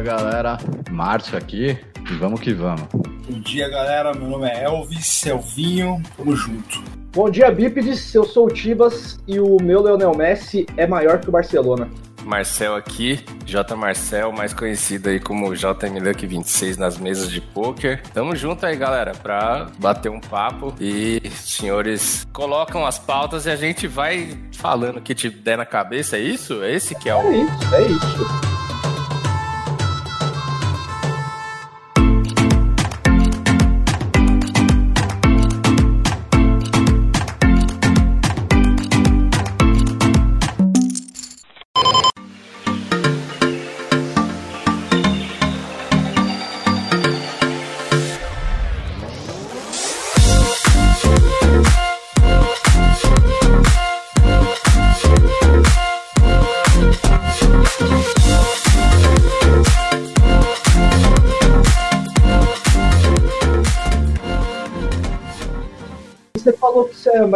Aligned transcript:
dia, 0.00 0.02
galera. 0.02 0.58
Márcio 0.90 1.36
aqui 1.36 1.78
e 2.10 2.14
vamos 2.14 2.40
que 2.40 2.52
vamos. 2.52 2.88
Bom 2.92 3.40
dia, 3.40 3.68
galera. 3.68 4.12
Meu 4.14 4.28
nome 4.28 4.48
é 4.48 4.64
Elvis 4.64 5.06
Selvinho. 5.06 6.02
Tamo 6.16 6.34
junto. 6.34 6.82
Bom 7.12 7.30
dia, 7.30 7.50
Bípedes. 7.50 8.14
Eu 8.14 8.24
sou 8.24 8.46
o 8.46 8.50
Tibas 8.50 9.18
e 9.26 9.38
o 9.38 9.58
meu 9.60 9.82
Leonel 9.82 10.14
Messi 10.16 10.66
é 10.76 10.86
maior 10.86 11.20
que 11.20 11.28
o 11.28 11.32
Barcelona. 11.32 11.88
Marcel 12.24 12.76
aqui, 12.76 13.24
J 13.46 13.74
Marcel, 13.74 14.30
mais 14.30 14.52
conhecido 14.52 15.08
aí 15.08 15.18
como 15.18 15.54
JM 15.54 15.98
Luck 16.02 16.26
26 16.26 16.76
nas 16.76 16.98
mesas 16.98 17.30
de 17.30 17.40
poker. 17.40 18.02
Tamo 18.12 18.36
junto 18.36 18.66
aí, 18.66 18.76
galera, 18.76 19.12
pra 19.12 19.68
bater 19.78 20.10
um 20.10 20.20
papo 20.20 20.74
e 20.78 21.22
senhores 21.34 22.26
colocam 22.30 22.86
as 22.86 22.98
pautas 22.98 23.46
e 23.46 23.50
a 23.50 23.56
gente 23.56 23.86
vai 23.86 24.38
falando 24.52 24.98
o 24.98 25.02
que 25.02 25.14
te 25.14 25.30
der 25.30 25.56
na 25.56 25.64
cabeça, 25.64 26.18
é 26.18 26.20
isso? 26.20 26.62
É 26.62 26.74
esse 26.74 26.94
que 26.94 27.08
é 27.08 27.14
o. 27.14 27.20
É 27.20 27.36
isso, 27.38 27.74
é 27.74 27.82
isso. 27.82 28.59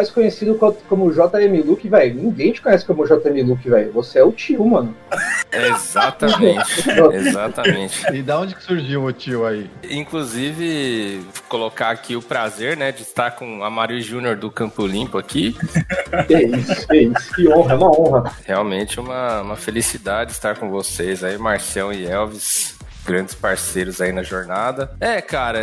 Mais 0.04 0.10
conhecido 0.10 0.58
como 0.88 1.10
JM 1.10 1.64
Luke, 1.64 1.88
velho. 1.88 2.14
Ninguém 2.14 2.52
te 2.52 2.60
conhece 2.60 2.84
como 2.84 3.06
JM 3.06 3.46
Luke, 3.46 3.68
velho. 3.68 3.92
Você 3.92 4.18
é 4.18 4.24
o 4.24 4.32
tio, 4.32 4.64
mano. 4.66 4.94
Exatamente. 5.50 6.84
Exatamente. 7.12 8.12
E 8.12 8.22
da 8.22 8.38
onde 8.38 8.54
que 8.54 8.62
surgiu 8.62 9.04
o 9.04 9.12
tio 9.12 9.46
aí? 9.46 9.70
Inclusive, 9.88 11.24
colocar 11.48 11.90
aqui 11.90 12.16
o 12.16 12.22
prazer, 12.22 12.76
né, 12.76 12.92
de 12.92 13.02
estar 13.02 13.30
com 13.32 13.64
a 13.64 13.70
Mario 13.70 14.00
Júnior 14.00 14.36
do 14.36 14.50
Campo 14.50 14.86
Limpo 14.86 15.16
aqui. 15.16 15.56
Que 16.26 16.44
isso, 16.44 16.86
que 16.86 16.96
isso. 16.96 17.34
Que 17.34 17.48
honra, 17.48 17.72
é 17.72 17.76
uma 17.76 18.00
honra. 18.00 18.32
Realmente 18.44 19.00
uma, 19.00 19.40
uma 19.40 19.56
felicidade 19.56 20.32
estar 20.32 20.56
com 20.58 20.68
vocês 20.68 21.24
aí, 21.24 21.38
Marcel 21.38 21.92
e 21.92 22.06
Elvis 22.06 22.76
grandes 23.04 23.34
parceiros 23.34 24.00
aí 24.00 24.12
na 24.12 24.22
jornada. 24.22 24.94
É, 24.98 25.20
cara, 25.20 25.60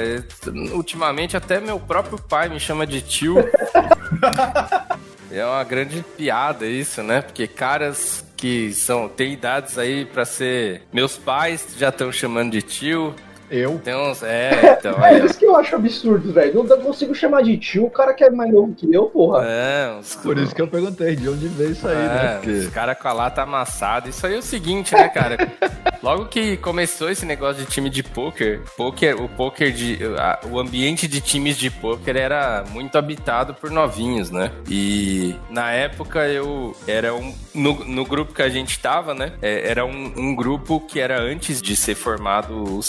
ultimamente 0.73 1.35
até 1.35 1.59
meu 1.59 1.79
próprio 1.79 2.19
pai 2.19 2.49
me 2.49 2.59
chama 2.59 2.85
de 2.85 3.01
tio. 3.01 3.37
é 5.31 5.45
uma 5.45 5.63
grande 5.63 6.03
piada 6.15 6.65
isso, 6.65 7.01
né? 7.01 7.21
Porque 7.21 7.47
caras 7.47 8.23
que 8.37 8.73
são 8.73 9.07
têm 9.07 9.33
idades 9.33 9.77
aí 9.77 10.05
para 10.05 10.25
ser 10.25 10.83
meus 10.91 11.17
pais 11.17 11.67
já 11.77 11.89
estão 11.89 12.11
chamando 12.11 12.51
de 12.51 12.61
tio. 12.61 13.15
Eu? 13.51 13.79
Tem 13.83 13.93
uns. 13.93 14.23
É, 14.23 14.77
então. 14.79 15.05
é 15.05 15.19
isso 15.25 15.37
que 15.37 15.45
eu 15.45 15.55
acho 15.55 15.75
absurdo, 15.75 16.31
velho. 16.31 16.63
Não 16.63 16.81
consigo 16.81 17.13
chamar 17.13 17.43
de 17.43 17.57
tio 17.57 17.85
o 17.85 17.91
cara 17.91 18.13
que 18.13 18.23
é 18.23 18.29
mais 18.29 18.51
novo 18.51 18.73
que 18.73 18.91
eu, 18.93 19.07
porra. 19.07 19.45
É, 19.45 19.97
uns... 19.99 20.15
Por 20.15 20.37
isso 20.37 20.55
que 20.55 20.61
eu 20.61 20.67
perguntei 20.67 21.15
de 21.15 21.27
onde 21.27 21.47
veio 21.49 21.71
isso 21.71 21.87
aí, 21.87 21.95
né? 21.95 22.03
é, 22.03 22.07
né? 22.07 22.33
Porque... 22.35 22.51
Os 22.51 22.67
caras 22.67 22.97
com 22.97 23.07
a 23.07 23.13
lata 23.13 23.41
amassada. 23.41 24.09
Isso 24.09 24.25
aí 24.25 24.35
é 24.35 24.37
o 24.37 24.41
seguinte, 24.41 24.95
né, 24.95 25.09
cara? 25.09 25.37
Logo 26.01 26.25
que 26.25 26.57
começou 26.57 27.09
esse 27.09 27.25
negócio 27.25 27.63
de 27.63 27.69
time 27.69 27.89
de 27.89 28.01
poker, 28.01 28.61
poker 28.75 29.21
o 29.21 29.29
poker 29.29 29.71
de. 29.71 29.99
A, 30.17 30.39
o 30.49 30.59
ambiente 30.59 31.07
de 31.07 31.21
times 31.21 31.57
de 31.57 31.69
poker 31.69 32.15
era 32.15 32.63
muito 32.71 32.97
habitado 32.97 33.53
por 33.53 33.69
novinhos, 33.69 34.31
né? 34.31 34.51
E 34.69 35.35
na 35.49 35.71
época 35.71 36.27
eu 36.27 36.75
era 36.87 37.13
um. 37.13 37.33
No, 37.53 37.85
no 37.85 38.05
grupo 38.05 38.33
que 38.33 38.41
a 38.41 38.49
gente 38.49 38.79
tava, 38.79 39.13
né? 39.13 39.33
É, 39.41 39.69
era 39.69 39.85
um, 39.85 40.13
um 40.17 40.35
grupo 40.35 40.79
que 40.79 40.99
era 40.99 41.21
antes 41.21 41.61
de 41.61 41.75
ser 41.75 41.95
formado 41.95 42.77
o 42.77 42.81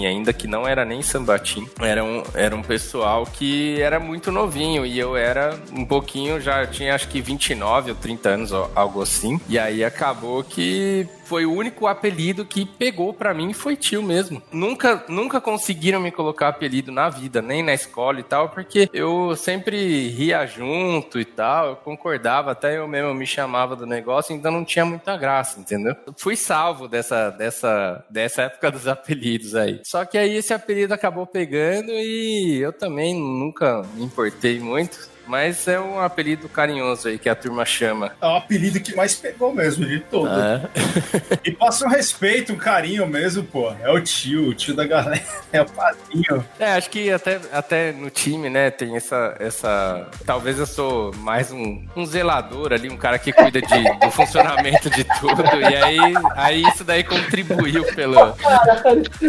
Sambatinho 0.00 0.08
ainda, 0.08 0.32
que 0.32 0.46
não 0.46 0.66
era 0.66 0.84
nem 0.84 1.02
sambatim. 1.02 1.68
Era 1.80 2.02
um, 2.02 2.22
era 2.34 2.54
um 2.54 2.62
pessoal 2.62 3.26
que 3.26 3.80
era 3.80 4.00
muito 4.00 4.32
novinho 4.32 4.86
e 4.86 4.98
eu 4.98 5.16
era 5.16 5.58
um 5.72 5.84
pouquinho, 5.84 6.40
já 6.40 6.66
tinha 6.66 6.94
acho 6.94 7.08
que 7.08 7.20
29 7.20 7.90
ou 7.90 7.96
30 7.96 8.28
anos, 8.28 8.52
algo 8.52 9.02
assim. 9.02 9.40
E 9.48 9.58
aí 9.58 9.84
acabou 9.84 10.42
que 10.42 11.06
foi 11.30 11.46
o 11.46 11.52
único 11.52 11.86
apelido 11.86 12.44
que 12.44 12.66
pegou 12.66 13.14
para 13.14 13.32
mim 13.32 13.52
foi 13.52 13.76
tio 13.76 14.02
mesmo. 14.02 14.42
Nunca, 14.50 15.04
nunca 15.06 15.40
conseguiram 15.40 16.00
me 16.00 16.10
colocar 16.10 16.48
apelido 16.48 16.90
na 16.90 17.08
vida, 17.08 17.40
nem 17.40 17.62
na 17.62 17.72
escola 17.72 18.18
e 18.18 18.24
tal, 18.24 18.48
porque 18.48 18.90
eu 18.92 19.36
sempre 19.36 20.08
ria 20.08 20.44
junto 20.44 21.20
e 21.20 21.24
tal, 21.24 21.68
eu 21.68 21.76
concordava, 21.76 22.50
até 22.50 22.78
eu 22.78 22.88
mesmo 22.88 23.14
me 23.14 23.28
chamava 23.28 23.76
do 23.76 23.86
negócio, 23.86 24.34
então 24.34 24.50
não 24.50 24.64
tinha 24.64 24.84
muita 24.84 25.16
graça, 25.16 25.60
entendeu? 25.60 25.94
Fui 26.16 26.34
salvo 26.34 26.88
dessa, 26.88 27.30
dessa, 27.30 28.04
dessa 28.10 28.42
época 28.42 28.72
dos 28.72 28.88
apelidos 28.88 29.54
aí. 29.54 29.80
Só 29.90 30.04
que 30.04 30.16
aí 30.16 30.36
esse 30.36 30.54
apelido 30.54 30.94
acabou 30.94 31.26
pegando 31.26 31.90
e 31.90 32.60
eu 32.60 32.72
também 32.72 33.12
nunca 33.12 33.82
me 33.96 34.04
importei 34.04 34.60
muito. 34.60 35.10
Mas 35.30 35.68
é 35.68 35.78
um 35.78 36.00
apelido 36.00 36.48
carinhoso 36.48 37.06
aí 37.06 37.16
que 37.16 37.28
a 37.28 37.36
turma 37.36 37.64
chama. 37.64 38.10
É 38.20 38.26
o 38.26 38.34
apelido 38.34 38.80
que 38.80 38.96
mais 38.96 39.14
pegou 39.14 39.54
mesmo 39.54 39.86
de 39.86 40.00
todo. 40.00 40.28
É. 40.28 40.68
e 41.46 41.52
passa 41.52 41.86
um 41.86 41.88
respeito, 41.88 42.52
um 42.52 42.56
carinho 42.56 43.06
mesmo, 43.06 43.44
pô. 43.44 43.72
É 43.80 43.88
o 43.88 44.00
tio, 44.00 44.48
o 44.48 44.54
tio 44.54 44.74
da 44.74 44.84
galera. 44.84 45.22
É 45.52 45.60
o 45.60 45.66
padrinho. 45.66 46.46
É, 46.60 46.74
acho 46.74 46.88
que 46.90 47.10
até, 47.10 47.40
até 47.52 47.90
no 47.90 48.08
time, 48.08 48.48
né, 48.48 48.70
tem 48.70 48.94
essa, 48.94 49.34
essa. 49.40 50.08
Talvez 50.24 50.60
eu 50.60 50.66
sou 50.66 51.12
mais 51.16 51.50
um, 51.50 51.84
um 51.96 52.06
zelador 52.06 52.72
ali, 52.72 52.88
um 52.88 52.96
cara 52.96 53.18
que 53.18 53.32
cuida 53.32 53.60
de, 53.60 53.98
do 53.98 54.10
funcionamento 54.12 54.88
de 54.90 55.02
tudo. 55.18 55.42
E 55.60 55.74
aí, 55.74 55.98
aí 56.36 56.62
isso 56.68 56.84
daí 56.84 57.02
contribuiu 57.02 57.84
pelo. 57.96 58.32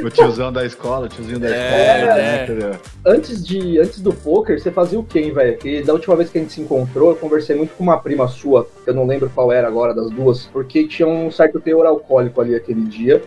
O 0.04 0.10
tiozão 0.12 0.54
da 0.54 0.64
escola, 0.64 1.08
o 1.08 1.10
tiozinho 1.10 1.40
da 1.40 1.50
é, 1.50 2.02
escola. 2.02 2.22
É. 2.22 2.48
Né? 2.48 2.80
Antes, 3.04 3.44
de, 3.44 3.80
antes 3.80 4.00
do 4.00 4.14
poker, 4.14 4.62
você 4.62 4.70
fazia 4.70 5.00
o 5.00 5.04
quem, 5.04 5.34
velho? 5.34 5.58
Da 5.92 5.96
última 5.96 6.16
vez 6.16 6.30
que 6.30 6.38
a 6.38 6.42
gente 6.42 6.54
se 6.54 6.62
encontrou, 6.62 7.10
eu 7.10 7.16
conversei 7.18 7.56
muito 7.56 7.74
com 7.76 7.84
uma 7.84 7.98
prima 7.98 8.28
sua, 8.28 8.68
eu 8.88 8.94
não 8.94 9.06
lembro 9.06 9.30
qual 9.34 9.52
era 9.52 9.68
agora 9.68 9.94
das 9.94 10.10
duas, 10.10 10.46
porque 10.48 10.88
tinha 10.88 11.08
um 11.08 11.30
certo 11.30 11.60
teor 11.60 11.86
alcoólico 11.86 12.40
ali 12.40 12.56
aquele 12.56 12.82
dia. 12.82 13.22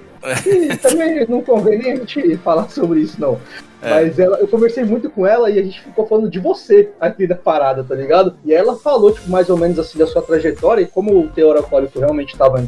E 0.47 0.75
também 0.79 1.27
não 1.29 1.43
convém 1.43 1.79
nem 1.79 1.93
a 1.93 1.97
gente 1.97 2.37
falar 2.39 2.71
sobre 2.71 3.01
isso, 3.01 3.21
não. 3.21 3.39
É. 3.83 3.91
Mas 3.91 4.19
ela, 4.19 4.39
eu 4.39 4.49
conversei 4.49 4.83
muito 4.83 5.11
com 5.11 5.27
ela 5.27 5.51
e 5.51 5.59
a 5.59 5.63
gente 5.63 5.83
ficou 5.83 6.07
falando 6.07 6.31
de 6.31 6.41
você 6.41 6.89
aqui 6.99 7.27
da 7.27 7.35
parada, 7.35 7.85
tá 7.85 7.95
ligado? 7.95 8.35
E 8.43 8.55
ela 8.55 8.75
falou, 8.77 9.13
tipo, 9.13 9.31
mais 9.31 9.51
ou 9.51 9.59
menos 9.59 9.79
assim 9.79 9.99
da 9.99 10.07
sua 10.07 10.23
trajetória 10.23 10.81
e 10.81 10.87
como 10.87 11.21
o 11.21 11.29
teor 11.29 11.57
alcoólico 11.59 11.99
realmente 11.99 12.35
tava 12.35 12.67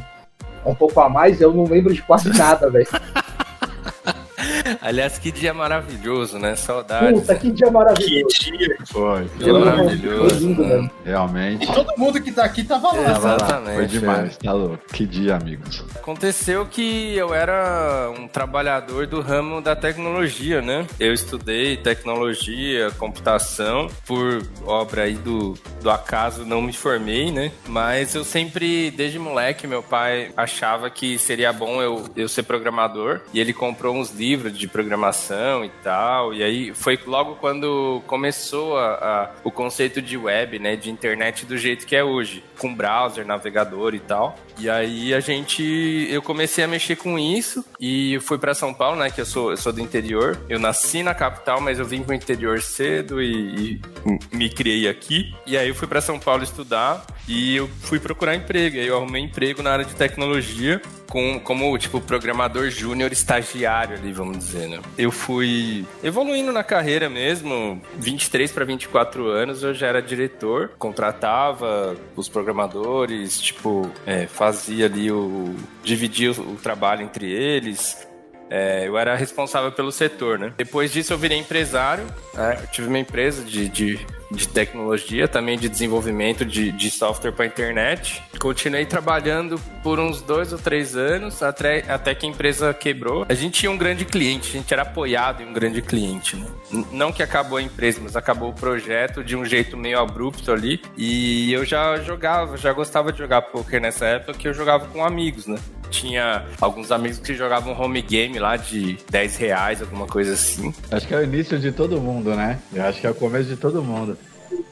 um 0.67 0.75
pouco 0.75 1.01
a 1.01 1.09
mais, 1.09 1.41
eu 1.41 1.55
não 1.55 1.65
lembro 1.65 1.95
de 1.95 2.03
quase 2.03 2.28
nada, 2.37 2.69
velho. 2.69 2.87
Aliás, 4.81 5.19
que 5.19 5.31
dia 5.31 5.53
maravilhoso, 5.53 6.38
né? 6.38 6.56
Saudades. 6.56 7.21
Puta, 7.21 7.34
que 7.34 7.50
dia 7.50 7.71
maravilhoso. 7.71 8.37
Que 8.38 8.50
dia. 8.56 8.77
Foi. 8.87 9.25
Dia 9.38 9.53
maravilhoso. 9.53 10.28
Foi 10.28 10.38
lindo, 10.38 10.65
né? 10.65 10.91
Realmente. 11.04 11.65
E 11.65 11.72
todo 11.72 11.93
mundo 11.97 12.21
que 12.21 12.32
tá 12.32 12.44
aqui 12.44 12.65
tava 12.65 12.93
lá. 12.93 13.16
Exatamente. 13.16 13.77
Foi 13.77 13.87
demais, 13.87 14.37
tá 14.37 14.53
louco. 14.53 14.78
Que 14.93 15.06
dia, 15.06 15.37
amigos. 15.37 15.84
Aconteceu 15.94 16.66
que 16.66 17.16
eu 17.16 17.34
era 17.34 18.10
um 18.19 18.28
trabalhador 18.28 19.07
do 19.07 19.21
ramo 19.21 19.60
da 19.60 19.77
tecnologia, 19.77 20.60
né? 20.60 20.86
Eu 20.98 21.13
estudei 21.13 21.77
tecnologia, 21.77 22.91
computação, 22.92 23.89
por 24.07 24.42
obra 24.65 25.03
aí 25.03 25.15
do, 25.15 25.54
do 25.83 25.91
acaso 25.91 26.45
não 26.45 26.63
me 26.63 26.72
formei, 26.72 27.30
né? 27.30 27.53
Mas 27.66 28.15
eu 28.15 28.24
sempre, 28.24 28.91
desde 28.91 29.18
moleque, 29.18 29.66
meu 29.66 29.83
pai 29.83 30.30
achava 30.36 30.89
que 30.91 31.18
seria 31.18 31.53
bom 31.53 31.83
eu, 31.83 32.04
eu 32.16 32.28
ser 32.28 32.42
programador 32.42 33.21
e 33.33 33.41
ele 33.41 33.53
comprou 33.53 33.97
uns 33.97 34.10
livros 34.10 34.55
de 34.58 34.68
programação 34.68 35.64
e 35.64 35.70
tal. 35.82 36.34
E 36.34 36.42
aí 36.42 36.74
foi 36.74 36.98
logo 37.06 37.36
quando 37.36 38.03
começou 38.06 38.78
a, 38.78 38.94
a, 38.94 39.30
o 39.44 39.50
conceito 39.50 40.00
de 40.03 40.16
web, 40.16 40.58
né? 40.58 40.76
De 40.76 40.91
internet 40.91 41.47
do 41.47 41.56
jeito 41.56 41.86
que 41.86 41.94
é 41.94 42.03
hoje, 42.03 42.42
com 42.58 42.74
browser, 42.74 43.26
navegador 43.26 43.94
e 43.94 44.00
tal. 44.00 44.36
E 44.58 44.70
aí 44.70 45.12
a 45.12 45.20
gente, 45.20 45.62
eu 46.10 46.22
comecei 46.22 46.64
a 46.64 46.68
mexer 46.68 46.97
com 46.97 47.18
isso 47.18 47.64
e 47.78 48.18
fui 48.20 48.38
para 48.38 48.54
São 48.54 48.72
Paulo, 48.72 48.98
né? 48.98 49.10
Que 49.10 49.20
eu 49.20 49.26
sou, 49.26 49.50
eu 49.50 49.56
sou 49.56 49.72
do 49.72 49.80
interior. 49.80 50.38
Eu 50.48 50.58
nasci 50.58 51.03
na 51.03 51.14
capital, 51.14 51.60
mas 51.60 51.78
eu 51.78 51.84
vim 51.84 52.03
pro 52.03 52.14
interior 52.14 52.60
cedo 52.62 53.20
e, 53.20 53.74
e 53.74 53.80
me 54.32 54.48
criei 54.48 54.88
aqui. 54.88 55.34
E 55.47 55.56
aí 55.56 55.68
eu 55.68 55.74
fui 55.74 55.86
para 55.86 56.00
São 56.00 56.18
Paulo 56.18 56.42
estudar 56.42 57.04
e 57.28 57.56
eu 57.56 57.68
fui 57.82 57.98
procurar 57.98 58.34
emprego. 58.34 58.76
Aí 58.78 58.86
eu 58.86 58.97
arrumei 58.97 59.22
emprego 59.22 59.62
na 59.62 59.70
área 59.70 59.84
de 59.84 59.94
tecnologia 59.94 60.80
com, 61.08 61.38
como, 61.41 61.76
tipo, 61.78 62.00
programador 62.00 62.70
júnior 62.70 63.12
estagiário 63.12 63.97
ali, 63.97 64.12
vamos 64.12 64.38
dizer, 64.38 64.68
né? 64.68 64.80
Eu 64.98 65.10
fui 65.10 65.86
evoluindo 66.03 66.53
na 66.53 66.62
carreira 66.62 67.08
mesmo, 67.08 67.80
23 67.98 68.50
para 68.53 68.64
24 68.64 69.26
anos 69.28 69.62
eu 69.62 69.74
já 69.74 69.86
era 69.86 70.03
diretor, 70.03 70.70
contratava 70.78 71.97
os 72.14 72.28
programadores, 72.28 73.41
tipo, 73.41 73.91
é, 74.04 74.26
fazia 74.26 74.86
ali 74.86 75.10
o... 75.10 75.54
dividia 75.82 76.32
o, 76.32 76.54
o 76.54 76.56
trabalho 76.56 77.03
entre 77.03 77.30
eles, 77.30 78.06
É, 78.48 78.86
eu 78.86 78.97
era 78.97 79.16
responsável 79.16 79.72
pelo 79.72 79.91
setor, 79.91 80.38
né? 80.38 80.53
Depois 80.56 80.92
disso 80.92 81.12
eu 81.12 81.18
virei 81.18 81.36
empresário, 81.36 82.04
né? 82.32 82.58
eu 82.62 82.66
tive 82.68 82.86
uma 82.86 82.98
empresa 82.98 83.42
de, 83.42 83.68
de 83.68 84.06
de 84.31 84.49
tecnologia, 84.49 85.28
também 85.28 85.59
de 85.59 85.69
desenvolvimento 85.69 86.45
de, 86.45 86.73
de 86.73 86.91
software 86.91 87.33
para 87.33 87.47
internet. 87.47 88.23
Continuei 88.39 88.84
trabalhando 88.84 89.59
por 89.83 89.99
uns 89.99 90.21
dois 90.21 90.53
ou 90.53 90.59
três 90.59 90.97
anos, 90.97 91.43
até, 91.43 91.84
até 91.89 92.15
que 92.15 92.27
a 92.27 92.28
empresa 92.28 92.75
quebrou. 92.75 93.25
A 93.28 93.34
gente 93.34 93.61
tinha 93.61 93.71
um 93.71 93.77
grande 93.77 94.05
cliente, 94.05 94.51
a 94.51 94.53
gente 94.53 94.73
era 94.73 94.83
apoiado 94.83 95.43
em 95.43 95.47
um 95.47 95.53
grande 95.53 95.81
cliente. 95.81 96.37
Né? 96.37 96.47
Não 96.91 97.13
que 97.13 97.23
acabou 97.23 97.59
a 97.59 97.63
empresa, 97.63 98.01
mas 98.03 98.17
acabou 98.17 98.51
o 98.51 98.55
projeto 98.55 99.23
de 99.23 99.37
um 99.37 99.45
jeito 99.45 99.77
meio 99.77 99.99
abrupto 99.99 100.53
ali. 100.53 100.81
E 100.97 101.53
eu 101.53 101.65
já 101.65 101.97
jogava, 101.99 102.57
já 102.57 102.73
gostava 102.73 103.13
de 103.13 103.19
jogar 103.19 103.43
poker 103.43 103.81
nessa 103.81 104.07
época, 104.07 104.34
que 104.34 104.49
eu 104.49 104.55
jogava 104.55 104.87
com 104.87 105.05
amigos, 105.05 105.47
né? 105.47 105.57
Tinha 105.91 106.44
alguns 106.60 106.91
amigos 106.91 107.18
que 107.18 107.34
jogavam 107.34 107.78
home 107.78 108.03
game 108.03 108.38
lá 108.38 108.56
de 108.56 108.98
10 109.10 109.36
reais, 109.36 109.83
alguma 109.83 110.06
coisa 110.06 110.33
assim. 110.33 110.74
Acho 110.91 111.06
que 111.06 111.15
é 111.15 111.18
o 111.18 111.24
início 111.24 111.59
de 111.59 111.72
todo 111.72 112.00
mundo, 112.00 112.34
né? 112.34 112.59
Eu 112.72 112.84
acho 112.84 113.00
que 113.00 113.06
é 113.06 113.10
o 113.10 113.15
começo 113.15 113.48
de 113.48 113.56
todo 113.56 113.83
mundo. 113.83 114.16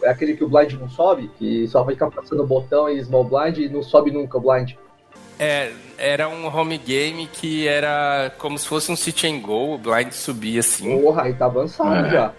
É 0.02 0.10
aquele 0.10 0.34
que 0.36 0.44
o 0.44 0.48
blind 0.48 0.72
não 0.74 0.88
sobe, 0.88 1.30
que 1.38 1.66
só 1.68 1.82
vai 1.82 1.94
ficar 1.94 2.10
passando 2.10 2.42
o 2.42 2.46
botão 2.46 2.88
e 2.88 3.02
small 3.02 3.24
blind 3.24 3.58
e 3.58 3.68
não 3.68 3.82
sobe 3.82 4.10
nunca 4.10 4.38
o 4.38 4.40
blind. 4.40 4.72
É, 5.38 5.72
era 5.98 6.28
um 6.28 6.46
home 6.46 6.78
game 6.78 7.26
que 7.26 7.66
era 7.66 8.32
como 8.38 8.58
se 8.58 8.66
fosse 8.66 8.92
um 8.92 8.96
sit 8.96 9.24
and 9.24 9.40
go, 9.40 9.74
o 9.74 9.78
blind 9.78 10.12
subia 10.12 10.60
assim. 10.60 11.00
Porra, 11.00 11.22
aí 11.22 11.34
tá 11.34 11.46
avançado 11.46 12.06
é. 12.06 12.10
já. 12.10 12.32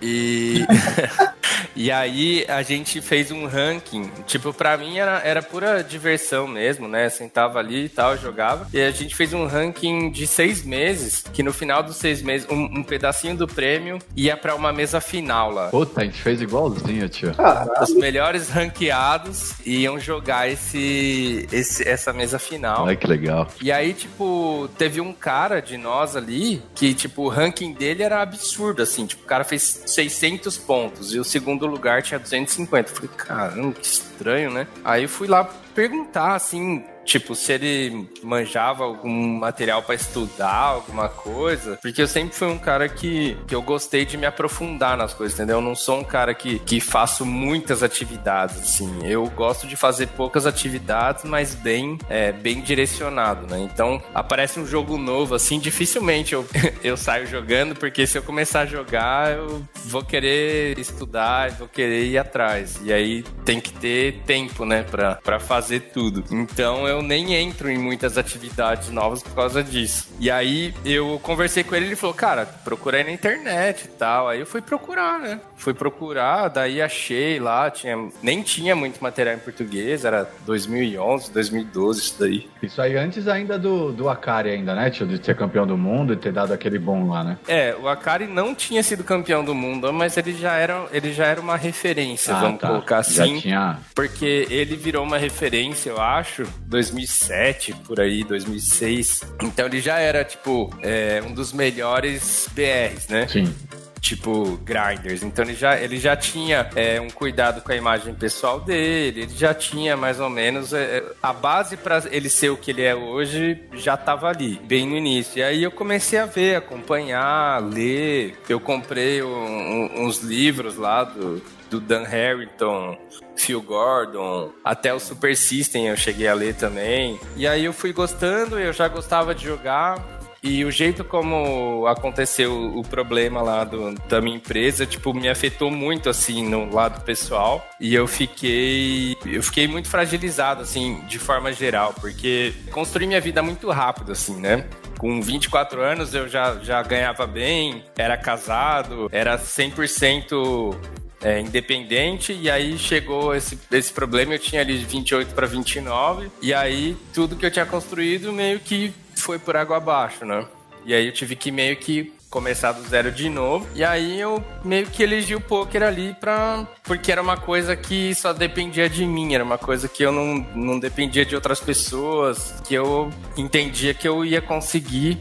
E, 0.00 0.64
e 1.74 1.90
aí 1.90 2.44
a 2.48 2.62
gente 2.62 3.00
fez 3.00 3.30
um 3.30 3.46
ranking. 3.46 4.10
Tipo, 4.26 4.52
pra 4.52 4.76
mim 4.76 4.98
era, 4.98 5.20
era 5.24 5.42
pura 5.42 5.82
diversão 5.82 6.46
mesmo, 6.46 6.88
né? 6.88 7.08
Sentava 7.08 7.58
ali 7.58 7.84
e 7.84 7.88
tal, 7.88 8.16
jogava. 8.16 8.66
E 8.72 8.80
a 8.80 8.90
gente 8.90 9.14
fez 9.14 9.32
um 9.32 9.46
ranking 9.46 10.10
de 10.10 10.26
seis 10.26 10.62
meses, 10.64 11.24
que 11.32 11.42
no 11.42 11.52
final 11.52 11.82
dos 11.82 11.96
seis 11.96 12.22
meses, 12.22 12.48
um, 12.50 12.78
um 12.78 12.82
pedacinho 12.82 13.36
do 13.36 13.46
prêmio 13.46 13.98
ia 14.16 14.36
pra 14.36 14.54
uma 14.54 14.72
mesa 14.72 15.00
final 15.00 15.50
lá. 15.50 15.68
Puta, 15.68 16.00
a 16.00 16.04
gente 16.04 16.20
fez 16.20 16.40
igualzinho, 16.40 17.08
tio. 17.08 17.32
Os 17.80 17.94
melhores 17.94 18.48
ranqueados 18.48 19.54
iam 19.64 19.98
jogar 19.98 20.48
esse, 20.48 21.48
esse, 21.52 21.86
essa 21.86 22.12
mesa 22.12 22.38
final. 22.38 22.86
Ai, 22.86 22.96
que 22.96 23.06
legal. 23.06 23.48
E 23.60 23.70
aí, 23.72 23.92
tipo, 23.92 24.68
teve 24.78 25.00
um 25.00 25.12
cara 25.12 25.60
de 25.60 25.76
nós 25.76 26.16
ali 26.16 26.62
que, 26.74 26.94
tipo, 26.94 27.22
o 27.22 27.28
ranking 27.28 27.72
dele 27.72 28.02
era 28.02 28.22
absurdo, 28.22 28.82
assim. 28.82 29.06
Tipo, 29.06 29.24
o 29.24 29.26
cara 29.26 29.44
fez 29.44 29.82
600 29.86 30.56
pontos 30.58 31.14
e 31.14 31.18
o 31.18 31.24
segundo 31.24 31.47
lugar 31.66 32.02
tinha 32.02 32.18
250. 32.18 32.90
falei, 32.90 33.10
caramba, 33.16 33.72
que 33.72 33.86
estranho, 33.86 34.50
né? 34.50 34.66
Aí 34.84 35.06
fui 35.06 35.28
lá 35.28 35.44
perguntar, 35.74 36.34
assim, 36.34 36.84
Tipo, 37.08 37.34
se 37.34 37.54
ele 37.54 38.06
manjava 38.22 38.84
algum 38.84 39.38
material 39.38 39.82
para 39.82 39.94
estudar, 39.94 40.52
alguma 40.52 41.08
coisa. 41.08 41.78
Porque 41.80 42.02
eu 42.02 42.06
sempre 42.06 42.36
fui 42.36 42.48
um 42.48 42.58
cara 42.58 42.86
que, 42.86 43.34
que 43.46 43.54
eu 43.54 43.62
gostei 43.62 44.04
de 44.04 44.18
me 44.18 44.26
aprofundar 44.26 44.94
nas 44.94 45.14
coisas, 45.14 45.34
entendeu? 45.34 45.56
Eu 45.56 45.62
não 45.62 45.74
sou 45.74 46.00
um 46.00 46.04
cara 46.04 46.34
que, 46.34 46.58
que 46.58 46.82
faço 46.82 47.24
muitas 47.24 47.82
atividades, 47.82 48.58
assim. 48.58 48.98
Eu 49.04 49.24
gosto 49.30 49.66
de 49.66 49.74
fazer 49.74 50.08
poucas 50.08 50.44
atividades, 50.44 51.24
mas 51.24 51.54
bem, 51.54 51.96
é, 52.10 52.30
bem 52.30 52.60
direcionado, 52.60 53.46
né? 53.46 53.58
Então, 53.58 54.02
aparece 54.12 54.60
um 54.60 54.66
jogo 54.66 54.98
novo, 54.98 55.34
assim, 55.34 55.58
dificilmente 55.58 56.34
eu, 56.34 56.46
eu 56.84 56.94
saio 56.94 57.26
jogando, 57.26 57.74
porque 57.74 58.06
se 58.06 58.18
eu 58.18 58.22
começar 58.22 58.60
a 58.60 58.66
jogar, 58.66 59.32
eu 59.32 59.62
vou 59.86 60.04
querer 60.04 60.78
estudar, 60.78 61.52
vou 61.52 61.68
querer 61.68 62.04
ir 62.04 62.18
atrás. 62.18 62.78
E 62.84 62.92
aí 62.92 63.22
tem 63.46 63.62
que 63.62 63.72
ter 63.72 64.20
tempo, 64.26 64.66
né, 64.66 64.82
pra, 64.82 65.14
pra 65.14 65.40
fazer 65.40 65.80
tudo. 65.94 66.22
Então, 66.30 66.86
eu 66.86 66.97
eu 66.98 67.02
nem 67.02 67.34
entro 67.34 67.70
em 67.70 67.78
muitas 67.78 68.18
atividades 68.18 68.90
novas 68.90 69.22
por 69.22 69.34
causa 69.34 69.62
disso. 69.62 70.08
E 70.18 70.30
aí 70.30 70.74
eu 70.84 71.18
conversei 71.22 71.62
com 71.62 71.74
ele 71.74 71.86
e 71.86 71.88
ele 71.90 71.96
falou, 71.96 72.14
cara, 72.14 72.44
procurei 72.64 73.04
na 73.04 73.10
internet 73.10 73.84
e 73.84 73.88
tal. 73.88 74.28
Aí 74.28 74.40
eu 74.40 74.46
fui 74.46 74.60
procurar, 74.60 75.18
né? 75.18 75.40
Fui 75.56 75.74
procurar, 75.74 76.48
daí 76.48 76.80
achei 76.82 77.38
lá, 77.38 77.70
tinha, 77.70 77.96
nem 78.22 78.42
tinha 78.42 78.76
muito 78.76 79.02
material 79.02 79.36
em 79.36 79.38
português, 79.38 80.04
era 80.04 80.28
2011, 80.46 81.32
2012 81.32 82.00
isso 82.00 82.16
daí. 82.18 82.48
Isso 82.62 82.80
aí 82.80 82.96
antes 82.96 83.26
ainda 83.26 83.58
do, 83.58 83.92
do 83.92 84.08
Akari 84.08 84.50
ainda, 84.50 84.74
né, 84.74 84.90
tio? 84.90 85.06
De 85.06 85.24
ser 85.24 85.36
campeão 85.36 85.66
do 85.66 85.76
mundo 85.76 86.12
e 86.12 86.16
ter 86.16 86.32
dado 86.32 86.52
aquele 86.52 86.78
bom 86.78 87.08
lá, 87.08 87.24
né? 87.24 87.38
É, 87.46 87.74
o 87.80 87.88
Akari 87.88 88.26
não 88.26 88.54
tinha 88.54 88.82
sido 88.82 89.02
campeão 89.04 89.44
do 89.44 89.54
mundo, 89.54 89.92
mas 89.92 90.16
ele 90.16 90.32
já 90.32 90.54
era, 90.54 90.86
ele 90.92 91.12
já 91.12 91.26
era 91.26 91.40
uma 91.40 91.56
referência, 91.56 92.34
ah, 92.34 92.40
vamos 92.40 92.60
tá. 92.60 92.68
colocar 92.68 92.98
assim. 92.98 93.36
Já 93.36 93.40
tinha... 93.40 93.78
Porque 93.94 94.46
ele 94.50 94.76
virou 94.76 95.04
uma 95.04 95.18
referência, 95.18 95.90
eu 95.90 96.00
acho, 96.00 96.44
2007, 96.90 97.74
por 97.86 98.00
aí, 98.00 98.24
2006. 98.24 99.22
Então 99.42 99.66
ele 99.66 99.80
já 99.80 99.98
era, 99.98 100.24
tipo, 100.24 100.72
é, 100.82 101.22
um 101.26 101.32
dos 101.32 101.52
melhores 101.52 102.48
BRs, 102.54 103.08
né? 103.08 103.26
Sim 103.28 103.52
tipo 104.00 104.58
grinders. 104.64 105.22
Então 105.22 105.44
ele 105.44 105.54
já, 105.54 105.78
ele 105.78 105.98
já 105.98 106.16
tinha 106.16 106.70
é, 106.74 107.00
um 107.00 107.10
cuidado 107.10 107.60
com 107.60 107.72
a 107.72 107.76
imagem 107.76 108.14
pessoal 108.14 108.60
dele, 108.60 109.22
ele 109.22 109.34
já 109.36 109.52
tinha 109.52 109.96
mais 109.96 110.20
ou 110.20 110.30
menos 110.30 110.72
é, 110.72 111.04
a 111.22 111.32
base 111.32 111.76
para 111.76 112.02
ele 112.10 112.30
ser 112.30 112.50
o 112.50 112.56
que 112.56 112.70
ele 112.70 112.82
é 112.82 112.94
hoje 112.94 113.60
já 113.72 113.94
estava 113.94 114.28
ali, 114.28 114.60
bem 114.64 114.86
no 114.86 114.96
início. 114.96 115.38
E 115.38 115.42
aí 115.42 115.62
eu 115.62 115.70
comecei 115.70 116.18
a 116.18 116.26
ver, 116.26 116.56
acompanhar, 116.56 117.62
ler. 117.62 118.38
Eu 118.48 118.60
comprei 118.60 119.22
um, 119.22 119.28
um, 119.28 120.06
uns 120.06 120.20
livros 120.20 120.76
lá 120.76 121.04
do, 121.04 121.42
do 121.70 121.80
Dan 121.80 122.04
Harrington, 122.04 122.98
Phil 123.36 123.62
Gordon, 123.62 124.52
até 124.64 124.92
o 124.92 124.98
Super 124.98 125.36
System 125.36 125.88
eu 125.88 125.96
cheguei 125.96 126.28
a 126.28 126.34
ler 126.34 126.54
também. 126.54 127.18
E 127.36 127.46
aí 127.46 127.64
eu 127.64 127.72
fui 127.72 127.92
gostando, 127.92 128.58
eu 128.58 128.72
já 128.72 128.88
gostava 128.88 129.34
de 129.34 129.44
jogar. 129.44 130.18
E 130.42 130.64
o 130.64 130.70
jeito 130.70 131.02
como 131.04 131.84
aconteceu 131.88 132.52
o 132.76 132.82
problema 132.84 133.42
lá 133.42 133.64
do, 133.64 133.94
da 134.08 134.20
minha 134.20 134.36
empresa, 134.36 134.86
tipo, 134.86 135.12
me 135.12 135.28
afetou 135.28 135.70
muito, 135.70 136.08
assim, 136.08 136.48
no 136.48 136.72
lado 136.72 137.02
pessoal. 137.04 137.66
E 137.80 137.92
eu 137.92 138.06
fiquei... 138.06 139.16
Eu 139.26 139.42
fiquei 139.42 139.66
muito 139.66 139.88
fragilizado, 139.88 140.62
assim, 140.62 141.00
de 141.08 141.18
forma 141.18 141.52
geral. 141.52 141.92
Porque 142.00 142.54
construí 142.70 143.06
minha 143.06 143.20
vida 143.20 143.42
muito 143.42 143.68
rápido, 143.70 144.12
assim, 144.12 144.36
né? 144.36 144.64
Com 144.96 145.20
24 145.20 145.80
anos 145.80 146.14
eu 146.14 146.28
já, 146.28 146.56
já 146.62 146.82
ganhava 146.82 147.26
bem, 147.26 147.84
era 147.96 148.16
casado, 148.16 149.08
era 149.12 149.36
100% 149.38 150.76
é, 151.22 151.40
independente, 151.40 152.32
e 152.32 152.50
aí 152.50 152.78
chegou 152.78 153.34
esse, 153.34 153.58
esse 153.72 153.92
problema, 153.92 154.34
eu 154.34 154.38
tinha 154.38 154.60
ali 154.60 154.78
de 154.78 154.84
28 154.84 155.34
para 155.34 155.46
29, 155.46 156.30
e 156.40 156.54
aí 156.54 156.96
tudo 157.12 157.36
que 157.36 157.44
eu 157.44 157.50
tinha 157.50 157.66
construído 157.66 158.32
meio 158.32 158.60
que 158.60 158.92
foi 159.16 159.38
por 159.38 159.56
água 159.56 159.76
abaixo, 159.76 160.24
né? 160.24 160.46
E 160.84 160.94
aí 160.94 161.06
eu 161.06 161.12
tive 161.12 161.36
que 161.36 161.50
meio 161.50 161.76
que 161.76 162.12
começar 162.30 162.72
do 162.72 162.86
zero 162.86 163.10
de 163.10 163.28
novo. 163.28 163.66
E 163.74 163.82
aí 163.84 164.20
eu 164.20 164.42
meio 164.64 164.86
que 164.86 165.02
elegi 165.02 165.34
o 165.34 165.40
poker 165.40 165.82
ali 165.82 166.14
pra. 166.20 166.66
Porque 166.82 167.10
era 167.10 167.20
uma 167.20 167.36
coisa 167.36 167.76
que 167.76 168.14
só 168.14 168.32
dependia 168.32 168.88
de 168.88 169.04
mim, 169.04 169.34
era 169.34 169.44
uma 169.44 169.58
coisa 169.58 169.88
que 169.88 170.02
eu 170.02 170.12
não, 170.12 170.46
não 170.54 170.78
dependia 170.78 171.24
de 171.24 171.34
outras 171.34 171.60
pessoas, 171.60 172.54
que 172.66 172.74
eu 172.74 173.10
entendia 173.36 173.94
que 173.94 174.06
eu 174.06 174.24
ia 174.24 174.40
conseguir 174.40 175.18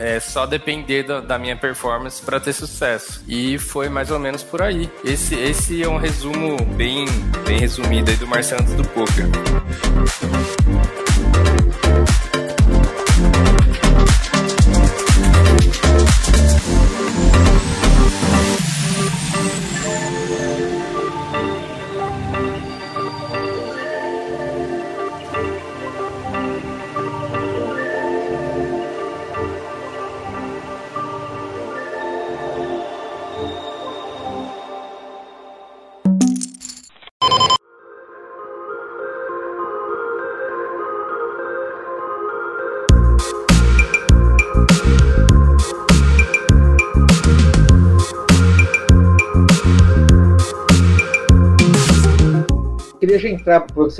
é 0.00 0.18
só 0.18 0.46
depender 0.46 1.02
da, 1.02 1.20
da 1.20 1.38
minha 1.38 1.54
performance 1.54 2.22
para 2.22 2.40
ter 2.40 2.54
sucesso. 2.54 3.22
E 3.28 3.58
foi 3.58 3.90
mais 3.90 4.10
ou 4.10 4.18
menos 4.18 4.42
por 4.42 4.62
aí. 4.62 4.90
Esse, 5.04 5.34
esse 5.34 5.82
é 5.82 5.88
um 5.88 5.98
resumo 5.98 6.56
bem, 6.74 7.04
bem 7.46 7.58
resumido 7.58 8.10
aí 8.10 8.16
do 8.16 8.26
Marcelo 8.26 8.64
do 8.74 8.84
Poker. 8.88 9.28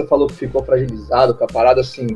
Você 0.00 0.06
falou 0.06 0.26
que 0.26 0.34
ficou 0.34 0.62
fragilizado 0.62 1.34
com 1.34 1.44
a 1.44 1.46
parada 1.46 1.80
assim. 1.80 2.06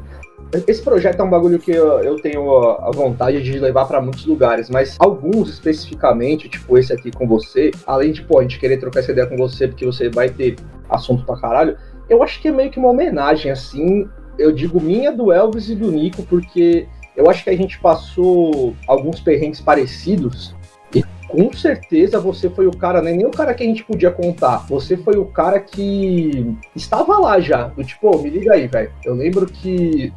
Esse 0.68 0.82
projeto 0.82 1.20
é 1.20 1.22
um 1.22 1.30
bagulho 1.30 1.58
que 1.58 1.72
eu, 1.72 2.00
eu 2.00 2.16
tenho 2.16 2.48
a 2.78 2.90
vontade 2.90 3.42
de 3.42 3.58
levar 3.58 3.86
para 3.86 4.00
muitos 4.00 4.24
lugares, 4.26 4.70
mas 4.70 4.96
alguns 4.98 5.48
especificamente, 5.48 6.48
tipo 6.48 6.78
esse 6.78 6.92
aqui 6.92 7.10
com 7.10 7.26
você, 7.26 7.70
além 7.86 8.12
de, 8.12 8.22
pô, 8.22 8.38
a 8.38 8.42
gente 8.42 8.60
querer 8.60 8.76
trocar 8.78 9.00
essa 9.00 9.12
ideia 9.12 9.26
com 9.26 9.36
você 9.36 9.66
porque 9.66 9.84
você 9.84 10.08
vai 10.08 10.28
ter 10.28 10.56
assunto 10.88 11.24
pra 11.24 11.40
caralho, 11.40 11.76
eu 12.08 12.22
acho 12.22 12.40
que 12.40 12.48
é 12.48 12.52
meio 12.52 12.70
que 12.70 12.78
uma 12.78 12.90
homenagem, 12.90 13.50
assim, 13.50 14.08
eu 14.38 14.52
digo 14.52 14.80
minha, 14.80 15.10
do 15.10 15.32
Elvis 15.32 15.68
e 15.70 15.74
do 15.74 15.90
Nico, 15.90 16.22
porque 16.24 16.86
eu 17.16 17.28
acho 17.30 17.42
que 17.42 17.50
a 17.50 17.56
gente 17.56 17.78
passou 17.80 18.74
alguns 18.86 19.20
perrengues 19.20 19.60
parecidos 19.60 20.54
com 21.28 21.52
certeza 21.52 22.20
você 22.20 22.48
foi 22.50 22.66
o 22.66 22.76
cara, 22.76 23.00
né? 23.00 23.12
nem 23.12 23.26
o 23.26 23.30
cara 23.30 23.54
que 23.54 23.62
a 23.62 23.66
gente 23.66 23.84
podia 23.84 24.10
contar. 24.10 24.66
Você 24.68 24.96
foi 24.96 25.16
o 25.16 25.24
cara 25.24 25.60
que 25.60 26.54
estava 26.74 27.18
lá 27.18 27.40
já. 27.40 27.68
Do 27.68 27.84
tipo, 27.84 28.10
oh, 28.10 28.18
me 28.18 28.30
liga 28.30 28.54
aí, 28.54 28.66
velho. 28.66 28.90
Eu 29.04 29.14
lembro 29.14 29.46
que 29.46 30.12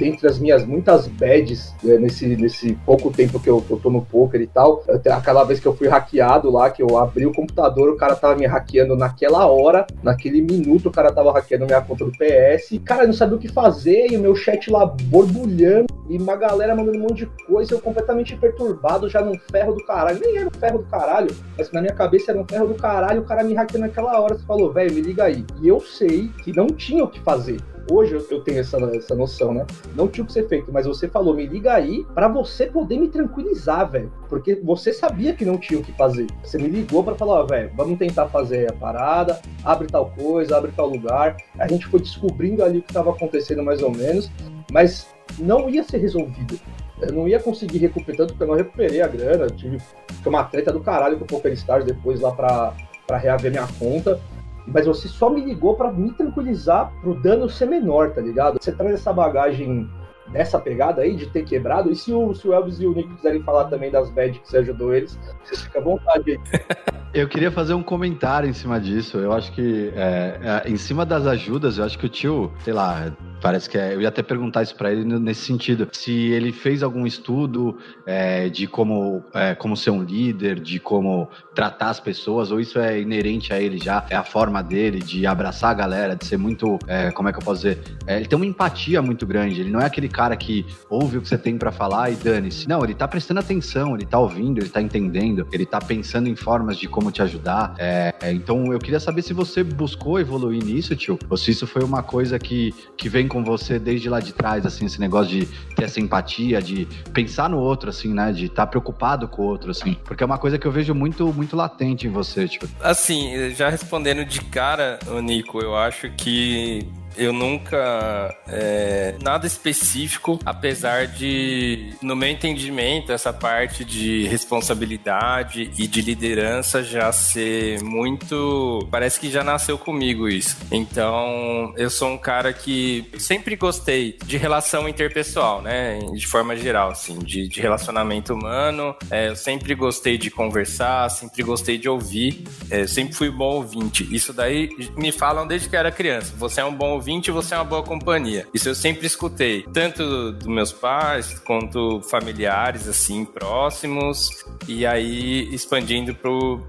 dentre 0.00 0.26
as 0.26 0.38
minhas 0.38 0.64
muitas 0.64 1.06
bads 1.06 1.74
né, 1.84 1.98
nesse, 1.98 2.26
nesse 2.34 2.72
pouco 2.86 3.10
tempo 3.10 3.38
que 3.38 3.50
eu, 3.50 3.60
que 3.60 3.70
eu 3.70 3.78
tô 3.78 3.90
no 3.90 4.00
poker 4.00 4.40
e 4.40 4.46
tal, 4.46 4.82
aquela 5.10 5.44
vez 5.44 5.60
que 5.60 5.68
eu 5.68 5.76
fui 5.76 5.88
hackeado 5.88 6.50
lá, 6.50 6.70
que 6.70 6.82
eu 6.82 6.96
abri 6.96 7.26
o 7.26 7.32
computador, 7.32 7.90
o 7.90 7.96
cara 7.96 8.16
tava 8.16 8.34
me 8.34 8.46
hackeando 8.46 8.96
naquela 8.96 9.46
hora, 9.46 9.86
naquele 10.02 10.40
minuto 10.40 10.88
o 10.88 10.90
cara 10.90 11.12
tava 11.12 11.30
hackeando 11.32 11.66
minha 11.66 11.82
conta 11.82 12.06
do 12.06 12.12
PS, 12.12 12.72
e, 12.72 12.78
cara, 12.78 13.02
eu 13.02 13.08
não 13.08 13.12
sabia 13.12 13.36
o 13.36 13.38
que 13.38 13.48
fazer, 13.48 14.10
e 14.10 14.16
o 14.16 14.20
meu 14.20 14.34
chat 14.34 14.70
lá 14.70 14.86
borbulhando, 14.86 15.86
e 16.08 16.16
uma 16.16 16.34
galera 16.34 16.74
mandando 16.74 16.96
um 16.96 17.02
monte 17.02 17.26
de 17.26 17.44
coisa, 17.44 17.74
eu 17.74 17.80
completamente 17.80 18.34
perturbado, 18.36 19.06
já 19.06 19.20
num 19.20 19.38
ferro 19.50 19.74
do 19.74 19.84
caralho, 19.84 20.18
nem 20.18 20.38
era 20.38 20.48
um 20.48 20.58
ferro 20.58 20.78
do 20.78 20.84
caralho, 20.84 21.36
mas 21.58 21.70
na 21.72 21.82
minha 21.82 21.94
cabeça 21.94 22.32
era 22.32 22.40
um 22.40 22.46
ferro 22.48 22.68
do 22.68 22.74
caralho, 22.74 23.20
o 23.20 23.24
cara 23.24 23.44
me 23.44 23.52
hackeando 23.52 23.86
naquela 23.86 24.18
hora, 24.18 24.34
você 24.34 24.46
falou, 24.46 24.72
velho, 24.72 24.94
me 24.94 25.02
liga 25.02 25.24
aí. 25.24 25.44
E 25.60 25.68
eu 25.68 25.78
sei 25.78 26.28
que 26.42 26.56
não 26.56 26.68
tinha 26.68 27.04
o 27.04 27.08
que 27.08 27.20
fazer 27.20 27.58
hoje 27.90 28.14
eu 28.14 28.40
tenho 28.42 28.60
essa, 28.60 28.76
essa 28.94 29.14
noção, 29.14 29.52
né? 29.52 29.66
Não 29.94 30.08
tinha 30.08 30.26
que 30.26 30.32
ser 30.32 30.48
feito, 30.48 30.72
mas 30.72 30.86
você 30.86 31.08
falou, 31.08 31.34
me 31.34 31.46
liga 31.46 31.74
aí 31.74 32.04
para 32.14 32.28
você 32.28 32.66
poder 32.66 32.98
me 32.98 33.08
tranquilizar, 33.08 33.90
velho. 33.90 34.12
Porque 34.28 34.54
você 34.56 34.92
sabia 34.92 35.34
que 35.34 35.44
não 35.44 35.58
tinha 35.58 35.80
o 35.80 35.82
que 35.82 35.92
fazer. 35.92 36.26
Você 36.42 36.58
me 36.58 36.68
ligou 36.68 37.02
para 37.04 37.14
falar, 37.14 37.44
velho, 37.44 37.70
vamos 37.76 37.98
tentar 37.98 38.28
fazer 38.28 38.70
a 38.70 38.74
parada, 38.74 39.40
abre 39.64 39.86
tal 39.88 40.10
coisa, 40.10 40.56
abre 40.56 40.72
tal 40.72 40.88
lugar. 40.88 41.36
A 41.58 41.68
gente 41.68 41.86
foi 41.86 42.00
descobrindo 42.00 42.64
ali 42.64 42.78
o 42.78 42.82
que 42.82 42.90
estava 42.90 43.10
acontecendo 43.10 43.62
mais 43.62 43.82
ou 43.82 43.90
menos, 43.90 44.30
mas 44.70 45.08
não 45.38 45.68
ia 45.68 45.82
ser 45.82 45.98
resolvido. 45.98 46.58
Eu 47.00 47.12
não 47.12 47.26
ia 47.26 47.40
conseguir 47.40 47.78
recuperar, 47.78 48.18
tanto 48.18 48.34
que 48.34 48.42
eu 48.42 48.46
não 48.46 48.54
recuperei 48.54 49.00
a 49.00 49.06
grana. 49.06 49.46
Tive 49.46 49.78
uma 50.24 50.44
treta 50.44 50.72
do 50.72 50.80
caralho 50.80 51.16
com 51.18 51.24
o 51.24 51.26
Poker 51.26 51.52
Stars 51.52 51.84
depois 51.84 52.20
lá 52.20 52.30
pra, 52.32 52.74
pra 53.06 53.16
reaver 53.16 53.50
minha 53.50 53.66
conta 53.78 54.20
mas 54.66 54.86
você 54.86 55.08
só 55.08 55.30
me 55.30 55.44
ligou 55.44 55.74
para 55.74 55.92
me 55.92 56.12
tranquilizar 56.12 56.92
pro 57.00 57.14
dano 57.14 57.48
ser 57.48 57.66
menor, 57.66 58.12
tá 58.12 58.20
ligado? 58.20 58.58
Você 58.60 58.72
traz 58.72 58.94
essa 58.94 59.12
bagagem 59.12 59.88
nessa 60.32 60.58
pegada 60.58 61.02
aí 61.02 61.14
de 61.14 61.26
ter 61.26 61.44
quebrado. 61.44 61.90
E 61.90 61.96
se 61.96 62.12
o, 62.12 62.34
se 62.34 62.46
o 62.48 62.52
Elvis 62.52 62.80
e 62.80 62.86
o 62.86 62.94
Nico 62.94 63.14
quiserem 63.14 63.42
falar 63.42 63.64
também 63.64 63.90
das 63.90 64.10
bad 64.10 64.38
que 64.38 64.48
você 64.48 64.58
ajudou 64.58 64.94
eles, 64.94 65.18
vocês 65.44 65.62
ficam 65.62 65.80
à 65.80 65.84
vontade 65.84 66.32
aí. 66.32 66.38
Eu 67.12 67.26
queria 67.26 67.50
fazer 67.50 67.74
um 67.74 67.82
comentário 67.82 68.48
em 68.48 68.52
cima 68.52 68.80
disso. 68.80 69.18
Eu 69.18 69.32
acho 69.32 69.50
que, 69.50 69.92
é, 69.96 70.62
é, 70.64 70.70
em 70.70 70.76
cima 70.76 71.04
das 71.04 71.26
ajudas, 71.26 71.76
eu 71.76 71.84
acho 71.84 71.98
que 71.98 72.06
o 72.06 72.08
tio, 72.08 72.52
sei 72.62 72.72
lá, 72.72 73.10
Parece 73.40 73.70
que 73.70 73.78
é, 73.78 73.94
eu 73.94 74.02
ia 74.02 74.08
até 74.08 74.22
perguntar 74.22 74.62
isso 74.62 74.74
para 74.76 74.92
ele 74.92 75.02
nesse 75.18 75.42
sentido. 75.46 75.88
Se 75.92 76.12
ele 76.12 76.52
fez 76.52 76.82
algum 76.82 77.06
estudo 77.06 77.78
é, 78.04 78.48
de 78.48 78.66
como, 78.66 79.24
é, 79.32 79.54
como 79.54 79.76
ser 79.76 79.90
um 79.90 80.02
líder, 80.02 80.60
de 80.60 80.78
como 80.78 81.28
tratar 81.54 81.90
as 81.90 82.00
pessoas, 82.00 82.50
ou 82.50 82.60
isso 82.60 82.78
é 82.78 83.00
inerente 83.00 83.52
a 83.52 83.60
ele 83.60 83.78
já, 83.78 84.04
é 84.10 84.16
a 84.16 84.22
forma 84.22 84.62
dele 84.62 84.98
de 84.98 85.26
abraçar 85.26 85.70
a 85.70 85.74
galera, 85.74 86.14
de 86.14 86.26
ser 86.26 86.36
muito, 86.36 86.78
é, 86.86 87.10
como 87.10 87.28
é 87.28 87.32
que 87.32 87.38
eu 87.38 87.42
posso 87.42 87.62
dizer? 87.62 87.78
É, 88.06 88.16
ele 88.16 88.26
tem 88.26 88.36
uma 88.36 88.46
empatia 88.46 89.00
muito 89.00 89.26
grande. 89.26 89.60
Ele 89.60 89.70
não 89.70 89.80
é 89.80 89.86
aquele 89.86 90.08
cara 90.08 90.19
que 90.36 90.66
ouve 90.88 91.18
o 91.18 91.22
que 91.22 91.28
você 91.28 91.38
tem 91.38 91.56
para 91.56 91.72
falar 91.72 92.10
e 92.10 92.16
dane-se. 92.16 92.68
Não, 92.68 92.84
ele 92.84 92.94
tá 92.94 93.08
prestando 93.08 93.40
atenção, 93.40 93.94
ele 93.94 94.06
tá 94.06 94.18
ouvindo, 94.18 94.58
ele 94.58 94.68
tá 94.68 94.80
entendendo, 94.80 95.46
ele 95.52 95.64
tá 95.64 95.78
pensando 95.80 96.28
em 96.28 96.36
formas 96.36 96.76
de 96.76 96.86
como 96.86 97.10
te 97.10 97.22
ajudar. 97.22 97.74
É, 97.78 98.14
então 98.32 98.72
eu 98.72 98.78
queria 98.78 99.00
saber 99.00 99.22
se 99.22 99.32
você 99.32 99.64
buscou 99.64 100.20
evoluir 100.20 100.62
nisso, 100.62 100.94
tio, 100.94 101.18
ou 101.28 101.36
se 101.36 101.50
isso 101.50 101.66
foi 101.66 101.82
uma 101.82 102.02
coisa 102.02 102.38
que, 102.38 102.74
que 102.96 103.08
vem 103.08 103.26
com 103.26 103.42
você 103.42 103.78
desde 103.78 104.08
lá 104.08 104.20
de 104.20 104.32
trás, 104.32 104.66
assim, 104.66 104.86
esse 104.86 105.00
negócio 105.00 105.30
de 105.30 105.46
ter 105.74 105.84
essa 105.84 106.00
empatia, 106.00 106.60
de 106.60 106.86
pensar 107.12 107.48
no 107.48 107.58
outro, 107.58 107.90
assim, 107.90 108.12
né? 108.12 108.32
De 108.32 108.46
estar 108.46 108.66
tá 108.66 108.66
preocupado 108.66 109.28
com 109.28 109.42
o 109.42 109.46
outro, 109.46 109.70
assim. 109.70 109.96
Porque 110.04 110.22
é 110.22 110.26
uma 110.26 110.38
coisa 110.38 110.58
que 110.58 110.66
eu 110.66 110.72
vejo 110.72 110.94
muito, 110.94 111.32
muito 111.32 111.56
latente 111.56 112.06
em 112.06 112.10
você, 112.10 112.46
tipo. 112.46 112.68
Assim, 112.82 113.50
já 113.54 113.68
respondendo 113.68 114.24
de 114.24 114.40
cara, 114.42 114.98
Nico, 115.22 115.60
eu 115.60 115.76
acho 115.76 116.10
que 116.10 116.88
eu 117.16 117.32
nunca. 117.32 118.34
É, 118.48 119.14
nada 119.22 119.46
específico, 119.46 120.38
apesar 120.44 121.06
de, 121.06 121.94
no 122.02 122.16
meu 122.16 122.28
entendimento, 122.28 123.12
essa 123.12 123.32
parte 123.32 123.84
de 123.84 124.26
responsabilidade 124.26 125.70
e 125.78 125.86
de 125.86 126.00
liderança 126.00 126.82
já 126.82 127.12
ser 127.12 127.82
muito. 127.82 128.86
Parece 128.90 129.20
que 129.20 129.30
já 129.30 129.42
nasceu 129.42 129.78
comigo 129.78 130.28
isso. 130.28 130.56
Então, 130.70 131.72
eu 131.76 131.90
sou 131.90 132.10
um 132.10 132.18
cara 132.18 132.52
que 132.52 133.10
sempre 133.18 133.56
gostei 133.56 134.16
de 134.24 134.36
relação 134.36 134.88
interpessoal, 134.88 135.62
né? 135.62 135.98
De 136.14 136.26
forma 136.26 136.56
geral, 136.56 136.90
assim, 136.90 137.18
de, 137.18 137.48
de 137.48 137.60
relacionamento 137.60 138.34
humano. 138.34 138.94
É, 139.10 139.28
eu 139.28 139.36
sempre 139.36 139.74
gostei 139.74 140.18
de 140.18 140.30
conversar, 140.30 141.08
sempre 141.10 141.42
gostei 141.42 141.78
de 141.78 141.88
ouvir. 141.88 142.44
É, 142.70 142.86
sempre 142.86 143.14
fui 143.14 143.30
bom 143.30 143.56
ouvinte. 143.56 144.08
Isso 144.14 144.32
daí 144.32 144.70
me 144.96 145.12
falam 145.12 145.46
desde 145.46 145.68
que 145.68 145.76
era 145.76 145.90
criança. 145.90 146.34
Você 146.36 146.60
é 146.60 146.64
um 146.64 146.74
bom 146.74 146.92
ouvinte, 147.00 147.30
você 147.30 147.54
é 147.54 147.56
uma 147.56 147.64
boa 147.64 147.82
companhia. 147.82 148.46
Isso 148.52 148.68
eu 148.68 148.74
sempre 148.74 149.06
escutei, 149.06 149.62
tanto 149.72 150.32
dos 150.32 150.46
meus 150.46 150.70
pais 150.70 151.38
quanto 151.40 152.02
familiares, 152.02 152.86
assim, 152.86 153.24
próximos, 153.24 154.28
e 154.68 154.84
aí 154.84 155.48
expandindo 155.54 156.14
pro, 156.14 156.62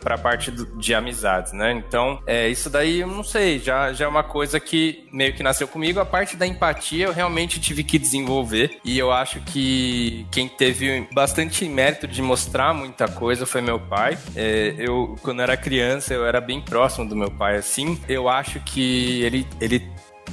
para 0.00 0.14
a 0.14 0.18
parte 0.18 0.50
do, 0.50 0.64
de 0.78 0.94
amizades, 0.94 1.52
né? 1.52 1.72
Então, 1.72 2.20
é, 2.26 2.48
isso 2.48 2.70
daí 2.70 3.00
eu 3.00 3.06
não 3.06 3.22
sei, 3.22 3.58
já, 3.58 3.92
já 3.92 4.06
é 4.06 4.08
uma 4.08 4.22
coisa 4.22 4.58
que 4.58 5.06
meio 5.12 5.34
que 5.34 5.42
nasceu 5.42 5.68
comigo. 5.68 6.00
A 6.00 6.06
parte 6.06 6.36
da 6.36 6.46
empatia 6.46 7.06
eu 7.06 7.12
realmente 7.12 7.60
tive 7.60 7.84
que 7.84 7.98
desenvolver 7.98 8.78
e 8.84 8.98
eu 8.98 9.12
acho 9.12 9.40
que 9.40 10.26
quem 10.30 10.48
teve 10.48 11.06
bastante 11.12 11.68
mérito 11.68 12.06
de 12.06 12.22
mostrar 12.22 12.72
muita 12.72 13.06
coisa 13.08 13.44
foi 13.44 13.60
meu 13.60 13.78
pai. 13.78 14.18
É, 14.34 14.74
eu, 14.78 15.16
quando 15.22 15.42
era 15.42 15.56
criança, 15.56 16.14
eu 16.14 16.26
era 16.26 16.40
bem 16.40 16.60
próximo 16.60 17.08
do 17.08 17.16
meu 17.16 17.30
pai, 17.30 17.56
assim. 17.56 18.00
Eu 18.08 18.28
acho 18.28 18.60
que 18.60 19.22
ele, 19.22 19.46
ele 19.60 19.82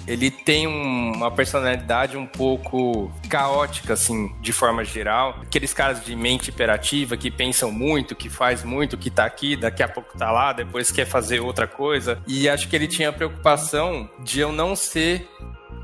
ele 0.07 0.29
tem 0.29 0.67
uma 0.67 1.31
personalidade 1.31 2.17
um 2.17 2.25
pouco 2.25 3.11
caótica, 3.29 3.93
assim, 3.93 4.33
de 4.41 4.51
forma 4.51 4.83
geral. 4.83 5.39
Aqueles 5.41 5.73
caras 5.73 6.03
de 6.03 6.15
mente 6.15 6.49
imperativa 6.49 7.15
que 7.15 7.31
pensam 7.31 7.71
muito, 7.71 8.15
que 8.15 8.29
faz 8.29 8.63
muito, 8.63 8.97
que 8.97 9.09
tá 9.09 9.25
aqui, 9.25 9.55
daqui 9.55 9.81
a 9.81 9.87
pouco 9.87 10.17
tá 10.17 10.31
lá, 10.31 10.51
depois 10.51 10.91
quer 10.91 11.05
fazer 11.05 11.39
outra 11.39 11.67
coisa. 11.67 12.21
E 12.27 12.49
acho 12.49 12.67
que 12.67 12.75
ele 12.75 12.87
tinha 12.87 13.09
a 13.09 13.13
preocupação 13.13 14.09
de 14.23 14.39
eu 14.39 14.51
não 14.51 14.75
ser, 14.75 15.27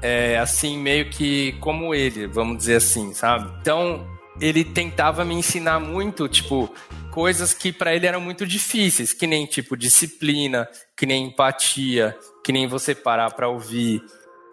é, 0.02 0.38
assim, 0.38 0.78
meio 0.78 1.10
que 1.10 1.54
como 1.60 1.96
ele, 1.96 2.28
vamos 2.28 2.58
dizer 2.58 2.76
assim, 2.76 3.14
sabe? 3.14 3.50
Então, 3.62 4.06
ele 4.42 4.64
tentava 4.64 5.24
me 5.24 5.36
ensinar 5.36 5.80
muito, 5.80 6.28
tipo, 6.28 6.74
coisas 7.10 7.54
que 7.54 7.72
para 7.72 7.94
ele 7.94 8.08
eram 8.08 8.22
muito 8.22 8.46
difíceis, 8.46 9.14
que 9.14 9.28
nem 9.28 9.46
tipo 9.46 9.76
disciplina, 9.76 10.68
que 10.96 11.06
nem 11.06 11.26
empatia, 11.26 12.16
que 12.44 12.52
nem 12.52 12.68
você 12.68 12.96
parar 12.96 13.32
para 13.34 13.48
ouvir, 13.48 14.04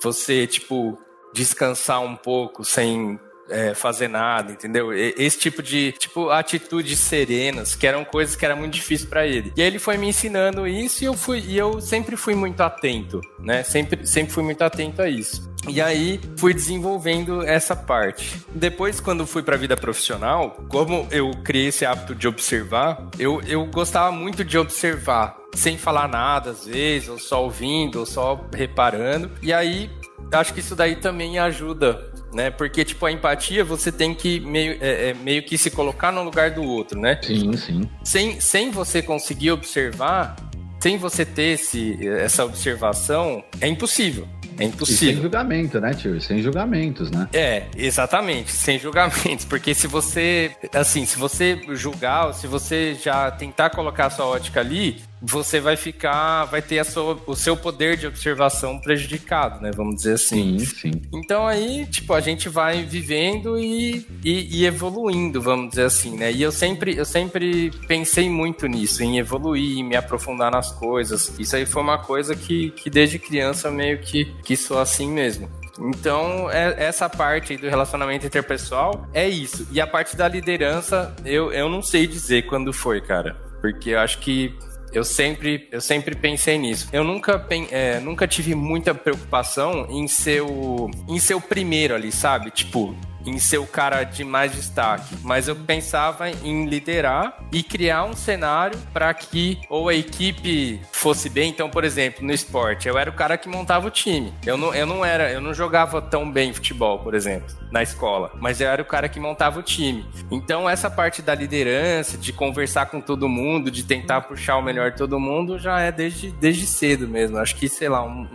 você 0.03 0.47
tipo 0.47 0.99
descansar 1.33 2.01
um 2.01 2.17
pouco 2.17 2.65
sem 2.65 3.19
é, 3.49 3.75
fazer 3.75 4.09
nada, 4.09 4.53
entendeu? 4.53 4.93
Esse 4.93 5.39
tipo 5.39 5.63
de 5.63 5.93
tipo 5.93 6.31
atitudes 6.31 6.99
serenas, 6.99 7.75
que 7.75 7.87
eram 7.87 8.05
coisas 8.05 8.37
que 8.37 8.45
eram 8.45 8.57
muito 8.57 8.75
difíceis 8.75 9.09
para 9.09 9.27
ele. 9.27 9.53
E 9.57 9.63
aí 9.63 9.67
ele 9.67 9.79
foi 9.79 9.97
me 9.97 10.09
ensinando 10.09 10.67
isso 10.67 11.03
e 11.03 11.07
eu 11.07 11.15
fui 11.15 11.41
e 11.41 11.57
eu 11.57 11.81
sempre 11.81 12.17
fui 12.17 12.35
muito 12.35 12.61
atento, 12.61 13.21
né? 13.39 13.63
Sempre 13.63 14.07
sempre 14.07 14.33
fui 14.33 14.43
muito 14.43 14.63
atento 14.63 15.03
a 15.03 15.09
isso. 15.09 15.49
E 15.69 15.81
aí 15.81 16.21
fui 16.37 16.55
desenvolvendo 16.55 17.43
essa 17.43 17.75
parte. 17.75 18.41
Depois, 18.55 19.01
quando 19.01 19.27
fui 19.27 19.43
para 19.43 19.57
a 19.57 19.59
vida 19.59 19.77
profissional, 19.77 20.51
como 20.69 21.09
eu 21.11 21.31
criei 21.43 21.69
esse 21.69 21.85
hábito 21.85 22.15
de 22.15 22.29
observar, 22.29 23.09
eu, 23.19 23.41
eu 23.43 23.67
gostava 23.67 24.13
muito 24.13 24.45
de 24.45 24.57
observar, 24.57 25.37
sem 25.55 25.77
falar 25.77 26.09
nada 26.09 26.51
às 26.51 26.65
vezes, 26.67 27.09
ou 27.09 27.19
só 27.19 27.43
ouvindo, 27.43 27.99
ou 27.99 28.07
só 28.07 28.41
reparando. 28.55 29.31
E 29.43 29.53
aí 29.53 29.91
acho 30.33 30.55
que 30.55 30.61
isso 30.61 30.77
daí 30.77 30.97
também 30.97 31.39
ajuda 31.39 32.13
né? 32.37 32.51
Porque, 32.51 32.85
tipo, 32.85 33.07
a 33.07 33.11
empatia 33.11 33.65
você 33.65 33.91
tem 33.91 34.15
que 34.15 34.39
meio, 34.41 34.77
é, 34.81 35.11
é, 35.11 35.15
meio 35.15 35.43
que 35.43 35.57
se 35.57 35.71
colocar 35.71 36.13
no 36.13 36.23
lugar 36.23 36.51
do 36.51 36.63
outro, 36.63 37.01
né? 37.01 37.19
Sim, 37.23 37.57
sim. 37.57 37.89
Sem, 38.05 38.39
sem 38.39 38.71
você 38.71 39.01
conseguir 39.01 39.53
observar, 39.53 40.37
sem 40.79 40.99
você 40.99 41.25
ter 41.25 41.55
esse, 41.55 41.99
essa 42.07 42.45
observação, 42.45 43.43
é 43.59 43.67
impossível. 43.67 44.29
É 44.59 44.65
impossível. 44.65 45.09
E 45.11 45.15
sem 45.15 45.23
julgamento, 45.23 45.81
né, 45.81 45.95
tio? 45.95 46.21
Sem 46.21 46.43
julgamentos, 46.43 47.11
né? 47.11 47.29
É, 47.33 47.65
exatamente, 47.77 48.53
sem 48.53 48.79
julgamentos. 48.79 49.45
Porque 49.47 49.75
se 49.75 49.87
você, 49.87 50.51
assim, 50.75 51.07
se 51.07 51.19
você 51.19 51.59
julgar, 51.71 52.33
se 52.35 52.47
você 52.47 52.95
já 52.95 53.31
tentar 53.31 53.71
colocar 53.71 54.07
a 54.07 54.11
sua 54.11 54.27
ótica 54.27 54.61
ali, 54.61 55.03
você 55.29 55.61
vai 55.61 55.77
ficar, 55.77 56.45
vai 56.45 56.63
ter 56.63 56.85
sua, 56.85 57.21
o 57.27 57.35
seu 57.35 57.57
poder 57.57 57.97
de 57.97 58.07
observação 58.07 58.79
prejudicado, 58.79 59.61
né? 59.61 59.71
Vamos 59.75 59.97
dizer 59.97 60.15
assim. 60.15 60.59
Sim, 60.59 60.67
sim. 60.67 61.03
Então 61.13 61.47
aí, 61.47 61.87
tipo, 61.87 62.13
a 62.15 62.21
gente 62.21 62.49
vai 62.49 62.85
vivendo 62.85 63.59
e, 63.59 64.07
e, 64.25 64.61
e, 64.61 64.67
evoluindo, 64.67 65.41
vamos 65.41 65.71
dizer 65.71 65.85
assim, 65.85 66.17
né? 66.17 66.33
E 66.33 66.43
eu 66.43 66.53
sempre, 66.53 66.97
eu 66.97 67.05
sempre 67.05 67.71
pensei 67.89 68.31
muito 68.31 68.67
nisso, 68.67 69.03
em 69.03 69.19
evoluir, 69.19 69.79
em 69.79 69.85
me 69.85 69.97
aprofundar 69.97 70.51
nas 70.51 70.71
coisas. 70.73 71.33
Isso 71.39 71.57
aí 71.57 71.67
foi 71.67 71.83
uma 71.83 71.99
coisa 71.99 72.35
que, 72.35 72.71
que 72.71 72.89
desde 72.89 73.19
criança 73.19 73.71
meio 73.71 73.99
que, 73.99 74.25
que 74.45 74.57
sou 74.57 74.79
assim 74.79 75.11
mesmo 75.11 75.49
Então, 75.79 76.51
é, 76.51 76.85
essa 76.85 77.09
parte 77.09 77.57
do 77.57 77.69
relacionamento 77.69 78.27
interpessoal 78.27 79.09
é 79.13 79.29
isso. 79.29 79.67
E 79.73 79.81
a 79.81 79.87
parte 79.87 80.17
da 80.17 80.29
liderança, 80.29 81.15
eu, 81.25 81.53
eu 81.53 81.69
não 81.69 81.83
sei 81.83 82.07
dizer 82.07 82.43
quando 82.43 82.73
foi, 82.73 83.01
cara. 83.01 83.37
Porque 83.61 83.91
eu 83.91 83.99
acho 83.99 84.19
que 84.19 84.55
eu 84.93 85.05
sempre, 85.05 85.69
eu 85.71 85.81
sempre 85.81 86.15
pensei 86.15 86.59
nisso. 86.59 86.89
Eu 86.93 87.05
nunca, 87.05 87.47
é, 87.71 88.01
nunca 88.01 88.27
tive 88.27 88.55
muita 88.55 88.95
preocupação 88.95 89.87
em 89.91 90.07
ser, 90.09 90.43
o, 90.43 90.91
em 91.09 91.19
ser 91.19 91.35
o 91.35 91.41
primeiro 91.41 91.95
ali, 91.95 92.11
sabe? 92.13 92.51
Tipo, 92.51 92.95
em 93.27 93.39
ser 93.39 93.59
o 93.59 93.67
cara 93.67 94.05
de 94.05 94.25
mais 94.25 94.53
destaque, 94.53 95.17
mas 95.23 95.49
eu 95.49 95.57
pensava 95.57 96.31
em 96.31 96.67
liderar 96.67 97.39
e 97.53 97.63
criar 97.63 98.05
um 98.05 98.15
cenário 98.15 98.79
para 98.93 99.13
que 99.13 99.59
ou 99.69 99.89
a 99.89 99.95
equipe 99.95 100.81
fosse 100.93 101.29
bem. 101.29 101.51
Então, 101.51 101.69
por 101.69 101.85
exemplo, 101.85 102.25
no 102.25 102.33
esporte, 102.33 102.89
eu 102.89 102.97
era 102.97 103.11
o 103.11 103.13
cara 103.13 103.37
que 103.37 103.49
montava 103.49 103.87
o 103.87 103.91
time. 103.91 104.33
Eu 104.45 104.57
não, 104.57 104.75
eu 104.75 104.87
não 104.87 105.05
era, 105.05 105.31
eu 105.31 105.41
não 105.41 105.53
jogava 105.53 106.01
tão 106.01 106.31
bem 106.31 106.53
futebol, 106.53 107.01
por 107.01 107.15
exemplo, 107.15 107.55
na 107.71 107.83
escola, 107.83 108.33
mas 108.41 108.61
eu 108.61 108.69
era 108.69 108.81
o 108.81 108.85
cara 108.85 109.09
que 109.09 109.19
montava 109.19 109.59
o 109.59 109.63
time. 109.63 110.07
Então, 110.31 110.69
essa 110.69 110.91
parte 110.91 111.21
da 111.21 111.35
liderança, 111.35 112.17
de 112.17 112.33
conversar 112.33 112.87
com 112.87 113.01
todo 113.01 113.29
mundo, 113.29 113.71
de 113.71 113.83
tentar 113.83 114.23
puxar 114.23 114.57
o 114.57 114.63
melhor 114.63 114.93
de 114.93 114.99
todo 114.99 115.19
mundo, 115.19 115.59
já 115.59 115.81
é 115.81 115.91
desde, 115.91 116.31
desde 116.33 116.67
cedo 116.67 117.09
mesmo. 117.09 117.39
Acho 117.39 117.57
que, 117.57 117.69
sei 117.69 117.89
lá, 117.89 118.05
um, 118.05 118.29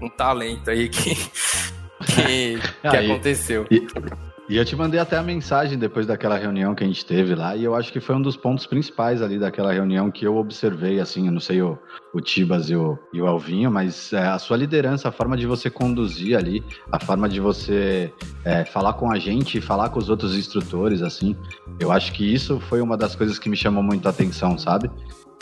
um 0.00 0.08
talento 0.08 0.70
aí 0.70 0.88
que, 0.88 1.14
que, 2.06 2.58
que 2.82 2.96
aconteceu. 2.96 3.66
E, 4.48 4.56
eu 4.56 4.64
te 4.64 4.76
mandei 4.76 5.00
até 5.00 5.16
a 5.16 5.22
mensagem 5.22 5.78
depois 5.78 6.06
daquela 6.06 6.38
reunião 6.38 6.74
que 6.74 6.84
a 6.84 6.86
gente 6.86 7.04
teve 7.04 7.34
lá, 7.34 7.56
e 7.56 7.64
eu 7.64 7.74
acho 7.74 7.92
que 7.92 8.00
foi 8.00 8.14
um 8.14 8.22
dos 8.22 8.36
pontos 8.36 8.66
principais 8.66 9.20
ali 9.20 9.38
daquela 9.38 9.72
reunião 9.72 10.10
que 10.10 10.24
eu 10.24 10.36
observei, 10.36 11.00
assim, 11.00 11.26
eu 11.26 11.32
não 11.32 11.40
sei 11.40 11.62
o, 11.62 11.78
o 12.14 12.20
Tibas 12.20 12.70
e 12.70 12.76
o, 12.76 12.98
e 13.12 13.20
o 13.20 13.26
Alvinho, 13.26 13.70
mas 13.70 14.12
é, 14.12 14.26
a 14.26 14.38
sua 14.38 14.56
liderança, 14.56 15.08
a 15.08 15.12
forma 15.12 15.36
de 15.36 15.46
você 15.46 15.68
conduzir 15.68 16.36
ali, 16.36 16.64
a 16.92 16.98
forma 17.00 17.28
de 17.28 17.40
você 17.40 18.12
é, 18.44 18.64
falar 18.64 18.92
com 18.92 19.10
a 19.10 19.18
gente 19.18 19.60
falar 19.60 19.88
com 19.88 19.98
os 19.98 20.08
outros 20.08 20.36
instrutores, 20.36 21.02
assim, 21.02 21.36
eu 21.80 21.90
acho 21.90 22.12
que 22.12 22.32
isso 22.32 22.60
foi 22.60 22.80
uma 22.80 22.96
das 22.96 23.16
coisas 23.16 23.38
que 23.38 23.48
me 23.48 23.56
chamou 23.56 23.82
muito 23.82 24.06
a 24.06 24.10
atenção, 24.10 24.56
sabe? 24.56 24.90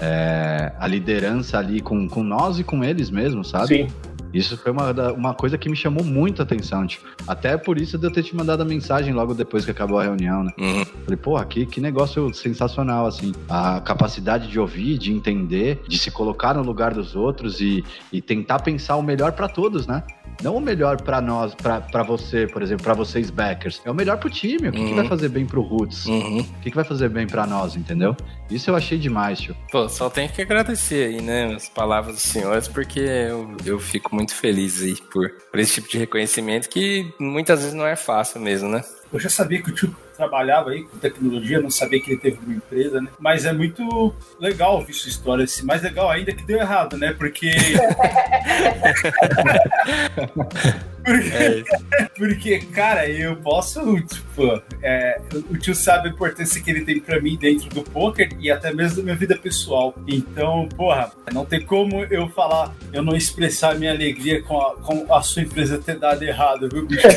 É, 0.01 0.73
a 0.79 0.87
liderança 0.89 1.59
ali 1.59 1.81
com, 1.81 2.09
com 2.09 2.23
nós 2.23 2.59
e 2.59 2.65
com 2.65 2.83
eles 2.83 3.11
mesmo, 3.11 3.45
sabe? 3.45 3.69
Sim. 3.69 4.14
Isso 4.35 4.59
foi 4.59 4.73
uma, 4.73 4.91
uma 5.13 5.33
coisa 5.33 5.57
que 5.57 5.69
me 5.69 5.77
chamou 5.77 6.05
muito 6.05 6.43
a 6.43 6.45
atenção, 6.45 6.85
tipo, 6.87 7.07
até 7.27 7.57
por 7.57 7.79
isso 7.79 7.97
de 7.97 8.07
eu 8.07 8.11
ter 8.11 8.25
te 8.25 8.35
mandado 8.35 8.63
a 8.63 8.67
mensagem 8.67 9.15
logo 9.15 9.33
depois 9.33 9.65
que 9.65 9.71
acabou 9.71 9.99
a 9.99 10.03
reunião, 10.03 10.43
né? 10.43 10.53
Uhum. 10.59 10.85
Falei, 10.85 11.17
pô, 11.17 11.37
aqui 11.37 11.65
que 11.65 11.81
negócio 11.81 12.35
sensacional, 12.35 13.07
assim. 13.07 13.33
A 13.49 13.81
capacidade 13.81 14.49
de 14.49 14.59
ouvir, 14.59 14.99
de 14.99 15.13
entender, 15.13 15.83
de 15.87 15.99
se 15.99 16.11
colocar 16.11 16.55
no 16.55 16.63
lugar 16.63 16.93
dos 16.93 17.15
outros 17.15 17.61
e, 17.61 17.85
e 18.13 18.21
tentar 18.21 18.59
pensar 18.61 18.97
o 18.97 19.03
melhor 19.03 19.33
para 19.33 19.49
todos, 19.49 19.87
né? 19.87 20.03
Não 20.43 20.57
o 20.57 20.61
melhor 20.61 21.01
para 21.01 21.21
nós, 21.21 21.55
para 21.55 22.03
você, 22.03 22.47
por 22.47 22.63
exemplo, 22.63 22.85
para 22.85 22.95
vocês 22.95 23.31
backers. 23.31 23.81
É 23.85 23.91
o 23.91 23.95
melhor 23.95 24.19
pro 24.19 24.31
time. 24.31 24.69
O 24.69 24.73
que, 24.73 24.79
uhum. 24.79 24.89
que 24.89 24.95
vai 24.95 25.09
fazer 25.09 25.29
bem 25.29 25.47
pro 25.47 25.63
Roots? 25.63 26.07
Uhum. 26.07 26.41
O 26.41 26.61
que, 26.61 26.71
que 26.71 26.77
vai 26.77 26.85
fazer 26.85 27.09
bem 27.09 27.27
para 27.27 27.47
nós, 27.47 27.77
entendeu? 27.77 28.17
Isso 28.51 28.71
eu 28.71 28.77
achei 28.77 28.99
demais, 28.99 29.41
tio. 29.41 29.57
Pô, 29.71 29.89
só 29.89 30.11
tenho 30.11 30.29
que 30.29 30.43
agradecer 30.43 31.07
aí, 31.07 31.23
né, 31.23 31.55
as 31.55 31.69
palavras 31.69 32.17
dos 32.17 32.25
senhores, 32.25 32.69
porque 32.69 33.01
eu, 33.01 33.57
eu 33.65 33.79
fico 33.79 34.15
muito 34.15 34.35
feliz 34.35 34.83
aí 34.83 34.95
por, 35.11 35.31
por 35.51 35.59
esse 35.59 35.75
tipo 35.75 35.89
de 35.89 35.99
reconhecimento 35.99 36.69
que 36.69 37.13
muitas 37.19 37.61
vezes 37.61 37.75
não 37.75 37.87
é 37.87 37.97
fácil 37.97 38.41
mesmo, 38.41 38.69
né? 38.69 38.83
Eu 39.13 39.19
já 39.19 39.31
sabia 39.31 39.63
que 39.63 39.71
o 39.71 39.75
tio 39.75 39.95
trabalhava 40.15 40.71
aí 40.71 40.85
com 40.85 40.99
tecnologia, 40.99 41.61
não 41.61 41.71
sabia 41.71 42.01
que 42.01 42.13
ele 42.13 42.21
teve 42.21 42.39
uma 42.45 42.55
empresa, 42.55 43.01
né? 43.01 43.09
Mas 43.19 43.45
é 43.45 43.53
muito 43.53 44.15
legal 44.39 44.77
ouvir 44.77 44.95
sua 44.95 45.11
história. 45.11 45.45
Assim. 45.45 45.65
Mais 45.65 45.83
legal 45.83 46.11
ainda 46.11 46.33
que 46.33 46.45
deu 46.45 46.59
errado, 46.59 46.97
né? 46.97 47.13
Porque. 47.13 47.51
Porque, 51.05 51.29
é 51.37 51.65
porque, 52.17 52.59
cara, 52.73 53.09
eu 53.09 53.37
posso, 53.37 54.01
tipo, 54.03 54.63
é, 54.83 55.21
o 55.51 55.57
tio 55.59 55.75
sabe 55.75 56.09
a 56.09 56.13
importância 56.13 56.61
que 56.63 56.71
ele 56.71 56.85
tem 56.85 56.99
para 56.99 57.21
mim 57.21 57.37
dentro 57.37 57.69
do 57.69 57.83
poker 57.83 58.29
e 58.41 58.51
até 58.51 58.73
mesmo 58.73 58.97
da 58.97 59.03
minha 59.03 59.17
vida 59.17 59.37
pessoal. 59.37 59.95
Então, 60.09 60.69
porra, 60.77 61.13
não 61.33 61.45
tem 61.45 61.61
como 61.65 62.05
eu 62.05 62.29
falar, 62.31 62.75
eu 62.93 63.03
não 63.03 63.15
expressar 63.15 63.73
a 63.73 63.75
minha 63.75 63.93
alegria 63.93 64.43
com 64.43 64.61
a, 64.61 64.77
com 64.77 65.13
a 65.13 65.23
sua 65.23 65.43
empresa 65.43 65.79
ter 65.79 65.99
dado 65.99 66.23
errado, 66.23 66.69
viu, 66.73 66.87
bicho? 66.87 67.07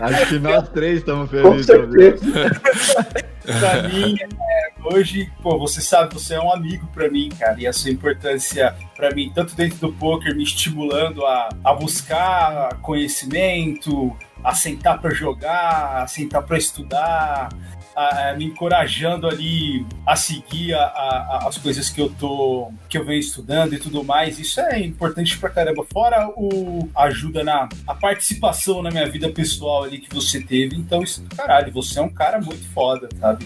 Acho 0.00 0.28
que 0.28 0.38
nós 0.38 0.68
três 0.70 0.98
estamos 0.98 1.30
felizes. 1.30 1.66
pra 3.44 3.82
mim, 3.88 4.16
é, 4.20 4.68
hoje, 4.82 5.30
pô, 5.42 5.58
você 5.58 5.80
sabe, 5.80 6.14
você 6.14 6.34
é 6.34 6.40
um 6.40 6.52
amigo 6.52 6.86
para 6.88 7.10
mim, 7.10 7.28
cara, 7.28 7.60
e 7.60 7.66
a 7.66 7.72
sua 7.72 7.90
importância 7.90 8.74
para 8.96 9.14
mim, 9.14 9.30
tanto 9.34 9.54
dentro 9.54 9.78
do 9.78 9.92
poker, 9.92 10.34
me 10.34 10.42
estimulando 10.42 11.24
a, 11.26 11.48
a 11.62 11.74
buscar 11.74 12.76
conhecimento, 12.80 14.16
a 14.42 14.54
sentar 14.54 15.00
para 15.00 15.14
jogar, 15.14 16.02
a 16.02 16.06
sentar 16.06 16.42
para 16.42 16.58
estudar, 16.58 17.48
a, 17.94 18.30
a, 18.30 18.34
me 18.34 18.46
encorajando 18.46 19.26
ali 19.26 19.86
a 20.06 20.16
seguir 20.16 20.74
a, 20.74 21.44
as 21.46 21.58
coisas 21.58 21.88
que 21.88 22.00
eu 22.00 22.10
tô 22.10 22.70
que 22.88 22.98
eu 22.98 23.04
venho 23.04 23.20
estudando 23.20 23.74
e 23.74 23.78
tudo 23.78 24.04
mais. 24.04 24.38
Isso 24.38 24.60
é 24.60 24.80
importante 24.80 25.38
pra 25.38 25.50
caramba. 25.50 25.84
Fora 25.92 26.28
o 26.36 26.88
ajuda 26.96 27.42
na 27.42 27.68
a 27.86 27.94
participação 27.94 28.82
na 28.82 28.90
minha 28.90 29.08
vida 29.08 29.28
pessoal 29.30 29.84
ali 29.84 29.98
que 29.98 30.14
você 30.14 30.40
teve. 30.40 30.76
Então, 30.76 31.02
isso, 31.02 31.24
caralho, 31.36 31.72
você 31.72 31.98
é 31.98 32.02
um 32.02 32.08
cara 32.08 32.40
muito 32.40 32.64
foda, 32.72 33.08
sabe? 33.18 33.44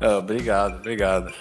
oh, 0.00 0.18
obrigado, 0.18 0.76
obrigado. 0.76 1.32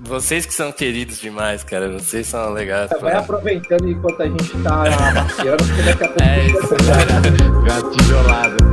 Vocês 0.00 0.44
que 0.44 0.54
são 0.54 0.72
queridos 0.72 1.20
demais, 1.20 1.62
cara. 1.62 1.90
Vocês 1.90 2.26
são 2.26 2.52
legais. 2.52 2.90
Vai 3.00 3.14
aproveitando 3.14 3.88
enquanto 3.88 4.22
a 4.22 4.26
gente 4.26 4.62
tá 4.62 4.84
passeando, 5.14 5.64
porque 5.64 5.82
daqui 5.82 6.04
a 6.04 6.08
pouco. 6.08 6.22
É 6.22 6.46
isso. 6.46 7.62
Gato 7.66 7.90
tijolado. 7.90 8.71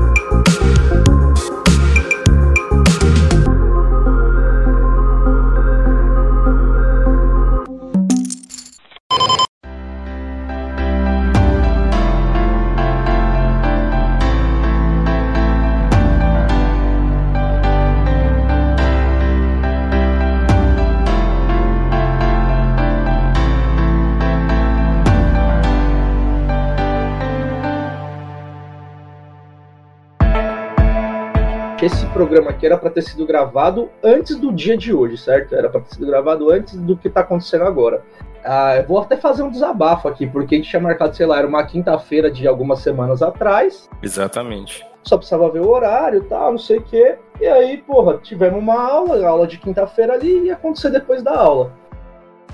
Programa 32.29 32.51
aqui 32.51 32.67
era 32.67 32.77
para 32.77 32.91
ter 32.91 33.01
sido 33.01 33.25
gravado 33.25 33.89
antes 34.03 34.35
do 34.35 34.53
dia 34.53 34.77
de 34.77 34.93
hoje, 34.93 35.17
certo? 35.17 35.55
Era 35.55 35.67
para 35.67 35.81
ter 35.81 35.95
sido 35.95 36.05
gravado 36.05 36.51
antes 36.51 36.75
do 36.75 36.95
que 36.95 37.07
está 37.07 37.21
acontecendo 37.21 37.63
agora. 37.63 38.03
Ah, 38.45 38.83
vou 38.87 38.99
até 38.99 39.17
fazer 39.17 39.41
um 39.41 39.49
desabafo 39.49 40.07
aqui, 40.07 40.27
porque 40.27 40.55
a 40.55 40.57
gente 40.59 40.69
tinha 40.69 40.79
marcado, 40.79 41.15
sei 41.15 41.25
lá, 41.25 41.39
era 41.39 41.47
uma 41.47 41.63
quinta-feira 41.63 42.29
de 42.29 42.47
algumas 42.47 42.79
semanas 42.79 43.23
atrás. 43.23 43.89
Exatamente. 44.01 44.85
Só 45.03 45.17
precisava 45.17 45.49
ver 45.49 45.61
o 45.61 45.69
horário 45.69 46.19
e 46.19 46.23
tal, 46.25 46.51
não 46.51 46.59
sei 46.59 46.77
o 46.77 46.83
quê. 46.83 47.17
E 47.41 47.47
aí, 47.47 47.77
porra, 47.77 48.19
tivemos 48.19 48.59
uma 48.59 48.79
aula, 48.79 49.27
aula 49.27 49.47
de 49.47 49.57
quinta-feira 49.57 50.13
ali, 50.13 50.29
e 50.29 50.45
ia 50.45 50.53
acontecer 50.53 50.91
depois 50.91 51.23
da 51.23 51.35
aula. 51.35 51.73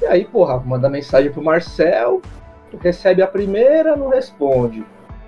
E 0.02 0.06
aí, 0.06 0.24
porra, 0.24 0.58
manda 0.58 0.90
mensagem 0.90 1.32
pro 1.32 1.44
Marcel, 1.44 2.22
recebe 2.82 3.22
a 3.22 3.28
primeira, 3.28 3.96
não 3.96 4.08
responde. 4.08 4.86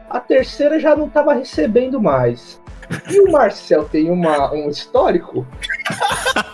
A 0.09 0.21
terceira 0.21 0.79
já 0.79 0.95
não 0.95 1.09
tava 1.09 1.33
recebendo 1.33 2.01
mais. 2.01 2.61
E 3.09 3.19
o 3.19 3.31
Marcel 3.31 3.85
tem 3.85 4.09
uma, 4.09 4.51
um 4.53 4.69
histórico 4.69 5.45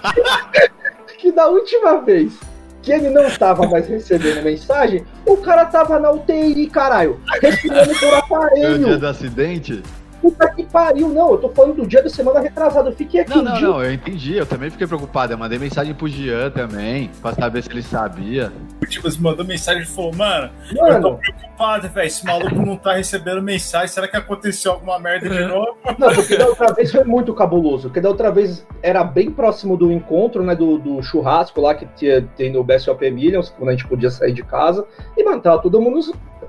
que 1.17 1.31
da 1.31 1.47
última 1.47 2.01
vez 2.01 2.33
que 2.81 2.91
ele 2.91 3.09
não 3.09 3.29
tava 3.31 3.65
mais 3.67 3.87
recebendo 3.87 4.43
mensagem, 4.43 5.05
o 5.25 5.37
cara 5.37 5.65
tava 5.65 5.97
na 5.99 6.11
UTI, 6.11 6.67
caralho, 6.67 7.19
respirando 7.41 7.97
por 7.97 8.13
aparelho. 8.13 8.79
No 8.79 8.85
dia 8.85 8.97
do 8.97 9.07
acidente? 9.07 9.81
Puta 10.23 10.49
que 10.51 10.63
pariu, 10.63 11.09
não, 11.09 11.31
eu 11.31 11.37
tô 11.37 11.49
falando 11.49 11.75
do 11.75 11.85
dia 11.85 12.01
da 12.01 12.09
semana 12.09 12.39
retrasada, 12.39 12.89
eu 12.89 12.95
fiquei 12.95 13.19
aqui 13.19 13.35
Não, 13.35 13.43
não, 13.43 13.53
dia... 13.55 13.67
não, 13.67 13.83
eu 13.83 13.91
entendi, 13.91 14.37
eu 14.37 14.45
também 14.45 14.69
fiquei 14.69 14.87
preocupado, 14.87 15.33
eu 15.33 15.37
mandei 15.37 15.59
mensagem 15.59 15.93
pro 15.93 16.07
Jean 16.07 16.49
também, 16.49 17.11
pra 17.21 17.33
saber 17.33 17.61
se 17.61 17.69
ele 17.69 17.81
sabia. 17.81 18.49
O 18.81 18.85
tipo, 18.85 19.11
você 19.11 19.19
mandou 19.19 19.45
mensagem 19.45 19.83
e 19.83 19.85
falou, 19.85 20.15
mano, 20.15 20.49
mano, 20.73 20.93
eu 20.95 21.01
tô 21.01 21.15
preocupado, 21.15 21.89
velho, 21.89 22.07
esse 22.07 22.25
maluco 22.25 22.55
não 22.55 22.77
tá 22.77 22.93
recebendo 22.93 23.41
mensagem, 23.41 23.89
será 23.89 24.07
que 24.07 24.15
aconteceu 24.15 24.71
alguma 24.71 24.97
merda 24.97 25.27
de 25.27 25.43
novo? 25.43 25.75
Não, 25.99 26.15
porque 26.15 26.37
da 26.37 26.47
outra 26.47 26.73
vez 26.73 26.89
foi 26.89 27.03
muito 27.03 27.33
cabuloso, 27.33 27.89
porque 27.89 27.99
da 27.99 28.07
outra 28.07 28.31
vez 28.31 28.65
era 28.81 29.03
bem 29.03 29.29
próximo 29.29 29.75
do 29.75 29.91
encontro, 29.91 30.41
né, 30.41 30.55
do, 30.55 30.77
do 30.77 31.03
churrasco 31.03 31.59
lá 31.59 31.75
que 31.75 31.85
tinha, 31.97 32.21
tem 32.37 32.49
no 32.49 32.63
BSOP 32.63 33.11
Millions, 33.11 33.49
quando 33.49 33.67
a 33.67 33.71
gente 33.73 33.85
podia 33.85 34.09
sair 34.09 34.31
de 34.31 34.41
casa, 34.41 34.87
e, 35.17 35.23
mano, 35.25 35.41
tava 35.41 35.61
todo 35.61 35.81
mundo 35.81 35.99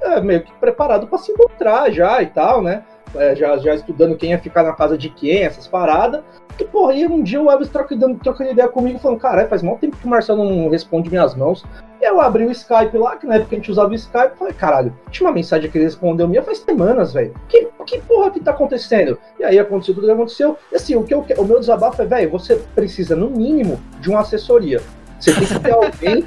é, 0.00 0.20
meio 0.20 0.42
que 0.42 0.52
preparado 0.60 1.08
pra 1.08 1.18
se 1.18 1.32
encontrar 1.32 1.90
já 1.90 2.22
e 2.22 2.26
tal, 2.26 2.62
né? 2.62 2.84
É, 3.14 3.35
já, 3.35 3.57
já 3.59 3.74
estudando 3.74 4.16
quem 4.16 4.31
ia 4.31 4.38
ficar 4.38 4.62
na 4.62 4.72
casa 4.72 4.96
de 4.96 5.09
quem, 5.09 5.42
essas 5.42 5.66
paradas. 5.66 6.22
E, 6.59 6.64
porra, 6.64 6.92
aí 6.92 7.07
um 7.07 7.22
dia 7.22 7.40
o 7.40 7.50
Elvis 7.50 7.68
trocando, 7.68 8.16
trocando 8.18 8.50
ideia 8.50 8.68
comigo, 8.68 8.98
falando, 8.98 9.18
cara, 9.18 9.46
faz 9.48 9.62
mal 9.62 9.77
tempo 9.77 9.96
que 9.96 10.07
o 10.07 10.09
Marcelo 10.09 10.44
não 10.44 10.68
responde 10.70 11.11
minhas 11.11 11.35
mãos. 11.35 11.64
E 12.00 12.05
eu 12.05 12.20
abri 12.20 12.44
o 12.44 12.50
Skype 12.50 12.96
lá, 12.96 13.16
que 13.16 13.27
na 13.27 13.37
época 13.37 13.57
a 13.57 13.59
gente 13.59 13.70
usava 13.70 13.90
o 13.90 13.94
Skype, 13.94 14.38
falei, 14.38 14.55
caralho, 14.55 14.96
tinha 15.11 15.27
uma 15.27 15.35
mensagem 15.35 15.70
que 15.70 15.77
ele 15.77 15.85
respondeu 15.85 16.29
minha 16.29 16.42
faz 16.42 16.59
semanas, 16.59 17.12
velho. 17.12 17.35
Que, 17.48 17.68
que 17.87 18.00
porra 18.03 18.31
que 18.31 18.40
tá 18.40 18.53
acontecendo? 18.53 19.18
E 19.38 19.44
aí 19.44 19.59
aconteceu 19.59 19.94
tudo 19.94 20.07
que 20.07 20.12
aconteceu. 20.12 20.57
E 20.70 20.77
assim, 20.77 20.94
o, 20.94 21.03
que 21.03 21.14
eu, 21.14 21.24
o 21.38 21.44
meu 21.44 21.59
desabafo 21.59 22.00
é, 22.03 22.07
velho, 22.07 22.31
você 22.31 22.57
precisa, 22.74 23.16
no 23.16 23.31
mínimo, 23.31 23.81
de 24.00 24.11
uma 24.11 24.20
assessoria. 24.20 24.81
Você 25.24 25.32
tem 25.32 25.46
que 25.46 25.58
ter 25.58 25.72
alguém 25.72 26.22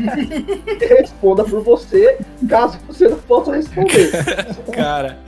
que 0.79 0.85
responda 0.87 1.43
por 1.43 1.61
você, 1.61 2.17
caso 2.49 2.79
você 2.87 3.07
não 3.07 3.19
possa 3.19 3.55
responder. 3.55 4.11
Cara. 4.73 5.19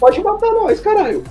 Pode 0.00 0.20
matar 0.20 0.50
nós, 0.50 0.80
caralho. 0.80 1.22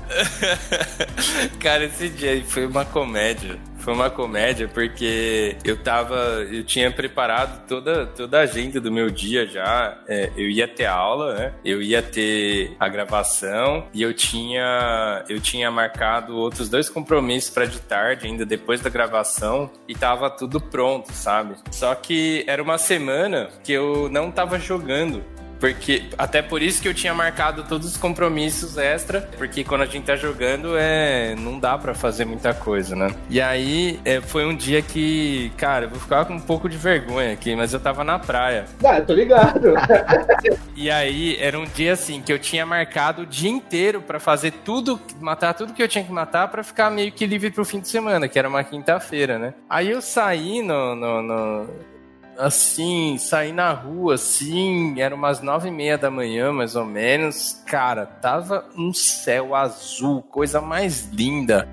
Cara, 1.59 1.83
esse 1.83 2.07
dia 2.07 2.41
foi 2.47 2.65
uma 2.65 2.85
comédia. 2.85 3.59
Foi 3.83 3.93
uma 3.93 4.09
comédia 4.09 4.65
porque 4.65 5.57
eu 5.65 5.75
tava. 5.75 6.15
Eu 6.49 6.63
tinha 6.63 6.89
preparado 6.89 7.67
toda, 7.67 8.05
toda 8.05 8.39
a 8.39 8.43
agenda 8.43 8.79
do 8.79 8.89
meu 8.89 9.09
dia 9.09 9.45
já. 9.45 9.97
É, 10.07 10.31
eu 10.37 10.49
ia 10.49 10.67
ter 10.69 10.85
aula, 10.85 11.35
né? 11.35 11.53
Eu 11.65 11.81
ia 11.81 12.01
ter 12.01 12.77
a 12.79 12.87
gravação 12.87 13.87
e 13.93 14.01
eu 14.01 14.13
tinha. 14.13 15.25
Eu 15.27 15.41
tinha 15.41 15.69
marcado 15.69 16.37
outros 16.37 16.69
dois 16.69 16.89
compromissos 16.89 17.49
para 17.49 17.65
de 17.65 17.81
tarde, 17.81 18.25
ainda 18.25 18.45
depois 18.45 18.79
da 18.79 18.89
gravação, 18.89 19.69
e 19.85 19.93
tava 19.93 20.29
tudo 20.29 20.61
pronto, 20.61 21.11
sabe? 21.11 21.55
Só 21.69 21.93
que 21.93 22.45
era 22.47 22.63
uma 22.63 22.77
semana 22.77 23.49
que 23.63 23.73
eu 23.73 24.07
não 24.09 24.31
tava 24.31 24.57
jogando. 24.57 25.21
Porque, 25.63 26.03
até 26.17 26.41
por 26.41 26.61
isso 26.61 26.81
que 26.81 26.89
eu 26.89 26.93
tinha 26.93 27.13
marcado 27.13 27.63
todos 27.63 27.87
os 27.87 27.95
compromissos 27.95 28.77
extra, 28.77 29.21
porque 29.37 29.63
quando 29.63 29.83
a 29.83 29.85
gente 29.85 30.03
tá 30.03 30.13
jogando, 30.17 30.77
é, 30.77 31.35
não 31.35 31.57
dá 31.57 31.77
para 31.77 31.93
fazer 31.93 32.25
muita 32.25 32.53
coisa, 32.53 32.97
né? 32.97 33.15
E 33.29 33.39
aí, 33.39 33.97
é, 34.03 34.19
foi 34.19 34.45
um 34.45 34.53
dia 34.53 34.81
que, 34.81 35.53
cara, 35.55 35.85
eu 35.85 35.89
vou 35.89 36.01
ficar 36.01 36.25
com 36.25 36.33
um 36.33 36.39
pouco 36.41 36.67
de 36.67 36.75
vergonha 36.75 37.31
aqui, 37.31 37.55
mas 37.55 37.73
eu 37.73 37.79
tava 37.79 38.03
na 38.03 38.19
praia. 38.19 38.65
Ah, 38.83 38.99
tô 38.99 39.13
ligado. 39.13 39.73
e 40.75 40.91
aí, 40.91 41.37
era 41.39 41.57
um 41.57 41.63
dia 41.63 41.93
assim, 41.93 42.21
que 42.21 42.33
eu 42.33 42.39
tinha 42.39 42.65
marcado 42.65 43.21
o 43.21 43.25
dia 43.25 43.49
inteiro 43.49 44.01
para 44.01 44.19
fazer 44.19 44.51
tudo, 44.65 44.99
matar 45.21 45.53
tudo 45.53 45.71
que 45.71 45.81
eu 45.81 45.87
tinha 45.87 46.03
que 46.03 46.11
matar 46.11 46.49
para 46.49 46.61
ficar 46.61 46.91
meio 46.91 47.09
que 47.09 47.25
livre 47.25 47.49
pro 47.51 47.63
fim 47.63 47.79
de 47.79 47.87
semana, 47.87 48.27
que 48.27 48.37
era 48.37 48.49
uma 48.49 48.65
quinta-feira, 48.65 49.39
né? 49.39 49.53
Aí 49.69 49.89
eu 49.89 50.01
saí 50.01 50.61
no, 50.61 50.93
no, 50.93 51.21
no 51.21 51.92
assim, 52.37 53.17
saí 53.17 53.51
na 53.51 53.71
rua, 53.71 54.15
assim, 54.15 54.99
era 54.99 55.13
umas 55.13 55.41
nove 55.41 55.69
e 55.69 55.71
meia 55.71 55.97
da 55.97 56.09
manhã, 56.09 56.51
mais 56.51 56.75
ou 56.75 56.85
menos. 56.85 57.61
Cara, 57.65 58.05
tava 58.05 58.65
um 58.77 58.93
céu 58.93 59.55
azul, 59.55 60.21
coisa 60.21 60.61
mais 60.61 61.09
linda. 61.11 61.67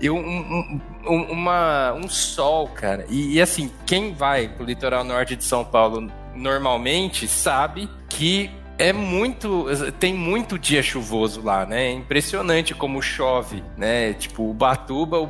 E 0.00 0.10
um, 0.10 0.18
um, 0.18 0.80
um, 1.06 1.22
uma, 1.32 1.92
um 1.94 2.08
sol, 2.08 2.68
cara. 2.68 3.06
E, 3.08 3.34
e 3.34 3.40
assim, 3.40 3.70
quem 3.86 4.12
vai 4.12 4.48
pro 4.48 4.64
litoral 4.64 5.04
norte 5.04 5.36
de 5.36 5.44
São 5.44 5.64
Paulo 5.64 6.10
normalmente 6.34 7.28
sabe 7.28 7.88
que 8.08 8.50
é 8.78 8.92
muito. 8.92 9.66
Tem 9.98 10.12
muito 10.12 10.58
dia 10.58 10.82
chuvoso 10.82 11.42
lá, 11.42 11.64
né? 11.64 11.86
É 11.86 11.92
impressionante 11.92 12.74
como 12.74 13.00
chove, 13.00 13.62
né? 13.76 14.12
Tipo, 14.14 14.50
o 14.50 14.54
Batuba, 14.54 15.18
o. 15.18 15.26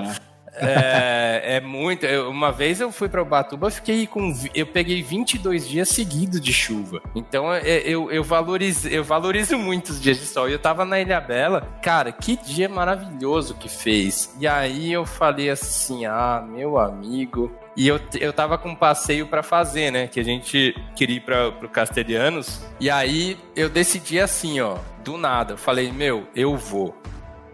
Né? 0.00 0.16
É, 0.58 1.56
é 1.56 1.60
muito. 1.60 2.06
Eu, 2.06 2.30
uma 2.30 2.50
vez 2.50 2.80
eu 2.80 2.90
fui 2.90 3.08
para 3.08 3.22
Ubatuba, 3.22 3.70
fiquei 3.70 4.06
com. 4.06 4.32
Eu 4.54 4.66
peguei 4.66 5.02
22 5.02 5.68
dias 5.68 5.88
seguidos 5.88 6.40
de 6.40 6.52
chuva. 6.52 7.02
Então 7.14 7.52
é, 7.52 7.78
eu, 7.80 8.10
eu, 8.10 8.24
valorizo, 8.24 8.88
eu 8.88 9.04
valorizo 9.04 9.58
muito 9.58 9.90
os 9.90 10.00
dias 10.00 10.18
de 10.18 10.26
sol. 10.26 10.48
E 10.48 10.52
eu 10.52 10.58
tava 10.58 10.84
na 10.84 11.00
Ilha 11.00 11.20
Bela, 11.20 11.68
cara, 11.82 12.12
que 12.12 12.36
dia 12.36 12.68
maravilhoso 12.68 13.54
que 13.54 13.68
fez. 13.68 14.34
E 14.40 14.46
aí 14.46 14.92
eu 14.92 15.04
falei 15.04 15.50
assim: 15.50 16.06
ah, 16.06 16.44
meu 16.48 16.78
amigo, 16.78 17.52
e 17.76 17.86
eu, 17.86 18.00
eu 18.18 18.32
tava 18.32 18.56
com 18.56 18.70
um 18.70 18.74
passeio 18.74 19.26
para 19.26 19.42
fazer, 19.42 19.90
né? 19.90 20.06
Que 20.06 20.18
a 20.18 20.24
gente 20.24 20.74
queria 20.94 21.16
ir 21.16 21.20
pra, 21.20 21.52
pro 21.52 21.68
Castelhanos. 21.68 22.64
E 22.80 22.88
aí 22.88 23.36
eu 23.54 23.68
decidi 23.68 24.18
assim, 24.18 24.60
ó, 24.60 24.78
do 25.04 25.18
nada. 25.18 25.52
Eu 25.54 25.58
falei, 25.58 25.92
meu, 25.92 26.26
eu 26.34 26.56
vou. 26.56 26.96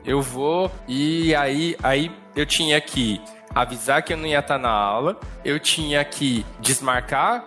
Eu 0.04 0.22
vou. 0.22 0.70
E 0.86 1.34
aí, 1.34 1.76
aí 1.82 2.10
eu 2.34 2.46
tinha 2.46 2.80
que 2.80 3.20
avisar 3.54 4.02
que 4.02 4.12
eu 4.12 4.16
não 4.16 4.26
ia 4.26 4.38
estar 4.38 4.58
na 4.58 4.70
aula, 4.70 5.18
eu 5.44 5.60
tinha 5.60 6.04
que 6.04 6.44
desmarcar 6.60 7.44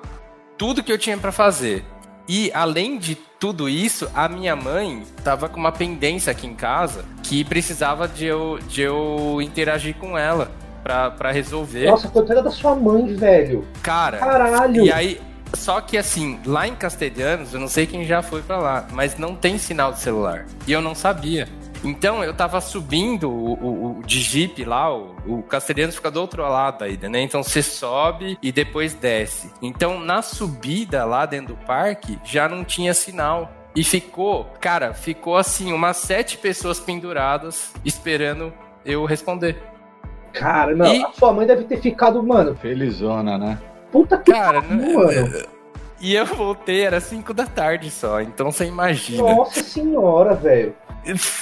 tudo 0.58 0.84
que 0.84 0.92
eu 0.92 0.98
tinha 0.98 1.18
para 1.18 1.32
fazer. 1.32 1.84
E 2.28 2.52
além 2.54 2.98
de 2.98 3.16
tudo 3.16 3.70
isso, 3.70 4.10
a 4.14 4.28
minha 4.28 4.56
mãe 4.56 5.04
tava 5.24 5.48
com 5.48 5.60
uma 5.60 5.72
pendência 5.72 6.32
aqui 6.32 6.48
em 6.48 6.56
casa 6.56 7.06
que 7.22 7.44
precisava 7.44 8.08
de 8.08 8.26
eu, 8.26 8.60
de 8.68 8.82
eu 8.82 9.40
interagir 9.42 9.96
com 9.96 10.18
ela 10.18 10.52
para 10.84 11.32
resolver. 11.32 11.88
Nossa, 11.88 12.08
coitada 12.08 12.42
da 12.42 12.52
sua 12.52 12.76
mãe, 12.76 13.16
velho. 13.16 13.68
Cara, 13.82 14.18
caralho. 14.18 14.86
E 14.86 14.92
aí, 14.92 15.22
só 15.54 15.82
que 15.82 15.98
assim, 15.98 16.40
lá 16.46 16.68
em 16.68 16.76
Castelhanos, 16.76 17.54
eu 17.54 17.60
não 17.60 17.68
sei 17.68 17.86
quem 17.86 18.06
já 18.06 18.22
foi 18.22 18.42
para 18.42 18.58
lá, 18.58 18.88
mas 18.92 19.18
não 19.18 19.36
tem 19.36 19.58
sinal 19.58 19.92
de 19.94 20.00
celular. 20.00 20.46
E 20.68 20.72
eu 20.72 20.82
não 20.82 20.96
sabia. 20.96 21.48
Então 21.86 22.24
eu 22.24 22.34
tava 22.34 22.60
subindo 22.60 23.30
o, 23.30 23.54
o, 23.54 24.00
o 24.00 24.04
de 24.04 24.20
Jeep 24.20 24.66
lá, 24.66 24.94
o, 24.94 25.16
o 25.28 25.44
Castelhanos 25.44 25.96
fica 25.96 26.10
do 26.10 26.20
outro 26.20 26.42
lado 26.42 26.84
ainda, 26.84 27.08
né? 27.08 27.22
Então 27.22 27.44
você 27.44 27.62
sobe 27.62 28.38
e 28.42 28.52
depois 28.52 28.94
desce. 28.94 29.52
Então 29.62 30.00
na 30.00 30.22
subida 30.22 31.06
lá 31.06 31.26
dentro 31.26 31.56
do 31.56 31.66
parque 31.66 32.20
já 32.24 32.50
não 32.50 32.64
tinha 32.64 32.94
sinal. 32.94 33.52
E 33.76 33.84
ficou, 33.84 34.46
cara, 34.62 34.94
ficou 34.94 35.36
assim, 35.36 35.74
umas 35.74 35.98
sete 35.98 36.38
pessoas 36.38 36.80
penduradas 36.80 37.74
esperando 37.84 38.54
eu 38.86 39.04
responder. 39.04 39.62
Cara, 40.32 40.74
não, 40.74 40.94
e... 40.94 41.04
a 41.04 41.12
sua 41.12 41.34
mãe 41.34 41.46
deve 41.46 41.66
ter 41.66 41.82
ficado, 41.82 42.24
mano. 42.24 42.56
Felizona, 42.56 43.38
né? 43.38 43.60
Puta 43.92 44.18
que 44.18 44.32
cara, 44.32 44.62
pariu, 44.62 45.00
mano. 45.00 45.46
E 46.00 46.14
eu 46.14 46.26
voltei, 46.26 46.82
era 46.82 47.00
5 47.00 47.34
da 47.34 47.46
tarde 47.46 47.90
só, 47.90 48.22
então 48.22 48.52
você 48.52 48.66
imagina. 48.66 49.24
Nossa 49.24 49.64
senhora, 49.64 50.36
velho. 50.36 50.74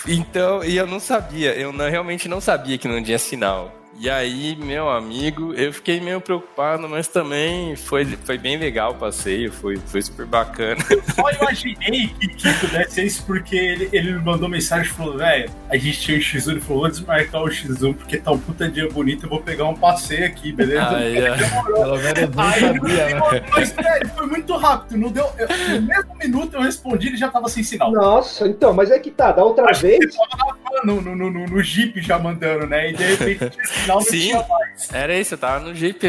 Então, 0.07 0.63
e 0.63 0.75
eu 0.75 0.85
não 0.85 0.99
sabia, 0.99 1.53
eu 1.55 1.71
não, 1.71 1.89
realmente 1.89 2.27
não 2.27 2.41
sabia 2.41 2.77
que 2.77 2.87
não 2.87 3.01
tinha 3.03 3.17
sinal. 3.17 3.82
E 3.99 4.09
aí, 4.09 4.55
meu 4.55 4.89
amigo, 4.89 5.53
eu 5.53 5.71
fiquei 5.71 5.99
meio 6.01 6.19
preocupado, 6.19 6.89
mas 6.89 7.07
também 7.07 7.75
foi, 7.75 8.05
foi 8.05 8.37
bem 8.37 8.57
legal 8.57 8.91
o 8.91 8.95
passeio, 8.95 9.51
foi, 9.51 9.77
foi 9.77 10.01
super 10.01 10.25
bacana. 10.25 10.83
Eu 10.89 11.03
só 11.13 11.29
imaginei 11.29 12.07
que, 12.19 12.27
que 12.27 12.53
pudesse 12.53 12.95
ser 12.95 13.03
isso 13.03 13.25
porque 13.25 13.55
ele, 13.55 13.89
ele 13.93 14.13
me 14.13 14.19
mandou 14.19 14.49
mensagem 14.49 14.91
e 14.91 14.95
falou: 14.95 15.17
velho, 15.17 15.49
a 15.69 15.77
gente 15.77 15.99
tinha 15.99 16.17
um 16.17 16.21
X1, 16.21 16.51
ele 16.51 16.59
falou: 16.59 16.81
vou 16.81 16.89
desmarcar 16.89 17.43
o 17.43 17.47
X1 17.47 17.95
porque 17.95 18.17
tá 18.17 18.31
um 18.31 18.39
puta 18.39 18.67
dia 18.67 18.89
bonito, 18.89 19.25
eu 19.25 19.29
vou 19.29 19.41
pegar 19.41 19.65
um 19.65 19.75
passeio 19.75 20.25
aqui, 20.25 20.51
beleza? 20.51 20.87
Ah, 20.87 20.99
yeah. 20.99 21.63
Pelo 21.65 21.97
menos 21.97 22.35
não 22.35 22.51
sabia, 22.51 23.05
né? 23.09 23.45
Mas, 23.51 23.71
velho, 23.71 24.09
foi 24.09 24.25
muito 24.25 24.57
rápido, 24.57 24.97
não 24.97 25.11
deu. 25.11 25.29
Eu, 25.37 25.47
no 25.47 25.81
mesmo 25.87 26.15
minuto 26.17 26.55
eu 26.55 26.61
respondi, 26.61 27.07
ele 27.07 27.17
já 27.17 27.29
tava 27.29 27.47
sem 27.47 27.63
sinal. 27.63 27.91
Nossa, 27.91 28.47
então, 28.47 28.73
mas 28.73 28.89
é 28.89 28.97
que 28.97 29.11
tá, 29.11 29.31
da 29.31 29.43
outra 29.43 29.69
Acho 29.69 29.81
vez. 29.83 29.99
Ele 30.01 30.11
tava 30.11 30.57
no, 30.83 31.01
no, 31.01 31.15
no, 31.15 31.31
no, 31.31 31.45
no 31.45 31.63
Jeep 31.63 32.01
já 32.01 32.17
mandando, 32.17 32.65
né? 32.65 32.89
E 32.89 32.93
de 32.93 33.03
repente 33.03 33.57
sinal 33.83 33.97
não 33.97 34.01
Sim, 34.01 34.19
tinha 34.19 34.45
mais. 34.47 34.89
Era 34.93 35.17
isso, 35.17 35.33
eu 35.33 35.37
tava 35.37 35.59
no 35.65 35.75
Jeep 35.75 35.99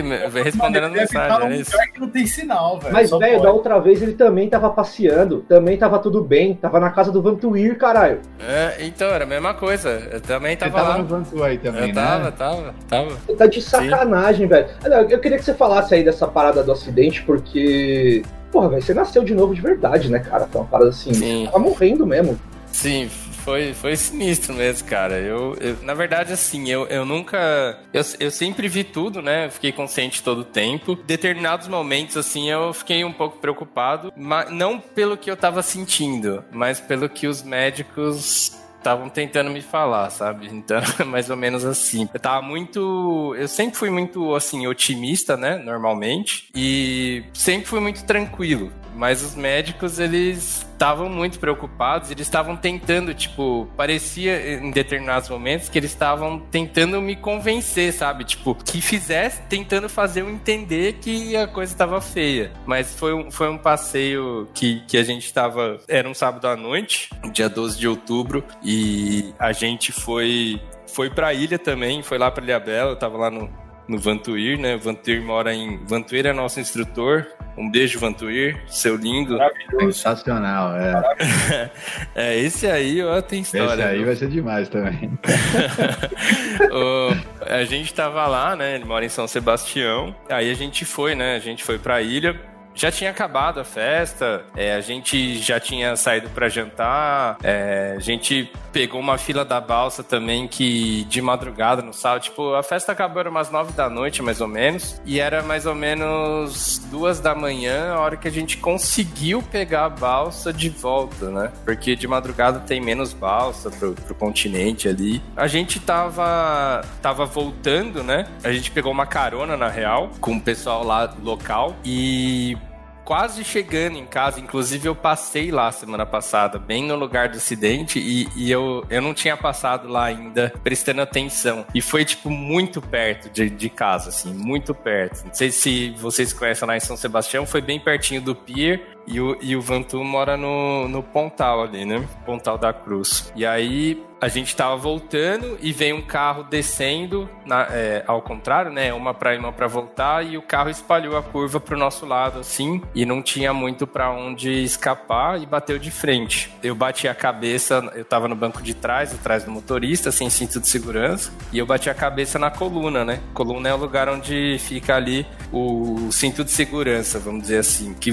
respondendo 0.42 0.84
a 0.84 0.88
mensagem. 0.88 1.46
Era 1.46 1.56
isso. 1.56 1.72
que 1.92 2.00
não 2.00 2.08
tem 2.08 2.26
sinal, 2.26 2.78
velho. 2.78 2.92
Mas, 2.92 3.10
velho, 3.10 3.42
da 3.42 3.52
outra 3.52 3.78
vez 3.78 4.02
ele 4.02 4.14
também 4.14 4.48
tava 4.48 4.70
passeando, 4.70 5.44
também 5.48 5.76
tava 5.76 5.98
tudo 5.98 6.22
bem, 6.22 6.54
tava 6.54 6.80
na 6.80 6.90
casa 6.90 7.12
do 7.12 7.22
Vantuir, 7.22 7.76
caralho. 7.76 8.20
É, 8.40 8.76
então, 8.80 9.08
era 9.08 9.24
a 9.24 9.26
mesma 9.26 9.54
coisa. 9.54 10.08
Eu 10.10 10.20
também 10.20 10.56
tava, 10.56 10.72
Você 10.72 10.76
tava 10.78 10.88
lá. 10.90 10.98
no 10.98 11.04
Vantuir 11.04 11.60
também, 11.60 11.80
eu 11.82 11.86
né? 11.88 11.94
tava, 11.94 12.32
tava, 12.32 12.74
tava. 12.88 13.10
Você 13.26 13.34
tá 13.34 13.46
de 13.46 13.62
sacanagem, 13.62 14.46
velho. 14.46 14.68
Eu 15.08 15.18
queria 15.18 15.38
que 15.38 15.44
você 15.44 15.54
falasse 15.54 15.94
aí 15.94 16.04
dessa 16.04 16.26
parada 16.26 16.62
do 16.62 16.72
acidente, 16.72 17.22
porque. 17.22 18.22
Porra, 18.50 18.68
velho, 18.68 18.82
você 18.82 18.94
nasceu 18.94 19.24
de 19.24 19.34
novo 19.34 19.54
de 19.54 19.60
verdade, 19.60 20.08
né, 20.08 20.20
cara? 20.20 20.46
Foi 20.46 20.60
uma 20.60 20.66
parada 20.68 20.90
assim. 20.90 21.12
Sim. 21.12 21.44
Você 21.44 21.50
tava 21.50 21.58
morrendo 21.58 22.06
mesmo. 22.06 22.38
Sim, 22.70 23.08
foi, 23.44 23.74
foi 23.74 23.94
sinistro 23.94 24.54
mesmo, 24.54 24.88
cara. 24.88 25.18
Eu, 25.20 25.56
eu, 25.60 25.76
na 25.82 25.94
verdade, 25.94 26.32
assim, 26.32 26.68
eu, 26.70 26.86
eu 26.86 27.04
nunca. 27.04 27.78
Eu, 27.92 28.02
eu 28.18 28.30
sempre 28.30 28.66
vi 28.68 28.82
tudo, 28.82 29.20
né? 29.20 29.46
Eu 29.46 29.50
fiquei 29.50 29.70
consciente 29.70 30.22
todo 30.22 30.38
o 30.38 30.44
tempo. 30.44 30.96
Determinados 30.96 31.68
momentos, 31.68 32.16
assim, 32.16 32.50
eu 32.50 32.72
fiquei 32.72 33.04
um 33.04 33.12
pouco 33.12 33.38
preocupado, 33.38 34.12
mas 34.16 34.50
não 34.50 34.80
pelo 34.80 35.16
que 35.16 35.30
eu 35.30 35.36
tava 35.36 35.62
sentindo, 35.62 36.42
mas 36.50 36.80
pelo 36.80 37.08
que 37.08 37.26
os 37.26 37.42
médicos 37.42 38.58
estavam 38.78 39.08
tentando 39.08 39.50
me 39.50 39.62
falar, 39.62 40.10
sabe? 40.10 40.48
Então, 40.50 40.80
mais 41.06 41.30
ou 41.30 41.36
menos 41.36 41.64
assim. 41.64 42.08
Eu 42.12 42.20
tava 42.20 42.42
muito. 42.42 43.34
Eu 43.38 43.48
sempre 43.48 43.76
fui 43.76 43.90
muito, 43.90 44.34
assim, 44.34 44.66
otimista, 44.66 45.36
né? 45.36 45.56
Normalmente. 45.56 46.48
E 46.54 47.24
sempre 47.32 47.66
fui 47.66 47.80
muito 47.80 48.04
tranquilo. 48.04 48.72
Mas 48.94 49.22
os 49.22 49.34
médicos, 49.34 49.98
eles 49.98 50.64
estavam 50.74 51.08
muito 51.08 51.38
preocupados, 51.38 52.10
eles 52.10 52.26
estavam 52.26 52.56
tentando, 52.56 53.14
tipo, 53.14 53.68
parecia 53.76 54.58
em 54.58 54.70
determinados 54.70 55.28
momentos 55.28 55.68
que 55.68 55.78
eles 55.78 55.90
estavam 55.90 56.38
tentando 56.38 57.00
me 57.00 57.16
convencer, 57.16 57.92
sabe? 57.92 58.24
Tipo, 58.24 58.54
que 58.54 58.80
fizesse, 58.80 59.40
tentando 59.42 59.88
fazer 59.88 60.20
eu 60.20 60.30
entender 60.30 60.94
que 60.94 61.36
a 61.36 61.46
coisa 61.46 61.72
estava 61.72 62.00
feia. 62.00 62.52
Mas 62.66 62.94
foi 62.94 63.14
um, 63.14 63.30
foi 63.30 63.48
um 63.48 63.58
passeio 63.58 64.48
que, 64.52 64.80
que 64.86 64.98
a 64.98 65.02
gente 65.02 65.24
estava. 65.24 65.78
Era 65.88 66.08
um 66.08 66.14
sábado 66.14 66.46
à 66.46 66.56
noite, 66.56 67.08
dia 67.32 67.48
12 67.48 67.78
de 67.78 67.88
outubro, 67.88 68.44
e 68.62 69.32
a 69.38 69.52
gente 69.52 69.92
foi. 69.92 70.60
Foi 70.86 71.10
pra 71.10 71.34
ilha 71.34 71.58
também, 71.58 72.02
foi 72.02 72.18
lá 72.18 72.30
pra 72.30 72.44
Ilha 72.44 72.60
Bela, 72.60 72.90
eu 72.90 72.96
tava 72.96 73.18
lá 73.18 73.28
no, 73.28 73.50
no 73.88 73.98
Vantuir, 73.98 74.58
né? 74.58 74.76
Vantuir 74.76 75.22
mora 75.22 75.54
em. 75.54 75.78
Vantuir 75.84 76.26
é 76.26 76.32
nosso 76.32 76.60
instrutor. 76.60 77.26
Um 77.56 77.70
beijo, 77.70 78.00
Vantuir, 78.00 78.60
seu 78.66 78.96
lindo. 78.96 79.38
Sensacional, 79.78 80.74
é. 80.76 81.70
é, 82.14 82.38
esse 82.38 82.66
aí, 82.66 83.00
ó, 83.02 83.20
tem 83.22 83.42
história. 83.42 83.74
Esse 83.74 83.82
aí 83.82 83.96
viu? 83.98 84.06
vai 84.06 84.16
ser 84.16 84.28
demais 84.28 84.68
também. 84.68 85.10
o, 86.72 87.52
a 87.52 87.64
gente 87.64 87.94
tava 87.94 88.26
lá, 88.26 88.56
né? 88.56 88.74
Ele 88.74 88.84
mora 88.84 89.04
em 89.04 89.08
São 89.08 89.28
Sebastião. 89.28 90.14
Aí 90.28 90.50
a 90.50 90.54
gente 90.54 90.84
foi, 90.84 91.14
né? 91.14 91.36
A 91.36 91.38
gente 91.38 91.62
foi 91.62 91.78
pra 91.78 92.02
ilha 92.02 92.53
já 92.74 92.90
tinha 92.90 93.10
acabado 93.10 93.60
a 93.60 93.64
festa, 93.64 94.44
é, 94.56 94.74
a 94.74 94.80
gente 94.80 95.38
já 95.38 95.60
tinha 95.60 95.96
saído 95.96 96.28
para 96.30 96.48
jantar, 96.48 97.38
é, 97.42 97.94
a 97.96 98.00
gente 98.00 98.50
pegou 98.72 99.00
uma 99.00 99.16
fila 99.16 99.44
da 99.44 99.60
balsa 99.60 100.02
também 100.02 100.48
que 100.48 101.04
de 101.04 101.22
madrugada 101.22 101.80
no 101.80 101.92
sábado, 101.92 102.22
tipo, 102.22 102.54
a 102.54 102.62
festa 102.62 102.90
acabou 102.90 103.20
era 103.20 103.30
umas 103.30 103.48
nove 103.48 103.72
da 103.72 103.88
noite, 103.88 104.20
mais 104.20 104.40
ou 104.40 104.48
menos, 104.48 105.00
e 105.06 105.20
era 105.20 105.44
mais 105.44 105.64
ou 105.64 105.76
menos 105.76 106.78
duas 106.90 107.20
da 107.20 107.36
manhã, 107.36 107.92
a 107.92 108.00
hora 108.00 108.16
que 108.16 108.26
a 108.26 108.30
gente 108.32 108.56
conseguiu 108.56 109.40
pegar 109.40 109.84
a 109.84 109.88
balsa 109.88 110.52
de 110.52 110.68
volta, 110.68 111.30
né? 111.30 111.52
Porque 111.64 111.94
de 111.94 112.08
madrugada 112.08 112.58
tem 112.58 112.80
menos 112.80 113.12
balsa 113.12 113.70
pro, 113.70 113.92
pro 113.92 114.14
continente 114.14 114.88
ali. 114.88 115.22
A 115.36 115.46
gente 115.46 115.78
tava, 115.78 116.84
tava 117.00 117.24
voltando, 117.26 118.02
né? 118.02 118.26
A 118.42 118.50
gente 118.50 118.72
pegou 118.72 118.90
uma 118.90 119.06
carona, 119.06 119.56
na 119.56 119.68
real, 119.68 120.10
com 120.20 120.36
o 120.36 120.40
pessoal 120.40 120.82
lá 120.84 121.14
local, 121.22 121.76
e 121.84 122.58
quase 123.04 123.44
chegando 123.44 123.98
em 123.98 124.06
casa. 124.06 124.40
Inclusive, 124.40 124.88
eu 124.88 124.94
passei 124.94 125.50
lá 125.50 125.70
semana 125.70 126.06
passada, 126.06 126.58
bem 126.58 126.84
no 126.84 126.96
lugar 126.96 127.28
do 127.28 127.36
acidente, 127.36 127.98
e, 127.98 128.28
e, 128.34 128.50
eu, 128.50 128.84
eu 128.88 129.02
não 129.02 129.12
tinha 129.12 129.36
passado 129.36 129.88
lá 129.88 130.06
ainda, 130.06 130.52
prestando 130.62 131.02
atenção. 131.02 131.66
E 131.74 131.80
foi, 131.80 132.04
tipo, 132.04 132.30
muito 132.30 132.80
perto 132.80 133.28
de, 133.30 133.50
de 133.50 133.68
casa, 133.68 134.08
assim, 134.08 134.32
muito 134.32 134.74
perto. 134.74 135.24
Não 135.26 135.34
sei 135.34 135.50
se 135.50 135.90
vocês 135.98 136.32
conhecem 136.32 136.66
lá 136.66 136.76
em 136.76 136.80
São 136.80 136.96
Sebastião, 136.96 137.46
foi 137.46 137.60
bem 137.60 137.78
pertinho 137.78 138.20
do 138.20 138.34
pier. 138.34 138.93
E 139.06 139.20
o, 139.20 139.36
e 139.40 139.54
o 139.56 139.60
Vantu 139.60 140.02
mora 140.02 140.36
no, 140.36 140.88
no 140.88 141.02
Pontal 141.02 141.62
ali, 141.62 141.84
né? 141.84 142.06
Pontal 142.24 142.56
da 142.56 142.72
Cruz. 142.72 143.32
E 143.36 143.44
aí 143.44 144.02
a 144.24 144.28
gente 144.28 144.56
tava 144.56 144.74
voltando 144.74 145.58
e 145.60 145.70
vem 145.70 145.92
um 145.92 146.00
carro 146.00 146.44
descendo 146.44 147.28
na, 147.44 147.66
é, 147.70 148.02
ao 148.06 148.22
contrário, 148.22 148.72
né? 148.72 148.90
Uma 148.94 149.12
para 149.12 149.34
ir, 149.34 149.38
uma 149.38 149.52
para 149.52 149.66
voltar 149.66 150.24
e 150.24 150.38
o 150.38 150.42
carro 150.42 150.70
espalhou 150.70 151.18
a 151.18 151.22
curva 151.22 151.60
pro 151.60 151.76
nosso 151.76 152.06
lado 152.06 152.38
assim 152.38 152.80
e 152.94 153.04
não 153.04 153.20
tinha 153.20 153.52
muito 153.52 153.86
para 153.86 154.10
onde 154.10 154.50
escapar 154.62 155.42
e 155.42 155.44
bateu 155.44 155.78
de 155.78 155.90
frente. 155.90 156.50
Eu 156.62 156.74
bati 156.74 157.06
a 157.06 157.14
cabeça, 157.14 157.92
eu 157.94 158.04
tava 158.04 158.26
no 158.26 158.34
banco 158.34 158.62
de 158.62 158.72
trás, 158.72 159.12
atrás 159.12 159.44
do 159.44 159.50
motorista, 159.50 160.10
sem 160.10 160.30
cinto 160.30 160.58
de 160.58 160.68
segurança, 160.68 161.30
e 161.52 161.58
eu 161.58 161.66
bati 161.66 161.90
a 161.90 161.94
cabeça 161.94 162.38
na 162.38 162.50
coluna, 162.50 163.04
né? 163.04 163.20
Coluna 163.34 163.68
é 163.68 163.74
o 163.74 163.76
lugar 163.76 164.08
onde 164.08 164.56
fica 164.58 164.96
ali 164.96 165.26
o 165.52 166.10
cinto 166.10 166.42
de 166.44 166.50
segurança, 166.50 167.18
vamos 167.18 167.42
dizer 167.42 167.58
assim, 167.58 167.92
que 167.92 168.10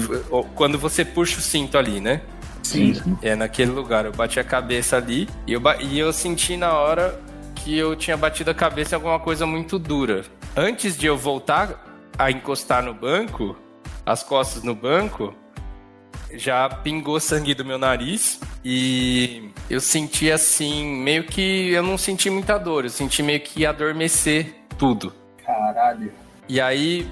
quando 0.54 0.78
você 0.82 1.04
puxa 1.04 1.38
o 1.38 1.40
cinto 1.40 1.78
ali, 1.78 2.00
né? 2.00 2.20
Sim. 2.62 2.94
sim. 2.94 3.16
É 3.22 3.34
naquele 3.34 3.70
lugar. 3.70 4.04
Eu 4.04 4.12
bati 4.12 4.40
a 4.40 4.44
cabeça 4.44 4.96
ali 4.96 5.28
e 5.46 5.52
eu, 5.52 5.62
e 5.80 5.98
eu 5.98 6.12
senti 6.12 6.56
na 6.56 6.72
hora 6.72 7.18
que 7.54 7.78
eu 7.78 7.94
tinha 7.94 8.16
batido 8.16 8.50
a 8.50 8.54
cabeça 8.54 8.94
em 8.94 8.96
alguma 8.96 9.20
coisa 9.20 9.46
muito 9.46 9.78
dura. 9.78 10.24
Antes 10.56 10.98
de 10.98 11.06
eu 11.06 11.16
voltar 11.16 12.10
a 12.18 12.30
encostar 12.30 12.82
no 12.82 12.92
banco, 12.92 13.56
as 14.04 14.22
costas 14.22 14.64
no 14.64 14.74
banco, 14.74 15.32
já 16.32 16.68
pingou 16.68 17.20
sangue 17.20 17.54
do 17.54 17.64
meu 17.64 17.78
nariz 17.78 18.40
e 18.64 19.50
eu 19.70 19.80
senti 19.80 20.30
assim, 20.30 20.84
meio 20.84 21.24
que 21.24 21.70
eu 21.70 21.82
não 21.82 21.96
senti 21.96 22.28
muita 22.28 22.58
dor, 22.58 22.84
eu 22.84 22.90
senti 22.90 23.22
meio 23.22 23.40
que 23.40 23.64
adormecer 23.64 24.54
tudo. 24.76 25.12
Caralho. 25.44 26.12
E 26.48 26.60
aí, 26.60 27.06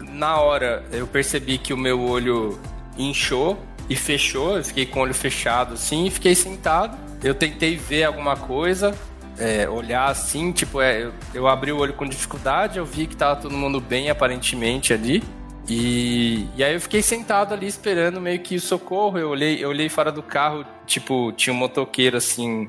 na 0.00 0.40
hora, 0.40 0.84
eu 0.90 1.06
percebi 1.06 1.58
que 1.58 1.72
o 1.72 1.76
meu 1.76 2.00
olho 2.00 2.58
inchou 2.98 3.58
e 3.88 3.96
fechou. 3.96 4.56
Eu 4.56 4.64
fiquei 4.64 4.86
com 4.86 5.00
o 5.00 5.02
olho 5.02 5.14
fechado 5.14 5.74
assim 5.74 6.06
e 6.06 6.10
fiquei 6.10 6.34
sentado. 6.34 6.96
Eu 7.22 7.34
tentei 7.34 7.76
ver 7.76 8.04
alguma 8.04 8.36
coisa, 8.36 8.94
é, 9.38 9.68
olhar 9.68 10.08
assim, 10.08 10.52
tipo, 10.52 10.80
é, 10.80 11.04
eu, 11.04 11.12
eu, 11.32 11.48
abri 11.48 11.72
o 11.72 11.78
olho 11.78 11.94
com 11.94 12.06
dificuldade, 12.06 12.78
eu 12.78 12.84
vi 12.84 13.06
que 13.06 13.16
tava 13.16 13.40
todo 13.40 13.56
mundo 13.56 13.80
bem 13.80 14.10
aparentemente 14.10 14.92
ali. 14.92 15.22
E, 15.66 16.46
e 16.56 16.62
aí 16.62 16.74
eu 16.74 16.80
fiquei 16.80 17.00
sentado 17.00 17.54
ali 17.54 17.66
esperando 17.66 18.20
meio 18.20 18.38
que 18.40 18.56
o 18.56 18.60
socorro. 18.60 19.18
Eu 19.18 19.30
olhei, 19.30 19.62
eu 19.64 19.70
olhei 19.70 19.88
fora 19.88 20.12
do 20.12 20.22
carro, 20.22 20.64
tipo, 20.86 21.32
tinha 21.32 21.54
um 21.54 21.56
motoqueiro 21.56 22.16
assim 22.16 22.68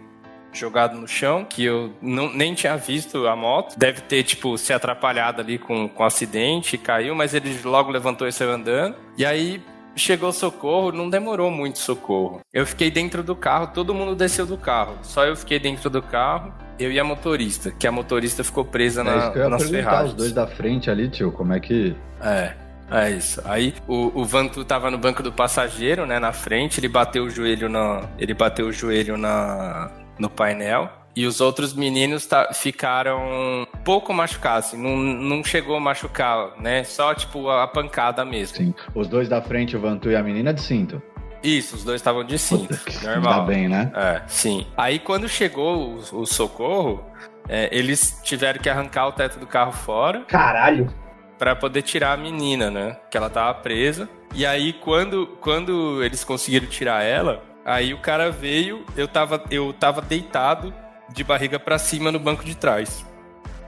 jogado 0.53 0.97
no 0.97 1.07
chão, 1.07 1.43
que 1.43 1.65
eu 1.65 1.93
não, 2.01 2.33
nem 2.33 2.53
tinha 2.53 2.77
visto 2.77 3.27
a 3.27 3.35
moto. 3.35 3.77
Deve 3.77 4.01
ter, 4.01 4.23
tipo, 4.23 4.57
se 4.57 4.71
atrapalhado 4.71 5.41
ali 5.41 5.57
com, 5.57 5.89
o 5.93 6.03
acidente, 6.03 6.77
caiu, 6.77 7.13
mas 7.13 7.33
ele 7.33 7.59
logo 7.63 7.91
levantou 7.91 8.27
e 8.27 8.31
saiu 8.31 8.51
andando. 8.51 8.95
E 9.17 9.25
aí 9.25 9.61
chegou 9.95 10.31
socorro, 10.31 10.91
não 10.91 11.09
demorou 11.09 11.49
muito 11.49 11.79
socorro. 11.79 12.41
Eu 12.53 12.65
fiquei 12.65 12.91
dentro 12.91 13.23
do 13.23 13.35
carro, 13.35 13.67
todo 13.67 13.93
mundo 13.93 14.15
desceu 14.15 14.45
do 14.45 14.57
carro. 14.57 14.97
Só 15.01 15.25
eu 15.25 15.35
fiquei 15.35 15.59
dentro 15.59 15.89
do 15.89 16.01
carro, 16.01 16.53
eu 16.77 16.91
e 16.91 16.99
a 16.99 17.03
motorista, 17.03 17.71
que 17.71 17.87
a 17.87 17.91
motorista 17.91 18.43
ficou 18.43 18.65
presa 18.65 19.01
é 19.01 19.03
na, 19.03 19.11
eu 19.33 19.43
ia 19.43 19.49
nas 19.49 19.69
ferragens. 19.69 20.09
os 20.09 20.13
dois 20.13 20.33
da 20.33 20.45
frente 20.45 20.89
ali, 20.89 21.09
tio, 21.09 21.31
como 21.31 21.53
é 21.53 21.59
que... 21.59 21.95
É, 22.21 22.53
é 22.91 23.11
isso. 23.11 23.41
Aí 23.45 23.73
o, 23.87 24.21
o 24.21 24.25
Vantu 24.25 24.63
tava 24.65 24.91
no 24.91 24.97
banco 24.97 25.23
do 25.23 25.31
passageiro, 25.31 26.05
né, 26.05 26.19
na 26.19 26.33
frente, 26.33 26.79
ele 26.79 26.89
bateu 26.89 27.23
o 27.23 27.29
joelho 27.29 27.69
na, 27.69 28.03
ele 28.19 28.33
bateu 28.33 28.67
o 28.67 28.71
joelho 28.71 29.17
na, 29.17 29.91
no 30.19 30.29
painel. 30.29 30.89
E 31.15 31.25
os 31.25 31.39
outros 31.39 31.73
meninos 31.73 32.25
tá, 32.25 32.51
ficaram 32.53 33.65
pouco 33.85 34.13
machucados, 34.13 34.67
assim, 34.67 34.77
não, 34.77 34.97
não 34.97 35.43
chegou 35.43 35.77
a 35.77 35.79
machucar, 35.79 36.51
né? 36.59 36.83
Só, 36.83 37.13
tipo, 37.13 37.49
a 37.49 37.65
pancada 37.67 38.25
mesmo. 38.25 38.57
Sim. 38.57 38.73
Os 38.93 39.07
dois 39.07 39.29
da 39.29 39.41
frente, 39.41 39.77
o 39.77 39.79
Vantu 39.79 40.11
e 40.11 40.15
a 40.15 40.21
menina, 40.21 40.53
de 40.53 40.61
cinto. 40.61 41.01
Isso, 41.41 41.75
os 41.75 41.83
dois 41.83 42.01
estavam 42.01 42.23
de 42.23 42.37
cinto, 42.37 42.77
normal. 43.03 43.41
Tá 43.41 43.45
bem, 43.45 43.69
né? 43.69 43.91
É, 43.95 44.21
sim. 44.27 44.65
Aí 44.75 44.99
quando 44.99 45.29
chegou 45.29 45.95
o, 46.11 46.21
o 46.21 46.25
socorro, 46.25 47.05
é, 47.47 47.69
eles 47.71 48.19
tiveram 48.23 48.59
que 48.59 48.69
arrancar 48.69 49.07
o 49.07 49.11
teto 49.11 49.39
do 49.39 49.45
carro 49.45 49.71
fora. 49.71 50.21
Caralho! 50.21 50.91
Para 51.37 51.55
poder 51.55 51.83
tirar 51.83 52.13
a 52.13 52.17
menina, 52.17 52.71
né? 52.71 52.97
Que 53.11 53.17
ela 53.17 53.29
tava 53.29 53.53
presa. 53.59 54.09
E 54.33 54.45
aí 54.45 54.73
quando, 54.73 55.27
quando 55.39 56.03
eles 56.03 56.23
conseguiram 56.23 56.67
tirar 56.67 57.03
ela, 57.03 57.43
aí 57.63 57.93
o 57.93 57.99
cara 57.99 58.31
veio, 58.31 58.83
eu 58.97 59.07
tava, 59.07 59.43
eu 59.51 59.71
tava 59.71 60.01
deitado 60.01 60.73
de 61.09 61.23
barriga 61.23 61.59
para 61.59 61.77
cima 61.77 62.11
no 62.11 62.19
banco 62.19 62.43
de 62.43 62.55
trás. 62.55 63.05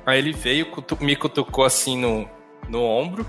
Aí 0.05 0.19
ele 0.19 0.31
veio, 0.31 0.67
me 1.01 1.15
cutucou 1.15 1.65
assim 1.65 1.97
no, 1.97 2.27
no 2.69 2.81
ombro 2.81 3.25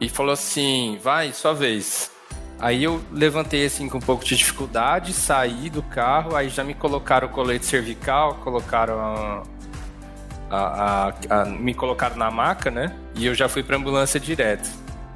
e 0.00 0.08
falou 0.08 0.32
assim: 0.32 0.98
vai, 1.02 1.32
sua 1.32 1.52
vez. 1.52 2.10
Aí 2.58 2.84
eu 2.84 3.02
levantei 3.10 3.66
assim 3.66 3.88
com 3.88 3.98
um 3.98 4.00
pouco 4.00 4.24
de 4.24 4.36
dificuldade, 4.36 5.12
saí 5.12 5.68
do 5.68 5.82
carro, 5.82 6.36
aí 6.36 6.48
já 6.48 6.62
me 6.62 6.74
colocaram 6.74 7.26
o 7.26 7.30
colete 7.30 7.66
cervical, 7.66 8.36
colocaram 8.36 9.00
a, 9.00 9.42
a, 10.48 11.14
a 11.28 11.44
me 11.44 11.74
colocaram 11.74 12.16
na 12.16 12.30
maca, 12.30 12.70
né? 12.70 12.96
E 13.16 13.26
eu 13.26 13.34
já 13.34 13.48
fui 13.48 13.62
para 13.62 13.76
ambulância 13.76 14.18
direto. 14.20 14.70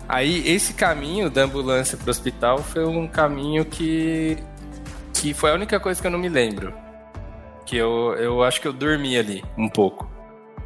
Aí 0.09 0.47
esse 0.49 0.75
caminho 0.75 1.31
da 1.31 1.43
ambulância 1.43 1.97
para 1.97 2.09
o 2.09 2.11
hospital 2.11 2.59
foi 2.59 2.85
um 2.85 3.09
caminho 3.09 3.65
que 3.65 4.37
que 5.15 5.33
foi 5.33 5.51
a 5.51 5.55
única 5.55 5.81
coisa 5.81 6.01
que 6.01 6.07
eu 6.07 6.11
não 6.11 6.19
me 6.19 6.29
lembro 6.29 6.86
que 7.67 7.77
eu, 7.77 8.15
eu 8.15 8.43
acho 8.43 8.61
que 8.61 8.69
eu 8.69 8.73
dormi 8.73 9.19
ali 9.19 9.45
um 9.59 9.69
pouco. 9.69 10.09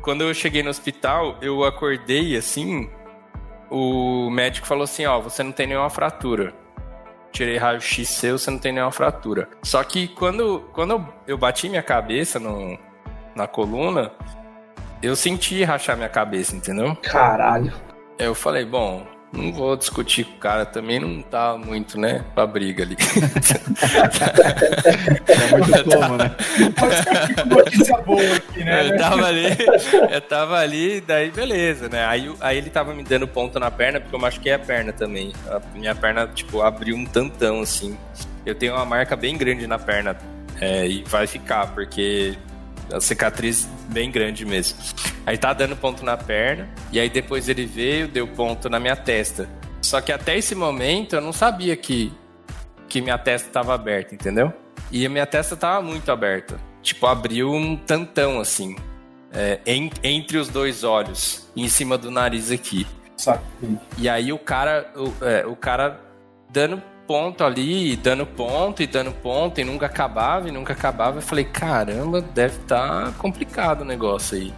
Quando 0.02 0.22
eu 0.22 0.32
cheguei 0.32 0.62
no 0.62 0.70
hospital, 0.70 1.36
eu 1.42 1.64
acordei 1.64 2.36
assim, 2.36 2.88
o 3.70 4.30
médico 4.30 4.66
falou 4.66 4.84
assim, 4.84 5.06
ó, 5.06 5.20
você 5.20 5.42
não 5.42 5.50
tem 5.50 5.66
nenhuma 5.66 5.90
fratura. 5.90 6.54
Tirei 7.32 7.56
raio-x 7.56 8.08
seu, 8.08 8.38
você 8.38 8.50
não 8.50 8.58
tem 8.58 8.72
nenhuma 8.72 8.92
fratura. 8.92 9.48
Só 9.62 9.82
que 9.82 10.08
quando, 10.08 10.68
quando 10.72 11.06
eu 11.26 11.38
bati 11.38 11.68
minha 11.68 11.82
cabeça 11.82 12.38
no, 12.38 12.78
na 13.34 13.46
coluna, 13.46 14.12
eu 15.02 15.16
senti 15.16 15.62
rachar 15.62 15.96
minha 15.96 16.08
cabeça, 16.08 16.54
entendeu? 16.54 16.96
Caralho. 16.96 17.72
Eu 18.18 18.34
falei, 18.34 18.64
bom, 18.64 19.06
não 19.32 19.52
vou 19.52 19.76
discutir 19.76 20.24
com 20.24 20.36
o 20.36 20.38
cara, 20.38 20.66
também 20.66 20.98
não 20.98 21.22
tá 21.22 21.56
muito, 21.56 21.98
né, 21.98 22.24
pra 22.34 22.46
briga 22.46 22.82
ali. 22.82 22.96
é 25.28 25.56
muito 25.56 25.84
como, 25.90 26.16
né? 26.16 26.34
Notícia 27.46 27.96
boa 27.98 28.36
aqui, 28.36 28.64
né? 28.64 28.88
Eu 28.88 28.98
tava 28.98 29.26
ali, 29.26 29.44
eu 30.10 30.20
tava 30.20 30.58
ali, 30.58 31.00
daí 31.00 31.30
beleza, 31.30 31.88
né? 31.88 32.04
Aí, 32.06 32.32
aí 32.40 32.58
ele 32.58 32.70
tava 32.70 32.92
me 32.92 33.04
dando 33.04 33.28
ponto 33.28 33.60
na 33.60 33.70
perna, 33.70 34.00
porque 34.00 34.14
eu 34.14 34.20
machuquei 34.20 34.52
a 34.52 34.58
perna 34.58 34.92
também. 34.92 35.32
A 35.48 35.60
minha 35.74 35.94
perna, 35.94 36.26
tipo, 36.26 36.60
abriu 36.60 36.96
um 36.96 37.04
tantão, 37.04 37.60
assim. 37.60 37.96
Eu 38.44 38.54
tenho 38.54 38.74
uma 38.74 38.84
marca 38.84 39.14
bem 39.14 39.36
grande 39.36 39.66
na 39.66 39.78
perna 39.78 40.16
é, 40.60 40.86
e 40.86 41.04
vai 41.04 41.26
ficar, 41.26 41.68
porque 41.68 42.36
a 42.92 43.00
cicatriz 43.00 43.68
bem 43.88 44.10
grande 44.10 44.44
mesmo. 44.44 44.78
Aí 45.26 45.36
tá 45.36 45.52
dando 45.52 45.76
ponto 45.76 46.04
na 46.04 46.16
perna, 46.16 46.68
e 46.92 46.98
aí 46.98 47.08
depois 47.08 47.48
ele 47.48 47.66
veio, 47.66 48.08
deu 48.08 48.26
ponto 48.26 48.68
na 48.68 48.80
minha 48.80 48.96
testa. 48.96 49.48
Só 49.82 50.00
que 50.00 50.12
até 50.12 50.36
esse 50.36 50.54
momento 50.54 51.16
eu 51.16 51.20
não 51.20 51.32
sabia 51.32 51.76
que, 51.76 52.12
que 52.88 53.00
minha 53.00 53.18
testa 53.18 53.48
estava 53.48 53.74
aberta, 53.74 54.14
entendeu? 54.14 54.52
E 54.90 55.06
a 55.06 55.08
minha 55.08 55.26
testa 55.26 55.56
tava 55.56 55.82
muito 55.82 56.10
aberta. 56.10 56.60
Tipo, 56.82 57.06
abriu 57.06 57.52
um 57.52 57.76
tantão 57.76 58.40
assim. 58.40 58.76
É, 59.32 59.60
em, 59.64 59.90
entre 60.02 60.38
os 60.38 60.48
dois 60.48 60.82
olhos, 60.82 61.48
em 61.56 61.68
cima 61.68 61.96
do 61.96 62.10
nariz 62.10 62.50
aqui. 62.50 62.86
Saquei. 63.16 63.78
E 63.96 64.08
aí 64.08 64.32
o 64.32 64.38
cara, 64.38 64.92
o, 64.96 65.24
é, 65.24 65.46
o 65.46 65.54
cara 65.54 66.00
dando 66.50 66.82
ponto 67.10 67.42
ali, 67.42 67.96
dando 67.96 68.24
ponto 68.24 68.84
e 68.84 68.86
dando 68.86 69.10
ponto, 69.10 69.60
e 69.60 69.64
nunca 69.64 69.86
acabava, 69.86 70.48
e 70.48 70.52
nunca 70.52 70.74
acabava. 70.74 71.18
Eu 71.18 71.22
falei, 71.22 71.44
caramba, 71.44 72.20
deve 72.20 72.58
estar 72.58 73.06
tá 73.06 73.12
complicado 73.18 73.80
o 73.80 73.84
negócio 73.84 74.38
aí. 74.38 74.54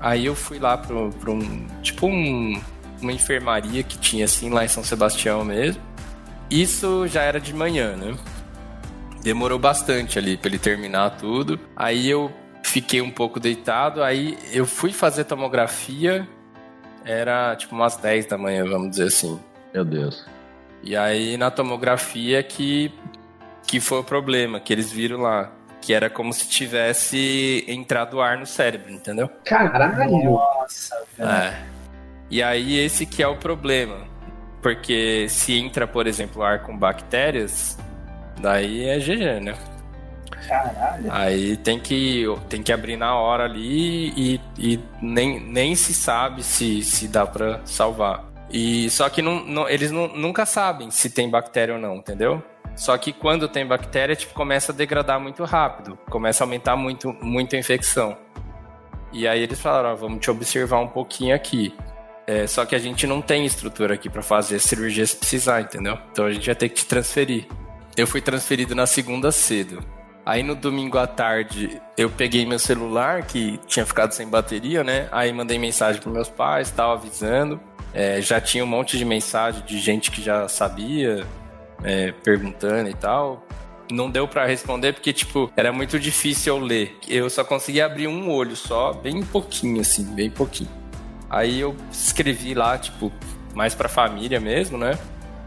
Aí 0.00 0.26
eu 0.26 0.34
fui 0.34 0.58
lá 0.58 0.76
para 0.76 0.96
um, 0.96 1.64
tipo 1.80 2.08
um, 2.08 2.60
uma 3.00 3.12
enfermaria 3.12 3.84
que 3.84 3.96
tinha 3.96 4.24
assim 4.24 4.50
lá 4.50 4.64
em 4.64 4.68
São 4.68 4.82
Sebastião 4.82 5.44
mesmo. 5.44 5.80
Isso 6.50 7.06
já 7.06 7.22
era 7.22 7.38
de 7.38 7.54
manhã, 7.54 7.94
né? 7.94 8.16
Demorou 9.22 9.60
bastante 9.60 10.18
ali 10.18 10.36
para 10.36 10.48
ele 10.48 10.58
terminar 10.58 11.10
tudo. 11.10 11.56
Aí 11.76 12.10
eu 12.10 12.32
fiquei 12.64 13.00
um 13.00 13.12
pouco 13.12 13.38
deitado, 13.38 14.02
aí 14.02 14.36
eu 14.52 14.66
fui 14.66 14.92
fazer 14.92 15.22
tomografia, 15.22 16.28
era 17.04 17.54
tipo 17.54 17.76
umas 17.76 17.94
10 17.94 18.26
da 18.26 18.36
manhã, 18.36 18.68
vamos 18.68 18.90
dizer 18.90 19.04
assim. 19.04 19.38
Meu 19.72 19.84
Deus. 19.84 20.41
E 20.82 20.96
aí 20.96 21.36
na 21.36 21.50
tomografia 21.50 22.42
que, 22.42 22.92
que 23.66 23.80
foi 23.80 24.00
o 24.00 24.04
problema, 24.04 24.60
que 24.60 24.72
eles 24.72 24.90
viram 24.90 25.20
lá. 25.20 25.50
Que 25.80 25.92
era 25.92 26.08
como 26.08 26.32
se 26.32 26.48
tivesse 26.48 27.64
entrado 27.66 28.20
ar 28.20 28.38
no 28.38 28.46
cérebro, 28.46 28.92
entendeu? 28.92 29.28
Caralho! 29.44 30.22
Nossa, 30.22 30.94
velho. 31.18 31.28
É. 31.28 31.72
E 32.30 32.40
aí 32.40 32.78
esse 32.78 33.04
que 33.04 33.22
é 33.22 33.26
o 33.26 33.36
problema. 33.36 33.98
Porque 34.62 35.26
se 35.28 35.58
entra, 35.58 35.88
por 35.88 36.06
exemplo, 36.06 36.40
ar 36.42 36.62
com 36.62 36.78
bactérias, 36.78 37.76
daí 38.40 38.84
é 38.84 38.98
GG, 38.98 39.40
né? 39.40 39.58
Caralho. 40.46 41.10
Aí 41.10 41.56
tem 41.56 41.80
que, 41.80 42.24
tem 42.48 42.62
que 42.62 42.72
abrir 42.72 42.96
na 42.96 43.16
hora 43.16 43.44
ali 43.44 44.10
e, 44.16 44.40
e 44.58 44.80
nem, 45.00 45.40
nem 45.40 45.74
se 45.74 45.92
sabe 45.92 46.42
se, 46.42 46.82
se 46.82 47.08
dá 47.08 47.26
pra 47.26 47.60
salvar. 47.64 48.31
E 48.52 48.90
só 48.90 49.08
que 49.08 49.22
não, 49.22 49.42
não- 49.44 49.68
eles 49.68 49.90
não- 49.90 50.08
nunca 50.08 50.44
sabem 50.44 50.90
se 50.90 51.08
tem 51.10 51.28
bactéria 51.30 51.74
ou 51.74 51.80
não, 51.80 51.96
entendeu? 51.96 52.42
Só 52.76 52.96
que 52.98 53.12
quando 53.12 53.48
tem 53.48 53.66
bactéria, 53.66 54.14
tipo, 54.16 54.34
começa 54.34 54.72
a 54.72 54.74
degradar 54.74 55.18
muito 55.20 55.44
rápido, 55.44 55.98
começa 56.10 56.42
a 56.42 56.46
aumentar 56.46 56.76
muito, 56.76 57.12
muito 57.22 57.54
a 57.54 57.58
infecção. 57.58 58.16
E 59.12 59.28
aí 59.28 59.42
eles 59.42 59.60
falaram, 59.60 59.94
vamos 59.96 60.20
te 60.20 60.30
observar 60.30 60.78
um 60.80 60.88
pouquinho 60.88 61.34
aqui. 61.34 61.74
É, 62.26 62.46
só 62.46 62.64
que 62.64 62.74
a 62.74 62.78
gente 62.78 63.06
não 63.06 63.20
tem 63.20 63.44
estrutura 63.44 63.94
aqui 63.94 64.08
pra 64.08 64.22
fazer 64.22 64.58
cirurgia 64.58 65.04
se 65.06 65.16
precisar, 65.16 65.60
entendeu? 65.60 65.98
Então 66.12 66.24
a 66.24 66.32
gente 66.32 66.46
vai 66.46 66.54
ter 66.54 66.68
que 66.68 66.76
te 66.76 66.86
transferir. 66.86 67.46
Eu 67.96 68.06
fui 68.06 68.20
transferido 68.22 68.74
na 68.74 68.86
segunda 68.86 69.30
cedo. 69.32 69.84
Aí 70.24 70.42
no 70.42 70.54
domingo 70.54 70.96
à 70.98 71.06
tarde 71.06 71.82
eu 71.98 72.08
peguei 72.08 72.46
meu 72.46 72.58
celular 72.58 73.22
que 73.26 73.58
tinha 73.66 73.84
ficado 73.84 74.12
sem 74.12 74.26
bateria, 74.28 74.84
né? 74.84 75.08
Aí 75.10 75.32
mandei 75.32 75.58
mensagem 75.58 76.00
para 76.00 76.12
meus 76.12 76.28
pais, 76.28 76.70
tava 76.70 76.92
avisando. 76.94 77.60
É, 77.94 78.20
já 78.22 78.40
tinha 78.40 78.64
um 78.64 78.66
monte 78.66 78.96
de 78.96 79.04
mensagem 79.04 79.62
de 79.64 79.78
gente 79.78 80.10
que 80.10 80.22
já 80.22 80.48
sabia, 80.48 81.26
é, 81.84 82.12
perguntando 82.24 82.88
e 82.88 82.94
tal. 82.94 83.46
Não 83.90 84.10
deu 84.10 84.26
pra 84.26 84.46
responder 84.46 84.94
porque, 84.94 85.12
tipo, 85.12 85.52
era 85.56 85.70
muito 85.72 85.98
difícil 85.98 86.56
eu 86.56 86.62
ler. 86.64 86.96
Eu 87.06 87.28
só 87.28 87.44
conseguia 87.44 87.84
abrir 87.84 88.06
um 88.08 88.30
olho 88.30 88.56
só, 88.56 88.92
bem 88.94 89.22
pouquinho, 89.22 89.80
assim, 89.82 90.04
bem 90.14 90.30
pouquinho. 90.30 90.70
Aí 91.28 91.60
eu 91.60 91.76
escrevi 91.90 92.54
lá, 92.54 92.78
tipo, 92.78 93.12
mais 93.54 93.74
pra 93.74 93.88
família 93.88 94.40
mesmo, 94.40 94.78
né? 94.78 94.98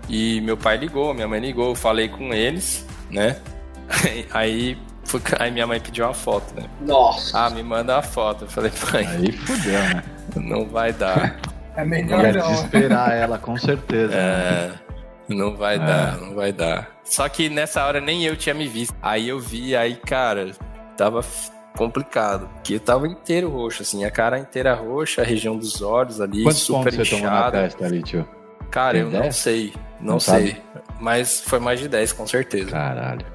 E 0.07 0.39
meu 0.41 0.55
pai 0.55 0.77
ligou, 0.77 1.13
minha 1.13 1.27
mãe 1.27 1.39
ligou, 1.39 1.69
eu 1.69 1.75
falei 1.75 2.07
com 2.07 2.31
eles, 2.33 2.85
né? 3.09 3.37
Aí, 4.31 4.77
foi- 5.03 5.21
aí 5.39 5.51
minha 5.51 5.65
mãe 5.67 5.79
pediu 5.79 6.05
uma 6.05 6.13
foto, 6.13 6.53
né? 6.55 6.67
Nossa! 6.81 7.37
Ah, 7.45 7.49
me 7.51 7.61
manda 7.63 7.97
a 7.97 8.01
foto. 8.01 8.45
Eu 8.45 8.49
falei, 8.49 8.71
mãe, 8.91 9.07
Aí 9.07 9.31
fudeu, 9.31 9.73
né? 9.79 10.03
não 10.35 10.65
vai 10.67 10.91
dar. 10.91 11.39
É 11.75 11.83
melhor 11.83 12.23
Ia 12.23 12.33
não. 12.33 12.47
desesperar 12.51 13.11
ela, 13.11 13.37
com 13.37 13.57
certeza. 13.57 14.13
É, 14.15 14.71
não 15.27 15.55
vai 15.55 15.77
dar, 15.77 16.17
não 16.19 16.33
vai 16.35 16.51
dar. 16.53 16.89
Só 17.03 17.27
que 17.29 17.49
nessa 17.49 17.85
hora 17.85 17.99
nem 17.99 18.23
eu 18.23 18.35
tinha 18.35 18.55
me 18.55 18.67
visto. 18.67 18.95
Aí 19.01 19.27
eu 19.29 19.39
vi, 19.39 19.75
aí, 19.75 19.95
cara, 19.95 20.51
tava 20.97 21.23
complicado. 21.75 22.47
Porque 22.55 22.75
eu 22.75 22.79
tava 22.79 23.07
inteiro 23.07 23.49
roxo, 23.49 23.81
assim, 23.81 24.05
a 24.05 24.11
cara 24.11 24.39
inteira 24.39 24.73
roxa, 24.73 25.21
a 25.21 25.25
região 25.25 25.57
dos 25.57 25.81
olhos 25.81 26.21
ali, 26.21 26.43
Quantos 26.43 26.61
super 26.61 26.91
pontos 26.91 26.95
você 27.07 27.15
tomou 27.15 27.29
na 27.29 27.37
inchada. 27.39 27.61
testa 27.63 27.85
ali, 27.85 28.01
tio? 28.03 28.27
Cara, 28.71 28.93
Tem 28.93 29.01
eu 29.01 29.09
não 29.09 29.17
ideia? 29.17 29.31
sei, 29.31 29.73
não, 29.99 30.13
Não 30.13 30.19
sei. 30.19 30.47
sabe? 30.47 30.61
Mas 30.99 31.41
foi 31.41 31.59
mais 31.59 31.79
de 31.79 31.87
10, 31.89 32.13
com 32.13 32.25
certeza. 32.25 32.71
Caralho. 32.71 33.25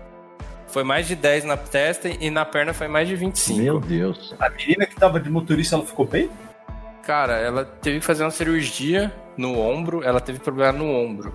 Foi 0.66 0.82
mais 0.84 1.06
de 1.06 1.14
10 1.16 1.44
na 1.44 1.56
testa 1.56 2.08
e 2.08 2.30
na 2.30 2.44
perna 2.44 2.72
foi 2.72 2.88
mais 2.88 3.06
de 3.08 3.16
25. 3.16 3.58
Meu 3.60 3.80
Deus. 3.80 4.34
A 4.38 4.48
menina 4.50 4.86
que 4.86 4.94
tava 4.96 5.18
de 5.20 5.28
motorista, 5.28 5.74
ela 5.76 5.84
ficou 5.84 6.06
bem? 6.06 6.30
Cara, 7.04 7.34
ela 7.38 7.64
teve 7.64 8.00
que 8.00 8.04
fazer 8.06 8.24
uma 8.24 8.30
cirurgia 8.30 9.12
no 9.36 9.58
ombro, 9.58 10.02
ela 10.04 10.20
teve 10.20 10.38
problema 10.38 10.72
no 10.72 10.90
ombro. 10.90 11.34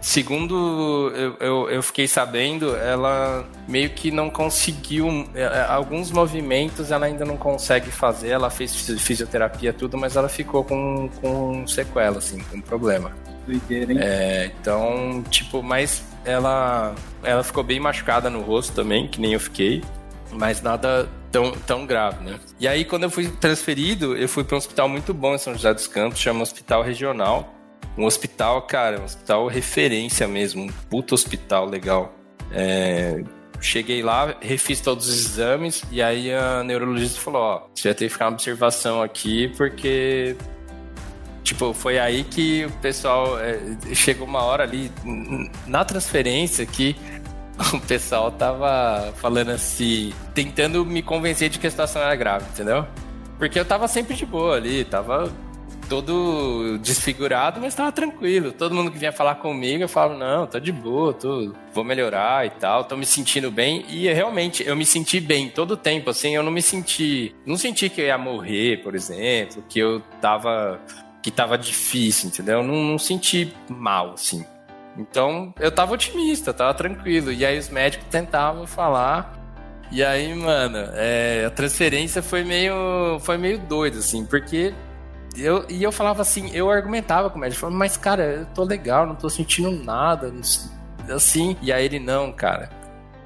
Segundo 0.00 1.12
eu, 1.14 1.36
eu, 1.40 1.70
eu 1.70 1.82
fiquei 1.82 2.08
sabendo, 2.08 2.74
ela 2.74 3.44
meio 3.68 3.90
que 3.90 4.10
não 4.10 4.30
conseguiu. 4.30 5.28
é, 5.34 5.42
é, 5.42 5.66
Alguns 5.68 6.10
movimentos 6.10 6.90
ela 6.90 7.04
ainda 7.04 7.24
não 7.24 7.36
consegue 7.36 7.90
fazer. 7.90 8.28
Ela 8.30 8.48
fez 8.48 8.74
fisi- 8.74 8.98
fisioterapia, 8.98 9.74
tudo, 9.74 9.98
mas 9.98 10.16
ela 10.16 10.28
ficou 10.28 10.64
com, 10.64 11.08
com 11.20 11.66
sequela, 11.66 12.16
assim, 12.18 12.38
com 12.50 12.60
problema. 12.62 13.12
Doideira, 13.46 13.92
hein? 13.92 13.98
É, 14.00 14.46
então, 14.58 15.22
tipo, 15.28 15.62
mas 15.62 16.02
ela, 16.24 16.94
ela 17.22 17.42
ficou 17.44 17.62
bem 17.62 17.78
machucada 17.78 18.30
no 18.30 18.40
rosto 18.40 18.74
também, 18.74 19.06
que 19.06 19.20
nem 19.20 19.34
eu 19.34 19.40
fiquei. 19.40 19.82
Mas 20.32 20.62
nada 20.62 21.08
tão, 21.30 21.52
tão 21.52 21.86
grave, 21.86 22.24
né? 22.24 22.38
E 22.58 22.66
aí, 22.66 22.84
quando 22.84 23.04
eu 23.04 23.10
fui 23.10 23.28
transferido, 23.28 24.16
eu 24.16 24.28
fui 24.28 24.44
para 24.44 24.56
um 24.56 24.58
hospital 24.58 24.88
muito 24.88 25.14
bom 25.14 25.34
em 25.34 25.38
São 25.38 25.54
José 25.54 25.72
dos 25.72 25.86
Campos, 25.86 26.18
chama 26.18 26.42
Hospital 26.42 26.82
Regional. 26.82 27.54
Um 27.96 28.04
hospital, 28.04 28.62
cara, 28.62 29.00
um 29.00 29.04
hospital 29.04 29.46
referência 29.46 30.26
mesmo, 30.26 30.64
um 30.64 30.68
puto 30.88 31.14
hospital 31.14 31.66
legal. 31.66 32.14
É, 32.52 33.22
cheguei 33.60 34.02
lá, 34.02 34.36
refiz 34.40 34.80
todos 34.80 35.08
os 35.08 35.24
exames, 35.24 35.82
e 35.90 36.02
aí 36.02 36.32
a 36.32 36.62
neurologista 36.62 37.20
falou: 37.20 37.42
Ó, 37.42 37.68
você 37.74 37.88
vai 37.88 37.94
ter 37.94 38.06
que 38.06 38.12
ficar 38.12 38.26
uma 38.26 38.32
observação 38.32 39.02
aqui, 39.02 39.48
porque 39.56 40.36
Tipo, 41.42 41.72
foi 41.72 41.98
aí 41.98 42.22
que 42.22 42.66
o 42.66 42.70
pessoal 42.80 43.36
é, 43.40 43.58
chegou 43.92 44.24
uma 44.24 44.42
hora 44.42 44.62
ali 44.62 44.88
na 45.66 45.84
transferência 45.84 46.64
que 46.64 46.94
o 47.74 47.80
pessoal 47.80 48.30
tava 48.30 49.12
falando 49.16 49.50
assim, 49.50 50.12
tentando 50.34 50.84
me 50.84 51.02
convencer 51.02 51.48
de 51.48 51.58
que 51.58 51.66
a 51.66 51.70
situação 51.70 52.02
era 52.02 52.16
grave, 52.16 52.46
entendeu? 52.52 52.86
Porque 53.38 53.58
eu 53.58 53.64
tava 53.64 53.88
sempre 53.88 54.14
de 54.14 54.26
boa 54.26 54.56
ali, 54.56 54.84
tava 54.84 55.32
todo 55.88 56.78
desfigurado, 56.78 57.60
mas 57.60 57.74
tava 57.74 57.90
tranquilo. 57.90 58.52
Todo 58.52 58.74
mundo 58.74 58.92
que 58.92 58.98
vinha 58.98 59.12
falar 59.12 59.36
comigo, 59.36 59.82
eu 59.82 59.88
falo, 59.88 60.16
não, 60.16 60.46
tô 60.46 60.60
de 60.60 60.70
boa, 60.70 61.12
tô, 61.12 61.52
vou 61.74 61.82
melhorar 61.82 62.46
e 62.46 62.50
tal, 62.50 62.84
tô 62.84 62.96
me 62.96 63.04
sentindo 63.04 63.50
bem. 63.50 63.84
E 63.88 64.10
realmente, 64.12 64.62
eu 64.64 64.76
me 64.76 64.86
senti 64.86 65.20
bem 65.20 65.48
todo 65.48 65.72
o 65.72 65.76
tempo, 65.76 66.10
assim, 66.10 66.34
eu 66.34 66.42
não 66.42 66.52
me 66.52 66.62
senti, 66.62 67.34
não 67.44 67.56
senti 67.56 67.88
que 67.88 68.00
eu 68.00 68.06
ia 68.06 68.16
morrer, 68.16 68.82
por 68.82 68.94
exemplo, 68.94 69.64
que 69.68 69.80
eu 69.80 70.00
tava, 70.20 70.80
que 71.22 71.30
tava 71.30 71.58
difícil, 71.58 72.28
entendeu? 72.28 72.58
Eu 72.58 72.64
não, 72.64 72.76
não 72.84 72.98
senti 72.98 73.52
mal, 73.68 74.12
assim. 74.12 74.44
Então, 74.96 75.54
eu 75.58 75.70
tava 75.70 75.94
otimista, 75.94 76.52
tava 76.52 76.74
tranquilo. 76.74 77.32
E 77.32 77.44
aí 77.44 77.58
os 77.58 77.68
médicos 77.68 78.06
tentavam 78.10 78.66
falar. 78.66 79.38
E 79.90 80.04
aí, 80.04 80.34
mano, 80.34 80.78
é, 80.94 81.44
a 81.46 81.50
transferência 81.50 82.22
foi 82.22 82.44
meio, 82.44 83.18
foi 83.20 83.36
meio 83.36 83.58
doido, 83.58 83.98
assim, 83.98 84.24
porque 84.24 84.72
eu, 85.36 85.64
e 85.68 85.82
eu 85.82 85.90
falava 85.90 86.22
assim, 86.22 86.50
eu 86.54 86.70
argumentava 86.70 87.28
com 87.28 87.38
o 87.38 87.40
médico, 87.40 87.60
falava, 87.60 87.78
mas 87.78 87.96
cara, 87.96 88.22
eu 88.22 88.46
tô 88.46 88.62
legal, 88.62 89.04
não 89.04 89.16
tô 89.16 89.28
sentindo 89.28 89.70
nada, 89.70 90.32
assim. 91.08 91.56
E 91.60 91.72
aí 91.72 91.84
ele, 91.84 91.98
não, 91.98 92.32
cara, 92.32 92.70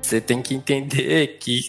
você 0.01 0.21
tem 0.21 0.41
que 0.41 0.55
entender 0.55 1.39
que 1.39 1.61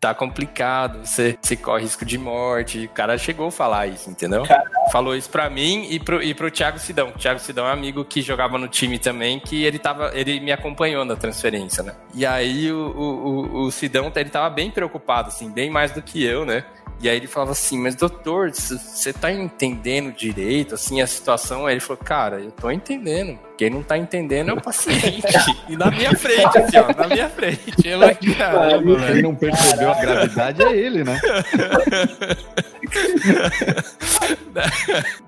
tá 0.00 0.14
complicado, 0.14 1.04
você, 1.06 1.36
você 1.40 1.56
corre 1.56 1.82
risco 1.82 2.04
de 2.04 2.18
morte. 2.18 2.84
O 2.84 2.88
cara 2.90 3.16
chegou 3.18 3.48
a 3.48 3.50
falar 3.52 3.86
isso, 3.86 4.10
entendeu? 4.10 4.44
Falou 4.92 5.16
isso 5.16 5.28
pra 5.30 5.48
mim 5.50 5.86
e 5.90 5.98
pro, 5.98 6.22
e 6.22 6.34
pro 6.34 6.50
Thiago 6.50 6.78
Sidão. 6.78 7.08
O 7.08 7.18
Thiago 7.18 7.40
Sidão 7.40 7.66
é 7.66 7.70
um 7.70 7.72
amigo 7.72 8.04
que 8.04 8.22
jogava 8.22 8.56
no 8.58 8.68
time 8.68 8.98
também, 8.98 9.40
que 9.40 9.64
ele 9.64 9.78
tava. 9.78 10.10
Ele 10.14 10.38
me 10.40 10.52
acompanhou 10.52 11.04
na 11.04 11.16
transferência, 11.16 11.82
né? 11.82 11.94
E 12.14 12.24
aí 12.26 12.70
o, 12.70 12.76
o, 12.78 13.02
o- 13.02 13.62
o 13.66 13.70
Sidão 13.70 14.12
ele 14.14 14.30
tava 14.30 14.48
bem 14.50 14.70
preocupado, 14.70 15.28
assim, 15.28 15.50
bem 15.50 15.70
mais 15.70 15.90
do 15.92 16.00
que 16.02 16.22
eu, 16.24 16.44
né? 16.44 16.64
E 16.98 17.08
aí 17.10 17.16
ele 17.16 17.26
falava 17.26 17.52
assim, 17.52 17.78
mas 17.78 17.94
doutor, 17.94 18.50
você 18.50 19.12
tá 19.12 19.30
entendendo 19.30 20.10
direito, 20.12 20.74
assim, 20.74 21.02
a 21.02 21.06
situação? 21.06 21.66
Aí 21.66 21.74
ele 21.74 21.80
falou, 21.80 22.02
cara, 22.02 22.40
eu 22.40 22.50
tô 22.50 22.70
entendendo. 22.70 23.38
Quem 23.58 23.68
não 23.68 23.82
tá 23.82 23.98
entendendo 23.98 24.50
é 24.50 24.54
o 24.54 24.60
paciente. 24.60 25.22
e 25.68 25.76
na 25.76 25.90
minha 25.90 26.14
frente, 26.14 26.58
assim, 26.58 26.78
ó, 26.78 26.92
na 26.94 27.06
minha 27.06 27.28
frente. 27.28 27.86
Eu, 27.86 28.00
caramba, 28.36 29.06
Quem 29.06 29.22
não 29.22 29.34
percebeu 29.34 29.90
a 29.90 29.94
gravidade 29.94 30.62
é 30.62 30.74
ele, 30.74 31.04
né? 31.04 31.20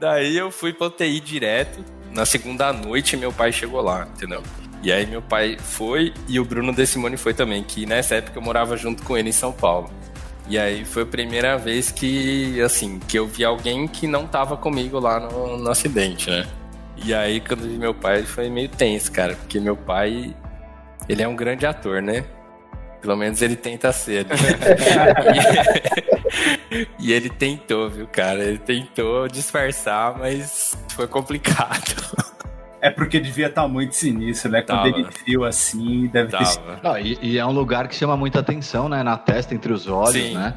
Daí 0.01 0.37
eu 0.37 0.51
fui 0.51 0.73
pra 0.73 0.87
UTI 0.87 1.21
direto. 1.21 1.85
Na 2.11 2.25
segunda 2.25 2.73
noite, 2.73 3.16
meu 3.16 3.31
pai 3.33 3.53
chegou 3.53 3.83
lá, 3.83 4.09
entendeu? 4.14 4.43
E 4.83 4.91
aí 4.93 5.07
meu 5.07 5.21
pai 5.21 5.59
foi 5.61 6.14
e 6.29 6.39
o 6.39 6.45
Bruno 6.45 6.73
De 6.73 6.87
Simone 6.87 7.16
foi 7.16 7.35
também, 7.35 7.62
que 7.62 7.85
nessa 7.85 8.14
época 8.14 8.39
eu 8.39 8.43
morava 8.43 8.77
junto 8.77 9.03
com 9.03 9.16
ele 9.19 9.29
em 9.29 9.33
São 9.33 9.53
Paulo. 9.53 9.91
E 10.49 10.59
aí 10.59 10.85
foi 10.85 11.03
a 11.03 11.07
primeira 11.07 11.59
vez 11.59 11.91
que, 11.91 12.61
assim, 12.63 12.99
que 13.01 13.19
eu 13.19 13.27
vi 13.27 13.45
alguém 13.45 13.87
que 13.87 14.07
não 14.07 14.27
tava 14.27 14.57
comigo 14.57 14.99
lá 14.99 15.21
no, 15.21 15.59
no 15.59 15.71
acidente, 15.71 16.31
né? 16.31 16.47
E 17.05 17.15
aí 17.15 17.41
quando 17.41 17.69
vi 17.69 17.77
meu 17.77 17.95
pai 17.95 18.23
foi 18.23 18.49
meio 18.49 18.69
tenso, 18.69 19.13
cara, 19.13 19.37
porque 19.37 19.61
meu 19.61 19.77
pai, 19.77 20.35
ele 21.09 21.23
é 21.23 21.29
um 21.29 21.37
grande 21.37 21.67
ator, 21.67 22.01
né? 22.01 22.25
Pelo 23.01 23.15
menos 23.15 23.43
ele 23.43 23.57
tenta 23.57 23.93
ser. 23.93 24.27
Né? 24.27 24.35
e 26.99 27.13
ele 27.13 27.29
tentou, 27.29 27.89
viu, 27.89 28.09
cara? 28.09 28.43
Ele 28.43 28.59
tentou 28.59 29.29
disfarçar, 29.29 30.19
mas 30.19 30.77
foi 30.89 31.07
complicado. 31.07 31.95
É 32.81 32.91
porque 32.91 33.18
devia 33.18 33.49
estar 33.49 33.62
tá 33.62 33.68
muito 33.68 33.95
sinistro, 33.95 34.51
né? 34.51 34.62
Quando 34.62 34.87
ele 34.87 35.07
viu 35.26 35.45
assim, 35.45 36.07
deve 36.07 36.31
Tava. 36.31 36.45
ter. 36.45 36.83
Não, 36.83 36.99
e, 36.99 37.18
e, 37.20 37.39
é 37.39 37.45
um 37.45 37.53
lugar 37.53 37.89
que 37.89 37.95
chama 37.95 38.16
muita 38.16 38.41
atenção, 38.41 38.89
né? 38.89 39.03
Na 39.03 39.16
testa, 39.16 39.55
entre 39.55 39.72
os 39.72 39.89
olhos, 39.89 40.12
Sim. 40.12 40.35
né? 40.35 40.55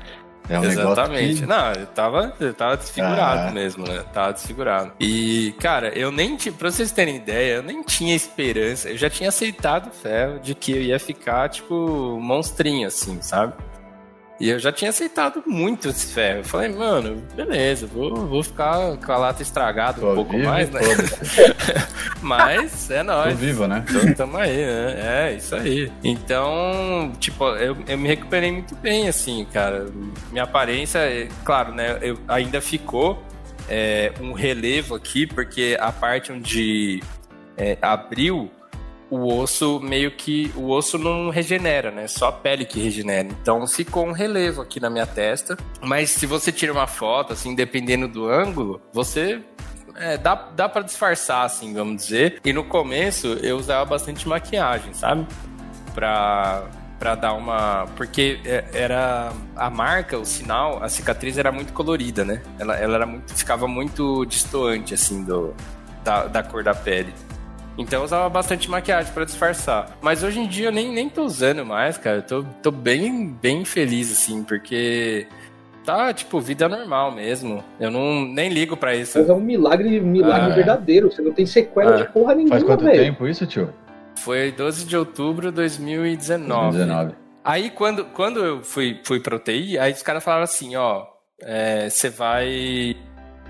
É 0.50 0.60
um 0.60 0.64
Exatamente. 0.64 1.42
Que... 1.42 1.46
Não, 1.46 1.72
eu 1.72 1.88
tava, 1.88 2.34
eu 2.40 2.54
tava 2.54 2.78
desfigurado 2.78 3.50
ah. 3.50 3.52
mesmo, 3.52 3.88
né? 3.88 4.04
Tava 4.14 4.34
desfigurado. 4.34 4.92
E, 5.00 5.56
cara, 5.60 5.90
eu 5.98 6.12
nem 6.12 6.36
tinha, 6.36 6.52
pra 6.52 6.70
vocês 6.70 6.92
terem 6.92 7.16
ideia, 7.16 7.56
eu 7.56 7.64
nem 7.64 7.82
tinha 7.84 8.16
esperança. 8.16 8.90
Eu 8.90 8.98
já 8.98 9.10
tinha 9.10 9.30
aceitado 9.30 9.92
fé 9.92 10.40
de 10.42 10.54
que 10.54 10.72
eu 10.72 10.82
ia 10.82 11.00
ficar, 11.00 11.50
tipo, 11.50 12.20
monstrinho, 12.20 12.88
assim, 12.88 13.22
sabe? 13.22 13.54
E 14.42 14.50
eu 14.50 14.58
já 14.58 14.72
tinha 14.72 14.90
aceitado 14.90 15.44
muito 15.46 15.90
esse 15.90 16.12
ferro. 16.12 16.40
Eu 16.40 16.44
falei, 16.44 16.70
mano, 16.70 17.22
beleza, 17.36 17.86
vou, 17.86 18.26
vou 18.26 18.42
ficar 18.42 18.98
com 18.98 19.12
a 19.12 19.18
lata 19.18 19.44
estragada 19.44 20.04
um 20.04 20.16
pouco 20.16 20.32
vivo, 20.32 20.50
mais, 20.50 20.68
né? 20.72 20.82
Mas 22.20 22.90
é 22.90 23.04
nóis. 23.04 23.34
Tô 23.34 23.38
vivo, 23.38 23.68
né? 23.68 23.86
Então, 23.88 24.14
tamo 24.16 24.38
aí, 24.38 24.66
né? 24.66 24.96
É, 24.98 25.36
isso 25.36 25.56
aí. 25.56 25.92
Então, 26.04 27.14
tipo, 27.20 27.46
eu, 27.50 27.78
eu 27.88 27.98
me 28.00 28.08
recuperei 28.08 28.52
muito 28.52 28.76
bem, 28.78 29.08
assim, 29.08 29.46
cara. 29.54 29.86
Minha 30.32 30.46
aparência, 30.46 30.98
é, 30.98 31.28
claro, 31.46 31.72
né? 31.72 32.00
Eu, 32.02 32.18
ainda 32.28 32.60
ficou 32.60 33.22
é, 33.70 34.12
um 34.20 34.34
relevo 34.34 34.96
aqui, 34.96 35.28
porque 35.28 35.78
a 35.80 35.92
parte 35.92 36.32
onde 36.32 37.00
é, 37.56 37.78
abriu 37.80 38.50
o 39.12 39.28
osso 39.38 39.80
meio 39.82 40.10
que. 40.12 40.52
O 40.56 40.70
osso 40.70 40.98
não 40.98 41.30
regenera, 41.30 41.92
né? 41.92 42.08
Só 42.08 42.30
a 42.30 42.32
pele 42.32 42.64
que 42.64 42.80
regenera. 42.80 43.28
Então 43.28 43.68
ficou 43.68 44.08
um 44.08 44.14
relevo 44.14 44.62
aqui 44.62 44.80
na 44.80 44.90
minha 44.90 45.06
testa. 45.06 45.58
Mas 45.82 46.10
se 46.12 46.26
você 46.26 46.52
tira 46.52 46.72
uma 46.72 46.88
foto, 46.88 47.34
assim, 47.34 47.54
dependendo 47.54 48.08
do 48.08 48.30
ângulo, 48.30 48.82
você 48.94 49.42
é, 49.96 50.18
dá, 50.18 50.36
dá 50.56 50.70
para 50.70 50.82
disfarçar, 50.82 51.46
assim, 51.46 51.74
vamos 51.74 52.04
dizer. 52.04 52.40
E 52.44 52.54
no 52.54 52.64
começo 52.64 53.28
eu 53.44 53.58
usava 53.58 53.84
bastante 53.84 54.28
maquiagem, 54.28 54.94
sabe? 54.94 55.28
Pra, 55.94 56.70
pra 56.98 57.16
dar 57.16 57.34
uma. 57.34 57.88
Porque 57.98 58.40
é, 58.46 58.64
era. 58.74 59.34
A 59.58 59.70
marca, 59.70 60.18
o 60.18 60.26
sinal, 60.26 60.82
a 60.82 60.88
cicatriz 60.88 61.38
era 61.38 61.52
muito 61.52 61.74
colorida, 61.74 62.24
né? 62.24 62.42
Ela, 62.58 62.78
ela 62.78 62.96
era 62.96 63.06
muito. 63.06 63.34
ficava 63.34 63.68
muito 63.68 64.26
distoante, 64.26 64.94
assim, 64.94 65.22
do, 65.26 65.54
da, 66.02 66.28
da 66.28 66.42
cor 66.42 66.64
da 66.64 66.74
pele. 66.74 67.14
Então 67.82 68.00
eu 68.00 68.06
usava 68.06 68.30
bastante 68.30 68.70
maquiagem 68.70 69.12
para 69.14 69.26
disfarçar. 69.26 69.98
Mas 70.02 70.24
hoje 70.24 70.40
em 70.40 70.48
dia 70.48 70.68
eu 70.68 70.72
nem, 70.72 70.92
nem 70.92 71.10
tô 71.10 71.24
usando 71.24 71.66
mais, 71.66 71.98
cara. 71.98 72.18
Eu 72.18 72.24
tô, 72.24 72.44
tô 72.62 72.72
bem, 72.72 73.28
bem 73.42 73.66
feliz, 73.66 74.12
assim, 74.12 74.44
porque 74.44 75.28
tá, 75.84 76.14
tipo, 76.14 76.40
vida 76.40 76.70
normal 76.70 77.12
mesmo. 77.12 77.64
Eu 77.80 77.92
não 77.92 78.26
nem 78.26 78.50
ligo 78.50 78.78
para 78.78 78.96
isso. 78.96 79.18
Mas 79.20 79.30
é 79.30 79.34
um 79.34 79.40
milagre, 79.40 80.00
milagre 80.00 80.52
ah, 80.52 80.56
verdadeiro. 80.56 81.12
Você 81.12 81.22
não 81.22 81.32
tem 81.32 81.46
sequela 81.46 81.96
ah. 81.96 81.98
de 81.98 82.10
porra 82.10 82.36
nenhuma, 82.36 82.56
Faz 82.56 82.64
quanto 82.64 82.86
véio. 82.86 83.04
tempo 83.04 83.28
isso, 83.28 83.46
tio? 83.46 83.74
Foi 84.18 84.52
12 84.52 84.86
de 84.86 84.96
outubro 84.96 85.50
de 85.50 85.56
2019. 85.56 86.78
2019. 86.78 87.16
Aí 87.44 87.72
quando, 87.72 88.06
quando 88.06 88.40
eu 88.40 88.64
fui, 88.64 89.00
fui 89.04 89.20
pra 89.20 89.36
UTI, 89.36 89.80
aí 89.80 89.92
os 89.92 90.04
caras 90.04 90.24
falaram 90.24 90.44
assim, 90.44 90.76
ó, 90.76 91.06
é, 91.42 91.90
você 91.90 92.08
é, 92.08 92.10
vai 92.12 92.96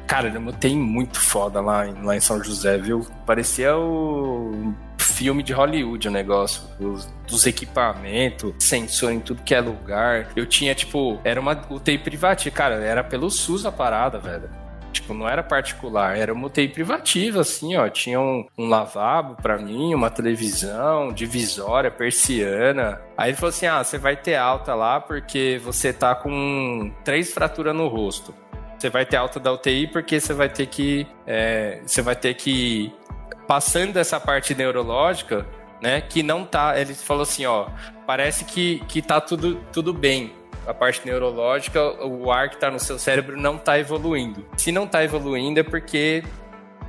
Cara, 0.08 0.32
tem 0.60 0.78
muito 0.78 1.20
foda 1.20 1.62
lá 1.62 1.88
em, 1.88 2.02
lá 2.04 2.16
em 2.16 2.20
São 2.20 2.44
José, 2.44 2.78
viu? 2.78 3.08
Parecia 3.26 3.78
o 3.78 4.74
filme 5.22 5.44
de 5.44 5.54
Hollywood 5.54 6.08
o 6.08 6.12
negócio. 6.12 6.64
Os, 6.80 7.06
dos 7.28 7.46
equipamentos, 7.46 8.54
sensor 8.60 9.12
em 9.12 9.20
tudo 9.20 9.44
que 9.44 9.56
é 9.56 9.62
lugar. 9.62 10.28
Eu 10.36 10.46
tinha, 10.46 10.76
tipo, 10.76 11.20
era 11.24 11.40
uma 11.40 11.60
UTI 11.70 11.98
privativa. 11.98 12.56
Cara, 12.56 12.76
era 12.76 13.04
pelo 13.04 13.30
SUS 13.30 13.66
a 13.66 13.72
parada, 13.72 14.20
velho. 14.20 14.50
Tipo, 14.92 15.14
não 15.14 15.28
era 15.28 15.42
particular, 15.42 16.18
era 16.18 16.34
uma 16.34 16.48
UTI 16.48 16.68
privativa, 16.68 17.42
assim, 17.42 17.78
ó. 17.78 17.88
Tinha 17.88 18.20
um, 18.20 18.46
um 18.58 18.68
lavabo 18.68 19.36
para 19.42 19.58
mim, 19.58 19.94
uma 19.94 20.10
televisão, 20.10 21.14
divisória, 21.14 21.90
persiana. 21.90 23.00
Aí 23.18 23.30
ele 23.30 23.38
falou 23.38 23.50
assim: 23.50 23.68
ah, 23.68 23.84
você 23.84 23.98
vai 23.98 24.18
ter 24.18 24.36
alta 24.36 24.76
lá 24.76 25.00
porque 25.00 25.62
você 25.64 25.94
tá 25.94 26.14
com 26.14 26.92
três 27.06 27.32
fraturas 27.34 27.74
no 27.74 27.88
rosto 27.88 28.34
você 28.82 28.90
vai 28.90 29.06
ter 29.06 29.18
alta 29.18 29.40
da 29.40 29.54
UTI 29.54 29.86
porque 29.86 30.20
você 30.20 30.34
vai 30.34 30.50
ter 30.50 30.66
que. 30.66 31.06
É, 31.28 31.82
você 31.86 32.02
vai 32.02 32.16
ter 32.16 32.34
que. 32.34 32.92
Passando 33.48 33.94
dessa 33.94 34.20
parte 34.20 34.56
neurológica, 34.56 35.46
né? 35.80 36.02
Que 36.02 36.24
não 36.24 36.44
tá. 36.44 36.80
Ele 36.80 36.96
falou 36.96 37.22
assim, 37.24 37.46
ó. 37.46 37.68
Parece 38.08 38.44
que, 38.44 38.80
que 38.88 39.02
tá 39.02 39.22
tudo, 39.22 39.62
tudo 39.72 39.94
bem. 39.94 40.34
A 40.66 40.74
parte 40.74 41.06
neurológica, 41.06 41.80
o 42.04 42.32
ar 42.32 42.50
que 42.50 42.58
tá 42.58 42.72
no 42.72 42.80
seu 42.80 42.98
cérebro 42.98 43.40
não 43.40 43.58
tá 43.58 43.78
evoluindo. 43.78 44.46
Se 44.58 44.72
não 44.72 44.88
tá 44.88 45.04
evoluindo 45.04 45.60
é 45.60 45.64
porque 45.64 46.24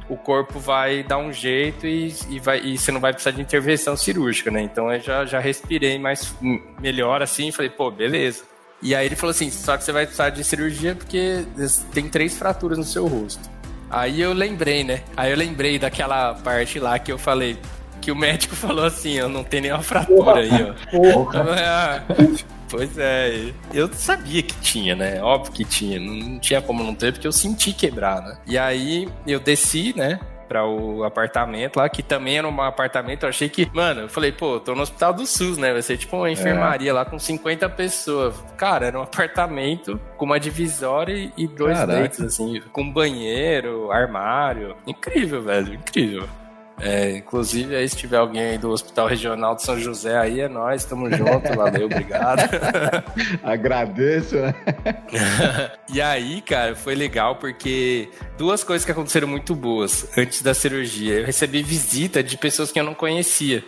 o 0.08 0.16
corpo 0.16 0.58
vai 0.58 1.02
dar 1.02 1.18
um 1.18 1.32
jeito 1.32 1.86
e, 1.86 2.14
e, 2.28 2.38
vai, 2.38 2.60
e 2.60 2.76
você 2.76 2.90
não 2.90 3.00
vai 3.00 3.12
precisar 3.12 3.30
de 3.30 3.40
intervenção 3.40 3.96
cirúrgica, 3.96 4.50
né? 4.50 4.62
Então 4.62 4.92
eu 4.92 5.00
já, 5.00 5.24
já 5.24 5.38
respirei 5.38 5.98
mais 5.98 6.34
melhor 6.80 7.22
assim 7.22 7.50
falei, 7.50 7.70
pô, 7.70 7.90
beleza. 7.90 8.44
E 8.82 8.94
aí 8.94 9.06
ele 9.06 9.16
falou 9.16 9.30
assim: 9.30 9.50
só 9.50 9.76
que 9.76 9.84
você 9.84 9.92
vai 9.92 10.04
precisar 10.04 10.30
de 10.30 10.42
cirurgia 10.42 10.94
porque 10.94 11.44
tem 11.92 12.08
três 12.08 12.34
fraturas 12.36 12.76
no 12.76 12.84
seu 12.84 13.06
rosto. 13.06 13.48
Aí 13.88 14.20
eu 14.20 14.32
lembrei, 14.32 14.82
né? 14.82 15.02
Aí 15.16 15.30
eu 15.30 15.36
lembrei 15.36 15.78
daquela 15.78 16.34
parte 16.34 16.78
lá 16.78 16.98
que 16.98 17.12
eu 17.12 17.18
falei. 17.18 17.58
Que 18.00 18.10
o 18.10 18.16
médico 18.16 18.56
falou 18.56 18.84
assim: 18.84 19.12
eu 19.12 19.28
não 19.28 19.44
tenho 19.44 19.62
nenhuma 19.62 19.82
fratura 19.82 20.40
aí, 20.40 20.50
ó. 20.50 20.74
Ah, 21.64 22.02
pois 22.68 22.98
é, 22.98 23.52
eu 23.72 23.88
sabia 23.92 24.42
que 24.42 24.54
tinha, 24.60 24.96
né? 24.96 25.22
Óbvio 25.22 25.52
que 25.52 25.64
tinha. 25.64 26.00
Não 26.00 26.38
tinha 26.40 26.60
como 26.60 26.82
não 26.82 26.94
ter, 26.94 27.12
porque 27.12 27.26
eu 27.28 27.32
senti 27.32 27.72
quebrar, 27.72 28.20
né? 28.20 28.38
E 28.46 28.58
aí 28.58 29.08
eu 29.26 29.38
desci, 29.38 29.94
né? 29.96 30.18
Para 30.52 30.66
o 30.66 31.02
apartamento 31.02 31.78
lá, 31.78 31.88
que 31.88 32.02
também 32.02 32.36
era 32.36 32.46
um 32.46 32.60
apartamento. 32.60 33.22
Eu 33.22 33.30
achei 33.30 33.48
que, 33.48 33.66
mano, 33.72 34.02
eu 34.02 34.08
falei, 34.08 34.30
pô, 34.30 34.60
tô 34.60 34.74
no 34.74 34.82
hospital 34.82 35.14
do 35.14 35.26
SUS, 35.26 35.56
né? 35.56 35.72
Vai 35.72 35.80
ser 35.80 35.96
tipo 35.96 36.14
uma 36.14 36.30
enfermaria 36.30 36.90
é. 36.90 36.92
lá 36.92 37.06
com 37.06 37.18
50 37.18 37.66
pessoas. 37.70 38.34
Cara, 38.58 38.86
era 38.86 38.98
um 38.98 39.02
apartamento 39.02 39.98
com 40.18 40.26
uma 40.26 40.38
divisória 40.38 41.32
e 41.38 41.46
dois 41.46 41.78
Caraca. 41.78 41.98
leitos, 41.98 42.20
assim, 42.20 42.60
com 42.70 42.92
banheiro, 42.92 43.90
armário. 43.90 44.76
Incrível, 44.86 45.40
velho, 45.40 45.72
incrível. 45.72 46.28
É, 46.80 47.16
inclusive, 47.16 47.76
aí 47.76 47.88
se 47.88 47.96
tiver 47.96 48.16
alguém 48.16 48.42
aí 48.42 48.58
do 48.58 48.70
Hospital 48.70 49.06
Regional 49.06 49.54
de 49.54 49.62
São 49.62 49.78
José 49.78 50.16
aí, 50.18 50.40
é 50.40 50.48
nós, 50.48 50.84
tamo 50.84 51.10
junto, 51.10 51.48
valeu, 51.54 51.86
obrigado. 51.86 52.42
Agradeço. 53.42 54.36
Né? 54.36 54.54
e 55.92 56.00
aí, 56.00 56.40
cara, 56.42 56.74
foi 56.74 56.94
legal 56.94 57.36
porque 57.36 58.08
duas 58.36 58.64
coisas 58.64 58.84
que 58.84 58.92
aconteceram 58.92 59.28
muito 59.28 59.54
boas 59.54 60.06
antes 60.16 60.42
da 60.42 60.54
cirurgia. 60.54 61.20
Eu 61.20 61.26
recebi 61.26 61.62
visita 61.62 62.22
de 62.22 62.36
pessoas 62.36 62.72
que 62.72 62.80
eu 62.80 62.84
não 62.84 62.94
conhecia, 62.94 63.64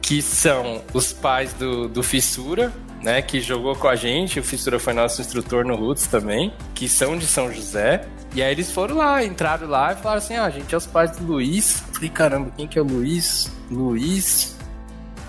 que 0.00 0.22
são 0.22 0.82
os 0.92 1.12
pais 1.12 1.52
do, 1.54 1.88
do 1.88 2.02
Fissura, 2.02 2.72
né, 3.02 3.20
que 3.20 3.40
jogou 3.40 3.76
com 3.76 3.86
a 3.86 3.94
gente, 3.94 4.40
o 4.40 4.42
Fissura 4.42 4.78
foi 4.78 4.94
nosso 4.94 5.20
instrutor 5.20 5.64
no 5.64 5.76
Roots 5.76 6.06
também, 6.06 6.52
que 6.74 6.88
são 6.88 7.18
de 7.18 7.26
São 7.26 7.52
José, 7.52 8.06
e 8.34 8.42
aí 8.42 8.50
eles 8.50 8.72
foram 8.72 8.96
lá, 8.96 9.24
entraram 9.24 9.68
lá 9.68 9.92
e 9.92 9.96
falaram 9.96 10.18
assim: 10.18 10.34
ah, 10.34 10.44
a 10.44 10.50
gente 10.50 10.74
é 10.74 10.76
os 10.76 10.86
pais 10.86 11.12
do 11.12 11.24
Luiz. 11.24 11.84
Falei, 11.92 12.10
caramba, 12.10 12.50
quem 12.56 12.66
que 12.66 12.78
é 12.78 12.82
o 12.82 12.84
Luiz? 12.84 13.50
Luiz? 13.70 14.54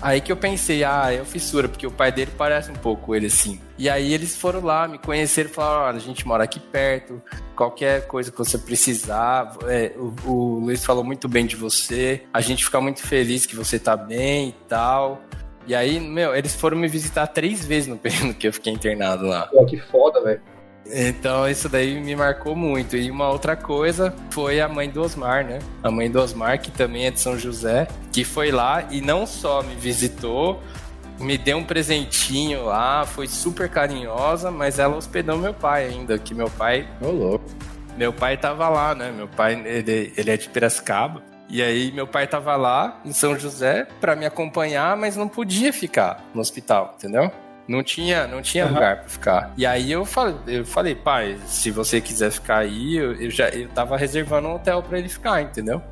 Aí 0.02 0.20
que 0.20 0.30
eu 0.30 0.36
pensei, 0.36 0.84
ah, 0.84 1.12
é 1.12 1.24
Fissura, 1.24 1.68
porque 1.68 1.86
o 1.86 1.90
pai 1.90 2.12
dele 2.12 2.30
parece 2.36 2.70
um 2.70 2.74
pouco 2.74 3.14
ele 3.14 3.26
assim. 3.26 3.60
E 3.78 3.88
aí 3.88 4.12
eles 4.12 4.36
foram 4.36 4.60
lá, 4.60 4.86
me 4.88 4.98
conheceram 4.98 5.48
falaram: 5.48 5.84
olha, 5.86 5.96
a 5.96 6.00
gente 6.00 6.26
mora 6.26 6.44
aqui 6.44 6.58
perto, 6.58 7.22
qualquer 7.54 8.06
coisa 8.06 8.30
que 8.30 8.36
você 8.36 8.58
precisar. 8.58 9.56
É, 9.68 9.92
o, 9.96 10.14
o 10.28 10.58
Luiz 10.60 10.84
falou 10.84 11.04
muito 11.04 11.28
bem 11.28 11.46
de 11.46 11.54
você, 11.54 12.24
a 12.32 12.40
gente 12.40 12.64
fica 12.64 12.80
muito 12.80 13.00
feliz 13.00 13.46
que 13.46 13.54
você 13.54 13.78
tá 13.78 13.96
bem 13.96 14.48
e 14.48 14.54
tal. 14.68 15.22
E 15.66 15.74
aí, 15.74 15.98
meu, 15.98 16.34
eles 16.34 16.54
foram 16.54 16.76
me 16.76 16.86
visitar 16.86 17.26
três 17.28 17.64
vezes 17.64 17.88
no 17.88 17.96
período 17.98 18.34
que 18.34 18.48
eu 18.48 18.52
fiquei 18.52 18.72
internado 18.72 19.26
lá. 19.26 19.46
Pô, 19.46 19.64
que 19.64 19.78
foda, 19.78 20.20
velho. 20.22 20.55
Então 20.92 21.48
isso 21.48 21.68
daí 21.68 22.00
me 22.00 22.14
marcou 22.14 22.54
muito. 22.54 22.96
E 22.96 23.10
uma 23.10 23.28
outra 23.28 23.56
coisa 23.56 24.14
foi 24.30 24.60
a 24.60 24.68
mãe 24.68 24.88
do 24.88 25.02
Osmar, 25.02 25.44
né? 25.44 25.58
A 25.82 25.90
mãe 25.90 26.10
do 26.10 26.20
Osmar, 26.20 26.60
que 26.60 26.70
também 26.70 27.06
é 27.06 27.10
de 27.10 27.20
São 27.20 27.38
José, 27.38 27.88
que 28.12 28.24
foi 28.24 28.50
lá 28.50 28.86
e 28.90 29.00
não 29.00 29.26
só 29.26 29.62
me 29.62 29.74
visitou, 29.74 30.62
me 31.18 31.38
deu 31.38 31.58
um 31.58 31.64
presentinho 31.64 32.64
lá, 32.64 33.04
foi 33.04 33.26
super 33.26 33.68
carinhosa, 33.68 34.50
mas 34.50 34.78
ela 34.78 34.96
hospedou 34.96 35.36
meu 35.36 35.54
pai 35.54 35.86
ainda, 35.86 36.18
que 36.18 36.34
meu 36.34 36.50
pai. 36.50 36.88
Ô, 37.00 37.10
louco. 37.10 37.44
Meu 37.96 38.12
pai 38.12 38.36
tava 38.36 38.68
lá, 38.68 38.94
né? 38.94 39.10
Meu 39.10 39.26
pai, 39.26 39.54
ele, 39.64 40.12
ele 40.16 40.30
é 40.30 40.36
de 40.36 40.48
Piracicaba. 40.48 41.22
E 41.48 41.62
aí 41.62 41.92
meu 41.92 42.06
pai 42.06 42.26
tava 42.26 42.56
lá 42.56 43.00
em 43.04 43.12
São 43.12 43.38
José 43.38 43.86
para 44.00 44.16
me 44.16 44.26
acompanhar, 44.26 44.96
mas 44.96 45.16
não 45.16 45.28
podia 45.28 45.72
ficar 45.72 46.24
no 46.34 46.40
hospital, 46.40 46.94
entendeu? 46.98 47.30
Não 47.68 47.82
tinha, 47.82 48.26
não 48.26 48.40
tinha 48.40 48.66
uhum. 48.66 48.74
lugar 48.74 49.00
para 49.00 49.08
ficar. 49.08 49.52
E 49.56 49.66
aí 49.66 49.90
eu 49.90 50.04
falei, 50.04 50.36
eu 50.46 50.64
falei, 50.64 50.94
pai, 50.94 51.36
se 51.46 51.70
você 51.70 52.00
quiser 52.00 52.30
ficar 52.30 52.58
aí, 52.58 52.96
eu, 52.96 53.14
eu 53.14 53.30
já 53.30 53.48
eu 53.48 53.68
tava 53.68 53.96
reservando 53.96 54.48
um 54.48 54.54
hotel 54.54 54.82
para 54.82 54.98
ele 54.98 55.08
ficar, 55.08 55.42
entendeu? 55.42 55.82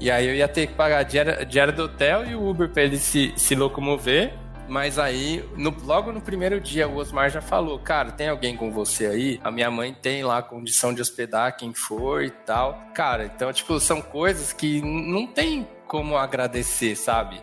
E 0.00 0.10
aí 0.10 0.28
eu 0.28 0.34
ia 0.34 0.46
ter 0.46 0.66
que 0.66 0.74
pagar 0.74 0.98
a 0.98 1.02
diária, 1.02 1.44
diária 1.44 1.72
do 1.72 1.84
hotel 1.84 2.24
e 2.24 2.34
o 2.34 2.48
Uber 2.48 2.68
para 2.68 2.84
ele 2.84 2.98
se, 2.98 3.32
se 3.36 3.54
locomover. 3.54 4.32
Mas 4.68 4.98
aí, 4.98 5.42
no, 5.56 5.74
logo 5.82 6.12
no 6.12 6.20
primeiro 6.20 6.60
dia, 6.60 6.86
o 6.86 6.96
Osmar 6.96 7.30
já 7.30 7.40
falou: 7.40 7.78
Cara, 7.78 8.12
tem 8.12 8.28
alguém 8.28 8.54
com 8.54 8.70
você 8.70 9.06
aí? 9.06 9.40
A 9.42 9.50
minha 9.50 9.70
mãe 9.70 9.94
tem 9.94 10.22
lá 10.22 10.42
condição 10.42 10.92
de 10.92 11.00
hospedar 11.00 11.56
quem 11.56 11.72
for 11.72 12.22
e 12.22 12.30
tal. 12.30 12.78
Cara, 12.94 13.24
então, 13.24 13.50
tipo, 13.50 13.80
são 13.80 14.02
coisas 14.02 14.52
que 14.52 14.82
não 14.82 15.26
tem 15.26 15.66
como 15.86 16.18
agradecer, 16.18 16.94
sabe? 16.94 17.40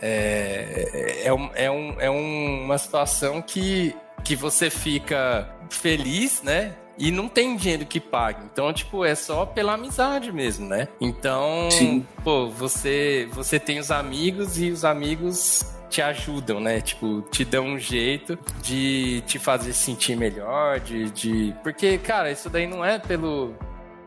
É, 0.00 0.88
é, 0.92 1.26
é, 1.26 1.32
um, 1.32 1.50
é, 1.54 1.70
um, 1.70 2.00
é 2.00 2.10
uma 2.10 2.78
situação 2.78 3.42
que, 3.42 3.94
que 4.24 4.34
você 4.34 4.70
fica 4.70 5.48
feliz, 5.68 6.42
né? 6.42 6.74
E 6.98 7.10
não 7.10 7.28
tem 7.28 7.56
dinheiro 7.56 7.86
que 7.86 7.98
pague. 7.98 8.44
Então, 8.44 8.72
tipo, 8.72 9.04
é 9.04 9.14
só 9.14 9.46
pela 9.46 9.74
amizade 9.74 10.30
mesmo, 10.30 10.66
né? 10.68 10.88
Então, 11.00 11.70
Sim. 11.70 12.06
pô, 12.22 12.48
você, 12.48 13.26
você 13.32 13.58
tem 13.58 13.78
os 13.78 13.90
amigos 13.90 14.60
e 14.60 14.70
os 14.70 14.84
amigos 14.84 15.64
te 15.88 16.02
ajudam, 16.02 16.60
né? 16.60 16.80
Tipo, 16.80 17.22
te 17.30 17.44
dão 17.44 17.66
um 17.66 17.78
jeito 17.78 18.38
de 18.62 19.22
te 19.26 19.38
fazer 19.38 19.72
sentir 19.72 20.16
melhor, 20.16 20.78
de, 20.78 21.10
de... 21.10 21.54
Porque, 21.62 21.96
cara, 21.98 22.30
isso 22.30 22.50
daí 22.50 22.66
não 22.66 22.84
é 22.84 22.98
pelo 22.98 23.54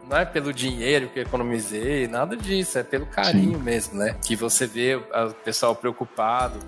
não 0.10 0.18
é 0.18 0.26
pelo 0.26 0.54
dinheiro 0.54 1.10
que 1.10 1.20
eu 1.20 1.24
economizei, 1.24 2.08
nada 2.08 2.36
disso, 2.36 2.78
é 2.78 2.84
pelo 2.84 3.06
carinho 3.06 3.58
Sim. 3.58 3.64
mesmo, 3.64 4.00
né? 4.00 4.16
Que 4.24 4.36
você 4.36 4.68
vê 4.68 4.96
o 4.96 5.34
pessoal 5.44 5.76
preocupado. 5.76 6.60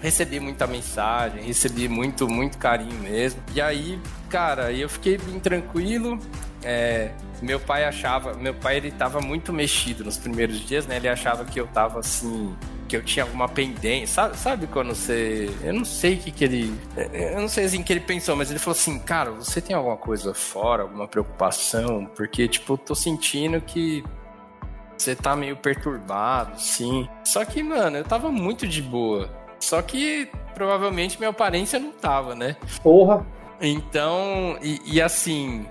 Recebi 0.00 0.38
muita 0.38 0.66
mensagem, 0.66 1.42
recebi 1.42 1.88
muito, 1.88 2.28
muito 2.28 2.58
carinho 2.58 2.98
mesmo. 3.00 3.42
E 3.54 3.60
aí, 3.60 3.98
cara, 4.28 4.70
eu 4.72 4.88
fiquei 4.88 5.16
bem 5.16 5.40
tranquilo. 5.40 6.18
É, 6.62 7.10
meu 7.40 7.58
pai 7.58 7.84
achava, 7.84 8.34
meu 8.34 8.54
pai 8.54 8.76
ele 8.76 8.90
tava 8.90 9.20
muito 9.20 9.52
mexido 9.52 10.04
nos 10.04 10.18
primeiros 10.18 10.60
dias, 10.60 10.86
né? 10.86 10.96
Ele 10.96 11.08
achava 11.08 11.44
que 11.44 11.58
eu 11.58 11.66
tava 11.66 12.00
assim, 12.00 12.54
que 12.94 12.96
eu 12.96 13.02
tinha 13.02 13.24
alguma 13.24 13.48
pendência. 13.48 14.06
Sabe, 14.06 14.36
sabe 14.36 14.66
quando 14.68 14.94
você. 14.94 15.50
Eu 15.62 15.74
não 15.74 15.84
sei 15.84 16.14
o 16.14 16.18
que, 16.18 16.30
que 16.30 16.44
ele. 16.44 16.74
Eu 17.12 17.40
não 17.40 17.48
sei 17.48 17.64
assim 17.64 17.82
que 17.82 17.92
ele 17.92 18.00
pensou, 18.00 18.36
mas 18.36 18.50
ele 18.50 18.60
falou 18.60 18.78
assim: 18.78 18.98
Cara, 19.00 19.32
você 19.32 19.60
tem 19.60 19.74
alguma 19.74 19.96
coisa 19.96 20.32
fora, 20.32 20.82
alguma 20.82 21.08
preocupação? 21.08 22.06
Porque, 22.06 22.46
tipo, 22.46 22.74
eu 22.74 22.78
tô 22.78 22.94
sentindo 22.94 23.60
que 23.60 24.04
você 24.96 25.16
tá 25.16 25.34
meio 25.34 25.56
perturbado, 25.56 26.60
sim. 26.60 27.08
Só 27.24 27.44
que, 27.44 27.62
mano, 27.62 27.96
eu 27.96 28.04
tava 28.04 28.30
muito 28.30 28.66
de 28.66 28.80
boa. 28.80 29.28
Só 29.58 29.82
que 29.82 30.28
provavelmente 30.54 31.18
minha 31.18 31.30
aparência 31.30 31.80
não 31.80 31.90
tava, 31.90 32.34
né? 32.34 32.56
Porra! 32.82 33.26
Então, 33.60 34.56
e, 34.62 34.80
e 34.84 35.02
assim, 35.02 35.66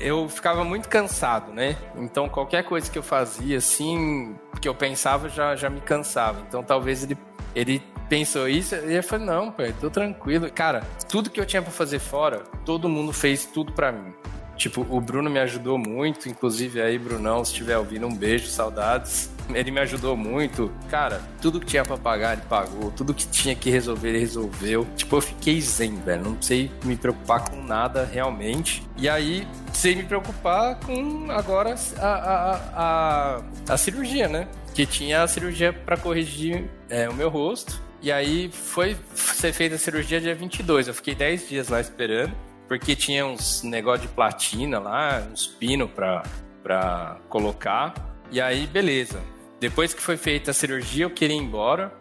eu 0.00 0.28
ficava 0.28 0.64
muito 0.64 0.88
cansado, 0.88 1.52
né? 1.52 1.76
Então 1.96 2.28
qualquer 2.28 2.64
coisa 2.64 2.90
que 2.90 2.98
eu 2.98 3.02
fazia, 3.02 3.58
assim, 3.58 4.34
que 4.60 4.68
eu 4.68 4.74
pensava 4.74 5.28
já, 5.28 5.56
já 5.56 5.70
me 5.70 5.80
cansava. 5.80 6.40
Então 6.46 6.62
talvez 6.62 7.02
ele, 7.02 7.16
ele 7.54 7.82
pensou 8.08 8.48
isso 8.48 8.74
e 8.74 8.94
eu 8.94 9.02
falei, 9.02 9.26
não, 9.26 9.50
pai, 9.50 9.74
tô 9.80 9.90
tranquilo. 9.90 10.50
Cara, 10.50 10.82
tudo 11.08 11.30
que 11.30 11.40
eu 11.40 11.46
tinha 11.46 11.62
para 11.62 11.70
fazer 11.70 11.98
fora, 11.98 12.44
todo 12.64 12.88
mundo 12.88 13.12
fez 13.12 13.44
tudo 13.44 13.72
para 13.72 13.92
mim. 13.92 14.12
Tipo, 14.56 14.84
o 14.90 15.00
Bruno 15.00 15.30
me 15.30 15.38
ajudou 15.38 15.78
muito, 15.78 16.28
inclusive 16.28 16.82
aí, 16.82 16.98
Brunão, 16.98 17.44
se 17.44 17.52
estiver 17.52 17.78
ouvindo, 17.78 18.06
um 18.06 18.14
beijo, 18.14 18.48
saudades. 18.48 19.30
Ele 19.54 19.70
me 19.70 19.80
ajudou 19.80 20.16
muito. 20.16 20.72
Cara, 20.90 21.20
tudo 21.40 21.60
que 21.60 21.66
tinha 21.66 21.82
pra 21.82 21.96
pagar, 21.96 22.34
ele 22.34 22.42
pagou. 22.48 22.90
Tudo 22.90 23.14
que 23.14 23.26
tinha 23.26 23.54
que 23.54 23.70
resolver, 23.70 24.10
ele 24.10 24.18
resolveu. 24.18 24.86
Tipo, 24.96 25.16
eu 25.16 25.20
fiquei 25.20 25.60
zen, 25.60 25.96
velho. 25.96 26.22
Não 26.22 26.42
sei 26.42 26.70
me 26.84 26.96
preocupar 26.96 27.48
com 27.48 27.62
nada 27.62 28.04
realmente. 28.04 28.82
E 28.96 29.08
aí, 29.08 29.46
sem 29.72 29.96
me 29.96 30.04
preocupar 30.04 30.78
com 30.80 31.30
agora 31.30 31.74
a, 31.98 32.06
a, 32.06 32.56
a, 32.74 33.42
a 33.72 33.76
cirurgia, 33.76 34.28
né? 34.28 34.48
Que 34.74 34.86
tinha 34.86 35.22
a 35.22 35.28
cirurgia 35.28 35.72
para 35.72 35.96
corrigir 35.96 36.70
é, 36.88 37.08
o 37.08 37.14
meu 37.14 37.28
rosto. 37.28 37.80
E 38.00 38.12
aí 38.12 38.50
foi 38.52 38.96
ser 39.14 39.52
feita 39.52 39.74
a 39.74 39.78
cirurgia 39.78 40.20
dia 40.20 40.34
22. 40.34 40.88
Eu 40.88 40.94
fiquei 40.94 41.14
10 41.14 41.48
dias 41.48 41.68
lá 41.68 41.80
esperando 41.80 42.32
porque 42.68 42.94
tinha 42.94 43.26
uns 43.26 43.62
negócio 43.62 44.02
de 44.02 44.08
platina 44.08 44.78
lá, 44.78 45.26
uns 45.32 45.46
pino 45.46 45.88
pra, 45.88 46.22
pra 46.62 47.16
colocar. 47.28 47.94
E 48.30 48.40
aí, 48.40 48.66
beleza. 48.66 49.20
Depois 49.60 49.92
que 49.92 50.00
foi 50.00 50.16
feita 50.16 50.50
a 50.50 50.54
cirurgia, 50.54 51.04
eu 51.04 51.10
queria 51.10 51.36
ir 51.36 51.40
embora. 51.40 51.92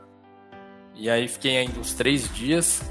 E 0.95 1.09
aí 1.09 1.27
fiquei 1.27 1.57
ainda 1.57 1.79
uns 1.79 1.93
três 1.93 2.31
dias. 2.33 2.81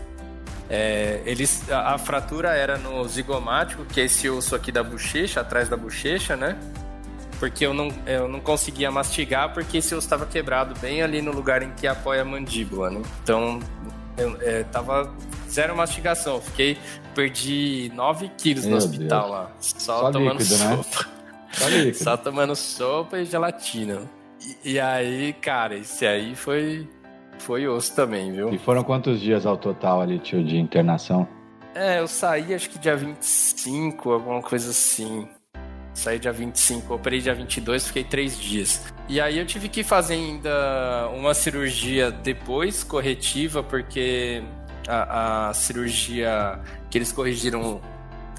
É, 0.69 1.23
eles, 1.25 1.71
a, 1.71 1.95
a, 1.95 1.99
fratura 1.99 2.51
era 2.51 2.77
no 2.77 3.07
zigomático, 3.07 3.85
que 3.85 4.01
é 4.01 4.05
esse 4.05 4.29
osso 4.29 4.55
aqui 4.55 4.73
da 4.73 4.83
bochecha, 4.83 5.41
atrás 5.41 5.69
da 5.69 5.77
bochecha, 5.77 6.37
né? 6.37 6.59
Porque 7.39 7.65
eu 7.65 7.73
não, 7.73 7.89
eu 8.07 8.27
não 8.27 8.41
conseguia 8.41 8.91
mastigar, 8.91 9.53
porque 9.53 9.79
esse 9.79 9.95
osso 9.95 10.07
estava 10.07 10.27
quebrado 10.27 10.79
bem 10.81 11.03
ali 11.03 11.23
no 11.23 11.31
lugar 11.31 11.63
em 11.63 11.71
que 11.73 11.87
apoia 11.87 12.23
a 12.23 12.25
mandíbula, 12.25 12.91
né? 12.91 13.03
Então, 13.23 13.61
eu, 14.17 14.37
é, 14.41 14.65
tava 14.65 15.15
zero 15.49 15.77
mastigação. 15.77 16.41
Fiquei, 16.41 16.79
perdi 17.15 17.93
9 17.95 18.31
quilos 18.37 18.65
Meu 18.65 18.73
no 18.73 18.77
hospital 18.79 19.21
Deus. 19.21 19.31
lá. 19.31 19.53
Só, 19.61 20.01
só 20.01 20.11
tomando 20.11 20.39
líquido, 20.39 20.59
né? 20.59 20.77
sopa. 20.77 21.09
Né? 21.71 21.93
Só, 21.93 22.05
só 22.05 22.17
tomando 22.17 22.57
sopa 22.57 23.19
e 23.19 23.25
gelatina. 23.25 24.03
E, 24.47 24.73
e, 24.73 24.81
aí, 24.81 25.33
cara, 25.33 25.77
esse 25.77 26.07
aí 26.07 26.37
foi, 26.37 26.89
foi 27.39 27.67
osso 27.67 27.95
também, 27.97 28.33
viu? 28.33 28.53
E 28.53 28.59
foram 28.59 28.85
quantos 28.85 29.21
dias 29.21 29.45
ao 29.45 29.57
total 29.57 30.01
ali, 30.01 30.19
tio, 30.21 30.45
de 30.45 30.57
internação? 30.57 31.27
É, 31.75 31.99
eu 31.99 32.07
saí 32.07 32.55
acho 32.55 32.71
que 32.71 32.79
dia 32.79 32.97
25, 32.97 34.11
alguma 34.11 34.41
coisa 34.41 34.71
assim. 34.71 35.29
Saí 35.93 36.19
dia 36.19 36.33
25, 36.33 36.95
operei 36.95 37.21
dia 37.21 37.35
22, 37.35 37.87
fiquei 37.89 38.05
três 38.05 38.39
dias. 38.39 38.93
E 39.09 39.21
aí 39.21 39.39
eu 39.39 39.47
tive 39.47 39.69
que 39.69 39.83
fazer 39.83 40.15
ainda 40.15 41.09
uma 41.15 41.35
cirurgia 41.35 42.11
depois, 42.11 42.85
corretiva, 42.85 43.63
porque 43.63 44.43
a, 44.87 45.49
a 45.49 45.55
cirurgia 45.55 46.61
que 46.91 46.99
eles 46.99 47.13
corrigiram 47.13 47.81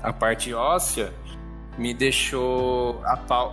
a 0.01 0.13
parte 0.13 0.53
óssea 0.53 1.11
me 1.77 1.93
deixou 1.93 3.01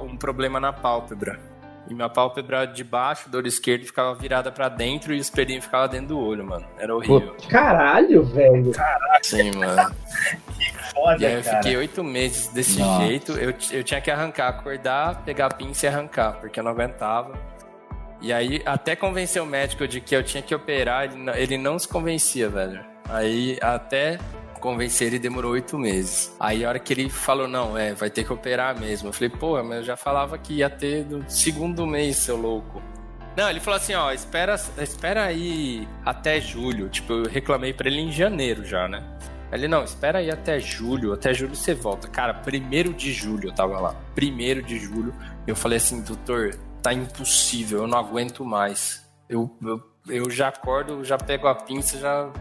um 0.02 0.16
problema 0.16 0.60
na 0.60 0.72
pálpebra. 0.72 1.53
E 1.88 1.94
minha 1.94 2.08
pálpebra 2.08 2.66
de 2.66 2.82
baixo, 2.82 3.28
do 3.28 3.36
olho 3.36 3.46
esquerdo, 3.46 3.84
ficava 3.84 4.14
virada 4.14 4.50
para 4.50 4.68
dentro 4.68 5.12
e 5.12 5.18
o 5.18 5.20
espelhinho 5.20 5.60
ficava 5.60 5.86
dentro 5.86 6.08
do 6.08 6.18
olho, 6.18 6.44
mano. 6.44 6.66
Era 6.78 6.94
horrível. 6.94 7.36
Caralho, 7.48 8.24
velho. 8.24 8.72
Caraca. 8.72 9.20
Sim, 9.22 9.50
mano. 9.56 9.94
que 10.56 10.72
foda, 10.94 11.22
e 11.22 11.26
aí 11.26 11.34
eu 11.34 11.42
cara. 11.42 11.56
fiquei 11.58 11.76
oito 11.76 12.02
meses 12.02 12.48
desse 12.48 12.78
Nossa. 12.78 13.06
jeito. 13.06 13.32
Eu, 13.32 13.54
eu 13.72 13.84
tinha 13.84 14.00
que 14.00 14.10
arrancar, 14.10 14.48
acordar, 14.48 15.22
pegar 15.24 15.46
a 15.46 15.54
pinça 15.54 15.84
e 15.84 15.88
arrancar, 15.88 16.32
porque 16.40 16.58
eu 16.58 16.64
não 16.64 16.70
aguentava. 16.70 17.38
E 18.20 18.32
aí, 18.32 18.62
até 18.64 18.96
convencer 18.96 19.42
o 19.42 19.46
médico 19.46 19.86
de 19.86 20.00
que 20.00 20.16
eu 20.16 20.22
tinha 20.22 20.42
que 20.42 20.54
operar, 20.54 21.04
ele 21.04 21.16
não, 21.16 21.34
ele 21.34 21.58
não 21.58 21.78
se 21.78 21.86
convencia, 21.86 22.48
velho. 22.48 22.82
Aí, 23.10 23.58
até 23.60 24.18
convencer 24.64 25.08
ele 25.08 25.18
demorou 25.18 25.52
oito 25.52 25.78
meses. 25.78 26.34
Aí 26.40 26.64
a 26.64 26.70
hora 26.70 26.78
que 26.78 26.90
ele 26.94 27.10
falou, 27.10 27.46
não, 27.46 27.76
é, 27.76 27.92
vai 27.92 28.08
ter 28.08 28.24
que 28.24 28.32
operar 28.32 28.80
mesmo. 28.80 29.10
Eu 29.10 29.12
falei, 29.12 29.28
pô, 29.28 29.62
mas 29.62 29.80
eu 29.80 29.84
já 29.84 29.96
falava 29.96 30.38
que 30.38 30.54
ia 30.54 30.70
ter 30.70 31.04
no 31.04 31.22
segundo 31.30 31.86
mês, 31.86 32.16
seu 32.16 32.34
louco. 32.34 32.82
Não, 33.36 33.50
ele 33.50 33.60
falou 33.60 33.76
assim, 33.76 33.92
ó, 33.92 34.10
espera, 34.10 34.54
espera 34.78 35.24
aí 35.24 35.86
até 36.02 36.40
julho. 36.40 36.88
Tipo, 36.88 37.12
eu 37.12 37.24
reclamei 37.28 37.74
para 37.74 37.88
ele 37.88 38.00
em 38.00 38.10
janeiro 38.10 38.64
já, 38.64 38.88
né? 38.88 39.04
Ele, 39.52 39.68
não, 39.68 39.84
espera 39.84 40.20
aí 40.20 40.30
até 40.30 40.58
julho, 40.58 41.12
até 41.12 41.34
julho 41.34 41.54
você 41.54 41.74
volta. 41.74 42.08
Cara, 42.08 42.32
primeiro 42.32 42.94
de 42.94 43.12
julho 43.12 43.50
eu 43.50 43.54
tava 43.54 43.78
lá. 43.78 43.94
Primeiro 44.14 44.62
de 44.62 44.78
julho, 44.78 45.14
eu 45.46 45.54
falei 45.54 45.76
assim, 45.76 46.00
doutor, 46.00 46.54
tá 46.82 46.90
impossível, 46.90 47.82
eu 47.82 47.86
não 47.86 47.98
aguento 47.98 48.42
mais. 48.46 49.04
Eu, 49.28 49.54
eu, 49.62 49.82
eu 50.08 50.30
já 50.30 50.48
acordo, 50.48 51.04
já 51.04 51.18
pego 51.18 51.48
a 51.48 51.54
pinça, 51.54 51.98
já 51.98 52.32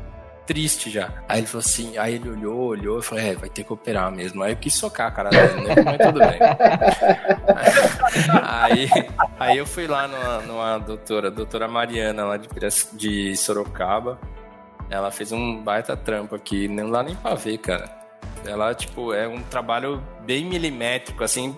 triste 0.45 0.89
já. 0.89 1.11
Aí 1.27 1.39
ele 1.39 1.47
falou 1.47 1.63
assim, 1.65 1.97
aí 1.97 2.15
ele 2.15 2.29
olhou, 2.29 2.59
olhou 2.59 2.99
e 2.99 3.01
falou, 3.01 3.23
é, 3.23 3.35
vai 3.35 3.49
ter 3.49 3.63
que 3.63 3.73
operar 3.73 4.11
mesmo. 4.11 4.43
Aí 4.43 4.53
eu 4.53 4.57
quis 4.57 4.73
socar 4.73 5.07
a 5.07 5.11
cara 5.11 5.29
dele, 5.29 5.61
né? 5.61 5.75
Mas 5.83 5.97
tudo 5.97 6.19
bem. 6.19 6.39
aí, 8.43 8.89
aí 9.39 9.57
eu 9.57 9.65
fui 9.65 9.87
lá 9.87 10.07
numa, 10.07 10.39
numa 10.41 10.77
doutora, 10.79 11.31
doutora 11.31 11.67
Mariana, 11.67 12.25
lá 12.25 12.37
de, 12.37 12.49
de 12.93 13.37
Sorocaba. 13.37 14.19
Ela 14.89 15.11
fez 15.11 15.31
um 15.31 15.61
baita 15.61 15.95
trampo 15.95 16.35
aqui, 16.35 16.67
não 16.67 16.91
dá 16.91 17.01
nem 17.01 17.15
pra 17.15 17.35
ver, 17.35 17.57
cara. 17.57 17.89
Ela, 18.45 18.75
tipo, 18.75 19.13
é 19.13 19.27
um 19.27 19.41
trabalho 19.41 20.03
bem 20.25 20.45
milimétrico, 20.45 21.23
assim. 21.23 21.57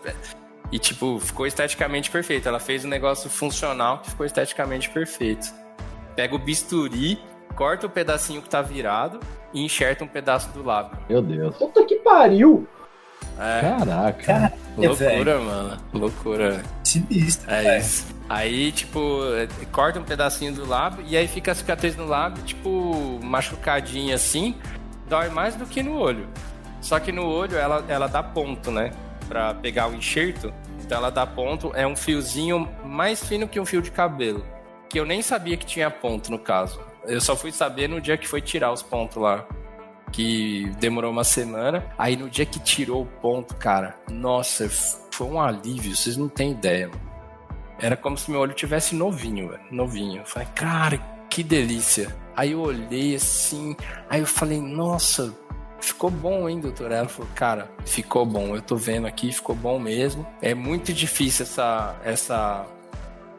E, 0.71 0.79
tipo, 0.79 1.19
ficou 1.19 1.47
esteticamente 1.47 2.11
perfeito. 2.11 2.47
Ela 2.47 2.59
fez 2.59 2.85
um 2.85 2.87
negócio 2.87 3.29
funcional 3.29 3.99
que 3.99 4.11
ficou 4.11 4.25
esteticamente 4.25 4.89
perfeito. 4.89 5.53
Pega 6.15 6.35
o 6.35 6.39
bisturi, 6.39 7.19
corta 7.55 7.87
o 7.87 7.89
pedacinho 7.89 8.41
que 8.41 8.49
tá 8.49 8.61
virado 8.61 9.19
e 9.53 9.63
enxerta 9.63 10.03
um 10.03 10.07
pedaço 10.07 10.49
do 10.49 10.63
lábio. 10.63 10.97
Meu 11.09 11.21
Deus. 11.21 11.55
Puta 11.55 11.83
que 11.85 11.95
pariu! 11.95 12.67
É, 13.39 13.61
Caraca. 13.61 14.53
loucura, 14.77 15.39
mano. 15.39 15.77
Loucura. 15.93 16.63
Sinistro. 16.83 17.51
É 17.51 17.79
isso. 17.79 18.15
Aí, 18.29 18.71
tipo, 18.71 18.99
é, 19.35 19.47
corta 19.71 19.99
um 19.99 20.03
pedacinho 20.03 20.53
do 20.53 20.65
lábio 20.67 21.03
e 21.07 21.17
aí 21.17 21.27
fica 21.27 21.51
a 21.51 21.55
cicatriz 21.55 21.95
no 21.95 22.05
lábio, 22.05 22.43
tipo, 22.43 23.19
machucadinha 23.21 24.15
assim. 24.15 24.55
Dói 25.07 25.29
mais 25.29 25.55
do 25.55 25.65
que 25.65 25.83
no 25.83 25.97
olho. 25.97 26.27
Só 26.81 26.99
que 26.99 27.11
no 27.11 27.25
olho 27.25 27.57
ela, 27.57 27.83
ela 27.87 28.07
dá 28.07 28.23
ponto, 28.23 28.71
né? 28.71 28.91
Pra 29.27 29.53
pegar 29.53 29.89
o 29.89 29.95
enxerto. 29.95 30.53
Então 30.83 30.97
ela 30.97 31.09
dá 31.09 31.25
ponto, 31.25 31.71
é 31.75 31.85
um 31.85 31.95
fiozinho 31.95 32.69
mais 32.83 33.23
fino 33.23 33.47
que 33.47 33.59
um 33.59 33.65
fio 33.65 33.81
de 33.81 33.91
cabelo. 33.91 34.45
Que 34.89 34.99
eu 34.99 35.05
nem 35.05 35.21
sabia 35.21 35.57
que 35.57 35.65
tinha 35.65 35.89
ponto 35.89 36.31
no 36.31 36.39
caso. 36.39 36.79
Eu 37.07 37.21
só 37.21 37.35
fui 37.35 37.51
saber 37.51 37.87
no 37.87 38.01
dia 38.01 38.17
que 38.17 38.27
foi 38.27 38.41
tirar 38.41 38.71
os 38.71 38.81
pontos 38.81 39.17
lá. 39.17 39.47
Que 40.11 40.69
demorou 40.79 41.11
uma 41.11 41.23
semana. 41.23 41.85
Aí 41.97 42.15
no 42.15 42.29
dia 42.29 42.45
que 42.45 42.59
tirou 42.59 43.03
o 43.03 43.05
ponto, 43.05 43.55
cara, 43.55 43.97
nossa, 44.09 44.69
foi 44.69 45.27
um 45.27 45.39
alívio, 45.39 45.95
vocês 45.95 46.17
não 46.17 46.29
têm 46.29 46.51
ideia, 46.51 46.87
mano. 46.87 47.01
Era 47.79 47.97
como 47.97 48.17
se 48.17 48.31
meu 48.31 48.39
olho 48.39 48.53
tivesse 48.53 48.95
novinho, 48.95 49.49
velho. 49.49 49.63
Novinho. 49.69 50.21
Eu 50.21 50.25
falei, 50.25 50.47
cara, 50.55 50.97
que 51.29 51.43
delícia. 51.43 52.15
Aí 52.35 52.51
eu 52.51 52.61
olhei 52.61 53.15
assim, 53.15 53.75
aí 54.09 54.21
eu 54.21 54.25
falei, 54.25 54.61
nossa, 54.61 55.33
ficou 55.79 56.09
bom, 56.09 56.47
hein, 56.49 56.59
doutor? 56.59 56.91
Ela 56.91 57.07
falou, 57.07 57.29
cara, 57.35 57.69
ficou 57.85 58.25
bom. 58.25 58.55
Eu 58.55 58.61
tô 58.61 58.75
vendo 58.75 59.07
aqui, 59.07 59.31
ficou 59.31 59.55
bom 59.55 59.79
mesmo. 59.79 60.25
É 60.41 60.53
muito 60.53 60.93
difícil 60.93 61.43
essa, 61.43 61.95
essa, 62.03 62.65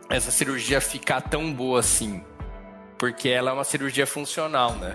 essa 0.09 0.31
cirurgia 0.31 0.81
ficar 0.81 1.21
tão 1.23 1.53
boa 1.53 1.81
assim. 1.81 2.23
Porque 2.99 3.29
ela 3.29 3.51
é 3.51 3.55
uma 3.55 3.65
cirurgia 3.65 4.07
funcional, 4.07 4.73
né? 4.77 4.95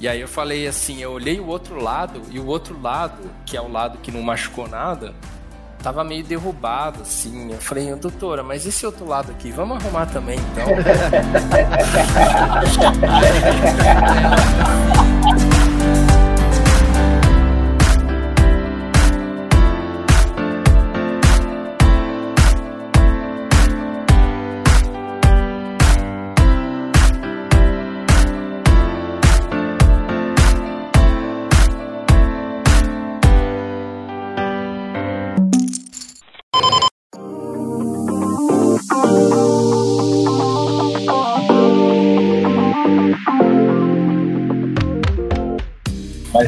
E 0.00 0.08
aí 0.08 0.20
eu 0.20 0.26
falei 0.26 0.66
assim, 0.66 1.00
eu 1.00 1.12
olhei 1.12 1.38
o 1.38 1.46
outro 1.46 1.80
lado, 1.80 2.22
e 2.30 2.40
o 2.40 2.46
outro 2.46 2.80
lado, 2.80 3.30
que 3.46 3.56
é 3.56 3.60
o 3.60 3.70
lado 3.70 3.98
que 3.98 4.10
não 4.10 4.20
machucou 4.20 4.66
nada, 4.66 5.14
tava 5.80 6.02
meio 6.02 6.24
derrubado, 6.24 7.02
assim. 7.02 7.52
Eu 7.52 7.58
falei, 7.58 7.94
doutora, 7.94 8.42
mas 8.42 8.66
esse 8.66 8.84
outro 8.84 9.06
lado 9.06 9.30
aqui, 9.30 9.52
vamos 9.52 9.76
arrumar 9.76 10.06
também, 10.06 10.38
então? 10.38 10.66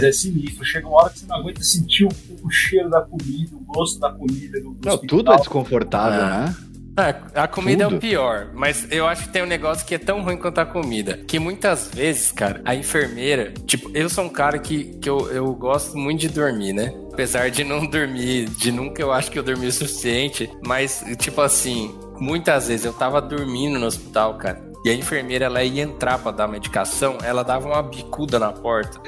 é 0.04 0.12
sinistro. 0.12 0.64
Chega 0.64 0.86
uma 0.86 1.02
hora 1.02 1.10
que 1.10 1.20
você 1.20 1.26
não 1.26 1.36
aguenta 1.36 1.62
sentir 1.62 2.04
o, 2.04 2.08
o 2.42 2.50
cheiro 2.50 2.88
da 2.90 3.00
comida, 3.02 3.54
o 3.56 3.60
gosto 3.60 3.98
da 4.00 4.10
comida. 4.12 4.60
Do, 4.60 4.70
do 4.74 4.86
Não, 4.86 4.94
hospital. 4.94 5.18
tudo 5.18 5.32
é 5.32 5.36
desconfortável, 5.36 6.20
É. 6.20 6.26
né? 6.46 6.56
É, 6.96 7.40
a 7.40 7.48
comida 7.48 7.82
é 7.82 7.86
Tudo. 7.86 7.96
o 7.96 8.00
pior, 8.00 8.50
mas 8.54 8.86
eu 8.88 9.04
acho 9.08 9.24
que 9.24 9.30
tem 9.30 9.42
um 9.42 9.46
negócio 9.46 9.84
que 9.84 9.96
é 9.96 9.98
tão 9.98 10.22
ruim 10.22 10.36
quanto 10.36 10.60
a 10.60 10.64
comida. 10.64 11.16
Que 11.26 11.40
muitas 11.40 11.90
vezes, 11.92 12.30
cara, 12.30 12.60
a 12.64 12.72
enfermeira. 12.76 13.52
Tipo, 13.66 13.90
eu 13.92 14.08
sou 14.08 14.22
um 14.22 14.28
cara 14.28 14.60
que, 14.60 14.84
que 15.02 15.10
eu, 15.10 15.28
eu 15.32 15.52
gosto 15.56 15.98
muito 15.98 16.20
de 16.20 16.28
dormir, 16.28 16.72
né? 16.72 16.94
Apesar 17.12 17.50
de 17.50 17.64
não 17.64 17.84
dormir, 17.84 18.48
de 18.48 18.70
nunca 18.70 19.02
eu 19.02 19.10
acho 19.10 19.28
que 19.28 19.36
eu 19.36 19.42
dormi 19.42 19.66
o 19.66 19.72
suficiente. 19.72 20.48
Mas, 20.64 21.04
tipo 21.18 21.40
assim, 21.40 21.92
muitas 22.20 22.68
vezes 22.68 22.86
eu 22.86 22.92
tava 22.92 23.20
dormindo 23.20 23.76
no 23.76 23.86
hospital, 23.86 24.34
cara. 24.38 24.62
E 24.84 24.90
a 24.90 24.94
enfermeira, 24.94 25.46
ela 25.46 25.62
ia 25.62 25.82
entrar 25.82 26.18
pra 26.18 26.30
dar 26.30 26.46
medicação, 26.46 27.16
ela 27.22 27.42
dava 27.42 27.66
uma 27.68 27.82
bicuda 27.82 28.38
na 28.38 28.52
porta. 28.52 29.00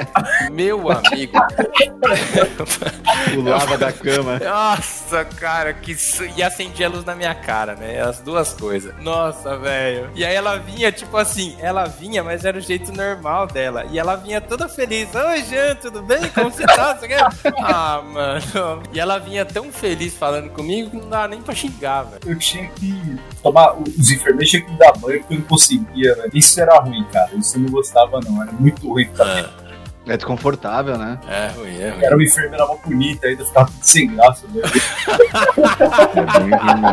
Meu 0.52 0.90
amigo. 0.92 1.38
Pulava 3.34 3.78
da 3.78 3.90
cama. 3.92 4.38
Nossa, 4.38 5.24
cara, 5.24 5.72
que. 5.72 5.94
su- 5.96 6.24
E 6.36 6.42
acendia 6.42 6.86
a 6.86 6.90
luz 6.90 7.04
na 7.04 7.14
minha 7.14 7.34
cara, 7.34 7.74
né? 7.74 8.00
As 8.02 8.20
duas 8.20 8.52
coisas. 8.52 8.94
Nossa, 9.02 9.56
velho. 9.56 10.10
E 10.14 10.22
aí 10.24 10.34
ela 10.34 10.58
vinha, 10.58 10.92
tipo 10.92 11.16
assim, 11.16 11.56
ela 11.60 11.86
vinha, 11.86 12.22
mas 12.22 12.44
era 12.44 12.58
o 12.58 12.60
jeito 12.60 12.92
normal 12.92 13.46
dela. 13.46 13.86
E 13.90 13.98
ela 13.98 14.16
vinha 14.16 14.40
toda 14.40 14.68
feliz. 14.68 15.08
Oi, 15.14 15.42
Jean, 15.44 15.74
tudo 15.76 16.02
bem? 16.02 16.28
Como 16.28 16.50
você 16.50 16.64
tá? 16.66 16.94
Você 16.96 17.08
quer? 17.08 17.22
Ah, 17.64 18.02
mano. 18.04 18.82
E 18.92 18.98
ela 19.00 19.18
vinha 19.18 19.44
tão 19.44 19.72
feliz 19.72 20.14
falando 20.14 20.50
comigo 20.50 20.90
que 20.90 20.96
não 20.96 21.08
dava 21.08 21.28
nem 21.28 21.40
pra 21.40 21.54
xingar, 21.54 22.02
velho. 22.02 22.20
Eu 22.26 22.38
tinha 22.38 22.68
que 22.68 23.18
tomar. 23.42 23.74
Os 23.78 24.10
enfermeiros 24.10 24.50
tinham 24.50 24.66
que 24.66 24.72
me 24.72 24.78
dar 24.78 24.92
banho 24.98 25.21
porque 25.22 25.34
eu 25.34 25.38
não 25.38 25.46
conseguia, 25.46 26.14
velho. 26.14 26.30
Isso 26.34 26.60
era 26.60 26.78
ruim, 26.78 27.04
cara. 27.12 27.30
Isso 27.34 27.56
eu 27.56 27.62
não 27.62 27.70
gostava, 27.70 28.20
não. 28.20 28.42
Era 28.42 28.52
muito 28.52 28.86
ruim. 28.88 29.08
Cara. 29.12 29.50
É 30.06 30.16
desconfortável, 30.16 30.98
né? 30.98 31.18
É 31.28 31.48
ruim, 31.48 31.78
é 31.78 31.90
ruim. 31.90 32.04
Era 32.04 32.16
uma 32.16 32.24
enfermeira 32.24 32.66
mó 32.66 32.76
bonita, 32.84 33.26
ainda 33.26 33.44
ficava 33.44 33.66
tudo 33.66 33.82
sem 33.82 34.14
graça, 34.14 34.46
velho. 34.48 34.66
É 36.14 36.38
bem 36.38 36.50
ruim, 36.50 36.80
né? 36.80 36.92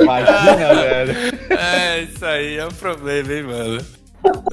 Imagina, 0.00 0.74
velho. 0.74 1.14
É, 1.50 2.00
isso 2.00 2.24
aí 2.24 2.56
é 2.56 2.66
um 2.66 2.72
problema, 2.72 3.32
hein, 3.32 3.42
mano. 3.42 4.01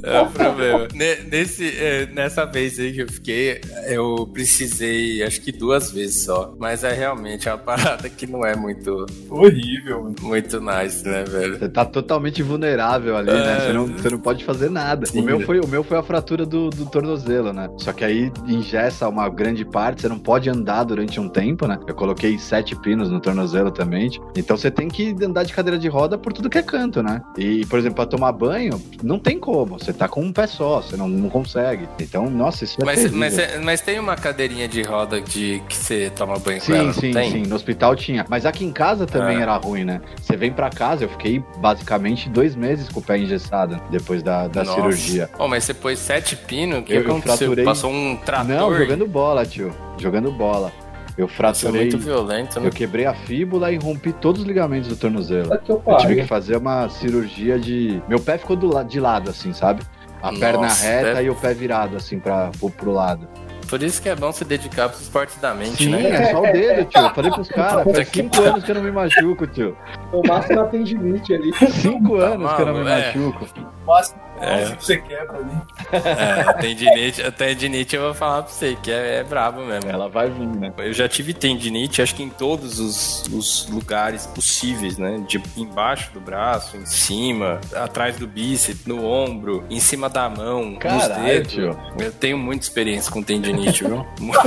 É 0.03 0.22
um 0.22 0.32
problema. 0.32 0.88
Ne- 0.93 1.15
Nesse, 1.30 1.67
é, 1.78 2.07
nessa 2.07 2.45
vez 2.45 2.80
aí 2.80 2.91
que 2.93 3.01
eu 3.03 3.07
fiquei, 3.11 3.61
eu 3.88 4.28
precisei, 4.34 5.22
acho 5.24 5.41
que 5.41 5.51
duas 5.51 5.91
vezes 5.91 6.24
só. 6.26 6.53
Mas 6.57 6.84
é 6.84 6.91
realmente 6.93 7.47
uma 7.47 7.57
parada 7.57 8.09
que 8.09 8.26
não 8.26 8.43
é 8.45 8.55
muito, 8.55 9.05
Horrível, 9.30 10.03
mano. 10.03 10.15
muito 10.22 10.59
nice, 10.59 11.03
né, 11.05 11.24
velho? 11.24 11.59
Você 11.59 11.70
tá 11.70 11.86
totalmente 11.86 12.41
vulnerável 12.41 13.15
ali, 13.17 13.32
né? 13.32 13.57
É. 13.57 13.59
Você 13.67 13.74
não, 13.74 13.88
você 13.88 14.09
não 14.09 14.20
pode 14.20 14.43
fazer 14.43 14.70
nada. 14.70 15.05
Sim. 15.05 15.22
O 15.22 15.24
meu, 15.24 15.39
foi, 15.41 15.59
o 15.59 15.67
meu 15.67 15.84
foi 15.84 15.97
a 15.97 16.03
fratura 16.03 16.45
do, 16.45 16.70
do 16.70 16.86
tornozelo, 16.86 17.53
né? 17.53 17.70
Só 17.78 17.93
que 17.93 18.03
aí 18.03 18.32
ingessa 18.47 19.07
uma 19.07 19.30
grande 19.30 19.63
parte, 19.65 20.01
você 20.01 20.07
não 20.09 20.20
pode 20.20 20.49
andar 20.49 20.84
durante 20.84 21.20
um 21.20 21.30
tempo, 21.30 21.67
né? 21.67 21.80
Eu 21.88 21.93
coloquei 21.95 22.38
sete 22.39 22.76
pinos 22.76 23.09
no 23.09 23.20
tornozelo 23.20 23.72
também. 23.72 24.09
Então 24.36 24.57
você 24.57 24.72
tem 24.72 24.88
que 24.88 25.15
andar 25.24 25.43
de 25.43 25.53
cadeira 25.53 25.78
de 25.78 25.88
roda 25.88 26.17
por 26.17 26.34
tudo 26.34 26.49
que 26.49 26.57
é 26.57 26.63
canto, 26.63 27.03
né? 27.03 27.22
E, 27.38 27.65
por 27.65 27.78
exemplo, 27.78 27.95
pra 27.97 28.05
tomar 28.05 28.32
banho, 28.32 28.82
não 29.03 29.20
tem 29.20 29.38
como. 29.39 29.59
Você 29.66 29.93
tá 29.93 30.07
com 30.07 30.22
um 30.22 30.32
pé 30.32 30.47
só, 30.47 30.82
você 30.82 30.95
não, 30.97 31.07
não 31.07 31.30
consegue. 31.30 31.88
Então, 31.99 32.30
nossa, 32.30 32.64
isso 32.64 32.78
é 32.82 32.86
Mas, 32.86 32.95
terrível. 32.99 33.18
mas, 33.20 33.38
é- 33.38 33.57
mas 33.60 33.82
tem 33.82 33.99
uma 33.99 34.16
cadeirinha 34.16 34.68
de 34.68 34.82
roda 34.82 35.20
de 35.22 35.62
que 35.68 35.76
você 35.76 36.10
toma 36.16 36.38
banho 36.39 36.60
com 36.60 36.66
Sim, 36.66 36.74
ela, 36.74 36.84
não 36.86 36.93
sim, 36.93 37.14
sim. 37.14 37.43
No 37.43 37.55
hospital 37.55 37.95
tinha. 37.95 38.26
Mas 38.30 38.45
aqui 38.45 38.66
em 38.66 38.72
casa 38.72 39.05
também 39.05 39.38
Ah. 39.38 39.41
era 39.41 39.57
ruim, 39.57 39.84
né? 39.84 40.01
Você 40.22 40.36
vem 40.38 40.51
pra 40.51 40.70
casa, 40.70 41.03
eu 41.03 41.10
fiquei 41.10 41.43
basicamente 41.57 42.30
dois 42.30 42.55
meses 42.55 42.89
com 42.89 42.99
o 42.99 43.03
pé 43.03 43.18
engessado 43.18 43.80
depois 43.89 44.22
da, 44.24 44.47
da 44.47 44.64
Nossa. 44.64 44.76
cirurgia. 44.76 45.30
Oh, 45.38 45.47
mas 45.47 45.64
você 45.64 45.74
pôs 45.74 45.99
sete 45.99 46.36
pinos? 46.36 46.80
O 46.80 46.84
que 46.84 46.93
Eu- 46.93 47.01
eu 47.01 47.10
aconteceu? 47.12 47.38
fraturei- 47.38 47.66
Passou 47.66 47.91
um 47.91 48.16
trator? 48.18 48.47
Não, 48.47 48.76
jogando 48.78 49.05
bola, 49.07 49.45
tio. 49.45 49.72
Jogando 49.97 50.32
bola. 50.32 50.72
Eu 51.20 51.26
Isso 51.26 51.34
é 51.34 51.38
fraturei. 51.38 51.82
muito 51.82 51.97
violento, 51.97 52.59
né? 52.61 52.67
Eu 52.67 52.72
quebrei 52.72 53.05
a 53.05 53.13
fíbula 53.13 53.72
e 53.72 53.78
rompi 53.78 54.13
todos 54.13 54.41
os 54.41 54.47
ligamentos 54.47 54.88
do 54.88 54.95
tornozelo. 54.95 55.57
Que 55.59 55.72
eu 55.72 55.84
Eu 55.86 55.97
tive 55.97 56.15
que 56.15 56.24
fazer 56.26 56.55
uma 56.57 56.88
cirurgia 56.88 57.59
de. 57.59 58.01
Meu 58.07 58.20
pé 58.20 58.38
ficou 58.38 58.55
do 58.55 58.74
la- 58.74 58.84
de 58.84 58.99
lado, 58.99 59.30
assim, 59.30 59.51
sabe? 59.51 59.84
A 60.22 60.28
Nossa, 60.32 60.39
perna 60.39 60.67
reta 60.67 61.03
deve- 61.15 61.24
e 61.24 61.30
o 61.30 61.36
pé 61.36 61.53
virado, 61.53 61.97
assim, 61.97 62.20
pra, 62.20 62.51
pro, 62.57 62.70
pro 62.70 62.91
lado. 62.91 63.28
Por 63.70 63.84
isso 63.84 64.01
que 64.01 64.09
é 64.09 64.15
bom 64.15 64.32
se 64.32 64.43
dedicar 64.43 64.89
pros 64.89 65.01
esportes 65.01 65.36
da 65.39 65.53
mente, 65.53 65.84
Sim, 65.84 65.91
né? 65.91 66.09
é 66.09 66.32
só 66.32 66.39
o 66.39 66.51
dedo, 66.51 66.86
tio. 66.86 67.01
Eu 67.01 67.09
falei 67.13 67.30
pros 67.32 67.49
caras, 67.49 67.84
faz 67.84 68.09
que 68.09 68.22
cinco 68.24 68.41
anos 68.41 68.63
que 68.63 68.72
eu 68.72 68.76
não 68.76 68.82
me 68.82 68.91
machuco, 68.91 69.45
tio. 69.45 69.78
O 70.11 70.28
máximo 70.28 70.63
tem 70.70 70.84
limite 70.84 71.34
ali. 71.36 71.53
Cinco 71.70 72.17
Tá 72.17 72.26
anos 72.30 72.53
que 72.53 72.61
eu 72.61 72.65
não 72.65 72.74
me 72.84 72.89
é. 72.89 73.05
machuco. 73.13 73.45
O 73.84 73.88
máximo 73.88 74.20
É. 74.41 74.75
que 74.75 74.85
você 74.85 74.97
quebra 74.97 75.37
ali. 75.37 75.51
É, 75.91 76.53
tendinite, 76.53 77.31
tendinite 77.31 77.95
eu 77.95 78.01
vou 78.03 78.13
falar 78.13 78.43
pra 78.43 78.51
você, 78.51 78.77
que 78.81 78.91
é, 78.91 79.17
é 79.17 79.23
brabo 79.23 79.61
mesmo. 79.65 79.89
Ela 79.89 80.07
vai 80.07 80.29
vir, 80.29 80.47
né? 80.47 80.71
Eu 80.77 80.93
já 80.93 81.07
tive 81.07 81.33
tendinite, 81.33 82.01
acho 82.01 82.15
que 82.15 82.23
em 82.23 82.29
todos 82.29 82.79
os, 82.79 83.23
os 83.33 83.67
lugares 83.69 84.25
possíveis, 84.27 84.97
né? 84.97 85.23
De 85.27 85.41
embaixo 85.57 86.11
do 86.13 86.19
braço, 86.19 86.77
em 86.77 86.85
cima, 86.85 87.59
atrás 87.75 88.17
do 88.17 88.27
bíceps, 88.27 88.85
no 88.85 89.05
ombro, 89.05 89.63
em 89.69 89.79
cima 89.79 90.09
da 90.09 90.29
mão, 90.29 90.71
nos 90.71 90.79
Caralho, 90.79 91.23
dedos. 91.23 91.51
tio. 91.51 91.79
Eu 91.99 92.11
tenho 92.11 92.37
muita 92.37 92.63
experiência 92.63 93.11
com 93.11 93.21
tendinite, 93.23 93.83
viu? 93.83 94.05
Muito. 94.19 94.39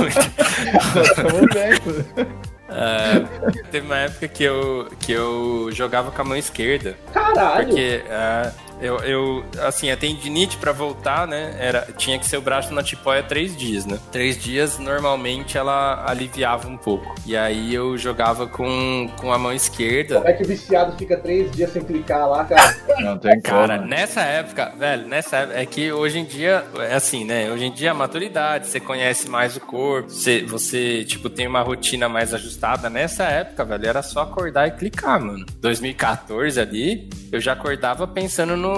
É, 2.69 3.63
teve 3.71 3.85
uma 3.85 3.97
época 3.97 4.27
que 4.27 4.43
eu, 4.43 4.87
que 4.99 5.11
eu 5.11 5.69
jogava 5.71 6.11
com 6.11 6.21
a 6.21 6.25
mão 6.25 6.37
esquerda. 6.37 6.97
Caralho. 7.13 7.67
Porque 7.67 8.03
é, 8.07 8.51
Eu, 8.83 8.97
eu, 8.97 9.45
assim, 9.65 9.89
a 9.89 9.95
tendinite 9.95 10.57
para 10.57 10.73
voltar, 10.73 11.25
né, 11.25 11.55
era, 11.57 11.87
tinha 11.97 12.19
que 12.19 12.25
ser 12.25 12.35
o 12.35 12.41
braço 12.41 12.73
na 12.73 12.83
tipóia 12.83 13.23
três 13.23 13.55
dias, 13.55 13.85
né? 13.85 13.97
Três 14.11 14.37
dias, 14.37 14.77
normalmente, 14.77 15.57
ela 15.57 16.03
aliviava 16.05 16.67
um 16.67 16.75
pouco. 16.75 17.15
E 17.25 17.37
aí 17.37 17.73
eu 17.73 17.97
jogava 17.97 18.45
com, 18.45 19.09
com 19.21 19.31
a 19.31 19.37
mão 19.37 19.53
esquerda. 19.53 20.15
Como 20.15 20.27
é 20.27 20.33
que 20.33 20.43
o 20.43 20.47
viciado 20.47 20.97
fica 20.97 21.15
três 21.15 21.49
dias 21.51 21.71
sem 21.71 21.81
clicar 21.81 22.27
lá, 22.27 22.43
cara? 22.43 22.75
Não 22.99 23.17
tem 23.17 23.39
Cara, 23.39 23.77
como. 23.77 23.87
nessa 23.87 24.21
época, 24.21 24.73
velho, 24.77 25.07
nessa 25.07 25.37
época, 25.37 25.59
é 25.61 25.65
que 25.65 25.89
hoje 25.93 26.19
em 26.19 26.25
dia, 26.25 26.65
é 26.79 26.93
assim, 26.93 27.23
né? 27.23 27.49
Hoje 27.51 27.63
em 27.63 27.71
dia 27.71 27.91
a 27.91 27.93
maturidade, 27.93 28.67
você 28.67 28.81
conhece 28.81 29.29
mais 29.29 29.55
o 29.55 29.61
corpo, 29.61 30.09
você, 30.09 30.43
você, 30.43 31.05
tipo, 31.05 31.29
tem 31.29 31.47
uma 31.47 31.61
rotina 31.61 32.09
mais 32.09 32.33
ajustada. 32.33 32.89
Nessa 32.89 33.23
época, 33.23 33.63
velho, 33.63 33.87
era 33.87 34.01
só 34.01 34.23
acordar 34.23 34.67
e 34.67 34.71
clicar, 34.71 35.21
mano. 35.21 35.45
2014 35.61 36.59
ali, 36.59 37.09
eu 37.31 37.39
já 37.39 37.53
acordava 37.53 38.05
pensando 38.05 38.57
no 38.57 38.72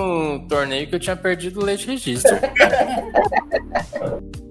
torneio 0.47 0.87
que 0.87 0.95
eu 0.95 0.99
tinha 0.99 1.15
perdido 1.15 1.59
o 1.59 1.63
leite 1.63 1.87
registro. 1.87 2.35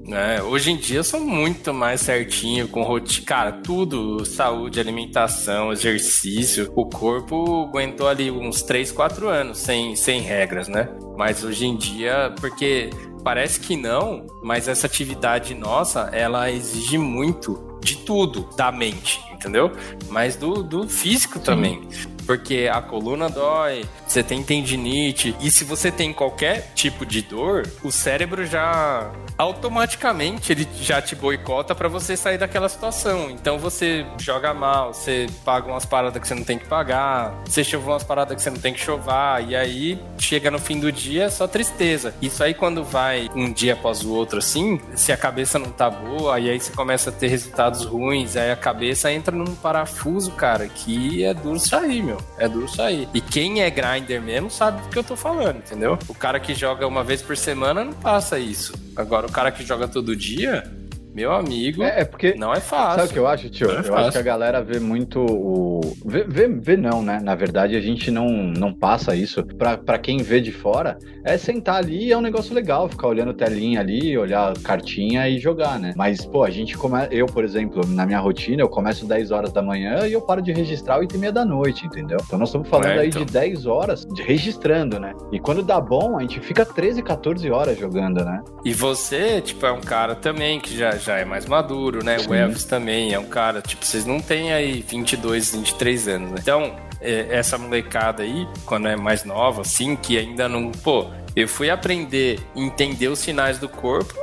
né? 0.06 0.42
Hoje 0.42 0.70
em 0.70 0.76
dia 0.76 0.98
eu 0.98 1.04
sou 1.04 1.20
muito 1.20 1.72
mais 1.72 2.00
certinho, 2.00 2.68
com 2.68 2.82
rotina, 2.82 3.26
cara, 3.26 3.52
tudo, 3.52 4.24
saúde, 4.24 4.78
alimentação, 4.78 5.72
exercício. 5.72 6.70
O 6.76 6.86
corpo 6.86 7.64
aguentou 7.68 8.08
ali 8.08 8.30
uns 8.30 8.62
3, 8.62 8.92
4 8.92 9.28
anos 9.28 9.58
sem, 9.58 9.96
sem 9.96 10.20
regras, 10.20 10.68
né? 10.68 10.88
Mas 11.16 11.42
hoje 11.42 11.66
em 11.66 11.76
dia, 11.76 12.32
porque 12.40 12.90
parece 13.24 13.58
que 13.58 13.76
não, 13.76 14.26
mas 14.42 14.68
essa 14.68 14.86
atividade 14.86 15.54
nossa, 15.54 16.10
ela 16.12 16.50
exige 16.50 16.98
muito 16.98 17.73
de 17.84 17.96
tudo 17.98 18.48
da 18.56 18.72
mente, 18.72 19.20
entendeu? 19.30 19.70
Mas 20.08 20.34
do, 20.34 20.62
do 20.62 20.88
físico 20.88 21.38
também. 21.38 21.86
Porque 22.26 22.68
a 22.72 22.80
coluna 22.80 23.28
dói, 23.28 23.84
você 24.06 24.22
tem 24.22 24.42
tendinite, 24.42 25.36
e 25.40 25.50
se 25.50 25.62
você 25.62 25.92
tem 25.92 26.12
qualquer 26.12 26.72
tipo 26.74 27.04
de 27.04 27.20
dor, 27.20 27.70
o 27.82 27.92
cérebro 27.92 28.46
já 28.46 29.12
automaticamente 29.36 30.52
ele 30.52 30.66
já 30.80 31.00
te 31.02 31.14
boicota 31.14 31.74
para 31.74 31.88
você 31.88 32.16
sair 32.16 32.38
daquela 32.38 32.68
situação. 32.68 33.30
Então 33.30 33.58
você 33.58 34.06
joga 34.18 34.54
mal, 34.54 34.92
você 34.92 35.26
paga 35.44 35.68
umas 35.68 35.84
paradas 35.84 36.20
que 36.20 36.28
você 36.28 36.34
não 36.34 36.44
tem 36.44 36.58
que 36.58 36.66
pagar, 36.66 37.34
você 37.44 37.64
chova 37.64 37.92
umas 37.92 38.04
paradas 38.04 38.36
que 38.36 38.42
você 38.42 38.50
não 38.50 38.58
tem 38.58 38.72
que 38.72 38.80
chovar, 38.80 39.46
e 39.48 39.56
aí 39.56 39.98
chega 40.18 40.50
no 40.50 40.58
fim 40.58 40.78
do 40.78 40.90
dia 40.90 41.24
é 41.24 41.30
só 41.30 41.46
tristeza. 41.46 42.14
Isso 42.20 42.42
aí 42.42 42.54
quando 42.54 42.84
vai 42.84 43.30
um 43.34 43.52
dia 43.52 43.74
após 43.74 44.04
o 44.04 44.12
outro 44.12 44.38
assim, 44.38 44.80
se 44.94 45.12
a 45.12 45.16
cabeça 45.16 45.58
não 45.58 45.70
tá 45.70 45.90
boa, 45.90 46.38
e 46.38 46.50
aí 46.50 46.60
você 46.60 46.72
começa 46.72 47.10
a 47.10 47.12
ter 47.12 47.28
resultados 47.28 47.84
ruins, 47.84 48.36
aí 48.36 48.50
a 48.50 48.56
cabeça 48.56 49.10
entra 49.12 49.34
num 49.34 49.54
parafuso, 49.54 50.32
cara, 50.32 50.68
que 50.68 51.24
é 51.24 51.34
duro 51.34 51.58
sair, 51.58 52.02
meu. 52.02 52.18
É 52.38 52.48
duro 52.48 52.68
sair. 52.68 53.08
E 53.12 53.20
quem 53.20 53.62
é 53.62 53.70
grinder 53.70 54.20
mesmo 54.20 54.50
sabe 54.50 54.82
do 54.82 54.88
que 54.88 54.98
eu 54.98 55.04
tô 55.04 55.16
falando, 55.16 55.58
entendeu? 55.58 55.98
O 56.08 56.14
cara 56.14 56.38
que 56.38 56.54
joga 56.54 56.86
uma 56.86 57.02
vez 57.02 57.22
por 57.22 57.36
semana 57.36 57.84
não 57.84 57.92
passa 57.92 58.38
isso. 58.38 58.83
Agora, 58.96 59.26
o 59.26 59.32
cara 59.32 59.50
que 59.50 59.64
joga 59.64 59.88
todo 59.88 60.14
dia, 60.14 60.70
meu 61.14 61.32
amigo, 61.32 61.82
É, 61.82 62.00
é 62.00 62.04
porque. 62.04 62.34
não 62.34 62.52
é 62.52 62.60
fácil. 62.60 62.96
Sabe 63.00 63.08
o 63.08 63.12
que 63.12 63.18
eu 63.18 63.26
acho, 63.26 63.48
tio? 63.50 63.70
É 63.70 63.78
eu 63.78 63.84
fácil. 63.84 63.94
acho 63.96 64.12
que 64.12 64.18
a 64.18 64.22
galera 64.22 64.62
vê 64.62 64.78
muito 64.80 65.20
o. 65.24 65.80
Vê, 66.04 66.24
vê, 66.24 66.48
vê 66.48 66.76
não, 66.76 67.02
né? 67.02 67.20
Na 67.22 67.34
verdade, 67.34 67.76
a 67.76 67.80
gente 67.80 68.10
não, 68.10 68.28
não 68.28 68.72
passa 68.72 69.14
isso. 69.14 69.44
Pra, 69.44 69.76
pra 69.76 69.98
quem 69.98 70.18
vê 70.18 70.40
de 70.40 70.50
fora, 70.52 70.98
é 71.24 71.36
sentar 71.38 71.76
ali 71.76 72.06
e 72.06 72.12
é 72.12 72.16
um 72.16 72.20
negócio 72.20 72.54
legal, 72.54 72.88
ficar 72.88 73.08
olhando 73.08 73.32
telinha 73.32 73.80
ali, 73.80 74.16
olhar 74.18 74.52
cartinha 74.62 75.28
e 75.28 75.38
jogar, 75.38 75.78
né? 75.78 75.92
Mas, 75.96 76.24
pô, 76.26 76.42
a 76.44 76.50
gente 76.50 76.76
começa. 76.76 77.12
Eu, 77.14 77.26
por 77.26 77.44
exemplo, 77.44 77.82
na 77.86 78.04
minha 78.04 78.18
rotina, 78.18 78.62
eu 78.62 78.68
começo 78.68 79.06
10 79.06 79.30
horas 79.30 79.52
da 79.52 79.62
manhã 79.62 80.06
e 80.06 80.12
eu 80.12 80.20
paro 80.20 80.42
de 80.42 80.52
registrar 80.52 80.98
8 80.98 81.14
e 81.14 81.18
meia 81.18 81.32
da 81.32 81.44
noite, 81.44 81.86
entendeu? 81.86 82.18
Então 82.26 82.38
nós 82.38 82.48
estamos 82.48 82.68
falando 82.68 82.88
É, 82.88 82.98
aí 83.00 83.08
então. 83.08 83.24
de 83.24 83.32
10 83.32 83.66
horas 83.66 84.04
de 84.06 84.22
registrando, 84.22 84.98
né? 84.98 85.12
E 85.32 85.38
quando 85.38 85.62
dá 85.62 85.80
bom, 85.80 86.16
a 86.18 86.20
gente 86.22 86.40
fica 86.40 86.64
13, 86.64 87.02
14 87.02 87.50
horas 87.50 87.78
jogando, 87.78 88.24
né? 88.24 88.42
E 88.64 88.72
você, 88.72 89.40
tipo, 89.40 89.64
é 89.66 89.72
um 89.72 89.80
cara 89.80 90.14
também 90.14 90.58
que 90.60 90.76
já, 90.76 90.92
já 91.04 91.18
é 91.18 91.24
mais 91.24 91.46
maduro, 91.46 92.04
né? 92.04 92.18
Sim. 92.18 92.30
O 92.30 92.34
Elvis 92.34 92.64
também 92.64 93.12
é 93.12 93.18
um 93.18 93.26
cara, 93.26 93.60
tipo, 93.60 93.84
vocês 93.84 94.04
não 94.04 94.20
têm 94.20 94.52
aí 94.52 94.84
22, 94.88 95.54
23 95.54 96.08
anos, 96.08 96.30
né? 96.30 96.36
Então, 96.40 96.74
é, 97.00 97.26
essa 97.30 97.58
molecada 97.58 98.22
aí, 98.22 98.46
quando 98.64 98.88
é 98.88 98.96
mais 98.96 99.24
nova, 99.24 99.62
assim, 99.62 99.94
que 99.96 100.18
ainda 100.18 100.48
não. 100.48 100.70
Pô, 100.70 101.06
eu 101.36 101.46
fui 101.48 101.70
aprender, 101.70 102.40
entender 102.56 103.08
os 103.08 103.18
sinais 103.18 103.58
do 103.58 103.68
corpo 103.68 104.14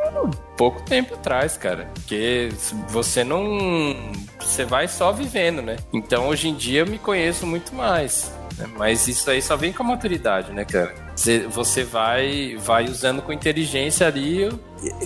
pouco 0.58 0.82
tempo 0.84 1.16
atrás, 1.16 1.58
cara. 1.58 1.90
Porque 1.94 2.50
você 2.88 3.24
não. 3.24 3.96
Você 4.40 4.64
vai 4.64 4.88
só 4.88 5.12
vivendo, 5.12 5.62
né? 5.62 5.78
Então 5.92 6.28
hoje 6.28 6.50
em 6.50 6.56
dia 6.56 6.82
eu 6.82 6.88
me 6.88 7.00
conheço 7.00 7.48
muito 7.48 7.74
mais. 7.74 8.32
né? 8.58 8.68
Mas 8.78 9.08
isso 9.08 9.30
aí 9.30 9.42
só 9.42 9.56
vem 9.56 9.74
com 9.74 9.82
a 9.84 9.88
maturidade, 9.88 10.52
né, 10.52 10.64
cara? 10.66 10.94
Você- 11.50 11.84
vai, 11.84 12.56
vai 12.58 12.86
usando 12.86 13.22
com 13.22 13.32
inteligência 13.32 14.08
ali 14.08 14.50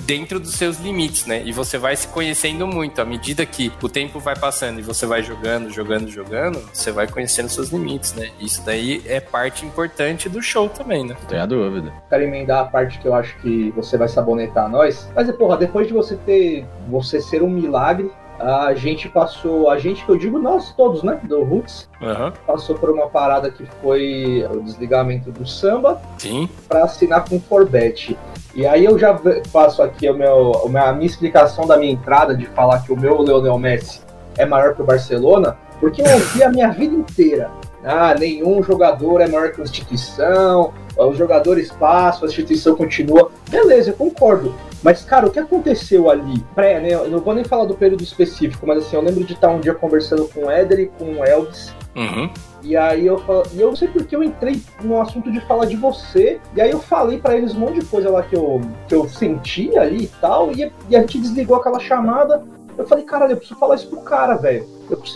dentro 0.06 0.40
dos 0.40 0.54
seus 0.54 0.78
limites, 0.80 1.26
né? 1.26 1.42
E 1.46 1.52
você 1.52 1.78
vai 1.78 1.96
se 1.96 2.08
conhecendo 2.08 2.66
muito. 2.66 3.02
À 3.02 3.06
medida 3.06 3.46
que 3.46 3.72
o 3.82 3.90
tempo 3.90 4.20
vai 4.20 4.36
passando 4.36 4.80
e 4.80 4.82
você 4.82 5.06
vai 5.06 5.22
jogando, 5.24 5.70
jogando, 5.70 6.10
jogando, 6.10 6.60
você 6.72 6.92
vai 6.92 7.08
conhecendo 7.08 7.50
seus 7.50 7.70
limites, 7.70 8.14
né? 8.14 8.30
Isso 8.40 8.64
daí 8.66 9.02
é 9.06 9.20
parte 9.20 9.66
importante 9.66 10.30
do 10.30 10.42
show 10.42 10.70
também, 10.70 11.06
né? 11.06 11.16
Não 11.20 11.28
tenha 11.28 11.46
dúvida. 11.46 11.92
quero 12.10 12.24
emendar 12.24 12.62
a 12.62 12.66
parte 12.66 13.00
que 13.00 13.08
eu 13.08 13.14
acho 13.14 13.36
que 13.40 13.72
você 13.72 13.98
vai 13.98 14.08
sabonetar 14.08 14.70
nós. 14.70 15.10
Mas, 15.16 15.30
porra, 15.32 15.58
depois 15.58 15.88
de 15.88 15.94
você 15.94 16.16
ter. 16.16 16.66
Você 16.90 17.20
ser 17.20 17.42
um 17.42 17.50
milagre, 17.50 18.10
a 18.40 18.74
gente 18.74 19.08
passou. 19.10 19.70
A 19.70 19.78
gente 19.78 20.04
que 20.06 20.10
eu 20.12 20.18
digo 20.18 20.38
nós 20.40 20.72
todos, 20.74 21.04
né? 21.04 21.20
Do 21.24 21.44
Roots, 21.44 21.90
Aham. 22.02 22.34
passou 22.46 22.76
por 22.76 22.90
uma 22.90 23.08
parada 23.08 23.50
que 23.50 23.66
foi 23.82 24.46
o 24.52 24.62
desligamento 24.62 25.32
do 25.32 25.48
samba 25.48 26.02
Sim. 26.18 26.50
para 26.68 26.84
assinar 26.84 27.26
com 27.28 27.38
o 27.38 27.40
Forbet. 27.40 28.18
E 28.54 28.66
aí 28.66 28.86
eu 28.86 28.98
já 28.98 29.20
faço 29.52 29.82
aqui 29.82 30.10
o 30.10 30.14
meu- 30.14 30.54
a 30.66 30.94
minha 30.94 31.06
explicação 31.06 31.68
da 31.68 31.78
minha 31.78 31.92
entrada 31.92 32.36
de 32.36 32.46
falar 32.48 32.80
que 32.84 32.92
o 32.94 32.98
meu 33.00 33.22
Leonel 33.22 33.58
Messi 33.58 34.02
é 34.38 34.46
maior 34.46 34.74
que 34.76 34.82
o 34.82 34.86
Barcelona, 34.86 35.58
porque 35.80 36.02
eu 36.02 36.12
ouvi 36.14 36.44
a 36.44 36.50
minha 36.50 36.70
vida 36.70 36.96
inteira. 36.96 37.50
Ah, 37.84 38.16
nenhum 38.18 38.64
jogador 38.64 39.22
é 39.22 39.28
maior 39.28 39.52
que 39.52 39.62
a 39.62 39.64
instituição, 39.64 40.74
os 40.98 41.18
jogadores 41.18 41.72
passam, 41.72 42.24
a 42.24 42.28
instituição 42.32 42.76
continua. 42.76 43.30
Beleza, 43.50 43.92
eu 43.92 43.94
concordo. 43.96 44.56
Mas, 44.86 45.04
cara, 45.04 45.26
o 45.26 45.32
que 45.32 45.40
aconteceu 45.40 46.12
ali? 46.12 46.46
Pré, 46.54 46.80
né? 46.80 46.94
Eu 46.94 47.10
não 47.10 47.20
vou 47.20 47.34
nem 47.34 47.44
falar 47.44 47.66
do 47.66 47.74
período 47.74 48.04
específico, 48.04 48.68
mas 48.68 48.86
assim, 48.86 48.96
eu 48.96 49.02
lembro 49.02 49.24
de 49.24 49.34
estar 49.34 49.50
um 49.50 49.60
dia 49.60 49.74
conversando 49.74 50.28
com 50.28 50.42
o 50.42 50.52
Éder 50.52 50.80
e 50.80 50.86
com 50.86 51.06
o 51.06 51.26
Elvis. 51.26 51.74
Uhum. 51.96 52.30
E 52.62 52.78
aí 52.78 53.08
eu 53.08 53.18
falo, 53.18 53.48
e 53.52 53.62
eu 53.62 53.70
não 53.70 53.76
sei 53.76 53.88
porque 53.88 54.16
eu 54.16 54.22
entrei 54.22 54.62
no 54.84 55.02
assunto 55.02 55.32
de 55.32 55.40
falar 55.42 55.66
de 55.66 55.76
você, 55.76 56.40
e 56.56 56.62
aí 56.62 56.70
eu 56.70 56.80
falei 56.80 57.18
pra 57.18 57.36
eles 57.36 57.56
um 57.56 57.62
monte 57.62 57.80
de 57.80 57.86
coisa 57.88 58.12
lá 58.12 58.22
que 58.22 58.36
eu, 58.36 58.62
que 58.88 58.94
eu 58.94 59.10
senti 59.10 59.76
ali 59.76 60.04
e 60.04 60.08
tal, 60.22 60.52
e, 60.52 60.72
e 60.88 60.96
a 60.96 61.00
gente 61.00 61.20
desligou 61.20 61.58
aquela 61.58 61.80
chamada. 61.80 62.44
Eu 62.78 62.86
falei, 62.86 63.04
caralho, 63.06 63.34
eu 63.34 63.38
preciso 63.38 63.60
falar 63.60 63.76
isso 63.76 63.88
pro 63.88 64.02
cara, 64.02 64.36
velho. 64.36 64.66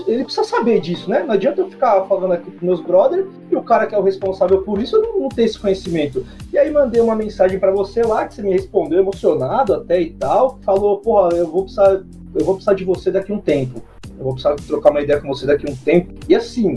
Ele 0.08 0.24
precisa 0.24 0.44
saber 0.46 0.80
disso, 0.80 1.10
né? 1.10 1.24
Não 1.24 1.34
adianta 1.34 1.62
eu 1.62 1.70
ficar 1.70 2.02
falando 2.06 2.32
aqui 2.32 2.50
pros 2.50 2.64
meus 2.64 2.82
brothers 2.82 3.28
e 3.52 3.56
o 3.56 3.62
cara 3.62 3.86
que 3.86 3.94
é 3.94 4.00
o 4.00 4.02
responsável 4.02 4.62
por 4.64 4.82
isso 4.82 5.00
não, 5.00 5.20
não 5.20 5.30
ter 5.30 5.44
esse 5.44 5.60
conhecimento. 5.60 6.26
E 6.52 6.58
aí 6.58 6.72
mandei 6.72 7.02
uma 7.02 7.16
mensagem 7.16 7.60
pra 7.60 7.72
você 7.72 8.02
lá, 8.02 8.28
que 8.28 8.34
você 8.34 8.42
me 8.42 8.52
respondeu 8.52 9.00
emocionado 9.00 9.74
até 9.74 10.02
e 10.02 10.12
tal. 10.12 10.58
Falou, 10.64 10.98
porra, 11.00 11.36
eu 11.36 11.48
vou 11.48 11.64
precisar, 11.64 12.02
eu 12.34 12.46
vou 12.46 12.56
precisar 12.56 12.74
de 12.74 12.84
você 12.84 13.12
daqui 13.12 13.32
um 13.32 13.40
tempo. 13.40 13.82
Eu 14.18 14.24
vou 14.24 14.34
precisar 14.34 14.56
trocar 14.56 14.92
uma 14.92 15.02
ideia 15.02 15.22
com 15.22 15.28
você 15.28 15.46
daqui 15.46 15.70
um 15.70 15.76
tempo. 15.76 16.14
E 16.28 16.36
assim, 16.36 16.74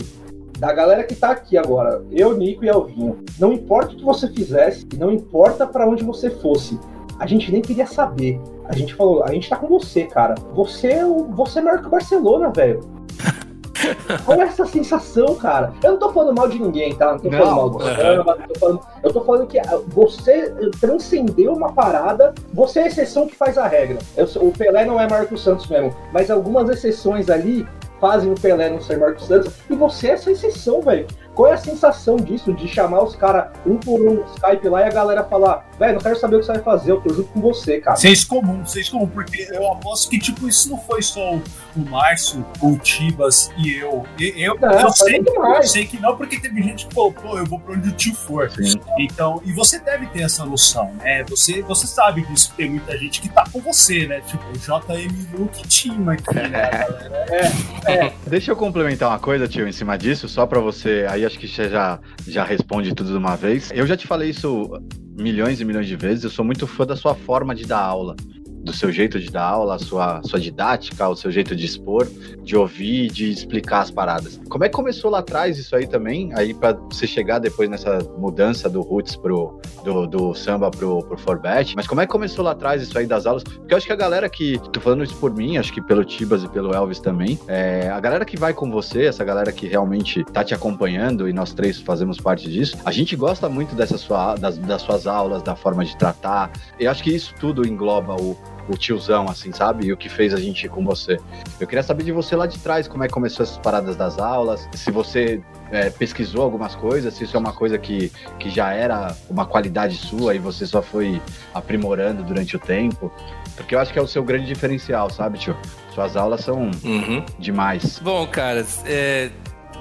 da 0.59 0.71
galera 0.71 1.03
que 1.03 1.15
tá 1.15 1.31
aqui 1.31 1.57
agora, 1.57 2.03
eu, 2.11 2.37
Nico 2.37 2.63
e 2.63 2.69
Alvinho, 2.69 3.23
não 3.39 3.51
importa 3.51 3.93
o 3.93 3.97
que 3.97 4.03
você 4.03 4.27
fizesse, 4.27 4.87
não 4.97 5.11
importa 5.11 5.65
pra 5.65 5.87
onde 5.87 6.03
você 6.03 6.29
fosse, 6.29 6.79
a 7.19 7.25
gente 7.27 7.51
nem 7.51 7.61
queria 7.61 7.85
saber. 7.87 8.39
A 8.65 8.75
gente 8.75 8.93
falou, 8.93 9.23
a 9.23 9.31
gente 9.31 9.49
tá 9.49 9.55
com 9.55 9.67
você, 9.67 10.03
cara. 10.05 10.35
Você 10.53 10.87
é, 10.89 11.05
o, 11.05 11.25
você 11.25 11.59
é 11.59 11.61
maior 11.61 11.79
que 11.81 11.87
o 11.87 11.89
Barcelona, 11.89 12.49
velho. 12.49 12.79
Qual 14.25 14.39
é 14.39 14.43
essa 14.43 14.65
sensação, 14.65 15.35
cara? 15.35 15.73
Eu 15.83 15.91
não 15.93 15.99
tô 15.99 16.11
falando 16.13 16.37
mal 16.37 16.47
de 16.47 16.57
ninguém, 16.59 16.95
tá? 16.95 17.11
Não 17.11 17.19
tô 17.19 17.29
Não, 17.29 17.37
falando 17.39 17.55
mal 17.55 17.69
do 17.69 17.79
não 17.79 18.47
tô 18.47 18.59
falando. 18.59 18.79
Eu 19.03 19.13
tô 19.13 19.21
falando 19.21 19.47
que 19.47 19.59
ah, 19.59 19.79
você 19.87 20.53
transcendeu 20.79 21.53
uma 21.53 21.73
parada, 21.73 22.33
você 22.53 22.79
é 22.79 22.83
a 22.83 22.87
exceção 22.87 23.27
que 23.27 23.35
faz 23.35 23.57
a 23.57 23.67
regra. 23.67 23.97
Eu 24.15 24.25
sou- 24.25 24.47
o 24.47 24.51
Pelé 24.53 24.85
não 24.85 24.99
é 24.99 25.09
maior 25.09 25.25
que 25.25 25.33
o 25.33 25.37
Santos 25.37 25.67
mesmo, 25.67 25.93
mas 26.13 26.31
algumas 26.31 26.69
exceções 26.69 27.29
ali 27.29 27.67
fazem 27.99 28.31
o 28.31 28.35
Pelé 28.35 28.69
não 28.69 28.79
ser 28.81 28.97
maior 28.97 29.15
que 29.15 29.21
o 29.21 29.25
Santos, 29.25 29.53
e 29.69 29.75
você 29.75 30.09
é 30.09 30.11
essa 30.11 30.31
exceção, 30.31 30.81
velho. 30.81 31.05
Qual 31.35 31.49
é 31.49 31.53
a 31.53 31.57
sensação 31.57 32.15
disso, 32.15 32.53
de 32.53 32.67
chamar 32.67 33.03
os 33.03 33.15
caras 33.15 33.47
um 33.65 33.77
por 33.77 33.99
um 33.99 34.13
no 34.15 34.25
Skype 34.35 34.67
lá 34.69 34.81
e 34.81 34.83
a 34.85 34.89
galera 34.91 35.23
falar, 35.23 35.67
velho, 35.79 35.93
não 35.93 36.01
quero 36.01 36.15
saber 36.19 36.35
o 36.35 36.39
que 36.39 36.45
você 36.45 36.53
vai 36.53 36.61
fazer, 36.61 36.91
eu 36.91 37.01
tô 37.01 37.13
junto 37.13 37.29
com 37.29 37.41
você, 37.41 37.79
cara. 37.79 37.95
Senso 37.97 38.27
comum, 38.27 38.65
senso 38.65 38.91
comum, 38.91 39.07
porque 39.07 39.47
eu 39.51 39.71
aposto 39.71 40.09
que, 40.09 40.19
tipo, 40.19 40.47
isso 40.47 40.69
não 40.69 40.77
foi 40.77 41.01
só 41.01 41.33
o, 41.35 41.43
o 41.75 41.79
Márcio, 41.89 42.45
o 42.61 42.77
Tibas 42.77 43.51
e 43.57 43.71
eu. 43.77 44.05
E- 44.19 44.43
Eu, 44.43 44.57
Não, 44.59 44.71
eu, 44.79 44.89
sei, 44.91 45.23
eu 45.57 45.63
sei 45.63 45.85
que 45.85 45.99
não, 45.99 46.15
porque 46.17 46.39
teve 46.39 46.61
gente 46.61 46.87
que 46.87 46.93
falou, 46.93 47.11
pô, 47.13 47.37
eu 47.37 47.45
vou 47.45 47.59
pra 47.59 47.73
onde 47.75 47.89
o 47.89 47.91
tio 47.93 48.13
for. 48.13 48.51
Sim. 48.51 48.79
Então, 48.99 49.41
e 49.45 49.51
você 49.53 49.79
deve 49.79 50.05
ter 50.07 50.21
essa 50.23 50.45
noção, 50.45 50.91
né? 51.01 51.23
Você, 51.29 51.61
você 51.61 51.87
sabe 51.87 52.21
disso, 52.27 52.51
que 52.51 52.57
tem 52.57 52.69
muita 52.69 52.97
gente 52.97 53.21
que 53.21 53.29
tá 53.29 53.43
com 53.51 53.59
você, 53.61 54.05
né? 54.05 54.21
Tipo, 54.21 54.43
o 54.49 54.53
JM 54.53 55.37
Luke 55.37 55.63
Team 55.67 56.09
aqui, 56.09 56.35
né, 56.35 56.69
galera? 56.69 58.13
Deixa 58.27 58.51
eu 58.51 58.55
complementar 58.55 59.09
uma 59.09 59.19
coisa, 59.19 59.47
tio, 59.47 59.67
em 59.67 59.71
cima 59.71 59.97
disso, 59.97 60.27
só 60.27 60.45
pra 60.45 60.59
você. 60.59 61.05
Aí 61.09 61.22
aí 61.23 61.25
acho 61.25 61.39
que 61.39 61.47
você 61.47 61.69
já, 61.69 61.99
já 62.27 62.43
responde 62.43 62.93
tudo 62.93 63.11
de 63.11 63.17
uma 63.17 63.35
vez. 63.35 63.71
Eu 63.73 63.87
já 63.87 63.95
te 63.95 64.05
falei 64.05 64.29
isso 64.29 64.71
milhões 65.17 65.61
e 65.61 65.65
milhões 65.65 65.87
de 65.87 65.95
vezes, 65.95 66.23
eu 66.23 66.29
sou 66.29 66.43
muito 66.43 66.65
fã 66.67 66.85
da 66.85 66.95
sua 66.95 67.15
forma 67.15 67.53
de 67.53 67.65
dar 67.65 67.79
aula 67.79 68.15
do 68.63 68.73
seu 68.73 68.91
jeito 68.91 69.19
de 69.19 69.29
dar 69.29 69.43
aula, 69.43 69.75
a 69.75 69.79
sua, 69.79 70.21
sua 70.23 70.39
didática, 70.39 71.07
o 71.07 71.15
seu 71.15 71.31
jeito 71.31 71.55
de 71.55 71.65
expor, 71.65 72.07
de 72.41 72.55
ouvir, 72.55 73.11
de 73.11 73.29
explicar 73.29 73.81
as 73.81 73.91
paradas. 73.91 74.39
Como 74.49 74.63
é 74.63 74.69
que 74.69 74.75
começou 74.75 75.11
lá 75.11 75.19
atrás 75.19 75.57
isso 75.57 75.75
aí 75.75 75.85
também? 75.85 76.33
Aí 76.33 76.53
para 76.53 76.73
você 76.73 77.05
chegar 77.05 77.39
depois 77.39 77.69
nessa 77.69 77.99
mudança 78.17 78.69
do 78.69 78.81
roots 78.81 79.15
pro 79.15 79.59
do, 79.83 80.07
do 80.07 80.33
samba 80.33 80.71
pro, 80.71 81.03
pro 81.03 81.17
forbet, 81.17 81.75
mas 81.75 81.85
como 81.87 82.01
é 82.01 82.05
que 82.05 82.11
começou 82.11 82.43
lá 82.43 82.51
atrás 82.51 82.81
isso 82.81 82.97
aí 82.97 83.05
das 83.05 83.25
aulas? 83.25 83.43
Porque 83.43 83.73
eu 83.73 83.77
acho 83.77 83.85
que 83.85 83.93
a 83.93 83.97
galera 83.97 84.29
que 84.29 84.57
tô 84.71 84.79
falando 84.79 85.03
isso 85.03 85.15
por 85.17 85.33
mim, 85.33 85.57
acho 85.57 85.73
que 85.73 85.81
pelo 85.81 86.05
Tibas 86.05 86.43
e 86.43 86.47
pelo 86.47 86.73
Elvis 86.73 86.99
também, 86.99 87.37
é, 87.47 87.89
a 87.89 87.99
galera 87.99 88.23
que 88.23 88.37
vai 88.37 88.53
com 88.53 88.71
você, 88.71 89.05
essa 89.05 89.23
galera 89.23 89.51
que 89.51 89.67
realmente 89.67 90.23
tá 90.25 90.43
te 90.43 90.53
acompanhando 90.53 91.27
e 91.27 91.33
nós 91.33 91.53
três 91.53 91.81
fazemos 91.81 92.17
parte 92.17 92.49
disso, 92.49 92.77
a 92.85 92.91
gente 92.91 93.15
gosta 93.15 93.49
muito 93.49 93.75
dessa 93.75 93.97
sua 93.97 94.35
das, 94.35 94.57
das 94.57 94.81
suas 94.81 95.05
aulas, 95.05 95.43
da 95.43 95.55
forma 95.55 95.83
de 95.83 95.97
tratar. 95.97 96.51
Eu 96.79 96.89
acho 96.89 97.03
que 97.03 97.13
isso 97.13 97.33
tudo 97.39 97.67
engloba 97.67 98.15
o 98.15 98.37
o 98.67 98.77
tiozão, 98.77 99.27
assim, 99.29 99.51
sabe? 99.51 99.87
E 99.87 99.93
o 99.93 99.97
que 99.97 100.09
fez 100.09 100.33
a 100.33 100.37
gente 100.37 100.67
com 100.69 100.83
você. 100.83 101.19
Eu 101.59 101.67
queria 101.67 101.83
saber 101.83 102.03
de 102.03 102.11
você 102.11 102.35
lá 102.35 102.45
de 102.45 102.57
trás, 102.59 102.87
como 102.87 103.03
é 103.03 103.07
que 103.07 103.13
começou 103.13 103.43
essas 103.43 103.57
paradas 103.57 103.95
das 103.95 104.19
aulas, 104.19 104.67
se 104.73 104.91
você 104.91 105.41
é, 105.71 105.89
pesquisou 105.89 106.41
algumas 106.41 106.75
coisas, 106.75 107.13
se 107.13 107.23
isso 107.23 107.35
é 107.35 107.39
uma 107.39 107.53
coisa 107.53 107.77
que, 107.77 108.11
que 108.39 108.49
já 108.49 108.71
era 108.73 109.15
uma 109.29 109.45
qualidade 109.45 109.95
sua 109.95 110.35
e 110.35 110.39
você 110.39 110.65
só 110.65 110.81
foi 110.81 111.21
aprimorando 111.53 112.23
durante 112.23 112.55
o 112.55 112.59
tempo. 112.59 113.11
Porque 113.55 113.75
eu 113.75 113.79
acho 113.79 113.93
que 113.93 113.99
é 113.99 114.01
o 114.01 114.07
seu 114.07 114.23
grande 114.23 114.45
diferencial, 114.45 115.09
sabe, 115.09 115.37
tio? 115.37 115.55
Suas 115.93 116.17
aulas 116.17 116.41
são 116.41 116.71
uhum. 116.83 117.23
demais. 117.37 117.99
Bom, 117.99 118.25
cara, 118.25 118.65
é, 118.85 119.29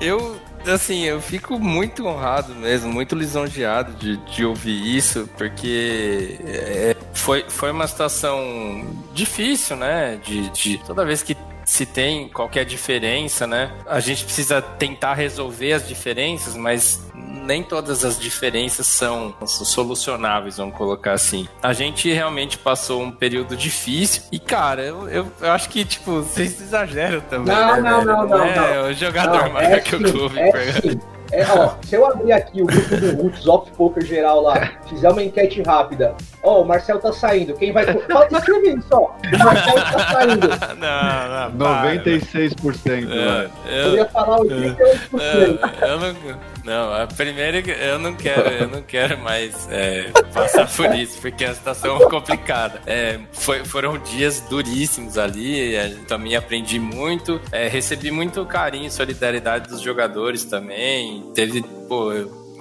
eu 0.01 0.37
assim, 0.67 1.05
eu 1.05 1.21
fico 1.21 1.59
muito 1.59 2.07
honrado 2.07 2.55
mesmo, 2.55 2.93
muito 2.93 3.15
lisonjeado 3.15 3.93
de, 3.95 4.17
de 4.19 4.45
ouvir 4.45 4.97
isso, 4.97 5.29
porque 5.37 6.39
é, 6.45 6.97
foi, 7.15 7.45
foi 7.49 7.71
uma 7.71 7.87
situação 7.87 8.87
difícil, 9.13 9.77
né? 9.77 10.21
De, 10.25 10.51
de 10.51 10.79
toda 10.79 11.05
vez 11.05 11.23
que 11.23 11.37
se 11.65 11.87
tem 11.87 12.29
qualquer 12.29 12.65
diferença, 12.65 13.47
né? 13.47 13.73
A 13.87 14.01
gente 14.01 14.25
precisa 14.25 14.61
tentar 14.61 15.15
resolver 15.15 15.73
as 15.73 15.87
diferenças, 15.87 16.57
mas 16.57 17.01
nem 17.33 17.63
todas 17.63 18.05
as 18.05 18.19
diferenças 18.19 18.87
são 18.87 19.35
solucionáveis, 19.47 20.59
vamos 20.59 20.77
colocar 20.77 21.13
assim. 21.13 21.49
A 21.63 21.73
gente 21.73 22.13
realmente 22.13 22.59
passou 22.59 23.03
um 23.03 23.11
período 23.11 23.57
difícil 23.57 24.23
e, 24.31 24.39
cara, 24.39 24.83
eu, 24.83 25.09
eu, 25.09 25.27
eu 25.41 25.51
acho 25.51 25.69
que, 25.69 25.85
tipo, 25.85 26.23
vocês 26.23 26.61
exageram 26.61 27.21
também. 27.23 27.55
Não, 27.55 27.83
né, 27.83 27.91
não, 27.91 28.05
não, 28.05 28.29
não, 28.29 28.45
é, 28.45 28.83
não, 28.83 28.91
O 28.91 28.93
jogador 28.93 29.45
não, 29.45 29.53
maior 29.53 29.73
é 29.73 29.81
que 29.81 29.97
o 29.97 30.03
clube. 30.03 30.39
É 30.39 31.13
é, 31.33 31.47
ó, 31.51 31.77
se 31.83 31.95
eu 31.95 32.05
abrir 32.05 32.31
aqui 32.31 32.61
o 32.61 32.67
grupo 32.67 32.95
do 32.95 33.23
Roots 33.23 33.49
Off 33.49 33.71
Poker 33.73 34.05
geral 34.05 34.43
lá, 34.43 34.71
fizer 34.87 35.09
uma 35.09 35.23
enquete 35.23 35.63
rápida, 35.63 36.15
ó, 36.43 36.61
o 36.61 36.65
Marcel 36.65 37.01
tá 37.01 37.11
saindo, 37.11 37.55
quem 37.55 37.73
vai. 37.73 37.87
Pode 37.87 38.35
escrever 38.37 38.77
isso, 38.77 38.89
ó. 38.93 39.07
O 39.09 39.39
Marcel 39.43 39.75
tá 39.75 40.13
saindo. 40.13 40.49
Não, 40.79 41.51
não. 41.51 41.83
96%. 41.85 43.11
É, 43.11 43.51
eu, 43.67 43.73
eu 43.73 43.95
ia 43.95 44.05
falar 44.07 44.39
88%. 44.41 44.79
Eu, 45.13 45.89
eu 45.89 46.01
não. 46.01 46.52
Não, 46.65 46.95
a 46.95 47.07
primeira 47.07 47.59
eu 47.59 47.99
não 47.99 48.15
quero, 48.15 48.49
eu 48.49 48.69
não 48.69 48.83
quero 48.83 49.19
mais 49.19 49.69
é, 49.71 50.11
passar 50.33 50.69
por 50.69 50.95
isso, 50.95 51.19
porque 51.21 51.45
a 51.45 51.55
situação 51.55 51.97
é 51.97 52.09
complicada. 52.09 52.81
É, 52.87 53.19
foi, 53.33 53.65
foram 53.65 53.99
dias 53.99 54.41
duríssimos 54.49 55.19
ali, 55.19 55.75
é, 55.75 55.89
também 56.07 56.37
aprendi 56.37 56.79
muito, 56.79 57.41
é, 57.51 57.69
recebi 57.69 58.11
muito 58.11 58.45
carinho 58.47 58.87
e 58.87 58.91
solidariedade 58.91 59.69
dos 59.69 59.81
jogadores 59.81 60.45
também. 60.45 61.23
Teve, 61.35 61.63
pô, 61.89 62.13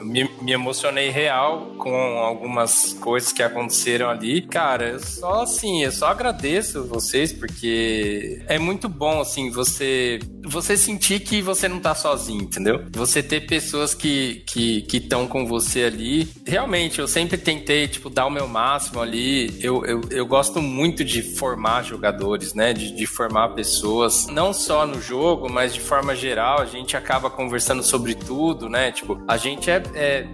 me, 0.04 0.30
me, 0.42 0.52
emocionei 0.52 1.10
real 1.10 1.74
com 1.78 1.96
algumas 2.20 2.94
coisas 2.94 3.32
que 3.32 3.44
aconteceram 3.44 4.10
ali. 4.10 4.42
Cara, 4.42 4.90
eu 4.90 5.00
só 5.00 5.44
assim, 5.44 5.84
eu 5.84 5.92
só 5.92 6.08
agradeço 6.08 6.86
vocês 6.86 7.32
porque 7.32 8.42
é 8.48 8.60
muito 8.60 8.90
bom 8.90 9.22
assim 9.22 9.50
você 9.50 10.20
você 10.44 10.76
sentir 10.76 11.20
que 11.20 11.42
você 11.42 11.68
não 11.68 11.80
tá 11.80 11.94
sozinho, 11.94 12.44
entendeu? 12.44 12.86
Você 12.92 13.22
ter 13.22 13.42
pessoas 13.42 13.94
que 13.94 14.44
que 14.48 14.86
estão 14.92 15.28
com 15.28 15.46
você 15.46 15.84
ali. 15.84 16.28
Realmente, 16.46 17.00
eu 17.00 17.08
sempre 17.08 17.38
tentei 17.38 17.88
tipo 17.88 18.10
dar 18.10 18.26
o 18.26 18.30
meu 18.30 18.48
máximo 18.48 19.02
ali. 19.02 19.58
Eu, 19.62 19.86
eu, 19.86 20.02
eu 20.10 20.26
gosto 20.26 20.62
muito 20.62 21.04
de 21.04 21.22
formar 21.22 21.84
jogadores, 21.84 22.54
né? 22.54 22.74
De, 22.74 22.92
de 22.92 23.06
formar 23.06 23.50
pessoas, 23.50 24.28
não 24.28 24.54
só 24.54 24.86
no 24.86 25.02
jogo, 25.02 25.50
mas 25.50 25.74
de 25.74 25.80
forma 25.80 26.16
geral. 26.16 26.60
A 26.60 26.66
gente 26.66 26.98
acaba 26.98 27.30
conversando 27.30 27.84
sobre 27.84 28.16
tudo, 28.16 28.70
né? 28.70 28.92
Tipo, 28.92 29.22
a 29.28 29.38
gente 29.38 29.70
é 29.70 29.82
é, 29.96 30.28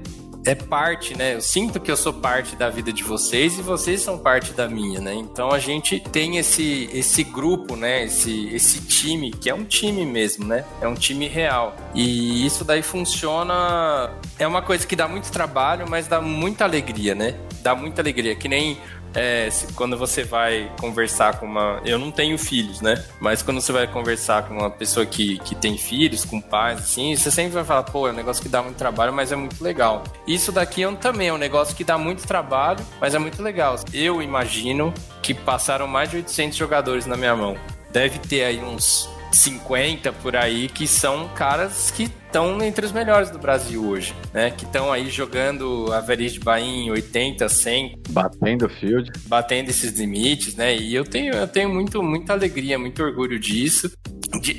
é 0.46 0.56
parte, 0.56 1.16
né? 1.18 1.36
Eu 1.36 1.42
sinto 1.42 1.80
que 1.80 1.92
eu 1.92 1.98
sou 1.98 2.14
parte 2.14 2.56
da 2.56 2.70
vida 2.70 2.94
de 2.94 3.04
vocês 3.04 3.60
e 3.60 3.62
vocês 3.62 4.02
são 4.02 4.18
parte 4.18 4.54
da 4.54 4.68
minha, 4.68 5.02
né? 5.02 5.14
Então 5.14 5.52
a 5.52 5.60
gente 5.60 6.00
tem 6.00 6.38
esse, 6.38 6.90
esse 6.94 7.24
grupo, 7.24 7.76
né? 7.76 8.06
Esse, 8.06 8.48
esse 8.54 8.82
time, 8.82 9.32
que 9.32 9.50
é 9.50 9.54
um 9.54 9.66
time 9.66 10.06
mesmo, 10.06 10.46
né? 10.46 10.64
É 10.82 10.88
um 10.88 10.96
time 10.96 11.28
real. 11.28 11.76
E 11.94 12.46
isso 12.46 12.64
daí 12.64 12.82
funciona. 12.82 14.10
É 14.40 14.48
uma 14.48 14.62
coisa 14.62 14.88
que 14.88 14.96
dá 14.96 15.08
muito 15.08 15.30
trabalho, 15.32 15.86
mas 15.90 16.08
dá 16.08 16.22
muita 16.22 16.64
alegria, 16.64 17.14
né? 17.14 17.36
Dá 17.62 17.76
muita 17.76 18.02
alegria. 18.02 18.34
Que 18.34 18.48
nem 18.48 18.78
é, 19.18 19.50
quando 19.76 19.98
você 19.98 20.24
vai 20.24 20.72
conversar 20.80 21.40
com 21.40 21.48
uma. 21.48 21.82
Eu 21.84 21.98
não 21.98 22.12
tenho 22.12 22.38
filhos, 22.38 22.82
né? 22.82 23.04
Mas 23.20 23.42
quando 23.42 23.60
você 23.60 23.72
vai 23.72 23.88
conversar 23.88 24.48
com 24.48 24.54
uma 24.54 24.70
pessoa 24.70 25.08
que, 25.08 25.40
que 25.40 25.56
tem 25.56 25.76
filhos, 25.76 26.24
com 26.24 26.40
pais, 26.40 26.80
assim, 26.80 27.16
você 27.16 27.32
sempre 27.32 27.52
vai 27.54 27.64
falar, 27.64 27.84
pô, 27.84 28.08
é 28.08 28.12
um 28.12 28.16
negócio 28.16 28.44
que 28.44 28.48
dá 28.48 28.62
muito 28.62 28.78
trabalho, 28.78 29.12
mas 29.12 29.32
é 29.32 29.36
muito 29.36 29.62
legal. 29.64 30.04
Isso 30.28 30.52
daqui 30.52 30.84
é 30.84 30.88
um, 30.88 30.96
também 30.96 31.30
é 31.30 31.34
um 31.34 31.38
negócio 31.38 31.76
que 31.76 31.84
dá 31.84 31.98
muito 31.98 32.28
trabalho, 32.28 32.86
mas 33.02 33.16
é 33.16 33.20
muito 33.20 33.42
legal. 33.42 33.76
Eu 33.92 34.22
imagino 34.22 34.94
que 35.24 35.34
passaram 35.34 35.88
mais 35.88 36.12
de 36.12 36.18
800 36.18 36.56
jogadores 36.56 37.08
na 37.08 37.18
minha 37.18 37.36
mão. 37.36 37.58
Deve 37.92 38.20
ter 38.20 38.44
aí 38.44 38.60
uns 38.60 39.10
50 39.32 40.14
por 40.14 40.36
aí 40.36 40.68
que 40.68 40.88
são 40.88 41.28
caras 41.30 41.92
que 41.92 42.04
estão 42.04 42.62
entre 42.62 42.86
os 42.86 42.92
melhores 42.92 43.30
do 43.30 43.40
Brasil 43.40 43.84
hoje, 43.84 44.14
né? 44.34 44.52
Que 44.52 44.66
estão 44.66 44.92
aí 44.92 45.10
jogando 45.10 45.92
Average 45.94 46.34
de 46.34 46.40
Bahia 46.40 46.92
80, 46.92 47.48
100. 47.48 48.00
Batendo 48.10 48.70
field. 48.70 49.12
Batendo 49.26 49.70
esses 49.70 49.98
limites, 49.98 50.56
né? 50.56 50.76
E 50.76 50.94
eu 50.94 51.04
tenho, 51.04 51.34
eu 51.34 51.48
tenho 51.48 51.70
muito, 51.70 52.04
muita 52.04 52.34
alegria, 52.34 52.78
muito 52.78 53.02
orgulho 53.02 53.40
disso. 53.40 53.92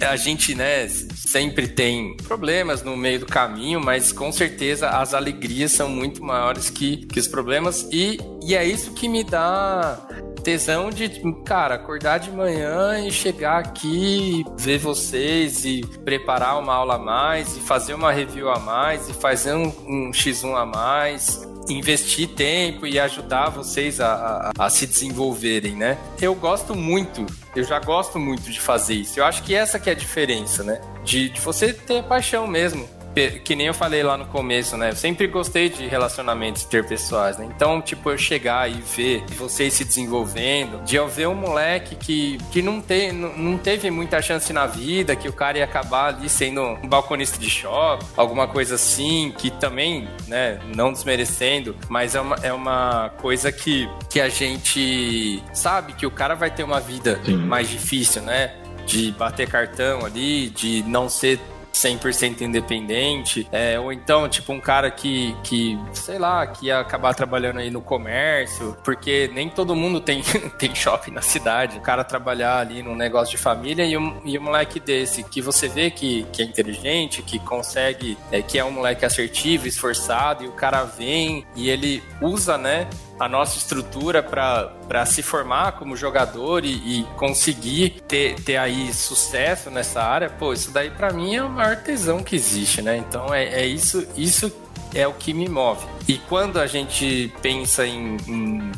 A 0.01 0.17
gente, 0.17 0.55
né, 0.55 0.89
sempre 0.89 1.69
tem 1.69 2.17
problemas 2.17 2.83
no 2.83 2.97
meio 2.97 3.21
do 3.21 3.27
caminho, 3.27 3.81
mas 3.81 4.13
com 4.13 4.33
certeza 4.33 4.89
as 4.89 5.13
alegrias 5.13 5.73
são 5.73 5.91
muito 5.91 6.25
maiores 6.25 6.71
que, 6.71 7.07
que 7.07 7.21
os 7.21 7.29
problemas. 7.29 7.87
E, 7.93 8.19
e 8.43 8.55
é 8.55 8.65
isso 8.65 8.93
que 8.93 9.09
me 9.09 9.23
dá 9.23 10.09
tesão 10.39 10.91
de, 10.91 11.09
cara, 11.45 11.75
acordar 11.75 12.19
de 12.19 12.31
manhã 12.31 12.99
e 13.01 13.11
chegar 13.11 13.59
aqui, 13.59 14.45
ver 14.57 14.79
vocês 14.79 15.65
e 15.65 15.81
preparar 16.05 16.59
uma 16.59 16.75
aula 16.75 16.95
a 16.95 16.99
mais 16.99 17.57
e 17.57 17.61
fazer 17.61 17.95
uma 17.95 18.13
review 18.13 18.51
a 18.51 18.59
mais 18.59 19.09
e 19.09 19.15
fazer 19.15 19.55
um, 19.55 19.69
um 19.87 20.11
X1 20.11 20.55
a 20.55 20.67
mais 20.67 21.47
investir 21.69 22.29
tempo 22.29 22.87
e 22.87 22.99
ajudar 22.99 23.51
vocês 23.51 24.01
a, 24.01 24.53
a, 24.57 24.67
a, 24.67 24.71
se 24.71 24.87
desenvolverem, 24.87 25.77
né? 25.77 25.99
Eu 26.21 26.35
gosto 26.35 26.75
muito, 26.75 27.27
eu 27.55 27.63
já 27.63 27.79
gosto 27.79 28.19
muito 28.19 28.51
de 28.51 28.61
fazer 28.61 28.95
isso. 28.95 29.21
Eu 29.21 29.25
acho 29.25 29.43
que 29.43 29.55
essa 29.55 29.79
que 29.79 29.91
é 29.91 29.93
a 29.93 29.97
diferença, 29.97 30.63
né? 30.63 30.81
De, 31.05 31.29
de 31.29 31.41
você 31.41 31.73
ter 31.73 32.03
paixão 32.05 32.47
mesmo 32.47 32.89
que 33.45 33.55
nem 33.55 33.67
eu 33.67 33.75
falei 33.75 34.03
lá 34.03 34.17
no 34.17 34.27
começo, 34.27 34.77
né? 34.77 34.91
Eu 34.91 34.97
sempre 34.97 35.27
gostei 35.27 35.69
de 35.69 35.87
relacionamentos 35.87 36.65
interpessoais, 36.65 37.39
né? 37.39 37.49
Então, 37.55 37.81
tipo, 37.81 38.11
eu 38.11 38.19
chegar 38.19 38.71
e 38.71 38.75
ver 38.75 39.25
vocês 39.37 39.75
se 39.75 39.85
desenvolvendo, 39.85 40.83
de 40.85 40.97
eu 40.97 41.09
ver 41.09 41.29
um 41.29 41.35
moleque 41.35 41.97
que, 41.97 42.39
que 42.51 42.63
não, 42.63 42.81
te, 42.81 43.13
não, 43.13 43.37
não 43.37 43.59
teve 43.59 43.91
muita 43.91 44.21
chance 44.23 44.53
na 44.53 44.67
vida, 44.67 45.17
que 45.17 45.29
o 45.29 45.33
cara 45.33 45.59
ia 45.59 45.65
acabar 45.65 46.15
ali 46.15 46.29
sendo 46.29 46.63
um 46.63 46.89
balconista 46.89 47.39
de 47.39 47.51
shopping, 47.51 48.07
alguma 48.17 48.47
coisa 48.47 48.75
assim, 48.75 49.33
que 49.37 49.51
também, 49.51 50.09
né, 50.27 50.59
não 50.75 50.93
desmerecendo, 50.93 51.77
mas 51.89 52.15
é 52.15 52.21
uma, 52.21 52.37
é 52.43 52.53
uma 52.53 53.11
coisa 53.21 53.51
que, 53.51 53.89
que 54.11 54.21
a 54.21 54.29
gente 54.29 55.43
sabe 55.53 55.93
que 55.93 56.07
o 56.07 56.11
cara 56.11 56.35
vai 56.35 56.51
ter 56.51 56.63
uma 56.63 56.81
vida 56.81 57.21
Sim. 57.25 57.37
mais 57.37 57.69
difícil, 57.69 58.23
né? 58.23 58.55
De 58.87 59.13
bater 59.13 59.49
cartão 59.49 60.05
ali, 60.05 60.49
de 60.49 60.83
não 60.85 61.09
ser 61.11 61.39
100% 61.73 62.41
independente, 62.43 63.49
é, 63.53 63.79
ou 63.79 63.93
então, 63.93 64.29
tipo, 64.29 64.53
um 64.53 64.61
cara 64.61 64.91
que, 64.91 65.37
que, 65.43 65.79
sei 65.93 66.19
lá, 66.19 66.47
que 66.47 66.67
ia 66.67 66.81
acabar 66.81 67.15
trabalhando 67.15 67.59
aí 67.59 67.71
no 67.71 67.81
comércio, 67.81 68.77
porque 68.85 69.31
nem 69.33 69.49
todo 69.49 69.75
mundo 69.75 70.01
tem, 70.01 70.23
tem 70.59 70.75
shopping 70.75 71.13
na 71.13 71.23
cidade. 71.23 71.79
O 71.79 71.81
cara 71.81 72.05
trabalhar 72.05 72.59
ali 72.59 72.83
num 72.83 72.95
negócio 72.95 73.37
de 73.37 73.43
família 73.43 73.85
e 73.85 73.97
um, 73.97 74.21
e 74.25 74.39
um 74.39 74.43
moleque 74.43 74.81
desse, 74.81 75.23
que 75.23 75.41
você 75.41 75.69
vê 75.69 75.91
que, 75.91 76.25
que 76.33 76.43
é 76.43 76.45
inteligente, 76.45 77.23
que 77.23 77.39
consegue, 77.39 78.19
é, 78.31 78.43
que 78.43 78.59
é 78.59 78.65
um 78.65 78.71
moleque 78.71 79.05
assertivo, 79.05 79.67
esforçado, 79.67 80.45
e 80.45 80.49
o 80.49 80.53
cara 80.53 80.85
vem 80.85 81.47
e 81.55 81.69
ele 81.69 82.03
usa, 82.21 82.59
né, 82.59 82.89
a 83.19 83.29
nossa 83.29 83.59
estrutura 83.59 84.23
para 84.23 85.07
se 85.07 85.23
formar 85.23 85.73
como 85.73 85.97
jogador 85.97 86.65
e, 86.65 87.01
e, 87.01 87.05
conseguir 87.17 88.03
ter, 88.07 88.37
ter 88.41 88.57
aí 88.57 88.93
sucesso 88.93 89.71
nessa 89.71 90.03
área, 90.03 90.31
pô, 90.31 90.53
isso 90.53 90.71
daí 90.71 90.91
para 90.91 91.13
mim 91.13 91.35
é 91.35 91.43
o 91.43 91.49
maior 91.49 91.77
tesão 91.77 92.23
que 92.23 92.37
existe, 92.37 92.81
né? 92.81 92.97
Então 92.97 93.35
é, 93.35 93.45
é 93.45 93.67
isso, 93.67 94.07
isso 94.17 94.53
é 94.95 95.07
o 95.07 95.13
que 95.13 95.33
me 95.33 95.49
move. 95.49 95.85
E 96.07 96.19
quando 96.19 96.59
a 96.59 96.67
gente 96.67 97.33
pensa 97.43 97.87
em, 97.87 98.17
em 98.27 98.73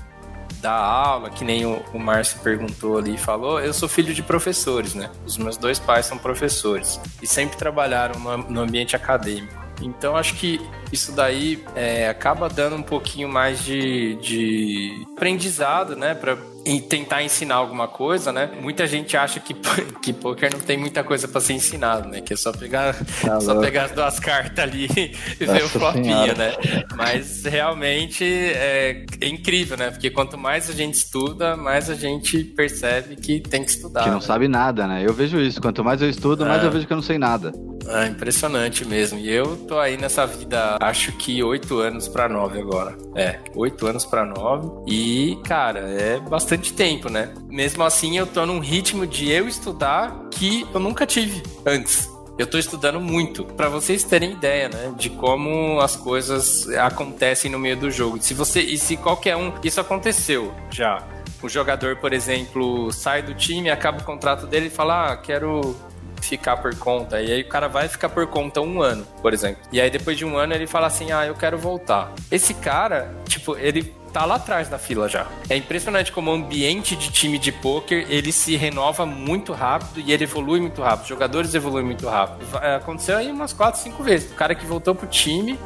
dar 0.61 0.73
aula, 0.73 1.31
que 1.31 1.45
nem 1.45 1.65
o, 1.65 1.83
o 1.93 1.99
Márcio 1.99 2.39
perguntou 2.41 2.99
ali 2.99 3.15
e 3.15 3.19
falou, 3.19 3.61
eu 3.61 3.73
sou 3.73 3.89
filho 3.89 4.13
de 4.15 4.23
professores, 4.23 4.95
né? 4.95 5.11
Os 5.27 5.39
meus 5.39 5.57
dois 5.57 5.79
pais 5.79 6.07
são 6.07 6.19
professores 6.19 7.01
e 7.23 7.27
sempre 7.27 7.57
trabalharam 7.57 8.19
no, 8.21 8.37
no 8.39 8.61
ambiente 8.61 8.95
acadêmico. 8.95 9.59
Então 9.83 10.17
acho 10.17 10.35
que 10.35 10.61
isso 10.93 11.13
daí 11.13 11.63
é, 11.75 12.09
acaba 12.09 12.49
dando 12.49 12.77
um 12.77 12.83
pouquinho 12.83 13.29
mais 13.29 13.65
de, 13.65 14.15
de 14.17 15.07
aprendizado, 15.15 15.97
né? 15.97 16.15
Pra 16.15 16.37
e 16.65 16.81
tentar 16.81 17.23
ensinar 17.23 17.57
alguma 17.57 17.89
coisa, 17.89 18.33
né? 18.33 18.51
Muita 18.61 18.87
gente 18.87 19.17
acha 19.17 19.41
que, 19.41 19.55
que 20.03 20.13
poker 20.13 20.53
não 20.53 20.61
tem 20.61 20.77
muita 20.77 21.03
coisa 21.03 21.27
para 21.27 21.41
ser 21.41 21.55
ensinado, 21.55 22.09
né? 22.09 22.21
Que 22.21 22.35
é 22.35 22.37
só 22.37 22.53
pegar, 22.53 22.95
tá 23.23 23.41
só 23.41 23.59
pegar 23.61 23.85
as 23.85 23.93
duas 23.93 24.21
cartas 24.21 24.59
ali 24.59 24.87
e 25.41 25.45
ver 25.45 25.65
o 25.65 25.69
flopinho, 25.69 26.37
né? 26.37 26.53
Mas 26.97 27.45
realmente 27.45 28.25
é, 28.25 29.05
é, 29.21 29.29
incrível, 29.29 29.77
né? 29.77 29.91
Porque 29.91 30.11
quanto 30.11 30.37
mais 30.37 30.69
a 30.69 30.73
gente 30.73 30.95
estuda, 30.95 31.57
mais 31.57 31.89
a 31.89 31.95
gente 31.95 32.45
percebe 32.45 33.17
que 33.17 33.41
tem 33.41 33.65
que 33.65 33.71
estudar. 33.71 34.05
Que 34.05 34.11
não 34.11 34.17
né? 34.17 34.23
sabe 34.23 34.49
nada, 34.49 34.87
né? 34.87 35.03
Eu 35.05 35.15
vejo 35.15 35.41
isso. 35.41 35.61
Quanto 35.61 35.83
mais 35.83 36.03
eu 36.03 36.09
estudo, 36.09 36.45
mais 36.45 36.63
é. 36.63 36.67
eu 36.67 36.71
vejo 36.71 36.87
que 36.87 36.93
eu 36.93 36.97
não 36.97 37.03
sei 37.03 37.19
nada. 37.19 37.53
É 37.89 38.07
impressionante 38.07 38.85
mesmo. 38.85 39.19
E 39.19 39.31
eu 39.31 39.57
tô 39.57 39.79
aí 39.79 39.97
nessa 39.97 40.27
vida, 40.27 40.77
acho 40.81 41.13
que 41.13 41.43
oito 41.43 41.79
anos 41.79 42.09
para 42.09 42.29
nove 42.29 42.59
agora. 42.59 42.97
É, 43.15 43.39
oito 43.55 43.87
anos 43.87 44.05
para 44.05 44.25
nove. 44.25 44.71
E, 44.87 45.39
cara, 45.45 45.81
é 45.81 46.19
bastante 46.19 46.73
tempo, 46.73 47.11
né? 47.11 47.33
Mesmo 47.49 47.85
assim, 47.85 48.17
eu 48.17 48.27
tô 48.27 48.45
num 48.47 48.59
ritmo 48.59 49.07
de 49.07 49.31
eu 49.31 49.47
estudar 49.47 50.29
que 50.31 50.67
eu 50.73 50.81
nunca 50.81 51.07
tive 51.07 51.43
antes. 51.67 52.09
Eu 52.39 52.47
tô 52.47 52.57
estudando 52.57 52.99
muito, 52.99 53.45
para 53.45 53.69
vocês 53.69 54.03
terem 54.03 54.33
ideia, 54.33 54.71
né, 54.71 54.95
de 54.97 55.11
como 55.11 55.79
as 55.79 55.95
coisas 55.95 56.67
acontecem 56.71 57.51
no 57.51 57.59
meio 57.59 57.77
do 57.77 57.91
jogo. 57.91 58.17
Se 58.23 58.33
você 58.33 58.63
e 58.63 58.79
se 58.79 58.97
qualquer 58.97 59.37
um, 59.37 59.53
isso 59.63 59.79
aconteceu 59.79 60.51
já. 60.71 61.07
O 61.43 61.51
jogador, 61.51 61.97
por 61.97 62.15
exemplo, 62.15 62.91
sai 62.93 63.23
do 63.23 63.35
time, 63.35 63.69
acaba 63.69 63.99
o 63.99 64.05
contrato 64.05 64.47
dele 64.47 64.69
e 64.69 64.71
fala: 64.71 65.13
"Ah, 65.13 65.17
quero 65.19 65.77
ficar 66.21 66.57
por 66.59 66.75
conta. 66.77 67.21
E 67.21 67.33
aí 67.33 67.43
o 67.43 67.49
cara 67.49 67.69
vai 67.69 67.89
ficar 67.89 68.09
por 68.09 68.27
conta 68.27 68.61
um 68.61 68.83
ano, 68.83 69.07
por 69.23 69.33
exemplo. 69.33 69.63
E 69.73 69.81
aí 69.81 69.91
depois 69.91 70.17
de 70.17 70.25
um 70.25 70.37
ano 70.37 70.55
ele 70.55 70.67
fala 70.67 70.87
assim: 70.87 71.13
ah, 71.13 71.27
eu 71.27 71.35
quero 71.35 71.59
voltar. 71.59 72.13
Esse 72.31 72.55
cara, 72.55 73.15
tipo, 73.27 73.57
ele 73.57 73.95
tá 74.13 74.25
lá 74.25 74.37
atrás 74.37 74.69
da 74.69 74.79
fila 74.79 75.09
já. 75.09 75.27
É 75.49 75.57
impressionante 75.57 76.13
como 76.13 76.31
o 76.31 76.35
ambiente 76.35 76.97
de 76.97 77.11
time 77.11 77.39
de 77.39 77.53
poker 77.53 78.07
ele 78.09 78.33
se 78.33 78.57
renova 78.57 79.07
muito 79.07 79.53
rápido 79.53 80.01
e 80.01 80.13
ele 80.13 80.25
evolui 80.25 80.61
muito 80.61 80.83
rápido. 80.83 81.03
Os 81.03 81.09
jogadores 81.09 81.55
evoluem 81.55 81.85
muito 81.85 82.09
rápido. 82.09 82.45
Aconteceu 82.57 83.17
aí 83.17 83.31
umas 83.31 83.53
4, 83.53 83.81
5 83.81 84.03
vezes. 84.03 84.33
O 84.33 84.35
cara 84.35 84.55
que 84.55 84.67
voltou 84.67 84.95
pro 84.95 85.07
time 85.07 85.59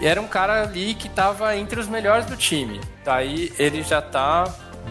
era 0.00 0.20
um 0.20 0.26
cara 0.26 0.62
ali 0.62 0.94
que 0.94 1.08
tava 1.08 1.56
entre 1.56 1.78
os 1.78 1.86
melhores 1.86 2.26
do 2.26 2.36
time. 2.36 2.80
Daí 3.04 3.52
ele 3.58 3.82
já 3.82 4.00
tá 4.02 4.44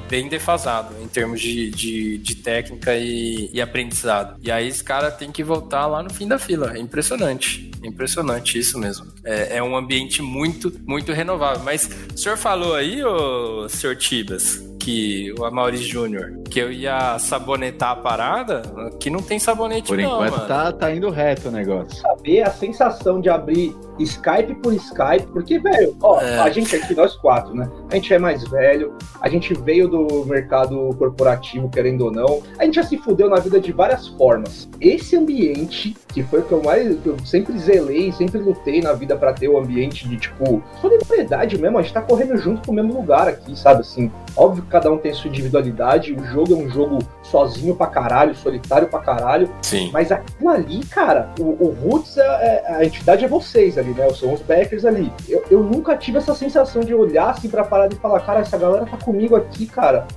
bem 0.09 0.27
defasado 0.27 0.95
em 1.01 1.07
termos 1.07 1.41
de, 1.41 1.69
de, 1.71 2.17
de 2.17 2.35
técnica 2.35 2.95
e, 2.95 3.49
e, 3.51 3.61
aprendizado. 3.61 4.39
E 4.41 4.51
aí 4.51 4.67
esse 4.67 4.83
cara 4.83 5.09
tem 5.09 5.31
que 5.31 5.43
voltar 5.43 5.87
lá 5.87 6.03
no 6.03 6.13
fim 6.13 6.27
da 6.27 6.37
fila. 6.37 6.73
É 6.75 6.79
impressionante. 6.79 7.71
É 7.81 7.87
impressionante 7.87 8.57
isso 8.57 8.77
mesmo. 8.77 9.07
É, 9.23 9.57
é 9.57 9.63
um 9.63 9.75
ambiente 9.75 10.21
muito, 10.21 10.71
muito 10.85 11.11
renovável. 11.11 11.63
Mas 11.63 11.89
o 12.13 12.17
senhor 12.17 12.37
falou 12.37 12.75
aí, 12.75 13.03
ô 13.03 13.67
senhor 13.69 13.95
Tibas, 13.95 14.61
que 14.83 15.33
o 15.39 15.45
Amaury 15.45 15.77
Júnior, 15.77 16.39
que 16.49 16.59
eu 16.59 16.69
ia 16.69 17.17
sabonetar 17.17 17.91
a 17.91 17.95
parada, 17.95 18.61
que 18.99 19.09
não 19.09 19.21
tem 19.21 19.39
sabonete 19.39 19.87
Por 19.87 19.97
não, 19.97 20.25
enquanto 20.25 20.45
tá, 20.45 20.73
tá 20.73 20.93
indo 20.93 21.09
reto 21.09 21.47
o 21.47 21.51
negócio. 21.51 22.01
Saber 22.01 22.41
a 22.41 22.51
sensação 22.51 23.21
de 23.21 23.29
abrir 23.29 23.73
Skype 23.99 24.55
por 24.55 24.73
Skype, 24.73 25.27
porque, 25.31 25.59
velho, 25.59 25.95
ó, 26.01 26.19
é. 26.19 26.39
a 26.39 26.49
gente 26.49 26.75
aqui, 26.75 26.93
nós 26.95 27.15
quatro, 27.15 27.55
né? 27.55 27.69
A 27.91 27.95
gente 27.95 28.13
é 28.13 28.19
mais 28.19 28.43
velho, 28.49 28.93
a 29.21 29.29
gente 29.29 29.53
veio 29.53 29.87
do 29.87 30.25
mercado 30.25 30.89
corporativo, 30.97 31.69
querendo 31.69 32.05
ou 32.05 32.11
não, 32.11 32.41
a 32.59 32.65
gente 32.65 32.75
já 32.75 32.83
se 32.83 32.97
fudeu 32.97 33.29
na 33.29 33.39
vida 33.39 33.61
de 33.61 33.71
várias 33.71 34.09
formas. 34.09 34.67
Esse 34.81 35.15
ambiente, 35.15 35.95
que 36.09 36.23
foi 36.23 36.39
o 36.39 36.43
que 36.43 36.51
eu 36.51 36.61
mais, 36.61 36.99
que 36.99 37.07
eu 37.07 37.17
sempre 37.25 37.57
zelei, 37.57 38.11
sempre 38.11 38.39
lutei 38.39 38.81
na 38.81 38.91
vida 38.93 39.15
para 39.15 39.31
ter 39.31 39.47
o 39.47 39.57
ambiente 39.57 40.09
de, 40.09 40.17
tipo, 40.17 40.61
solidariedade 40.81 41.57
mesmo, 41.57 41.77
a 41.77 41.81
gente 41.81 41.93
tá 41.93 42.01
correndo 42.01 42.35
junto 42.37 42.61
pro 42.63 42.73
mesmo 42.73 42.93
lugar 42.93 43.29
aqui, 43.29 43.57
sabe, 43.57 43.81
assim. 43.81 44.11
Óbvio 44.35 44.63
que 44.63 44.72
cada 44.73 44.91
um 44.91 44.97
tem 44.97 45.13
sua 45.13 45.29
individualidade, 45.29 46.13
o 46.13 46.25
jogo 46.25 46.51
é 46.51 46.57
um 46.57 46.67
jogo 46.67 46.97
sozinho 47.21 47.75
pra 47.75 47.85
caralho, 47.85 48.33
solitário 48.33 48.87
pra 48.87 48.99
caralho, 48.99 49.47
Sim. 49.61 49.91
mas 49.93 50.11
aquilo 50.11 50.49
ali, 50.49 50.83
cara, 50.85 51.29
o, 51.39 51.43
o 51.43 51.77
Roots, 51.79 52.17
é, 52.17 52.23
é, 52.23 52.75
a 52.77 52.83
entidade 52.83 53.23
é 53.23 53.27
vocês, 53.27 53.77
ali, 53.77 53.91
né? 53.91 54.09
São 54.13 54.33
os 54.33 54.41
backers 54.41 54.83
ali. 54.83 55.13
Eu, 55.29 55.43
eu 55.51 55.63
nunca 55.63 55.95
tive 55.95 56.17
essa 56.17 56.33
sensação 56.33 56.81
de 56.81 56.91
olhar 56.91 57.29
assim 57.29 57.47
pra 57.47 57.63
parada 57.63 57.93
e 57.93 57.97
falar, 57.97 58.19
cara, 58.21 58.39
essa 58.39 58.57
galera 58.57 58.87
tá 58.87 58.97
comigo 58.97 59.35
aqui, 59.35 59.67
cara. 59.67 60.07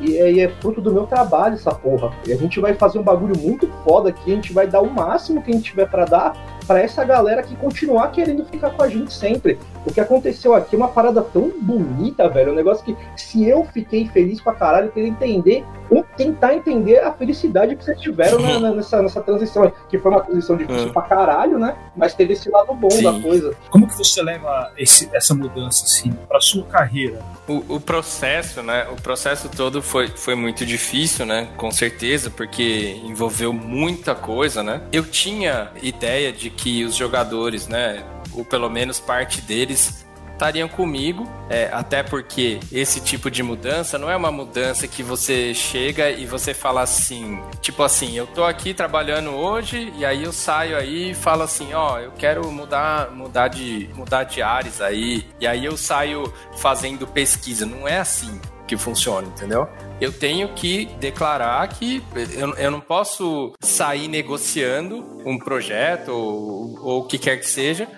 E 0.00 0.16
é, 0.16 0.32
e 0.32 0.40
é, 0.40 0.48
fruto 0.48 0.80
do 0.80 0.90
meu 0.90 1.06
trabalho 1.06 1.54
essa 1.54 1.74
porra. 1.74 2.10
E 2.26 2.32
a 2.32 2.36
gente 2.36 2.58
vai 2.58 2.72
fazer 2.72 2.98
um 2.98 3.02
bagulho 3.02 3.38
muito 3.38 3.68
foda 3.84 4.08
aqui, 4.08 4.32
a 4.32 4.34
gente 4.34 4.52
vai 4.54 4.66
dar 4.66 4.80
o 4.80 4.90
máximo 4.90 5.42
que 5.42 5.50
a 5.50 5.54
gente 5.54 5.70
tiver 5.70 5.90
para 5.90 6.06
dar 6.06 6.55
para 6.66 6.80
essa 6.80 7.04
galera 7.04 7.42
que 7.42 7.54
continuar 7.56 8.08
querendo 8.08 8.44
ficar 8.44 8.70
com 8.70 8.82
a 8.82 8.88
gente 8.88 9.12
sempre. 9.12 9.58
O 9.84 9.92
que 9.92 10.00
aconteceu 10.00 10.52
aqui 10.52 10.74
é 10.74 10.78
uma 10.78 10.88
parada 10.88 11.22
tão 11.22 11.52
bonita, 11.60 12.28
velho. 12.28 12.52
Um 12.52 12.56
negócio 12.56 12.84
que, 12.84 12.96
se 13.16 13.48
eu 13.48 13.64
fiquei 13.72 14.08
feliz 14.08 14.40
pra 14.40 14.52
caralho, 14.52 14.86
eu 14.86 14.92
queria 14.92 15.08
entender, 15.08 15.64
ou 15.88 16.04
tentar 16.16 16.54
entender 16.54 16.98
a 16.98 17.12
felicidade 17.12 17.76
que 17.76 17.84
vocês 17.84 18.00
tiveram 18.00 18.40
na, 18.40 18.58
na, 18.58 18.72
nessa, 18.72 19.00
nessa 19.00 19.20
transição, 19.20 19.72
que 19.88 19.98
foi 19.98 20.10
uma 20.10 20.22
transição 20.22 20.56
difícil 20.56 20.86
uhum. 20.86 20.92
pra 20.92 21.02
caralho, 21.02 21.58
né? 21.58 21.76
Mas 21.96 22.14
teve 22.14 22.32
esse 22.32 22.50
lado 22.50 22.74
bom 22.74 22.90
Sim. 22.90 23.02
da 23.04 23.20
coisa. 23.20 23.54
Como 23.70 23.86
que 23.86 23.96
você 23.96 24.20
leva 24.22 24.72
esse, 24.76 25.08
essa 25.12 25.34
mudança, 25.34 25.84
assim, 25.84 26.12
pra 26.28 26.40
sua 26.40 26.64
carreira? 26.64 27.20
O, 27.46 27.76
o, 27.76 27.80
processo, 27.80 28.62
né? 28.62 28.88
O 28.90 29.00
processo 29.00 29.48
todo 29.48 29.80
foi, 29.80 30.08
foi 30.08 30.34
muito 30.34 30.66
difícil, 30.66 31.24
né? 31.24 31.48
Com 31.56 31.70
certeza, 31.70 32.28
porque 32.28 33.00
envolveu 33.04 33.52
muita 33.52 34.16
coisa, 34.16 34.64
né? 34.64 34.80
Eu 34.90 35.04
tinha 35.04 35.70
ideia 35.80 36.32
de 36.32 36.50
que 36.56 36.84
os 36.84 36.94
jogadores, 36.94 37.68
né? 37.68 38.04
Ou 38.32 38.44
pelo 38.44 38.68
menos 38.68 38.98
parte 38.98 39.40
deles 39.40 40.06
estariam 40.36 40.68
comigo, 40.68 41.26
é, 41.48 41.70
até 41.72 42.02
porque 42.02 42.60
esse 42.70 43.00
tipo 43.00 43.30
de 43.30 43.42
mudança 43.42 43.98
não 43.98 44.10
é 44.10 44.14
uma 44.14 44.30
mudança 44.30 44.86
que 44.86 45.02
você 45.02 45.54
chega 45.54 46.10
e 46.10 46.26
você 46.26 46.52
fala 46.52 46.82
assim, 46.82 47.40
tipo 47.62 47.82
assim, 47.82 48.16
eu 48.16 48.26
tô 48.26 48.44
aqui 48.44 48.74
trabalhando 48.74 49.30
hoje 49.30 49.90
e 49.96 50.04
aí 50.04 50.24
eu 50.24 50.32
saio 50.32 50.76
aí 50.76 51.12
e 51.12 51.14
falo 51.14 51.42
assim, 51.42 51.72
ó, 51.72 51.98
eu 51.98 52.12
quero 52.12 52.50
mudar, 52.52 53.10
mudar 53.10 53.48
de, 53.48 53.88
mudar 53.94 54.24
de 54.24 54.42
áreas 54.42 54.80
aí 54.82 55.26
e 55.40 55.46
aí 55.46 55.64
eu 55.64 55.76
saio 55.76 56.30
fazendo 56.58 57.06
pesquisa. 57.06 57.64
Não 57.64 57.88
é 57.88 57.98
assim 57.98 58.38
que 58.66 58.76
funciona, 58.76 59.28
entendeu? 59.28 59.68
Eu 60.00 60.12
tenho 60.12 60.48
que 60.54 60.86
declarar 61.00 61.66
que 61.68 62.02
eu, 62.34 62.54
eu 62.54 62.70
não 62.70 62.80
posso 62.80 63.52
sair 63.60 64.08
negociando 64.08 65.04
um 65.24 65.38
projeto 65.38 66.08
ou, 66.08 66.78
ou 66.82 67.00
o 67.00 67.04
que 67.04 67.18
quer 67.18 67.38
que 67.38 67.48
seja 67.48 67.88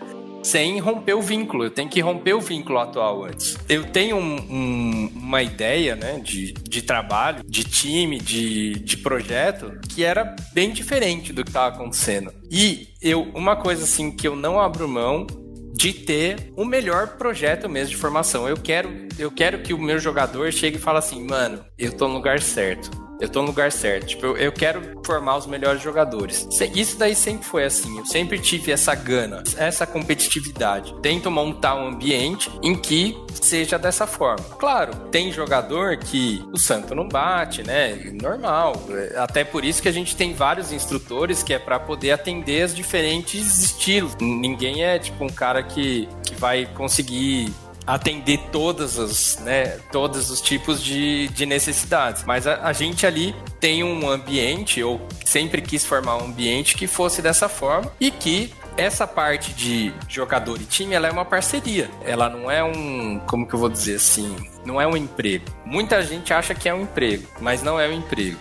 sem 0.43 0.79
romper 0.79 1.15
o 1.15 1.23
vínculo. 1.23 1.65
Eu 1.65 1.71
tenho 1.71 1.89
que 1.89 2.01
romper 2.01 2.35
o 2.35 2.41
vínculo 2.41 2.79
atual 2.79 3.25
antes. 3.25 3.57
Eu 3.69 3.85
tenho 3.85 4.17
um, 4.17 4.37
um, 4.37 5.13
uma 5.17 5.43
ideia 5.43 5.97
né, 5.97 6.21
de, 6.23 6.53
de 6.53 6.83
trabalho, 6.83 7.43
de 7.45 7.65
time, 7.65 8.19
de, 8.19 8.75
de 8.75 8.97
projeto, 8.97 9.79
que 9.89 10.05
era 10.05 10.37
bem 10.53 10.71
diferente 10.71 11.33
do 11.33 11.43
que 11.43 11.51
estava 11.51 11.75
acontecendo. 11.75 12.33
E 12.51 12.89
eu, 13.03 13.23
uma 13.35 13.57
coisa 13.57 13.85
assim 13.85 14.11
que 14.11 14.27
eu 14.27 14.37
não 14.37 14.61
abro 14.61 14.89
mão 14.89 15.27
de 15.73 15.93
ter 15.93 16.53
o 16.57 16.65
melhor 16.65 17.17
projeto 17.17 17.69
mesmo 17.69 17.91
de 17.91 17.97
formação. 17.97 18.49
Eu 18.49 18.57
quero, 18.57 18.91
eu 19.19 19.31
quero 19.31 19.63
que 19.63 19.73
o 19.73 19.79
meu 19.79 19.99
jogador 19.99 20.53
chegue 20.53 20.77
e 20.77 20.81
fale 20.81 20.99
assim, 20.99 21.25
mano, 21.25 21.65
eu 21.79 21.93
tô 21.93 22.09
no 22.09 22.15
lugar 22.15 22.41
certo 22.41 23.08
eu 23.21 23.29
tô 23.29 23.41
no 23.41 23.49
lugar 23.49 23.73
certo. 23.73 24.07
Tipo, 24.07 24.27
eu, 24.27 24.37
eu, 24.37 24.53
quero 24.53 25.01
formar 25.05 25.37
os 25.37 25.47
melhores 25.47 25.83
jogadores. 25.83 26.49
Isso 26.75 26.99
daí 26.99 27.15
sempre 27.15 27.47
foi 27.47 27.65
assim. 27.65 27.99
Eu 27.99 28.07
sempre 28.07 28.39
tive 28.39 28.73
essa 28.73 28.95
gana, 28.95 29.43
essa 29.57 29.87
competitividade. 29.87 30.95
Tento 31.03 31.31
montar 31.31 31.75
um 31.75 31.89
ambiente 31.89 32.51
em 32.63 32.77
que 32.77 33.17
seja 33.41 33.79
dessa 33.79 34.07
forma. 34.07 34.45
Claro, 34.59 34.95
tem 35.11 35.33
jogador 35.33 35.97
que 35.97 36.45
o 36.53 36.59
santo 36.59 36.95
não 36.95 37.09
bate, 37.09 37.63
né? 37.63 38.13
Normal. 38.21 38.75
Até 39.17 39.45
por 39.45 39.65
isso 39.65 39.83
que 39.83 39.89
a 39.89 39.93
gente 39.93 40.17
tem 40.17 40.35
vários 40.35 40.73
instrutores 40.73 41.43
que 41.43 41.53
é 41.53 41.59
para 41.59 41.79
poder 41.79 42.13
atender 42.13 42.65
os 42.65 42.75
diferentes 42.75 43.59
estilos. 43.59 44.15
Ninguém 44.21 44.85
é 44.85 44.99
tipo 44.99 45.25
um 45.25 45.29
cara 45.29 45.63
que, 45.63 46.09
que 46.23 46.35
vai 46.35 46.67
conseguir 46.67 47.53
atender 47.89 48.39
todas 48.53 48.99
as, 48.99 49.39
né, 49.39 49.79
todos 49.91 50.29
os 50.29 50.43
tipos 50.43 50.85
de, 50.85 51.29
de 51.29 51.47
necessidades. 51.47 52.23
Mas 52.25 52.47
a, 52.47 52.67
a 52.67 52.73
gente 52.75 53.07
ali 53.07 53.35
tem 53.59 53.83
um 53.83 54.11
ambiente, 54.11 54.83
ou 54.83 55.01
sempre 55.25 55.63
quis 55.63 55.87
formar 55.87 56.19
um 56.19 56.27
ambiente 56.27 56.77
que 56.77 56.87
fosse 56.87 57.23
dessa 57.23 57.49
forma 57.49 57.91
e 57.99 58.11
que 58.11 58.53
essa 58.77 59.07
parte 59.07 59.55
de 59.55 59.93
jogador 60.07 60.61
e 60.61 60.67
time, 60.67 60.95
ela 60.95 61.09
é 61.09 61.11
uma 61.11 61.25
parceria. 61.25 61.91
Ela 62.05 62.29
não 62.29 62.51
é 62.51 62.63
um, 62.63 63.21
como 63.27 63.49
que 63.49 63.55
eu 63.55 63.59
vou 63.59 63.71
dizer 63.71 63.97
assim, 63.97 64.37
não 64.67 64.79
é 64.79 64.87
um 64.87 64.97
emprego. 64.97 65.47
Muita 65.65 66.03
gente 66.03 66.33
acha 66.35 66.55
que 66.55 66.69
é 66.69 66.75
um 66.75 66.83
emprego, 66.83 67.27
mas 67.41 67.63
não 67.63 67.81
é 67.81 67.89
um 67.89 67.93
emprego. 67.93 68.39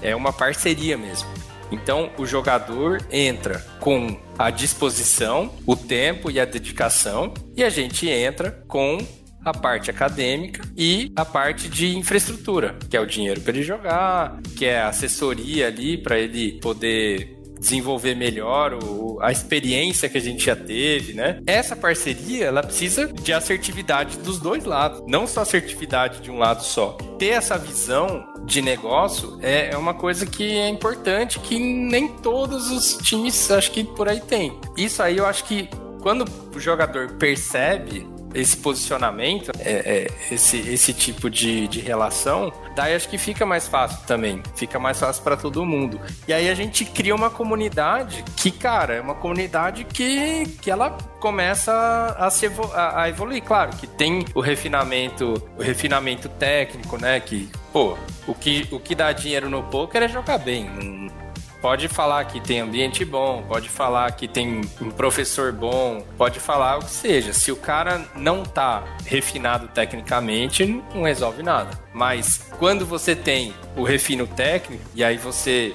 É 0.00 0.14
uma 0.14 0.32
parceria 0.32 0.96
mesmo. 0.96 1.28
Então, 1.72 2.10
o 2.16 2.24
jogador 2.24 3.04
entra 3.10 3.58
com 3.80 4.16
a 4.38 4.50
disposição, 4.50 5.54
o 5.66 5.74
tempo 5.74 6.30
e 6.30 6.38
a 6.38 6.44
dedicação, 6.44 7.32
e 7.56 7.64
a 7.64 7.70
gente 7.70 8.08
entra 8.08 8.62
com 8.68 8.98
a 9.44 9.52
parte 9.52 9.90
acadêmica 9.90 10.62
e 10.76 11.12
a 11.14 11.24
parte 11.24 11.68
de 11.68 11.96
infraestrutura, 11.96 12.76
que 12.90 12.96
é 12.96 13.00
o 13.00 13.06
dinheiro 13.06 13.40
para 13.40 13.52
ele 13.52 13.62
jogar, 13.62 14.40
que 14.56 14.64
é 14.64 14.80
a 14.80 14.88
assessoria 14.88 15.68
ali 15.68 15.96
para 15.96 16.18
ele 16.18 16.58
poder 16.60 17.35
desenvolver 17.58 18.14
melhor 18.14 18.74
o, 18.74 19.18
a 19.20 19.32
experiência 19.32 20.08
que 20.08 20.18
a 20.18 20.20
gente 20.20 20.44
já 20.44 20.56
teve, 20.56 21.12
né? 21.14 21.40
Essa 21.46 21.74
parceria, 21.74 22.46
ela 22.46 22.62
precisa 22.62 23.12
de 23.12 23.32
assertividade 23.32 24.18
dos 24.18 24.38
dois 24.38 24.64
lados, 24.64 25.02
não 25.06 25.26
só 25.26 25.42
assertividade 25.42 26.20
de 26.20 26.30
um 26.30 26.38
lado 26.38 26.62
só. 26.62 26.96
Ter 27.18 27.30
essa 27.30 27.56
visão 27.56 28.26
de 28.44 28.62
negócio 28.62 29.38
é, 29.42 29.70
é 29.72 29.76
uma 29.76 29.94
coisa 29.94 30.26
que 30.26 30.56
é 30.56 30.68
importante, 30.68 31.38
que 31.40 31.58
nem 31.58 32.08
todos 32.08 32.70
os 32.70 32.96
times, 32.98 33.50
acho 33.50 33.70
que 33.70 33.84
por 33.84 34.08
aí 34.08 34.20
tem. 34.20 34.58
Isso 34.76 35.02
aí 35.02 35.16
eu 35.16 35.26
acho 35.26 35.44
que 35.44 35.68
quando 36.00 36.24
o 36.54 36.60
jogador 36.60 37.12
percebe 37.14 38.06
esse 38.36 38.56
posicionamento, 38.58 39.50
é, 39.58 40.06
é, 40.30 40.34
esse, 40.34 40.58
esse 40.58 40.92
tipo 40.92 41.30
de, 41.30 41.66
de 41.68 41.80
relação, 41.80 42.52
daí 42.74 42.94
acho 42.94 43.08
que 43.08 43.16
fica 43.16 43.46
mais 43.46 43.66
fácil 43.66 44.06
também. 44.06 44.42
Fica 44.54 44.78
mais 44.78 45.00
fácil 45.00 45.22
para 45.22 45.36
todo 45.36 45.64
mundo. 45.64 45.98
E 46.28 46.32
aí 46.32 46.50
a 46.50 46.54
gente 46.54 46.84
cria 46.84 47.14
uma 47.14 47.30
comunidade 47.30 48.22
que, 48.36 48.50
cara, 48.50 48.94
é 48.94 49.00
uma 49.00 49.14
comunidade 49.14 49.84
que, 49.84 50.44
que 50.60 50.70
ela 50.70 50.90
começa 51.18 51.72
a, 52.18 52.30
se 52.30 52.46
a, 52.74 53.02
a 53.02 53.08
evoluir. 53.08 53.42
Claro 53.42 53.70
que 53.76 53.86
tem 53.86 54.24
o 54.34 54.40
refinamento, 54.40 55.42
o 55.56 55.62
refinamento 55.62 56.28
técnico, 56.28 56.98
né? 57.00 57.18
Que, 57.20 57.48
pô, 57.72 57.96
o 58.26 58.34
que, 58.34 58.68
o 58.70 58.78
que 58.78 58.94
dá 58.94 59.12
dinheiro 59.12 59.48
no 59.48 59.62
poker 59.62 60.02
é 60.02 60.08
jogar 60.08 60.38
bem. 60.38 60.68
Não, 60.70 61.25
Pode 61.66 61.88
falar 61.88 62.24
que 62.26 62.40
tem 62.40 62.60
ambiente 62.60 63.04
bom, 63.04 63.42
pode 63.42 63.68
falar 63.68 64.12
que 64.12 64.28
tem 64.28 64.60
um 64.80 64.88
professor 64.88 65.50
bom, 65.52 66.00
pode 66.16 66.38
falar 66.38 66.76
o 66.76 66.84
que 66.84 66.90
seja. 66.92 67.32
Se 67.32 67.50
o 67.50 67.56
cara 67.56 68.04
não 68.14 68.44
tá 68.44 68.84
refinado 69.04 69.66
tecnicamente, 69.66 70.64
não 70.94 71.02
resolve 71.02 71.42
nada. 71.42 71.76
Mas 71.92 72.40
quando 72.60 72.86
você 72.86 73.16
tem 73.16 73.52
o 73.76 73.82
refino 73.82 74.28
técnico, 74.28 74.84
e 74.94 75.02
aí 75.02 75.16
você 75.16 75.74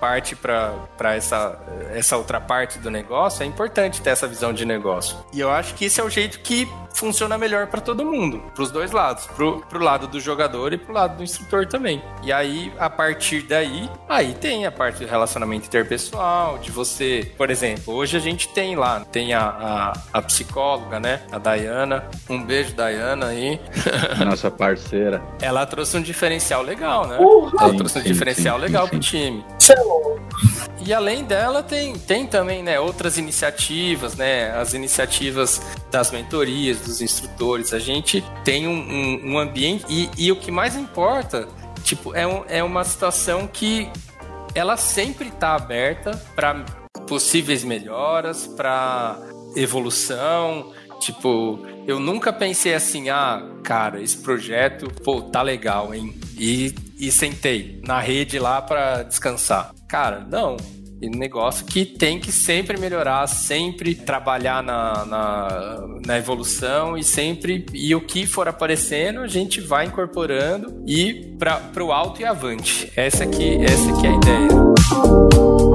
parte 0.00 0.36
para 0.36 1.14
essa, 1.14 1.58
essa 1.92 2.16
outra 2.16 2.40
parte 2.40 2.78
do 2.78 2.90
negócio, 2.90 3.42
é 3.42 3.46
importante 3.46 4.02
ter 4.02 4.10
essa 4.10 4.26
visão 4.26 4.52
de 4.52 4.64
negócio. 4.64 5.16
E 5.32 5.40
eu 5.40 5.50
acho 5.50 5.74
que 5.74 5.86
esse 5.86 6.00
é 6.00 6.04
o 6.04 6.10
jeito 6.10 6.40
que 6.40 6.68
funciona 6.94 7.36
melhor 7.36 7.66
para 7.66 7.80
todo 7.80 8.04
mundo, 8.04 8.40
para 8.54 8.62
os 8.62 8.70
dois 8.70 8.92
lados, 8.92 9.26
pro, 9.26 9.60
pro 9.68 9.82
lado 9.82 10.06
do 10.06 10.20
jogador 10.20 10.72
e 10.72 10.78
pro 10.78 10.94
lado 10.94 11.16
do 11.16 11.22
instrutor 11.22 11.66
também. 11.66 12.00
E 12.22 12.32
aí, 12.32 12.72
a 12.78 12.88
partir 12.88 13.42
daí, 13.42 13.90
aí 14.08 14.32
tem 14.34 14.64
a 14.64 14.72
parte 14.72 15.04
do 15.04 15.10
relacionamento 15.10 15.66
interpessoal, 15.66 16.58
de 16.58 16.70
você, 16.70 17.32
por 17.36 17.50
exemplo, 17.50 17.94
hoje 17.94 18.16
a 18.16 18.20
gente 18.20 18.48
tem 18.48 18.76
lá, 18.76 19.00
tem 19.00 19.34
a, 19.34 19.42
a, 19.42 19.92
a 20.12 20.22
psicóloga, 20.22 21.00
né, 21.00 21.20
a 21.32 21.38
Dayana, 21.38 22.08
um 22.30 22.42
beijo 22.42 22.74
Dayana 22.74 23.26
aí. 23.26 23.60
Nossa 24.24 24.50
parceira. 24.50 25.22
Ela 25.42 25.66
trouxe 25.66 25.96
um 25.96 26.02
diferencial 26.02 26.62
legal, 26.62 27.06
né? 27.08 27.18
Uhum. 27.18 27.50
Ela 27.58 27.70
sim, 27.70 27.76
trouxe 27.76 27.98
um 27.98 28.02
sim, 28.02 28.08
diferencial 28.08 28.56
sim, 28.56 28.62
legal 28.62 28.88
pro 28.88 28.98
time. 29.00 29.44
E 30.86 30.92
além 30.92 31.24
dela, 31.24 31.62
tem, 31.62 31.94
tem 31.98 32.26
também 32.26 32.62
né, 32.62 32.78
outras 32.78 33.16
iniciativas, 33.16 34.14
né? 34.16 34.50
As 34.50 34.74
iniciativas 34.74 35.62
das 35.90 36.10
mentorias, 36.10 36.80
dos 36.80 37.00
instrutores. 37.00 37.72
A 37.72 37.78
gente 37.78 38.22
tem 38.44 38.68
um, 38.68 38.72
um, 38.72 39.32
um 39.32 39.38
ambiente. 39.38 39.84
E, 39.88 40.10
e, 40.18 40.30
o 40.30 40.36
que 40.36 40.50
mais 40.50 40.76
importa, 40.76 41.48
tipo, 41.82 42.14
é, 42.14 42.26
um, 42.26 42.44
é 42.48 42.62
uma 42.62 42.84
situação 42.84 43.46
que 43.46 43.88
ela 44.54 44.76
sempre 44.76 45.28
está 45.28 45.54
aberta 45.54 46.22
para 46.36 46.64
possíveis 47.08 47.64
melhoras, 47.64 48.46
para 48.46 49.18
evolução. 49.56 50.72
Tipo, 51.00 51.60
eu 51.86 51.98
nunca 51.98 52.30
pensei 52.30 52.74
assim, 52.74 53.08
ah, 53.08 53.42
cara, 53.62 54.02
esse 54.02 54.18
projeto, 54.18 54.86
pô, 55.02 55.22
tá 55.22 55.40
legal, 55.40 55.94
hein? 55.94 56.14
E, 56.38 56.74
e 56.98 57.10
sentei 57.10 57.80
na 57.86 58.00
rede 58.00 58.38
lá 58.38 58.60
para 58.60 59.02
descansar. 59.02 59.72
Cara, 59.94 60.26
não 60.28 60.56
negócio 61.00 61.66
que 61.66 61.84
tem 61.84 62.18
que 62.18 62.32
sempre 62.32 62.80
melhorar, 62.80 63.26
sempre 63.26 63.94
trabalhar 63.94 64.62
na, 64.62 65.04
na, 65.04 65.86
na, 66.04 66.18
evolução 66.18 66.96
e 66.96 67.04
sempre 67.04 67.66
e 67.74 67.94
o 67.94 68.00
que 68.00 68.26
for 68.26 68.48
aparecendo 68.48 69.20
a 69.20 69.28
gente 69.28 69.60
vai 69.60 69.84
incorporando 69.86 70.82
e 70.86 71.36
para 71.38 71.84
o 71.84 71.92
alto 71.92 72.22
e 72.22 72.24
avante. 72.24 72.90
Essa 72.96 73.24
aqui, 73.24 73.56
essa 73.62 73.92
aqui 73.92 74.06
é 74.06 74.10
a 74.10 74.16
ideia. 74.16 75.73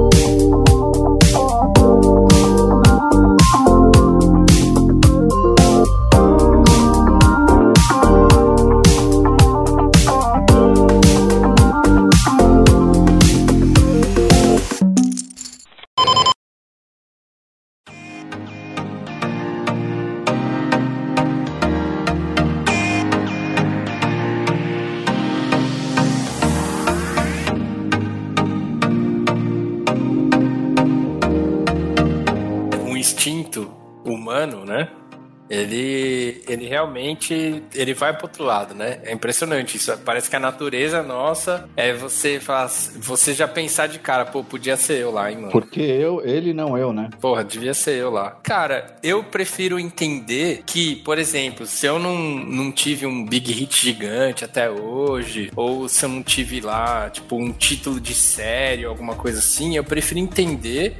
Realmente 36.90 37.62
ele 37.74 37.94
vai 37.94 38.12
pro 38.12 38.26
outro 38.26 38.44
lado, 38.44 38.74
né? 38.74 38.98
É 39.04 39.12
impressionante 39.12 39.76
isso. 39.76 39.96
Parece 40.04 40.28
que 40.28 40.36
a 40.36 40.40
natureza 40.40 41.02
nossa 41.02 41.68
é 41.76 41.92
você 41.92 42.40
faz, 42.40 42.96
você 43.00 43.32
já 43.32 43.46
pensar 43.46 43.86
de 43.86 43.98
cara, 43.98 44.24
pô, 44.24 44.42
podia 44.42 44.76
ser 44.76 44.98
eu 44.98 45.12
lá, 45.12 45.30
hein, 45.30 45.38
mano. 45.38 45.52
Porque 45.52 45.80
eu, 45.80 46.20
ele 46.24 46.52
não 46.52 46.76
eu, 46.76 46.92
né? 46.92 47.08
Porra, 47.20 47.44
devia 47.44 47.72
ser 47.72 47.96
eu 47.96 48.10
lá. 48.10 48.32
Cara, 48.42 48.96
eu 49.02 49.22
prefiro 49.22 49.78
entender 49.78 50.62
que, 50.66 50.96
por 50.96 51.18
exemplo, 51.18 51.64
se 51.64 51.86
eu 51.86 51.98
não, 51.98 52.16
não 52.18 52.72
tive 52.72 53.06
um 53.06 53.24
big 53.24 53.52
hit 53.52 53.80
gigante 53.80 54.44
até 54.44 54.68
hoje, 54.68 55.50
ou 55.54 55.88
se 55.88 56.04
eu 56.04 56.08
não 56.08 56.22
tive 56.22 56.60
lá, 56.60 57.08
tipo, 57.08 57.36
um 57.36 57.52
título 57.52 58.00
de 58.00 58.14
série, 58.14 58.84
alguma 58.84 59.14
coisa 59.14 59.38
assim, 59.38 59.76
eu 59.76 59.84
prefiro 59.84 60.18
entender 60.18 60.96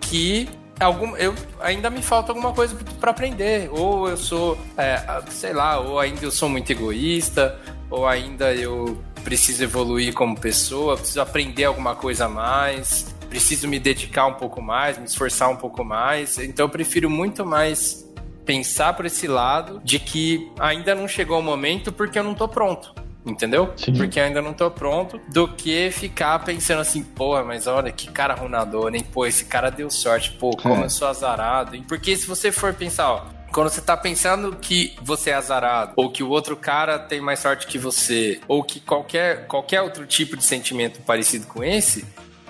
que 0.00 0.48
algum, 0.80 1.16
eu 1.16 1.34
ainda 1.60 1.90
me 1.90 2.02
falta 2.02 2.32
alguma 2.32 2.52
coisa 2.52 2.76
para 2.98 3.10
aprender. 3.10 3.68
Ou 3.70 4.08
eu 4.08 4.16
sou, 4.16 4.58
é, 4.76 5.00
sei 5.28 5.52
lá, 5.52 5.78
ou 5.78 5.98
ainda 5.98 6.24
eu 6.24 6.30
sou 6.30 6.48
muito 6.48 6.70
egoísta, 6.70 7.58
ou 7.90 8.06
ainda 8.06 8.54
eu 8.54 9.02
preciso 9.22 9.62
evoluir 9.62 10.14
como 10.14 10.38
pessoa, 10.38 10.96
preciso 10.96 11.20
aprender 11.20 11.64
alguma 11.64 11.94
coisa 11.94 12.24
a 12.24 12.28
mais, 12.28 13.14
preciso 13.28 13.68
me 13.68 13.78
dedicar 13.78 14.26
um 14.26 14.34
pouco 14.34 14.62
mais, 14.62 14.98
me 14.98 15.04
esforçar 15.04 15.50
um 15.50 15.56
pouco 15.56 15.84
mais. 15.84 16.38
Então 16.38 16.66
eu 16.66 16.70
prefiro 16.70 17.10
muito 17.10 17.44
mais 17.44 18.08
pensar 18.44 18.94
por 18.94 19.06
esse 19.06 19.28
lado 19.28 19.80
de 19.84 19.98
que 19.98 20.50
ainda 20.58 20.94
não 20.94 21.06
chegou 21.06 21.38
o 21.38 21.42
momento 21.42 21.92
porque 21.92 22.18
eu 22.18 22.24
não 22.24 22.34
tô 22.34 22.48
pronto 22.48 22.94
entendeu? 23.24 23.72
Sim. 23.76 23.94
Porque 23.94 24.18
ainda 24.18 24.40
não 24.40 24.52
tô 24.52 24.70
pronto, 24.70 25.20
do 25.28 25.48
que 25.48 25.90
ficar 25.90 26.38
pensando 26.40 26.80
assim, 26.80 27.02
pô, 27.02 27.42
mas 27.44 27.66
olha 27.66 27.92
que 27.92 28.10
cara 28.10 28.34
runador, 28.34 28.94
hein? 28.94 29.04
Pô, 29.12 29.26
esse 29.26 29.44
cara 29.44 29.70
deu 29.70 29.90
sorte, 29.90 30.32
pô, 30.32 30.50
como 30.56 30.76
é. 30.76 30.84
eu 30.84 30.90
sou 30.90 31.08
azarado, 31.08 31.76
hein? 31.76 31.84
Porque 31.86 32.16
se 32.16 32.26
você 32.26 32.50
for 32.50 32.72
pensar, 32.74 33.10
ó, 33.10 33.26
quando 33.52 33.68
você 33.68 33.80
tá 33.80 33.96
pensando 33.96 34.56
que 34.56 34.94
você 35.02 35.30
é 35.30 35.34
azarado, 35.34 35.92
ou 35.96 36.10
que 36.10 36.22
o 36.22 36.28
outro 36.28 36.56
cara 36.56 36.98
tem 36.98 37.20
mais 37.20 37.40
sorte 37.40 37.66
que 37.66 37.78
você, 37.78 38.40
ou 38.46 38.62
que 38.62 38.80
qualquer, 38.80 39.46
qualquer 39.46 39.82
outro 39.82 40.06
tipo 40.06 40.36
de 40.36 40.44
sentimento 40.44 41.00
parecido 41.02 41.46
com 41.46 41.62
esse, 41.62 42.04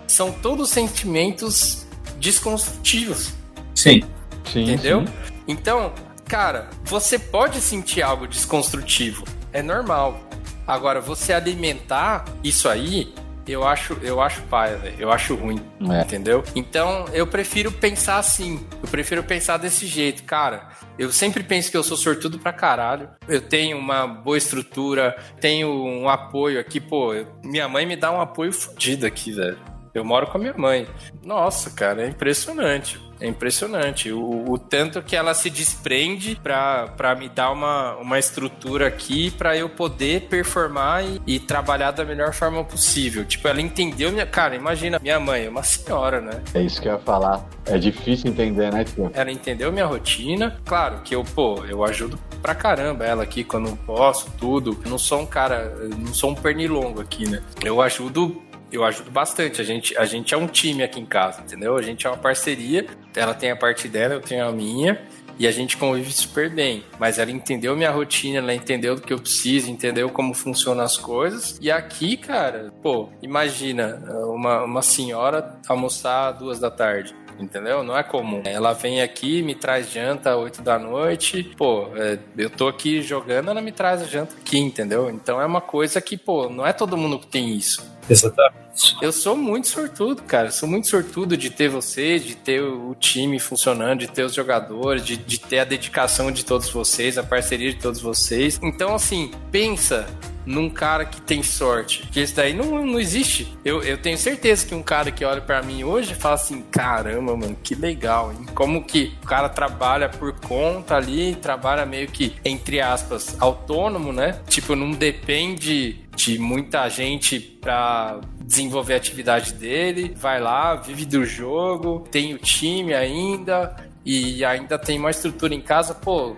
são 0.07 0.31
todos 0.31 0.71
sentimentos 0.71 1.87
desconstrutivos. 2.19 3.33
Sim. 3.75 4.03
sim 4.45 4.63
Entendeu? 4.63 5.07
Sim. 5.07 5.13
Então, 5.49 5.93
cara, 6.27 6.69
você 6.85 7.19
pode 7.19 7.61
sentir 7.61 8.03
algo 8.03 8.29
desconstrutivo. 8.29 9.25
É 9.53 9.63
normal. 9.63 10.30
Agora, 10.71 11.01
você 11.01 11.33
alimentar 11.33 12.25
isso 12.45 12.69
aí, 12.69 13.13
eu 13.45 13.67
acho, 13.67 13.99
eu 14.03 14.21
acho 14.21 14.41
paia, 14.43 14.77
velho. 14.77 14.97
Eu 15.01 15.11
acho 15.11 15.35
ruim. 15.35 15.61
É. 15.91 16.03
Entendeu? 16.03 16.45
Então, 16.55 17.07
eu 17.13 17.27
prefiro 17.27 17.73
pensar 17.73 18.19
assim. 18.19 18.65
Eu 18.81 18.89
prefiro 18.89 19.25
pensar 19.25 19.57
desse 19.57 19.85
jeito, 19.85 20.23
cara. 20.23 20.69
Eu 20.97 21.11
sempre 21.11 21.43
penso 21.43 21.73
que 21.73 21.77
eu 21.77 21.83
sou 21.83 21.97
sortudo 21.97 22.39
pra 22.39 22.53
caralho. 22.53 23.09
Eu 23.27 23.41
tenho 23.41 23.77
uma 23.79 24.07
boa 24.07 24.39
estrutura, 24.39 25.17
tenho 25.41 25.69
um 25.69 26.09
apoio 26.09 26.61
aqui, 26.61 26.79
pô. 26.79 27.15
Minha 27.43 27.69
mãe 27.69 27.85
me 27.85 27.97
dá 27.97 28.13
um 28.13 28.21
apoio 28.21 28.53
fodido 28.53 29.05
aqui, 29.05 29.33
velho. 29.33 29.59
Eu 29.93 30.05
moro 30.05 30.29
com 30.29 30.39
a 30.39 30.41
minha 30.41 30.55
mãe. 30.57 30.87
Nossa, 31.25 31.71
cara, 31.71 32.05
é 32.05 32.09
impressionante. 32.09 33.01
É 33.21 33.27
impressionante. 33.27 34.11
O, 34.11 34.51
o 34.51 34.59
tanto 34.59 35.03
que 35.03 35.15
ela 35.15 35.35
se 35.35 35.51
desprende 35.51 36.41
para 36.43 37.15
me 37.19 37.29
dar 37.29 37.51
uma, 37.51 37.97
uma 37.97 38.19
estrutura 38.19 38.87
aqui 38.87 39.31
para 39.31 39.57
eu 39.57 39.69
poder 39.69 40.23
performar 40.23 41.05
e, 41.05 41.21
e, 41.27 41.39
trabalhar 41.39 41.91
da 41.91 42.05
melhor 42.05 42.33
forma 42.33 42.65
possível. 42.65 43.25
Tipo, 43.25 43.49
ela 43.49 43.61
entendeu 43.61 44.11
minha. 44.11 44.27
Cara, 44.27 44.55
imagina, 44.55 44.99
minha 44.99 45.21
mãe 45.21 45.45
é 45.47 45.51
uma 45.51 45.63
senhora, 45.63 46.21
né? 46.21 46.43
É 46.55 46.63
isso 46.63 46.81
que 46.81 46.89
eu 46.89 46.93
ia 46.93 46.99
falar. 46.99 47.45
É 47.67 47.77
difícil 47.79 48.31
entender, 48.31 48.73
né, 48.73 48.85
tio? 48.85 49.11
Ela 49.15 49.31
entendeu 49.31 49.71
minha 49.73 49.87
rotina. 49.87 50.59
Claro 50.65 51.01
que 51.03 51.15
eu, 51.15 51.25
pô, 51.25 51.65
eu 51.67 51.85
ajudo 51.85 52.19
pra 52.41 52.55
caramba 52.55 53.05
ela 53.05 53.23
aqui 53.23 53.45
quando 53.45 53.77
posso, 53.79 54.31
tudo. 54.39 54.79
Eu 54.85 54.91
não 54.91 54.99
sou 54.99 55.21
um 55.21 55.27
cara, 55.27 55.75
não 55.99 56.15
sou 56.15 56.31
um 56.31 56.35
pernilongo 56.35 57.01
aqui, 57.01 57.29
né? 57.29 57.43
Eu 57.63 57.83
ajudo 57.83 58.43
eu 58.73 58.85
ajudo 58.85 59.11
bastante. 59.11 59.61
A 59.61 59.65
gente, 59.65 59.97
a 59.97 60.05
gente 60.05 60.35
é 60.35 60.37
um 60.37 60.47
time 60.47 60.83
aqui 60.83 61.01
em 61.01 61.07
casa, 61.07 61.43
entendeu? 61.43 61.77
A 61.77 61.83
gente 61.83 62.07
é 62.07 62.11
uma 62.11 62.17
parceria. 62.17 62.87
Ela 63.15 63.35
tem 63.35 63.51
a 63.51 63.57
parte 63.57 63.89
dela, 63.89 64.15
eu 64.15 64.21
tenho 64.21 64.47
a 64.47 64.53
minha. 64.53 65.01
E 65.39 65.47
a 65.47 65.51
gente 65.51 65.79
convive 65.79 66.13
super 66.13 66.51
bem. 66.51 66.85
Mas 66.99 67.19
ela 67.19 67.31
entendeu 67.31 67.75
minha 67.75 67.91
rotina, 67.91 68.39
ela 68.39 68.55
entendeu 68.55 68.95
do 68.95 69.01
que 69.01 69.13
eu 69.13 69.19
preciso, 69.19 69.71
entendeu 69.71 70.11
como 70.11 70.35
funcionam 70.35 70.85
as 70.85 70.99
coisas. 70.99 71.59
E 71.63 71.71
aqui, 71.71 72.17
cara, 72.17 72.71
pô, 72.83 73.09
imagina 73.23 74.03
uma, 74.27 74.65
uma 74.65 74.83
senhora 74.83 75.59
almoçar 75.67 76.33
duas 76.33 76.59
da 76.59 76.71
tarde 76.71 77.15
entendeu? 77.43 77.83
Não 77.83 77.97
é 77.97 78.03
comum. 78.03 78.43
Ela 78.45 78.75
vem 78.75 79.01
aqui, 79.01 79.43
me 79.43 79.55
traz 79.55 79.91
janta 79.91 80.33
às 80.33 80.37
8 80.37 80.61
da 80.61 80.79
noite, 80.79 81.55
pô, 81.57 81.89
é, 81.97 82.19
eu 82.37 82.51
tô 82.51 82.69
aqui 82.69 83.03
jogando, 83.03 83.51
ela 83.51 83.63
me 83.63 83.73
traz 83.73 84.03
a 84.03 84.05
janta 84.05 84.35
aqui, 84.37 84.59
entendeu? 84.59 85.11
Então 85.11 85.41
é 85.41 85.47
uma 85.47 85.63
coisa 85.63 86.01
que, 86.01 86.19
pô, 86.19 86.51
não 86.51 86.67
é 86.67 86.73
todo 86.75 86.97
mundo 86.99 87.19
que 87.19 87.27
tem 87.27 87.57
isso. 87.57 87.83
Exatamente. 88.13 88.97
Eu 89.01 89.13
sou 89.13 89.37
muito 89.37 89.69
sortudo, 89.69 90.23
cara. 90.23 90.49
Eu 90.49 90.53
sou 90.53 90.69
muito 90.69 90.89
sortudo 90.89 91.37
de 91.37 91.51
ter 91.51 91.69
vocês, 91.69 92.25
de 92.25 92.35
ter 92.35 92.61
o 92.61 92.95
time 92.99 93.39
funcionando, 93.39 94.01
de 94.01 94.09
ter 94.09 94.25
os 94.25 94.35
jogadores, 94.35 95.05
de, 95.05 95.17
de 95.17 95.39
ter 95.39 95.61
a 95.61 95.65
dedicação 95.65 96.33
de 96.33 96.45
todos 96.45 96.69
vocês, 96.71 97.17
a 97.17 97.23
parceria 97.23 97.71
de 97.73 97.79
todos 97.79 98.01
vocês. 98.01 98.59
Então, 98.63 98.95
assim, 98.95 99.31
pensa 99.53 100.07
num 100.45 100.69
cara 100.69 101.05
que 101.05 101.21
tem 101.21 101.43
sorte. 101.43 102.07
Que 102.11 102.21
esse 102.21 102.35
daí 102.35 102.53
não, 102.53 102.85
não 102.85 102.99
existe. 102.99 103.57
Eu, 103.65 103.83
eu 103.83 103.99
tenho 103.99 104.19
certeza 104.19 104.67
que 104.67 104.75
um 104.75 104.83
cara 104.83 105.11
que 105.11 105.25
olha 105.25 105.41
para 105.41 105.63
mim 105.63 105.85
hoje 105.85 106.15
fala 106.15 106.35
assim: 106.35 106.63
caramba, 106.63 107.37
mano, 107.37 107.57
que 107.63 107.75
legal, 107.75 108.33
hein? 108.33 108.47
Como 108.55 108.83
que 108.85 109.13
o 109.23 109.27
cara 109.27 109.49
trabalha 109.49 110.09
por 110.09 110.33
conta 110.41 110.97
ali, 110.97 111.37
trabalha 111.37 111.87
meio 111.87 112.09
que, 112.09 112.35
entre 112.45 112.81
aspas, 112.81 113.37
autônomo, 113.39 114.13
né? 114.13 114.41
Tipo, 114.49 114.75
não 114.75 114.91
depende 114.91 116.01
de 116.21 116.39
muita 116.39 116.89
gente 116.89 117.41
para 117.41 118.21
desenvolver 118.45 118.95
a 118.95 118.97
atividade 118.97 119.55
dele, 119.55 120.15
vai 120.15 120.41
lá, 120.41 120.75
vive 120.75 121.07
do 121.07 121.25
jogo, 121.25 122.07
tem 122.11 122.35
o 122.35 122.39
time 122.39 122.93
ainda 122.93 123.75
e 124.05 124.45
ainda 124.45 124.79
tem 124.79 124.99
uma 124.99 125.11
estrutura 125.11 125.55
em 125.55 125.61
casa, 125.61 125.95
pô, 125.95 126.37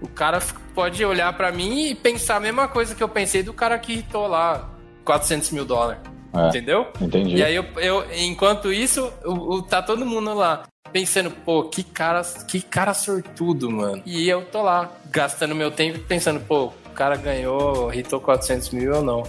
o 0.00 0.08
cara 0.08 0.40
pode 0.74 1.02
olhar 1.04 1.32
para 1.34 1.50
mim 1.50 1.86
e 1.86 1.94
pensar 1.94 2.36
a 2.36 2.40
mesma 2.40 2.68
coisa 2.68 2.94
que 2.94 3.02
eu 3.02 3.08
pensei 3.08 3.42
do 3.42 3.52
cara 3.52 3.78
que 3.78 3.94
hitou 3.94 4.26
lá 4.26 4.70
400 5.04 5.50
mil 5.50 5.64
dólares. 5.64 6.02
É, 6.34 6.48
entendeu? 6.48 6.88
Entendi. 7.00 7.36
E 7.36 7.42
aí, 7.42 7.54
eu, 7.54 7.64
eu 7.76 8.04
enquanto 8.14 8.72
isso, 8.72 9.12
o, 9.24 9.56
o, 9.56 9.62
tá 9.62 9.82
todo 9.82 10.04
mundo 10.04 10.32
lá 10.34 10.64
pensando, 10.92 11.30
pô, 11.30 11.64
que 11.64 11.82
cara, 11.82 12.22
que 12.46 12.60
cara 12.60 12.92
sortudo, 12.92 13.70
mano. 13.70 14.02
E 14.04 14.28
eu 14.28 14.44
tô 14.44 14.62
lá, 14.62 14.90
gastando 15.10 15.54
meu 15.54 15.70
tempo 15.70 15.98
pensando, 16.00 16.40
pô, 16.40 16.72
o 16.92 16.94
cara 16.94 17.16
ganhou, 17.16 17.92
hitou 17.92 18.20
400 18.20 18.70
mil 18.70 18.94
ou 18.94 19.02
não. 19.02 19.22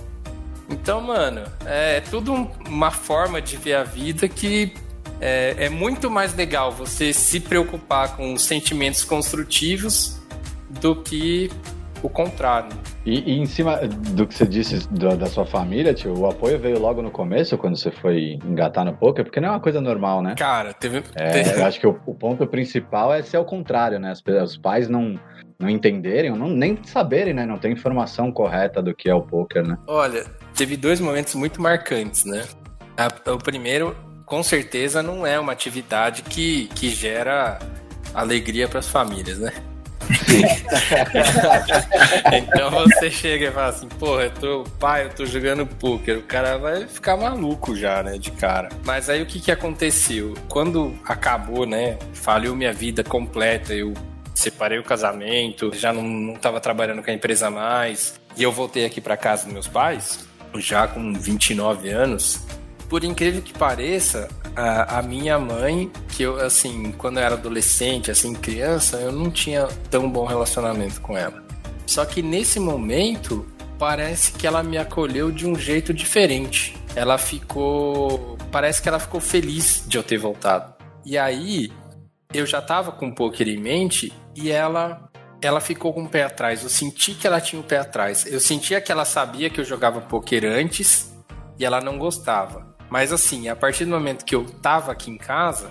Então, 0.69 0.99
mano, 0.99 1.43
é 1.65 2.01
tudo 2.01 2.33
uma 2.67 2.91
forma 2.91 3.41
de 3.41 3.55
ver 3.55 3.75
a 3.75 3.83
vida 3.83 4.27
que 4.27 4.73
é, 5.21 5.55
é 5.57 5.69
muito 5.69 6.11
mais 6.11 6.35
legal 6.35 6.71
você 6.71 7.13
se 7.13 7.39
preocupar 7.39 8.17
com 8.17 8.37
sentimentos 8.37 9.03
construtivos 9.05 10.19
do 10.81 10.95
que 10.95 11.49
o 12.01 12.09
contrário. 12.09 12.69
E, 13.05 13.31
e, 13.31 13.39
em 13.39 13.45
cima 13.45 13.77
do 13.87 14.27
que 14.27 14.33
você 14.33 14.45
disse 14.45 14.87
do, 14.89 15.15
da 15.15 15.27
sua 15.27 15.45
família, 15.45 15.93
tio, 15.93 16.17
o 16.17 16.25
apoio 16.25 16.59
veio 16.59 16.79
logo 16.79 17.01
no 17.01 17.11
começo, 17.11 17.57
quando 17.57 17.77
você 17.77 17.91
foi 17.91 18.39
engatar 18.45 18.83
no 18.83 18.93
poker, 18.93 19.23
porque 19.23 19.39
não 19.39 19.49
é 19.49 19.51
uma 19.51 19.59
coisa 19.59 19.79
normal, 19.79 20.21
né? 20.21 20.35
Cara, 20.37 20.73
teve. 20.73 21.03
É, 21.15 21.29
teve... 21.29 21.61
Eu 21.61 21.65
acho 21.65 21.79
que 21.79 21.87
o, 21.87 21.97
o, 22.05 22.13
ponto 22.13 22.45
principal 22.45 23.13
é 23.13 23.21
ser 23.21 23.37
o 23.37 23.45
contrário, 23.45 23.99
né? 23.99 24.11
As, 24.11 24.21
os 24.43 24.57
pais 24.57 24.89
não, 24.89 25.17
não 25.59 25.69
entenderem, 25.69 26.31
não, 26.31 26.49
nem 26.49 26.77
saberem, 26.83 27.33
né? 27.33 27.45
Não 27.45 27.57
tem 27.57 27.71
informação 27.71 28.31
correta 28.31 28.81
do 28.81 28.93
que 28.93 29.09
é 29.09 29.15
o 29.15 29.21
poker, 29.21 29.65
né? 29.65 29.77
Olha, 29.87 30.25
teve 30.55 30.77
dois 30.77 30.99
momentos 30.99 31.35
muito 31.35 31.61
marcantes, 31.61 32.25
né? 32.25 32.43
A, 32.97 33.07
o 33.31 33.37
primeiro, 33.37 33.95
com 34.25 34.43
certeza, 34.43 35.01
não 35.01 35.25
é 35.25 35.39
uma 35.39 35.51
atividade 35.51 36.23
que, 36.23 36.67
que 36.75 36.89
gera 36.89 37.59
alegria 38.13 38.67
para 38.67 38.79
as 38.79 38.87
famílias, 38.87 39.39
né? 39.39 39.51
então 42.33 42.69
você 42.71 43.09
chega 43.09 43.47
e 43.47 43.51
fala 43.51 43.69
assim, 43.69 43.87
porra, 43.87 44.23
eu 44.23 44.31
tô, 44.31 44.63
pai, 44.79 45.05
eu 45.05 45.09
tô 45.09 45.25
jogando 45.25 45.65
poker. 45.65 46.17
O 46.17 46.23
cara 46.23 46.57
vai 46.57 46.87
ficar 46.87 47.17
maluco 47.17 47.75
já, 47.75 48.03
né, 48.03 48.17
de 48.17 48.31
cara. 48.31 48.69
Mas 48.85 49.09
aí 49.09 49.21
o 49.21 49.25
que 49.25 49.39
que 49.39 49.51
aconteceu? 49.51 50.33
Quando 50.49 50.93
acabou, 51.05 51.65
né, 51.65 51.97
faliu 52.13 52.55
minha 52.55 52.73
vida 52.73 53.03
completa, 53.03 53.73
eu 53.73 53.93
separei 54.33 54.79
o 54.79 54.83
casamento, 54.83 55.71
já 55.73 55.93
não, 55.93 56.03
não 56.03 56.35
tava 56.35 56.59
trabalhando 56.59 57.03
com 57.03 57.11
a 57.11 57.13
empresa 57.13 57.49
mais, 57.49 58.19
e 58.35 58.43
eu 58.43 58.51
voltei 58.51 58.85
aqui 58.85 58.99
para 58.99 59.15
casa 59.15 59.45
dos 59.45 59.53
meus 59.53 59.67
pais, 59.67 60.27
já 60.55 60.87
com 60.87 61.13
29 61.13 61.89
anos, 61.89 62.45
por 62.89 63.03
incrível 63.03 63.41
que 63.41 63.53
pareça, 63.53 64.29
a, 64.55 64.99
a, 64.99 65.01
minha 65.01 65.39
mãe, 65.39 65.91
que 66.09 66.23
eu, 66.23 66.39
assim, 66.39 66.91
quando 66.91 67.17
eu 67.17 67.23
era 67.23 67.35
adolescente, 67.35 68.11
assim, 68.11 68.33
criança, 68.33 68.97
eu 68.97 69.11
não 69.11 69.31
tinha 69.31 69.67
tão 69.89 70.09
bom 70.09 70.25
relacionamento 70.25 71.01
com 71.01 71.17
ela. 71.17 71.43
Só 71.87 72.05
que 72.05 72.21
nesse 72.21 72.59
momento, 72.59 73.45
parece 73.79 74.31
que 74.33 74.45
ela 74.45 74.61
me 74.61 74.77
acolheu 74.77 75.31
de 75.31 75.47
um 75.47 75.55
jeito 75.55 75.93
diferente. 75.93 76.75
Ela 76.95 77.17
ficou. 77.17 78.37
Parece 78.51 78.81
que 78.81 78.87
ela 78.87 78.99
ficou 78.99 79.19
feliz 79.19 79.83
de 79.87 79.97
eu 79.97 80.03
ter 80.03 80.17
voltado. 80.17 80.73
E 81.03 81.17
aí, 81.17 81.71
eu 82.33 82.45
já 82.45 82.61
tava 82.61 82.91
com 82.91 83.07
um 83.07 83.11
poker 83.11 83.47
em 83.47 83.57
mente 83.57 84.13
e 84.35 84.51
ela. 84.51 85.09
Ela 85.41 85.59
ficou 85.59 85.93
com 85.93 86.03
o 86.03 86.09
pé 86.09 86.23
atrás. 86.23 86.63
Eu 86.63 86.69
senti 86.69 87.13
que 87.13 87.27
ela 87.27 87.41
tinha 87.41 87.59
o 87.59 87.65
pé 87.65 87.77
atrás. 87.77 88.25
Eu 88.25 88.39
sentia 88.39 88.79
que 88.79 88.89
ela 88.89 89.03
sabia 89.03 89.49
que 89.49 89.59
eu 89.59 89.65
jogava 89.65 89.99
poker 89.99 90.45
antes 90.45 91.13
e 91.59 91.65
ela 91.65 91.81
não 91.81 91.97
gostava. 91.97 92.73
Mas 92.89 93.11
assim, 93.11 93.49
a 93.49 93.55
partir 93.55 93.83
do 93.83 93.91
momento 93.91 94.23
que 94.23 94.35
eu 94.35 94.45
tava 94.45 94.93
aqui 94.93 95.11
em 95.11 95.17
casa, 95.17 95.69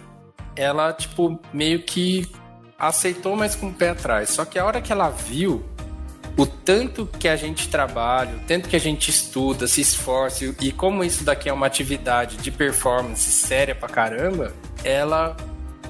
ela, 0.55 0.93
tipo, 0.93 1.41
meio 1.55 1.83
que 1.85 2.31
aceitou, 2.79 3.35
mas 3.35 3.55
com 3.55 3.69
o 3.69 3.73
pé 3.73 3.91
atrás. 3.91 4.29
Só 4.29 4.45
que 4.45 4.59
a 4.59 4.65
hora 4.67 4.83
que 4.83 4.93
ela 4.93 5.09
viu 5.09 5.65
o 6.37 6.47
tanto 6.47 7.07
que 7.07 7.29
a 7.29 7.37
gente 7.37 7.69
trabalha, 7.69 8.37
o 8.37 8.41
tanto 8.41 8.69
que 8.69 8.77
a 8.77 8.81
gente 8.81 9.11
estuda, 9.11 9.67
se 9.67 9.81
esforça 9.81 10.45
e 10.61 10.73
como 10.73 11.05
isso 11.05 11.25
daqui 11.25 11.49
é 11.49 11.53
uma 11.53 11.67
atividade 11.67 12.37
de 12.39 12.51
performance 12.51 13.31
séria 13.31 13.75
pra 13.75 13.89
caramba, 13.89 14.53
ela 14.83 15.37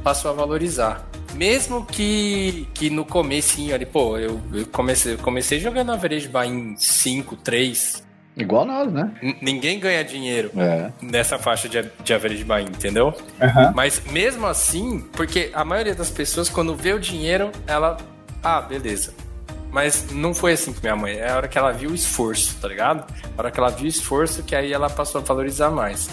passou 0.02 0.30
a 0.30 0.34
valorizar. 0.34 1.08
Mesmo 1.34 1.84
que, 1.84 2.68
que 2.74 2.90
no 2.90 3.04
comecinho 3.04 3.74
ali, 3.74 3.86
pô, 3.86 4.18
eu, 4.18 4.40
eu 4.52 4.66
comecei, 4.66 5.14
eu 5.14 5.18
comecei 5.18 5.58
jogando 5.58 5.92
average 5.92 6.28
buy 6.28 6.46
em 6.46 6.76
5, 6.76 7.36
3, 7.36 8.02
Igual 8.36 8.64
nós, 8.64 8.90
né? 8.90 9.12
N 9.22 9.36
ninguém 9.42 9.78
ganha 9.78 10.02
dinheiro 10.02 10.50
é. 10.56 10.90
nessa 11.02 11.38
faixa 11.38 11.68
de, 11.68 11.84
de 12.02 12.14
average 12.14 12.44
buy, 12.44 12.62
entendeu? 12.62 13.08
Uhum. 13.08 13.72
Mas 13.74 14.02
mesmo 14.10 14.46
assim, 14.46 15.06
porque 15.12 15.50
a 15.52 15.64
maioria 15.64 15.94
das 15.94 16.08
pessoas, 16.08 16.48
quando 16.48 16.74
vê 16.74 16.94
o 16.94 16.98
dinheiro, 16.98 17.52
ela. 17.66 17.98
Ah, 18.42 18.62
beleza. 18.62 19.12
Mas 19.70 20.10
não 20.10 20.34
foi 20.34 20.52
assim 20.52 20.72
com 20.72 20.80
minha 20.80 20.96
mãe. 20.96 21.14
É 21.14 21.30
a 21.30 21.36
hora 21.36 21.48
que 21.48 21.58
ela 21.58 21.72
viu 21.72 21.90
o 21.90 21.94
esforço, 21.94 22.56
tá 22.60 22.68
ligado? 22.68 23.06
A 23.36 23.40
hora 23.40 23.50
que 23.50 23.60
ela 23.60 23.70
viu 23.70 23.84
o 23.84 23.88
esforço, 23.88 24.42
que 24.42 24.54
aí 24.56 24.72
ela 24.72 24.88
passou 24.88 25.20
a 25.20 25.24
valorizar 25.24 25.70
mais. 25.70 26.08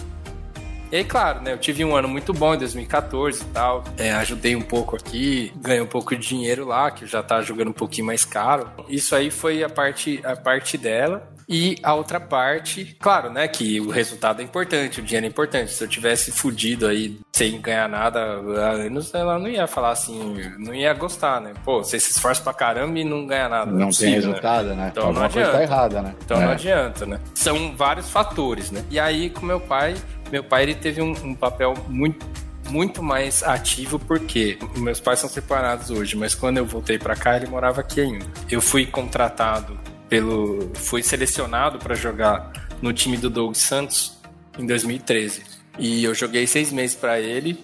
E 0.92 0.96
aí, 0.96 1.04
claro, 1.04 1.42
né? 1.42 1.54
Eu 1.54 1.58
tive 1.58 1.86
um 1.86 1.96
ano 1.96 2.08
muito 2.08 2.34
bom 2.34 2.56
em 2.56 2.58
2014 2.58 3.42
e 3.42 3.46
tal. 3.46 3.84
É, 3.98 4.12
ajudei 4.14 4.56
um 4.56 4.62
pouco 4.62 4.96
aqui, 4.96 5.54
ganhei 5.58 5.82
um 5.82 5.88
pouco 5.88 6.16
de 6.16 6.28
dinheiro 6.28 6.66
lá, 6.66 6.90
que 6.90 7.06
já 7.06 7.22
tá 7.22 7.42
jogando 7.42 7.70
um 7.70 7.74
pouquinho 7.74 8.08
mais 8.08 8.26
caro. 8.26 8.72
Isso 8.88 9.16
aí 9.16 9.30
foi 9.30 9.64
a 9.64 9.70
parte, 9.70 10.20
a 10.24 10.36
parte 10.36 10.78
dela. 10.78 11.30
E 11.52 11.78
a 11.82 11.96
outra 11.96 12.20
parte, 12.20 12.96
claro, 13.00 13.32
né, 13.32 13.48
que 13.48 13.82
o 13.82 13.90
resultado 13.90 14.40
é 14.40 14.44
importante, 14.44 15.00
o 15.00 15.04
dinheiro 15.04 15.26
é 15.26 15.30
importante. 15.30 15.72
Se 15.72 15.84
eu 15.84 15.88
tivesse 15.88 16.32
fudido 16.32 16.86
aí 16.86 17.20
sem 17.32 17.60
ganhar 17.60 17.90
nada 17.90 18.20
há 18.20 18.70
anos, 18.74 19.12
ela 19.16 19.40
não 19.40 19.48
ia 19.48 19.66
falar 19.66 19.90
assim, 19.90 20.36
não 20.60 20.76
ia 20.76 20.94
gostar, 20.94 21.42
né? 21.42 21.54
Pô, 21.66 21.84
você 21.84 22.00
se 22.00 22.12
esforça 22.12 22.44
pra 22.44 22.54
caramba 22.54 23.00
e 23.00 23.04
não 23.04 23.26
ganha 23.26 23.50
nada. 23.50 23.66
Não, 23.66 23.72
não 23.72 23.80
tem 23.80 23.88
possível, 23.88 24.30
resultado, 24.30 24.68
né? 24.70 24.76
né? 24.76 24.90
Então 24.92 25.08
Alguma 25.08 25.22
não 25.22 25.26
adianta. 25.26 25.52
Tá 25.52 25.64
errada, 25.64 26.02
né? 26.04 26.16
Então 26.24 26.38
é. 26.38 26.46
não 26.46 26.52
adianta, 26.52 27.06
né? 27.08 27.20
São 27.34 27.76
vários 27.76 28.12
fatores, 28.12 28.70
né? 28.70 28.86
E 28.92 29.00
aí, 29.00 29.32
com 29.32 29.44
meu 29.44 29.60
pai, 29.60 29.96
meu 30.32 30.44
pai 30.44 30.64
ele 30.64 30.76
teve 30.76 31.02
um, 31.02 31.12
um 31.24 31.34
papel 31.36 31.74
muito 31.88 32.26
muito 32.70 33.02
mais 33.02 33.42
ativo 33.42 33.98
porque 33.98 34.60
meus 34.78 35.00
pais 35.00 35.20
são 35.20 35.30
separados 35.30 35.90
hoje, 35.90 36.16
mas 36.16 36.36
quando 36.36 36.58
eu 36.58 36.66
voltei 36.66 37.00
para 37.00 37.16
cá 37.16 37.36
ele 37.36 37.48
morava 37.48 37.82
aqui 37.82 38.00
ainda. 38.00 38.26
Eu 38.50 38.62
fui 38.62 38.86
contratado 38.86 39.78
pelo. 40.08 40.72
Fui 40.76 41.04
selecionado 41.04 41.80
para 41.80 41.96
jogar 41.96 42.52
no 42.82 42.92
time 42.92 43.18
do 43.18 43.30
Doug 43.30 43.56
Santos 43.56 44.18
em 44.58 44.66
2013. 44.66 45.44
E 45.78 46.04
eu 46.04 46.14
joguei 46.14 46.46
seis 46.48 46.72
meses 46.72 46.96
para 46.96 47.20
ele. 47.20 47.60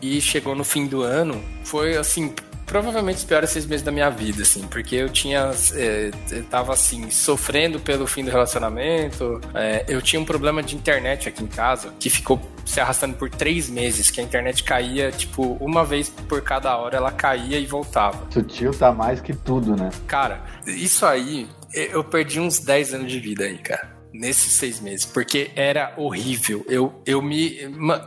E 0.00 0.20
chegou 0.20 0.54
no 0.54 0.62
fim 0.62 0.86
do 0.86 1.02
ano, 1.02 1.42
foi 1.64 1.96
assim, 1.96 2.32
provavelmente 2.68 3.16
os 3.16 3.24
piores 3.24 3.50
seis 3.50 3.66
meses 3.66 3.82
da 3.82 3.90
minha 3.90 4.10
vida, 4.10 4.42
assim, 4.42 4.66
porque 4.68 4.94
eu 4.94 5.08
tinha. 5.08 5.50
É, 5.74 6.10
eu 6.30 6.44
tava 6.44 6.72
assim, 6.72 7.10
sofrendo 7.10 7.80
pelo 7.80 8.06
fim 8.06 8.24
do 8.24 8.30
relacionamento. 8.30 9.40
É, 9.54 9.84
eu 9.88 10.00
tinha 10.00 10.20
um 10.20 10.24
problema 10.24 10.62
de 10.62 10.76
internet 10.76 11.28
aqui 11.28 11.42
em 11.42 11.48
casa 11.48 11.92
que 11.98 12.08
ficou 12.08 12.40
se 12.64 12.80
arrastando 12.80 13.14
por 13.16 13.30
três 13.30 13.68
meses, 13.68 14.10
que 14.10 14.20
a 14.20 14.22
internet 14.22 14.62
caía, 14.62 15.10
tipo, 15.10 15.56
uma 15.60 15.84
vez 15.84 16.10
por 16.28 16.42
cada 16.42 16.76
hora 16.76 16.98
ela 16.98 17.10
caía 17.10 17.58
e 17.58 17.66
voltava. 17.66 18.26
Sutil 18.30 18.72
tá 18.72 18.92
mais 18.92 19.20
que 19.20 19.32
tudo, 19.34 19.74
né? 19.74 19.90
Cara, 20.06 20.42
isso 20.66 21.06
aí, 21.06 21.48
eu 21.72 22.04
perdi 22.04 22.38
uns 22.38 22.58
10 22.58 22.94
anos 22.94 23.10
de 23.10 23.18
vida 23.18 23.44
aí, 23.44 23.58
cara 23.58 23.98
nesses 24.10 24.52
seis 24.52 24.80
meses, 24.80 25.04
porque 25.04 25.50
era 25.54 25.92
horrível. 25.96 26.64
Eu, 26.68 27.00
eu 27.06 27.20
me. 27.20 27.58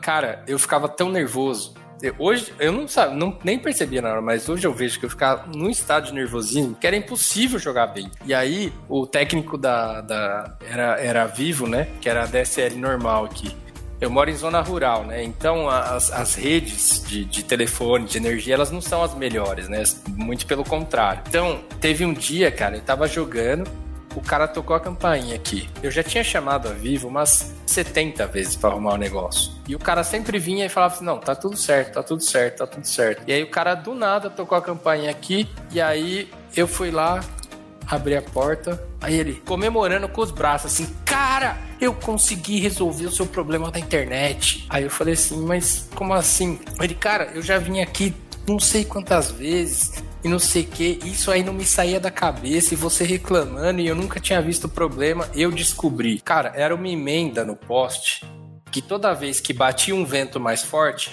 Cara, 0.01 0.43
eu 0.47 0.57
ficava 0.57 0.89
tão 0.89 1.09
nervoso 1.09 1.75
Hoje, 2.17 2.53
eu 2.59 2.71
não, 2.71 2.87
sabe, 2.87 3.15
não 3.15 3.37
nem 3.43 3.59
percebia 3.59 4.01
na 4.01 4.09
hora, 4.09 4.21
mas 4.21 4.47
hoje 4.49 4.65
eu 4.65 4.73
vejo 4.73 4.99
que 4.99 5.05
eu 5.05 5.09
ficava 5.09 5.47
num 5.53 5.69
estado 5.69 6.07
de 6.07 6.13
nervosismo 6.13 6.75
que 6.75 6.87
era 6.87 6.95
impossível 6.95 7.59
jogar 7.59 7.87
bem. 7.87 8.09
E 8.25 8.33
aí, 8.33 8.73
o 8.89 9.05
técnico 9.05 9.57
da. 9.57 10.01
da 10.01 10.55
era, 10.69 10.99
era 10.99 11.25
vivo, 11.27 11.67
né? 11.67 11.87
Que 11.99 12.09
era 12.09 12.23
a 12.23 12.25
DSL 12.25 12.75
normal 12.75 13.25
aqui. 13.25 13.55
Eu 13.99 14.09
moro 14.09 14.31
em 14.31 14.35
zona 14.35 14.61
rural, 14.61 15.05
né? 15.05 15.23
Então 15.23 15.69
as, 15.69 16.11
as 16.11 16.33
redes 16.33 17.03
de, 17.07 17.23
de 17.23 17.43
telefone, 17.43 18.05
de 18.05 18.17
energia, 18.17 18.55
elas 18.55 18.71
não 18.71 18.81
são 18.81 19.03
as 19.03 19.13
melhores, 19.13 19.69
né? 19.69 19.83
Muito 20.09 20.47
pelo 20.47 20.63
contrário. 20.63 21.21
Então, 21.27 21.61
teve 21.79 22.03
um 22.03 22.11
dia, 22.11 22.49
cara, 22.51 22.77
eu 22.77 22.81
tava 22.81 23.07
jogando, 23.07 23.69
o 24.15 24.21
cara 24.21 24.47
tocou 24.47 24.75
a 24.75 24.79
campainha 24.79 25.35
aqui. 25.35 25.69
Eu 25.81 25.91
já 25.91 26.03
tinha 26.03 26.23
chamado 26.23 26.67
a 26.67 26.71
Vivo 26.71 27.07
umas 27.07 27.53
70 27.65 28.27
vezes 28.27 28.55
para 28.55 28.69
arrumar 28.69 28.93
o 28.93 28.97
negócio. 28.97 29.51
E 29.67 29.75
o 29.75 29.79
cara 29.79 30.03
sempre 30.03 30.37
vinha 30.39 30.65
e 30.65 30.69
falava 30.69 30.95
assim: 30.95 31.05
não, 31.05 31.17
tá 31.17 31.35
tudo 31.35 31.55
certo, 31.55 31.93
tá 31.93 32.03
tudo 32.03 32.21
certo, 32.21 32.57
tá 32.57 32.67
tudo 32.67 32.85
certo. 32.85 33.23
E 33.27 33.33
aí 33.33 33.43
o 33.43 33.49
cara 33.49 33.75
do 33.75 33.93
nada 33.93 34.29
tocou 34.29 34.57
a 34.57 34.61
campainha 34.61 35.09
aqui, 35.09 35.47
e 35.71 35.79
aí 35.79 36.29
eu 36.55 36.67
fui 36.67 36.91
lá, 36.91 37.21
abri 37.87 38.15
a 38.15 38.21
porta, 38.21 38.81
aí 38.99 39.17
ele 39.19 39.41
comemorando 39.45 40.07
com 40.09 40.21
os 40.21 40.31
braços 40.31 40.73
assim: 40.73 40.93
cara, 41.05 41.57
eu 41.79 41.93
consegui 41.93 42.59
resolver 42.59 43.05
o 43.05 43.11
seu 43.11 43.25
problema 43.25 43.71
da 43.71 43.79
internet. 43.79 44.65
Aí 44.69 44.83
eu 44.83 44.89
falei 44.89 45.13
assim: 45.13 45.41
mas 45.45 45.89
como 45.95 46.13
assim? 46.13 46.59
Ele, 46.79 46.95
cara, 46.95 47.31
eu 47.33 47.41
já 47.41 47.57
vim 47.57 47.79
aqui 47.81 48.13
não 48.47 48.59
sei 48.59 48.83
quantas 48.83 49.29
vezes 49.31 50.03
e 50.23 50.27
não 50.27 50.39
sei 50.39 50.63
o 50.63 50.67
que. 50.67 50.99
Isso 51.03 51.31
aí 51.31 51.43
não 51.43 51.53
me 51.53 51.65
saía 51.65 51.99
da 51.99 52.11
cabeça 52.11 52.73
e 52.73 52.77
você 52.77 53.03
reclamando 53.03 53.81
e 53.81 53.87
eu 53.87 53.95
nunca 53.95 54.19
tinha 54.19 54.41
visto 54.41 54.65
o 54.65 54.69
problema. 54.69 55.27
Eu 55.35 55.51
descobri. 55.51 56.19
Cara, 56.19 56.51
era 56.55 56.75
uma 56.75 56.87
emenda 56.87 57.43
no 57.43 57.55
poste 57.55 58.25
que 58.71 58.81
toda 58.81 59.13
vez 59.13 59.39
que 59.39 59.53
batia 59.53 59.93
um 59.93 60.05
vento 60.05 60.39
mais 60.39 60.63
forte, 60.63 61.11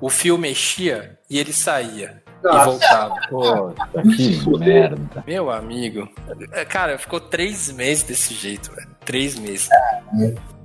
o 0.00 0.10
fio 0.10 0.36
mexia 0.36 1.18
e 1.30 1.38
ele 1.38 1.52
saía. 1.52 2.22
Nossa. 2.42 2.60
E 2.60 2.64
voltava. 2.64 3.14
Puta, 3.28 4.02
que 4.16 4.58
merda. 4.58 5.24
Meu 5.26 5.50
amigo. 5.50 6.08
É, 6.52 6.64
cara, 6.64 6.98
ficou 6.98 7.20
três 7.20 7.70
meses 7.70 8.02
desse 8.02 8.34
jeito, 8.34 8.72
velho. 8.74 8.88
Três 9.04 9.38
meses. 9.38 9.68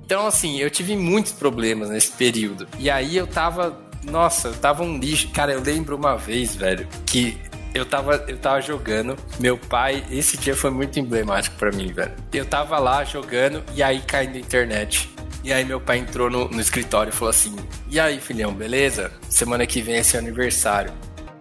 Então, 0.04 0.26
assim, 0.26 0.58
eu 0.58 0.70
tive 0.70 0.96
muitos 0.96 1.32
problemas 1.32 1.90
nesse 1.90 2.12
período. 2.12 2.66
E 2.78 2.90
aí 2.90 3.16
eu 3.16 3.26
tava. 3.26 3.78
Nossa, 4.04 4.48
eu 4.48 4.54
tava 4.54 4.82
um 4.82 4.98
lixo. 4.98 5.30
Cara, 5.30 5.52
eu 5.52 5.60
lembro 5.60 5.96
uma 5.96 6.16
vez, 6.16 6.56
velho, 6.56 6.88
que 7.06 7.38
eu 7.74 7.86
tava, 7.86 8.24
eu 8.28 8.36
tava 8.36 8.60
jogando, 8.60 9.16
meu 9.40 9.56
pai, 9.56 10.04
esse 10.10 10.36
dia 10.36 10.54
foi 10.54 10.70
muito 10.70 10.98
emblemático 10.98 11.56
para 11.56 11.70
mim, 11.72 11.92
velho. 11.92 12.12
Eu 12.32 12.44
tava 12.44 12.78
lá 12.78 13.04
jogando 13.04 13.62
e 13.74 13.82
aí 13.82 14.00
caindo 14.00 14.36
a 14.36 14.40
internet. 14.40 15.10
E 15.44 15.52
aí 15.52 15.64
meu 15.64 15.80
pai 15.80 15.98
entrou 15.98 16.30
no, 16.30 16.48
no 16.48 16.60
escritório 16.60 17.10
e 17.10 17.12
falou 17.12 17.30
assim: 17.30 17.56
E 17.90 17.98
aí, 17.98 18.20
filhão, 18.20 18.52
beleza? 18.52 19.10
Semana 19.28 19.66
que 19.66 19.82
vem 19.82 19.96
é 19.96 20.02
seu 20.02 20.20
aniversário. 20.20 20.92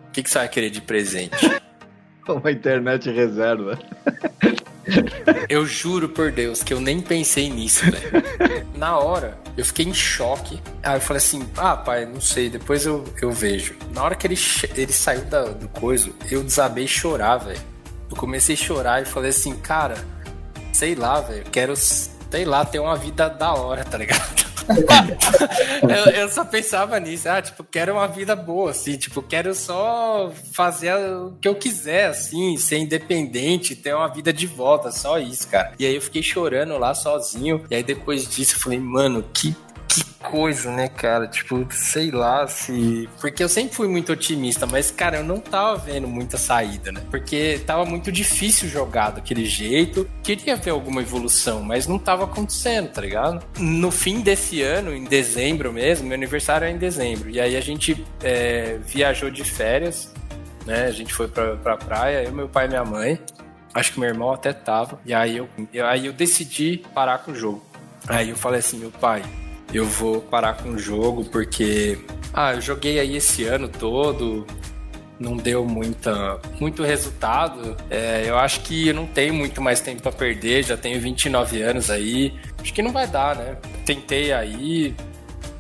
O 0.08 0.12
que, 0.12 0.24
que 0.24 0.30
você 0.30 0.40
vai 0.40 0.50
querer 0.50 0.70
de 0.70 0.82
presente? 0.82 1.38
Uma 2.28 2.52
internet 2.52 3.10
reserva. 3.12 3.78
Eu 5.50 5.66
juro 5.66 6.10
por 6.10 6.32
Deus 6.32 6.64
que 6.64 6.74
eu 6.74 6.80
nem 6.80 7.02
pensei 7.02 7.50
nisso, 7.50 7.84
velho. 7.86 8.66
Na 8.76 8.98
hora, 8.98 9.38
eu 9.58 9.66
fiquei 9.66 9.86
em 9.86 9.94
choque. 9.94 10.62
Aí 10.84 10.98
eu 10.98 11.02
falei 11.02 11.18
assim: 11.18 11.48
ah, 11.58 11.76
pai, 11.76 12.06
não 12.06 12.22
sei, 12.22 12.50
depois 12.50 12.86
eu, 12.86 13.04
eu 13.22 13.32
vejo. 13.32 13.76
Na 13.94 14.04
hora 14.04 14.16
que 14.16 14.28
ele, 14.28 14.38
ele 14.76 14.94
saiu 14.94 15.26
da, 15.26 15.46
do 15.46 15.68
coiso, 15.68 16.14
eu 16.30 16.44
desabei 16.44 16.88
chorar, 16.88 17.38
velho. 17.38 17.60
Eu 18.10 18.16
comecei 18.16 18.56
a 18.56 18.58
chorar 18.58 19.02
e 19.02 19.06
falei 19.06 19.30
assim: 19.30 19.56
cara, 19.58 19.96
sei 20.74 20.96
lá, 20.96 21.22
velho, 21.22 21.44
quero, 21.52 21.76
sei 21.76 22.46
lá, 22.46 22.66
ter 22.66 22.80
uma 22.80 22.96
vida 22.96 23.30
da 23.30 23.54
hora, 23.54 23.84
tá 23.84 23.98
ligado? 23.98 24.51
eu, 25.84 26.14
eu, 26.14 26.30
só 26.30 26.44
pensava 26.46 27.00
nisso, 27.00 27.30
ah, 27.30 27.42
tipo, 27.42 27.64
quero 27.64 27.94
uma 27.94 28.08
vida 28.08 28.36
boa, 28.36 28.72
assim, 28.72 28.98
tipo, 28.98 29.22
quero 29.22 29.54
só 29.54 30.32
fazer 30.52 30.94
o 30.96 31.34
que 31.42 31.48
eu 31.48 31.56
quiser, 31.56 32.08
assim, 32.08 32.58
ser 32.58 32.78
independente, 32.78 33.76
ter 33.76 33.94
uma 33.94 34.08
vida 34.08 34.32
de 34.32 34.48
volta, 34.48 34.92
só 34.92 35.20
isso, 35.20 35.48
cara. 35.48 35.74
E 35.80 35.86
aí 35.86 35.96
eu 35.96 36.02
fiquei 36.02 36.24
chorando 36.24 36.78
lá 36.78 36.94
sozinho, 36.94 37.66
e 37.70 37.76
aí 37.76 37.84
depois 37.84 38.28
disso 38.28 38.56
eu 38.56 38.60
falei, 38.60 38.80
mano, 38.80 39.24
que 39.34 39.56
que 39.94 40.04
coisa, 40.14 40.72
né, 40.72 40.88
cara? 40.88 41.28
Tipo, 41.28 41.68
sei 41.72 42.10
lá 42.10 42.48
se. 42.48 43.10
Porque 43.20 43.44
eu 43.44 43.50
sempre 43.50 43.76
fui 43.76 43.88
muito 43.88 44.14
otimista, 44.14 44.66
mas, 44.66 44.90
cara, 44.90 45.18
eu 45.18 45.24
não 45.24 45.40
tava 45.40 45.76
vendo 45.78 46.08
muita 46.08 46.38
saída, 46.38 46.92
né? 46.92 47.02
Porque 47.12 47.62
tava 47.66 47.84
muito 47.84 48.12
difícil 48.12 48.70
jogar 48.70 49.12
daquele 49.12 49.46
jeito. 49.46 50.10
Queria 50.24 50.56
ver 50.56 50.72
alguma 50.72 51.02
evolução, 51.02 51.62
mas 51.62 51.88
não 51.88 52.00
tava 52.00 52.24
acontecendo, 52.24 52.90
tá 52.90 53.02
ligado? 53.02 53.44
No 53.60 53.92
fim 53.92 54.22
desse 54.22 54.62
ano, 54.62 54.94
em 54.96 55.04
dezembro 55.04 55.74
mesmo, 55.74 56.08
meu 56.08 56.16
aniversário 56.16 56.66
é 56.66 56.72
em 56.72 56.78
dezembro. 56.78 57.30
E 57.30 57.40
aí 57.40 57.58
a 57.58 57.62
gente 57.62 58.06
é, 58.24 58.80
viajou 58.86 59.30
de 59.30 59.44
férias, 59.44 60.14
né? 60.66 60.86
A 60.86 60.92
gente 60.92 61.14
foi 61.14 61.28
pra, 61.28 61.58
pra 61.58 61.76
praia, 61.76 62.24
eu, 62.24 62.32
meu 62.32 62.48
pai 62.48 62.66
e 62.66 62.70
minha 62.70 62.86
mãe. 62.86 63.20
Acho 63.74 63.94
que 63.94 64.00
meu 64.00 64.10
irmão 64.10 64.32
até 64.32 64.54
tava. 64.54 65.00
E 65.06 65.14
aí 65.14 65.38
eu, 65.38 65.50
aí 65.86 66.06
eu 66.06 66.14
decidi 66.14 66.84
parar 66.94 67.20
com 67.20 67.32
o 67.32 67.36
jogo. 67.36 67.66
Aí 68.08 68.30
eu 68.30 68.36
falei 68.36 68.60
assim, 68.60 68.78
meu 68.78 68.92
pai, 68.92 69.24
eu 69.74 69.86
vou 69.86 70.22
parar 70.22 70.56
com 70.56 70.70
o 70.70 70.78
jogo 70.78 71.26
porque 71.26 71.98
ah, 72.34 72.54
eu 72.54 72.62
joguei 72.62 73.00
aí 73.00 73.16
esse 73.16 73.46
ano 73.46 73.68
todo, 73.68 74.46
não 75.20 75.38
deu 75.38 75.66
muita, 75.66 76.40
muito 76.60 76.84
resultado. 76.84 77.78
É, 77.90 78.24
eu 78.28 78.38
acho 78.38 78.62
que 78.62 78.88
eu 78.88 78.94
não 78.94 79.06
tenho 79.06 79.34
muito 79.34 79.62
mais 79.62 79.80
tempo 79.80 80.02
para 80.02 80.12
perder, 80.12 80.64
já 80.64 80.76
tenho 80.76 81.00
29 81.00 81.62
anos 81.62 81.90
aí. 81.90 82.34
Acho 82.60 82.74
que 82.74 82.82
não 82.82 82.92
vai 82.92 83.08
dar, 83.08 83.36
né? 83.36 83.58
Tentei 83.86 84.34
aí, 84.34 84.96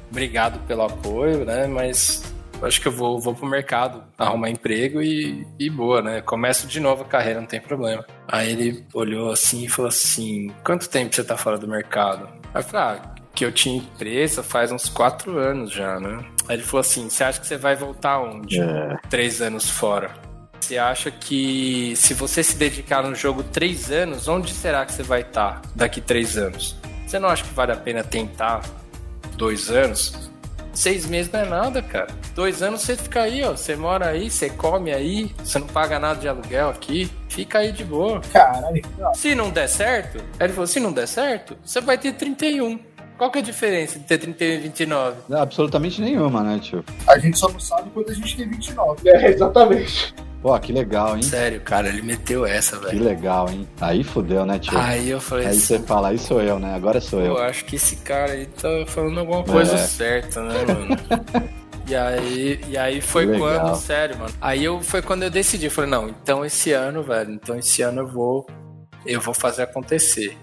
obrigado 0.09 0.59
pelo 0.65 0.83
apoio, 0.83 1.45
né? 1.45 1.67
Mas 1.67 2.23
acho 2.61 2.81
que 2.81 2.87
eu 2.87 2.91
vou, 2.91 3.19
vou 3.19 3.33
pro 3.33 3.45
mercado 3.45 4.03
arrumar 4.17 4.49
emprego 4.49 5.01
e, 5.01 5.45
e 5.59 5.69
boa, 5.69 6.01
né? 6.01 6.21
Começo 6.21 6.67
de 6.67 6.79
novo 6.79 7.03
a 7.03 7.05
carreira, 7.05 7.39
não 7.39 7.47
tem 7.47 7.61
problema. 7.61 8.05
Aí 8.27 8.51
ele 8.51 8.85
olhou 8.93 9.31
assim 9.31 9.65
e 9.65 9.69
falou 9.69 9.89
assim: 9.89 10.51
quanto 10.63 10.89
tempo 10.89 11.13
você 11.13 11.23
tá 11.23 11.37
fora 11.37 11.57
do 11.57 11.67
mercado? 11.67 12.27
Aí 12.53 12.61
eu 12.61 12.63
falei, 12.63 12.99
ah, 12.99 13.15
que 13.33 13.45
eu 13.45 13.51
tinha 13.51 13.77
empresa 13.77 14.43
faz 14.43 14.71
uns 14.71 14.89
quatro 14.89 15.37
anos 15.37 15.71
já, 15.71 15.99
né? 15.99 16.25
Aí 16.47 16.55
ele 16.55 16.63
falou 16.63 16.81
assim: 16.81 17.09
você 17.09 17.23
acha 17.23 17.39
que 17.39 17.47
você 17.47 17.57
vai 17.57 17.75
voltar 17.75 18.19
onde? 18.19 18.59
É. 18.59 18.97
Três 19.09 19.41
anos 19.41 19.69
fora. 19.69 20.11
Você 20.59 20.77
acha 20.77 21.09
que 21.09 21.93
se 21.95 22.13
você 22.13 22.43
se 22.43 22.55
dedicar 22.55 23.03
no 23.03 23.15
jogo 23.15 23.43
três 23.43 23.91
anos, 23.91 24.27
onde 24.27 24.53
será 24.53 24.85
que 24.85 24.93
você 24.93 25.03
vai 25.03 25.21
estar 25.21 25.61
daqui 25.75 25.99
três 25.99 26.37
anos? 26.37 26.75
Você 27.05 27.19
não 27.19 27.29
acha 27.29 27.43
que 27.43 27.53
vale 27.53 27.71
a 27.71 27.75
pena 27.75 28.03
tentar 28.03 28.61
dois 29.35 29.69
anos? 29.69 30.31
Seis 30.73 31.05
meses 31.05 31.31
não 31.31 31.41
é 31.41 31.45
nada, 31.45 31.81
cara. 31.81 32.07
Dois 32.33 32.61
anos 32.61 32.81
você 32.81 32.95
fica 32.95 33.23
aí, 33.23 33.43
ó. 33.43 33.51
Você 33.51 33.75
mora 33.75 34.07
aí, 34.07 34.29
você 34.29 34.49
come 34.49 34.93
aí, 34.93 35.33
você 35.43 35.59
não 35.59 35.67
paga 35.67 35.99
nada 35.99 36.19
de 36.19 36.27
aluguel 36.27 36.69
aqui. 36.69 37.11
Fica 37.27 37.59
aí 37.59 37.71
de 37.71 37.83
boa. 37.83 38.21
Caralho. 38.31 38.81
Se 39.13 39.35
não 39.35 39.49
der 39.49 39.67
certo, 39.67 40.23
ele 40.39 40.53
falou: 40.53 40.67
se 40.67 40.79
não 40.79 40.93
der 40.93 41.07
certo, 41.07 41.57
você 41.63 41.81
vai 41.81 41.97
ter 41.97 42.13
31. 42.13 42.79
Qual 43.21 43.29
que 43.29 43.37
é 43.37 43.41
a 43.41 43.45
diferença 43.45 43.99
de 43.99 44.05
ter 44.05 44.17
31 44.17 44.47
e 44.47 44.57
29? 44.57 45.17
Não, 45.29 45.39
absolutamente 45.39 46.01
nenhuma, 46.01 46.41
né, 46.41 46.57
tio? 46.57 46.83
A 47.07 47.19
gente 47.19 47.37
só 47.37 47.47
não 47.49 47.59
sabe 47.59 47.91
quando 47.91 48.09
a 48.09 48.15
gente 48.15 48.35
tem 48.35 48.49
29. 48.49 49.07
É, 49.07 49.27
exatamente. 49.27 50.15
Pô, 50.41 50.59
que 50.59 50.73
legal, 50.73 51.15
hein? 51.15 51.21
Sério, 51.21 51.61
cara, 51.61 51.87
ele 51.87 52.01
meteu 52.01 52.47
essa, 52.47 52.79
velho. 52.79 52.89
Que 52.89 52.97
legal, 52.97 53.47
hein? 53.47 53.67
Aí 53.79 54.03
fudeu, 54.03 54.43
né, 54.43 54.57
tio? 54.57 54.75
Aí 54.75 55.07
eu 55.07 55.21
falei 55.21 55.45
Aí 55.45 55.53
você 55.53 55.77
fala, 55.77 56.07
aí 56.07 56.17
sou 56.17 56.41
eu, 56.41 56.57
né? 56.57 56.73
Agora 56.73 56.99
sou 56.99 57.19
eu. 57.19 57.35
Eu 57.35 57.37
acho 57.37 57.63
que 57.65 57.75
esse 57.75 57.97
cara 57.97 58.31
aí 58.31 58.47
tá 58.47 58.67
falando 58.87 59.19
alguma 59.19 59.43
coisa 59.43 59.75
é. 59.75 59.77
certa, 59.77 60.41
né, 60.41 60.65
mano? 60.65 61.51
E 61.87 61.95
aí, 61.95 62.61
e 62.69 62.77
aí 62.77 63.01
foi 63.01 63.37
quando, 63.37 63.75
sério, 63.75 64.17
mano. 64.17 64.33
Aí 64.39 64.63
eu, 64.63 64.81
foi 64.81 65.01
quando 65.01 65.23
eu 65.23 65.29
decidi, 65.29 65.65
eu 65.65 65.71
falei, 65.71 65.89
não, 65.89 66.07
então 66.07 66.45
esse 66.45 66.71
ano, 66.71 67.03
velho, 67.03 67.33
então 67.33 67.57
esse 67.57 67.81
ano 67.81 68.01
eu 68.01 68.07
vou, 68.07 68.47
eu 69.05 69.19
vou 69.19 69.33
fazer 69.33 69.63
acontecer. 69.63 70.37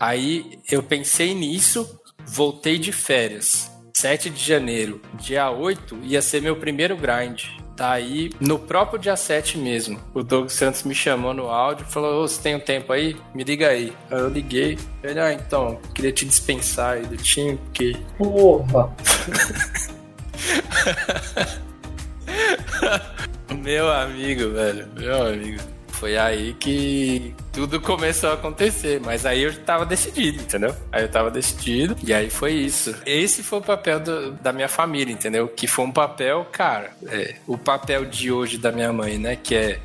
Aí 0.00 0.58
eu 0.68 0.82
pensei 0.82 1.34
nisso, 1.34 2.01
voltei 2.26 2.78
de 2.78 2.92
férias. 2.92 3.70
7 3.94 4.30
de 4.30 4.42
janeiro, 4.42 5.00
dia 5.14 5.50
8, 5.50 5.98
ia 6.02 6.22
ser 6.22 6.40
meu 6.40 6.56
primeiro 6.56 6.96
grind 6.96 7.44
Daí, 7.76 8.30
no 8.38 8.58
próprio 8.58 8.98
dia 8.98 9.16
7 9.16 9.56
mesmo, 9.56 9.98
o 10.12 10.22
Douglas 10.22 10.52
Santos 10.52 10.82
me 10.82 10.94
chamou 10.94 11.32
no 11.32 11.48
áudio 11.48 11.86
e 11.88 11.92
falou: 11.92 12.22
Ô, 12.22 12.28
você 12.28 12.40
tem 12.40 12.54
um 12.54 12.60
tempo 12.60 12.92
aí? 12.92 13.16
Me 13.34 13.42
liga 13.44 13.68
aí. 13.68 13.92
Aí 14.10 14.18
eu 14.18 14.28
liguei. 14.28 14.78
Ele, 15.02 15.18
ah, 15.18 15.32
então, 15.32 15.80
queria 15.94 16.12
te 16.12 16.26
dispensar 16.26 16.94
aí 16.94 17.06
do 17.06 17.16
time, 17.16 17.56
porque. 17.56 17.96
Porra! 18.18 18.94
meu 23.58 23.90
amigo, 23.90 24.50
velho, 24.50 24.86
meu 24.94 25.26
amigo. 25.26 25.60
Foi 26.02 26.18
aí 26.18 26.52
que 26.54 27.32
tudo 27.52 27.80
começou 27.80 28.30
a 28.30 28.32
acontecer. 28.32 29.00
Mas 29.00 29.24
aí 29.24 29.42
eu 29.42 29.56
tava 29.62 29.86
decidido, 29.86 30.42
entendeu? 30.42 30.74
Aí 30.90 31.04
eu 31.04 31.08
tava 31.08 31.30
decidido. 31.30 31.96
E 32.02 32.12
aí 32.12 32.28
foi 32.28 32.54
isso. 32.54 32.92
Esse 33.06 33.40
foi 33.44 33.60
o 33.60 33.62
papel 33.62 34.00
do, 34.00 34.32
da 34.32 34.52
minha 34.52 34.68
família, 34.68 35.12
entendeu? 35.12 35.46
Que 35.46 35.68
foi 35.68 35.84
um 35.84 35.92
papel, 35.92 36.44
cara, 36.50 36.90
é, 37.06 37.36
o 37.46 37.56
papel 37.56 38.04
de 38.04 38.32
hoje 38.32 38.58
da 38.58 38.72
minha 38.72 38.92
mãe, 38.92 39.16
né? 39.16 39.36
Que 39.36 39.54
é 39.54 39.80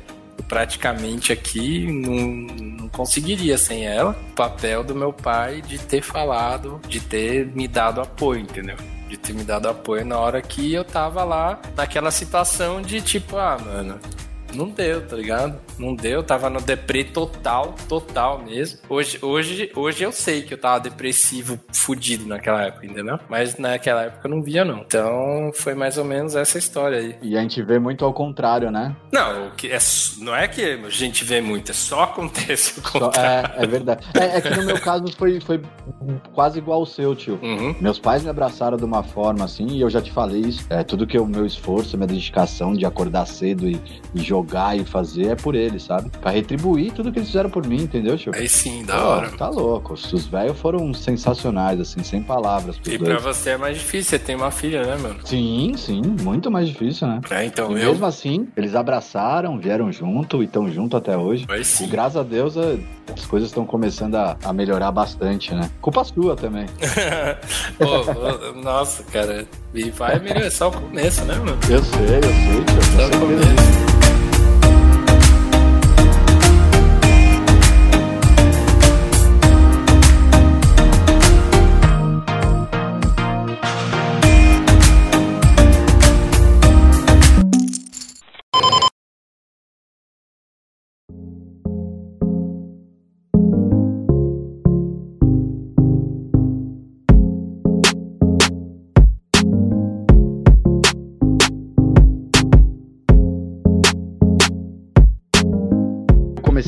praticamente 0.48 1.32
aqui 1.32 1.86
não, 1.86 2.52
não 2.78 2.88
conseguiria 2.88 3.56
sem 3.56 3.86
ela. 3.86 4.10
O 4.32 4.34
papel 4.34 4.82
do 4.82 4.96
meu 4.96 5.12
pai 5.12 5.62
de 5.62 5.78
ter 5.78 6.02
falado, 6.02 6.80
de 6.88 6.98
ter 6.98 7.46
me 7.46 7.68
dado 7.68 8.00
apoio, 8.00 8.40
entendeu? 8.40 8.76
de 9.08 9.16
ter 9.16 9.32
me 9.32 9.42
dado 9.42 9.68
apoio 9.68 10.04
na 10.04 10.18
hora 10.18 10.42
que 10.42 10.74
eu 10.74 10.84
tava 10.84 11.24
lá 11.24 11.58
naquela 11.74 12.10
situação 12.10 12.82
de 12.82 13.00
tipo, 13.00 13.38
ah, 13.38 13.56
mano, 13.58 13.98
não 14.54 14.68
deu, 14.68 15.06
tá 15.06 15.16
ligado? 15.16 15.58
Não 15.78 15.94
deu, 15.94 16.22
tava 16.22 16.50
no 16.50 16.60
deprê 16.60 17.04
total, 17.04 17.74
total 17.88 18.42
mesmo. 18.42 18.80
Hoje, 18.88 19.18
hoje, 19.22 19.70
hoje 19.74 20.02
eu 20.02 20.12
sei 20.12 20.42
que 20.42 20.54
eu 20.54 20.58
tava 20.58 20.80
depressivo, 20.80 21.58
fudido 21.72 22.26
naquela 22.26 22.62
época, 22.62 22.86
entendeu? 22.86 23.18
Mas 23.28 23.56
naquela 23.56 24.04
época 24.04 24.26
eu 24.26 24.30
não 24.30 24.42
via, 24.42 24.64
não. 24.64 24.78
Então 24.78 25.50
foi 25.54 25.74
mais 25.74 25.98
ou 25.98 26.04
menos 26.04 26.34
essa 26.34 26.58
história 26.58 26.98
aí. 26.98 27.16
E 27.22 27.36
a 27.36 27.40
gente 27.40 27.62
vê 27.62 27.78
muito 27.78 28.04
ao 28.04 28.12
contrário, 28.12 28.70
né? 28.70 28.94
Não, 29.12 29.50
que 29.56 29.68
é, 29.68 29.78
não 30.18 30.34
é 30.34 30.48
que 30.48 30.62
a 30.62 30.90
gente 30.90 31.24
vê 31.24 31.40
muito, 31.40 31.70
é 31.70 31.74
só 31.74 32.04
acontece 32.04 32.78
o 32.80 32.82
contrário. 32.82 33.52
é, 33.56 33.64
é 33.64 33.66
verdade. 33.66 34.06
É, 34.14 34.38
é, 34.38 34.40
que 34.40 34.50
no 34.50 34.64
meu 34.64 34.80
caso 34.80 35.04
foi, 35.16 35.40
foi 35.40 35.60
quase 36.32 36.58
igual 36.58 36.80
ao 36.80 36.86
seu, 36.86 37.14
tio. 37.14 37.38
Uhum. 37.42 37.74
Meus 37.80 37.98
pais 37.98 38.22
me 38.22 38.30
abraçaram 38.30 38.76
de 38.76 38.84
uma 38.84 39.02
forma 39.02 39.44
assim, 39.44 39.66
e 39.68 39.80
eu 39.80 39.90
já 39.90 40.00
te 40.00 40.10
falei 40.10 40.40
isso. 40.40 40.66
É 40.70 40.82
tudo 40.82 41.06
que 41.06 41.18
o 41.18 41.26
meu 41.26 41.46
esforço, 41.46 41.96
minha 41.96 42.06
dedicação 42.06 42.72
de 42.74 42.84
acordar 42.84 43.26
cedo 43.26 43.68
e, 43.68 43.80
e 44.14 44.20
jogar 44.20 44.47
e 44.76 44.84
fazer 44.84 45.28
é 45.28 45.34
por 45.34 45.54
eles, 45.54 45.82
sabe? 45.82 46.10
Pra 46.20 46.30
retribuir 46.30 46.92
tudo 46.92 47.12
que 47.12 47.18
eles 47.18 47.28
fizeram 47.28 47.50
por 47.50 47.66
mim, 47.66 47.82
entendeu, 47.82 48.16
tio? 48.16 48.32
Aí 48.34 48.48
sim, 48.48 48.84
da 48.84 48.98
Pô, 48.98 49.04
hora. 49.04 49.30
Tá 49.30 49.48
louco. 49.48 49.94
Os 49.94 50.26
velhos 50.26 50.58
foram 50.58 50.92
sensacionais, 50.94 51.80
assim, 51.80 52.02
sem 52.02 52.22
palavras. 52.22 52.76
E 52.86 52.98
dois. 52.98 53.10
pra 53.10 53.32
você 53.32 53.50
é 53.50 53.56
mais 53.56 53.78
difícil, 53.78 54.10
você 54.10 54.18
tem 54.18 54.36
uma 54.36 54.50
filha, 54.50 54.84
né, 54.84 54.96
mano? 54.96 55.16
Sim, 55.24 55.74
sim, 55.76 56.02
muito 56.22 56.50
mais 56.50 56.68
difícil, 56.68 57.06
né? 57.06 57.20
É, 57.30 57.44
então 57.44 57.70
e 57.76 57.82
eu... 57.82 57.90
mesmo 57.90 58.06
assim, 58.06 58.48
eles 58.56 58.74
abraçaram, 58.74 59.58
vieram 59.58 59.92
junto 59.92 60.42
e 60.42 60.46
estão 60.46 60.70
junto 60.70 60.96
até 60.96 61.16
hoje. 61.16 61.46
Aí 61.48 61.64
sim. 61.64 61.84
E 61.84 61.86
graças 61.86 62.16
a 62.16 62.22
Deus 62.22 62.56
as 62.56 63.26
coisas 63.26 63.48
estão 63.48 63.64
começando 63.64 64.14
a, 64.16 64.36
a, 64.44 64.52
melhorar 64.52 64.90
bastante, 64.90 65.54
né? 65.54 65.70
Culpa 65.80 66.04
sua 66.04 66.36
também. 66.36 66.66
Pô, 67.78 68.54
nossa, 68.60 69.02
cara. 69.04 69.46
E 69.74 69.90
vai 69.90 70.18
melhorar 70.18 70.50
só 70.50 70.68
o 70.68 70.72
começo, 70.72 71.24
né, 71.24 71.34
mano? 71.34 71.58
Eu 71.68 71.82
sei, 71.82 72.16
eu 72.16 72.22
sei, 72.22 72.64
tio. 72.64 72.82
Só 72.96 73.06
o 73.06 73.20
começo. 73.20 73.87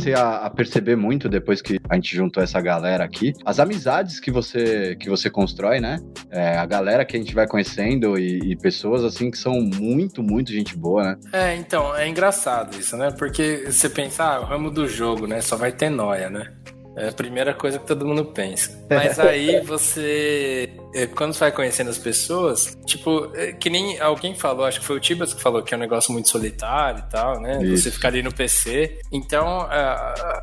Comecei 0.01 0.15
a, 0.15 0.47
a, 0.47 0.51
perceber 0.51 0.97
muito 0.97 1.29
depois 1.29 1.61
que 1.61 1.79
a 1.89 1.95
gente 1.95 2.17
juntou 2.17 2.43
essa 2.43 2.61
galera 2.61 3.05
aqui, 3.05 3.35
as 3.45 3.61
amizades 3.61 4.19
que 4.19 4.31
você 4.31 4.97
que 4.97 5.09
você 5.09 5.29
constrói, 5.29 5.81
né? 5.81 5.99
É, 6.31 6.57
a 6.57 6.65
galera 6.65 7.05
que 7.05 7.17
a 7.17 7.21
gente 7.21 7.35
vai 7.35 7.47
conhecendo 7.47 8.19
e, 8.19 8.53
e, 8.53 8.57
pessoas 8.57 9.05
assim 9.05 9.31
que 9.31 9.39
são 9.39 9.61
muito, 9.61 10.23
muito 10.23 10.53
gente 10.53 10.77
boa, 10.77 11.05
né? 11.05 11.17
É, 11.33 11.57
então, 11.57 11.95
é 11.95 12.09
engraçado 12.09 12.79
isso, 12.79 12.97
né? 12.97 13.11
Porque 13.11 13.65
você 13.67 13.89
pensa, 13.89 14.25
ah, 14.25 14.41
o 14.41 14.45
ramo 14.45 14.71
do 14.71 14.89
jogo, 14.89 15.27
né? 15.27 15.41
Só 15.41 15.57
vai 15.57 15.73
ter 15.73 15.91
noia, 15.91 16.31
né? 16.31 16.53
É 16.97 17.09
a 17.09 17.13
primeira 17.13 17.55
coisa 17.55 17.79
que 17.79 17.87
todo 17.87 18.07
mundo 18.07 18.25
pensa. 18.25 18.79
Mas 18.91 19.19
aí 19.19 19.61
você 19.61 20.71
é, 20.93 21.07
quando 21.07 21.33
você 21.33 21.41
vai 21.41 21.53
conhecendo 21.53 21.89
as 21.89 21.99
pessoas, 21.99 22.77
tipo, 22.85 23.31
é, 23.35 23.53
que 23.53 23.71
nem 23.71 24.01
alguém 24.01 24.35
falou, 24.35 24.65
acho 24.65 24.81
que 24.81 24.87
foi 24.87 24.97
o 24.97 25.01
Tibas 25.01 25.33
que 25.33 25.41
falou 25.41 25.63
que 25.63 25.73
é 25.73 25.77
um 25.77 25.81
negócio 25.81 26.13
muito 26.13 26.29
solitário 26.29 27.05
e 27.07 27.11
tal, 27.11 27.41
né? 27.41 27.63
Isso. 27.63 27.85
Você 27.85 27.91
ficar 27.91 28.09
ali 28.09 28.23
no 28.23 28.33
PC. 28.33 28.99
Então, 29.13 29.69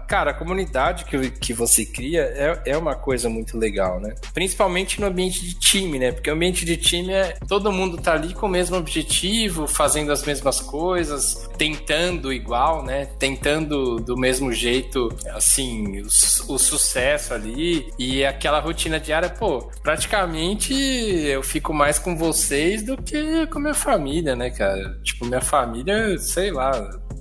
cara, 0.07 0.31
a 0.31 0.33
comunidade 0.33 1.05
que, 1.05 1.31
que 1.31 1.53
você 1.53 1.85
cria 1.85 2.21
é, 2.21 2.61
é 2.65 2.77
uma 2.77 2.95
coisa 2.95 3.29
muito 3.29 3.57
legal, 3.57 3.99
né? 3.99 4.15
Principalmente 4.33 5.01
no 5.01 5.07
ambiente 5.07 5.43
de 5.43 5.53
time, 5.59 5.99
né? 5.99 6.11
Porque 6.11 6.29
o 6.29 6.33
ambiente 6.33 6.63
de 6.63 6.77
time 6.77 7.11
é 7.11 7.37
todo 7.47 7.71
mundo 7.71 7.97
tá 7.97 8.13
ali 8.13 8.33
com 8.33 8.45
o 8.45 8.49
mesmo 8.49 8.77
objetivo, 8.77 9.67
fazendo 9.67 10.11
as 10.11 10.23
mesmas 10.23 10.61
coisas, 10.61 11.49
tentando 11.57 12.31
igual, 12.31 12.83
né? 12.83 13.07
Tentando 13.19 13.97
do 13.97 14.15
mesmo 14.15 14.53
jeito, 14.53 15.09
assim, 15.33 16.01
o, 16.01 16.07
o 16.47 16.57
sucesso 16.57 17.33
ali 17.33 17.91
e 17.97 18.25
aquela 18.25 18.59
rotina 18.59 18.99
diária, 18.99 19.29
pô, 19.29 19.69
praticamente 19.81 20.73
eu 20.73 21.43
fico 21.43 21.73
mais 21.73 21.99
com 21.99 22.15
vocês 22.15 22.83
do 22.83 22.97
que 22.97 23.47
com 23.47 23.59
minha 23.59 23.73
família, 23.73 24.35
né, 24.35 24.49
cara? 24.49 24.99
Tipo, 25.03 25.25
minha 25.25 25.41
família, 25.41 26.17
sei 26.17 26.51
lá, 26.51 26.71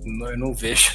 eu 0.04 0.38
não 0.38 0.52
vejo. 0.52 0.92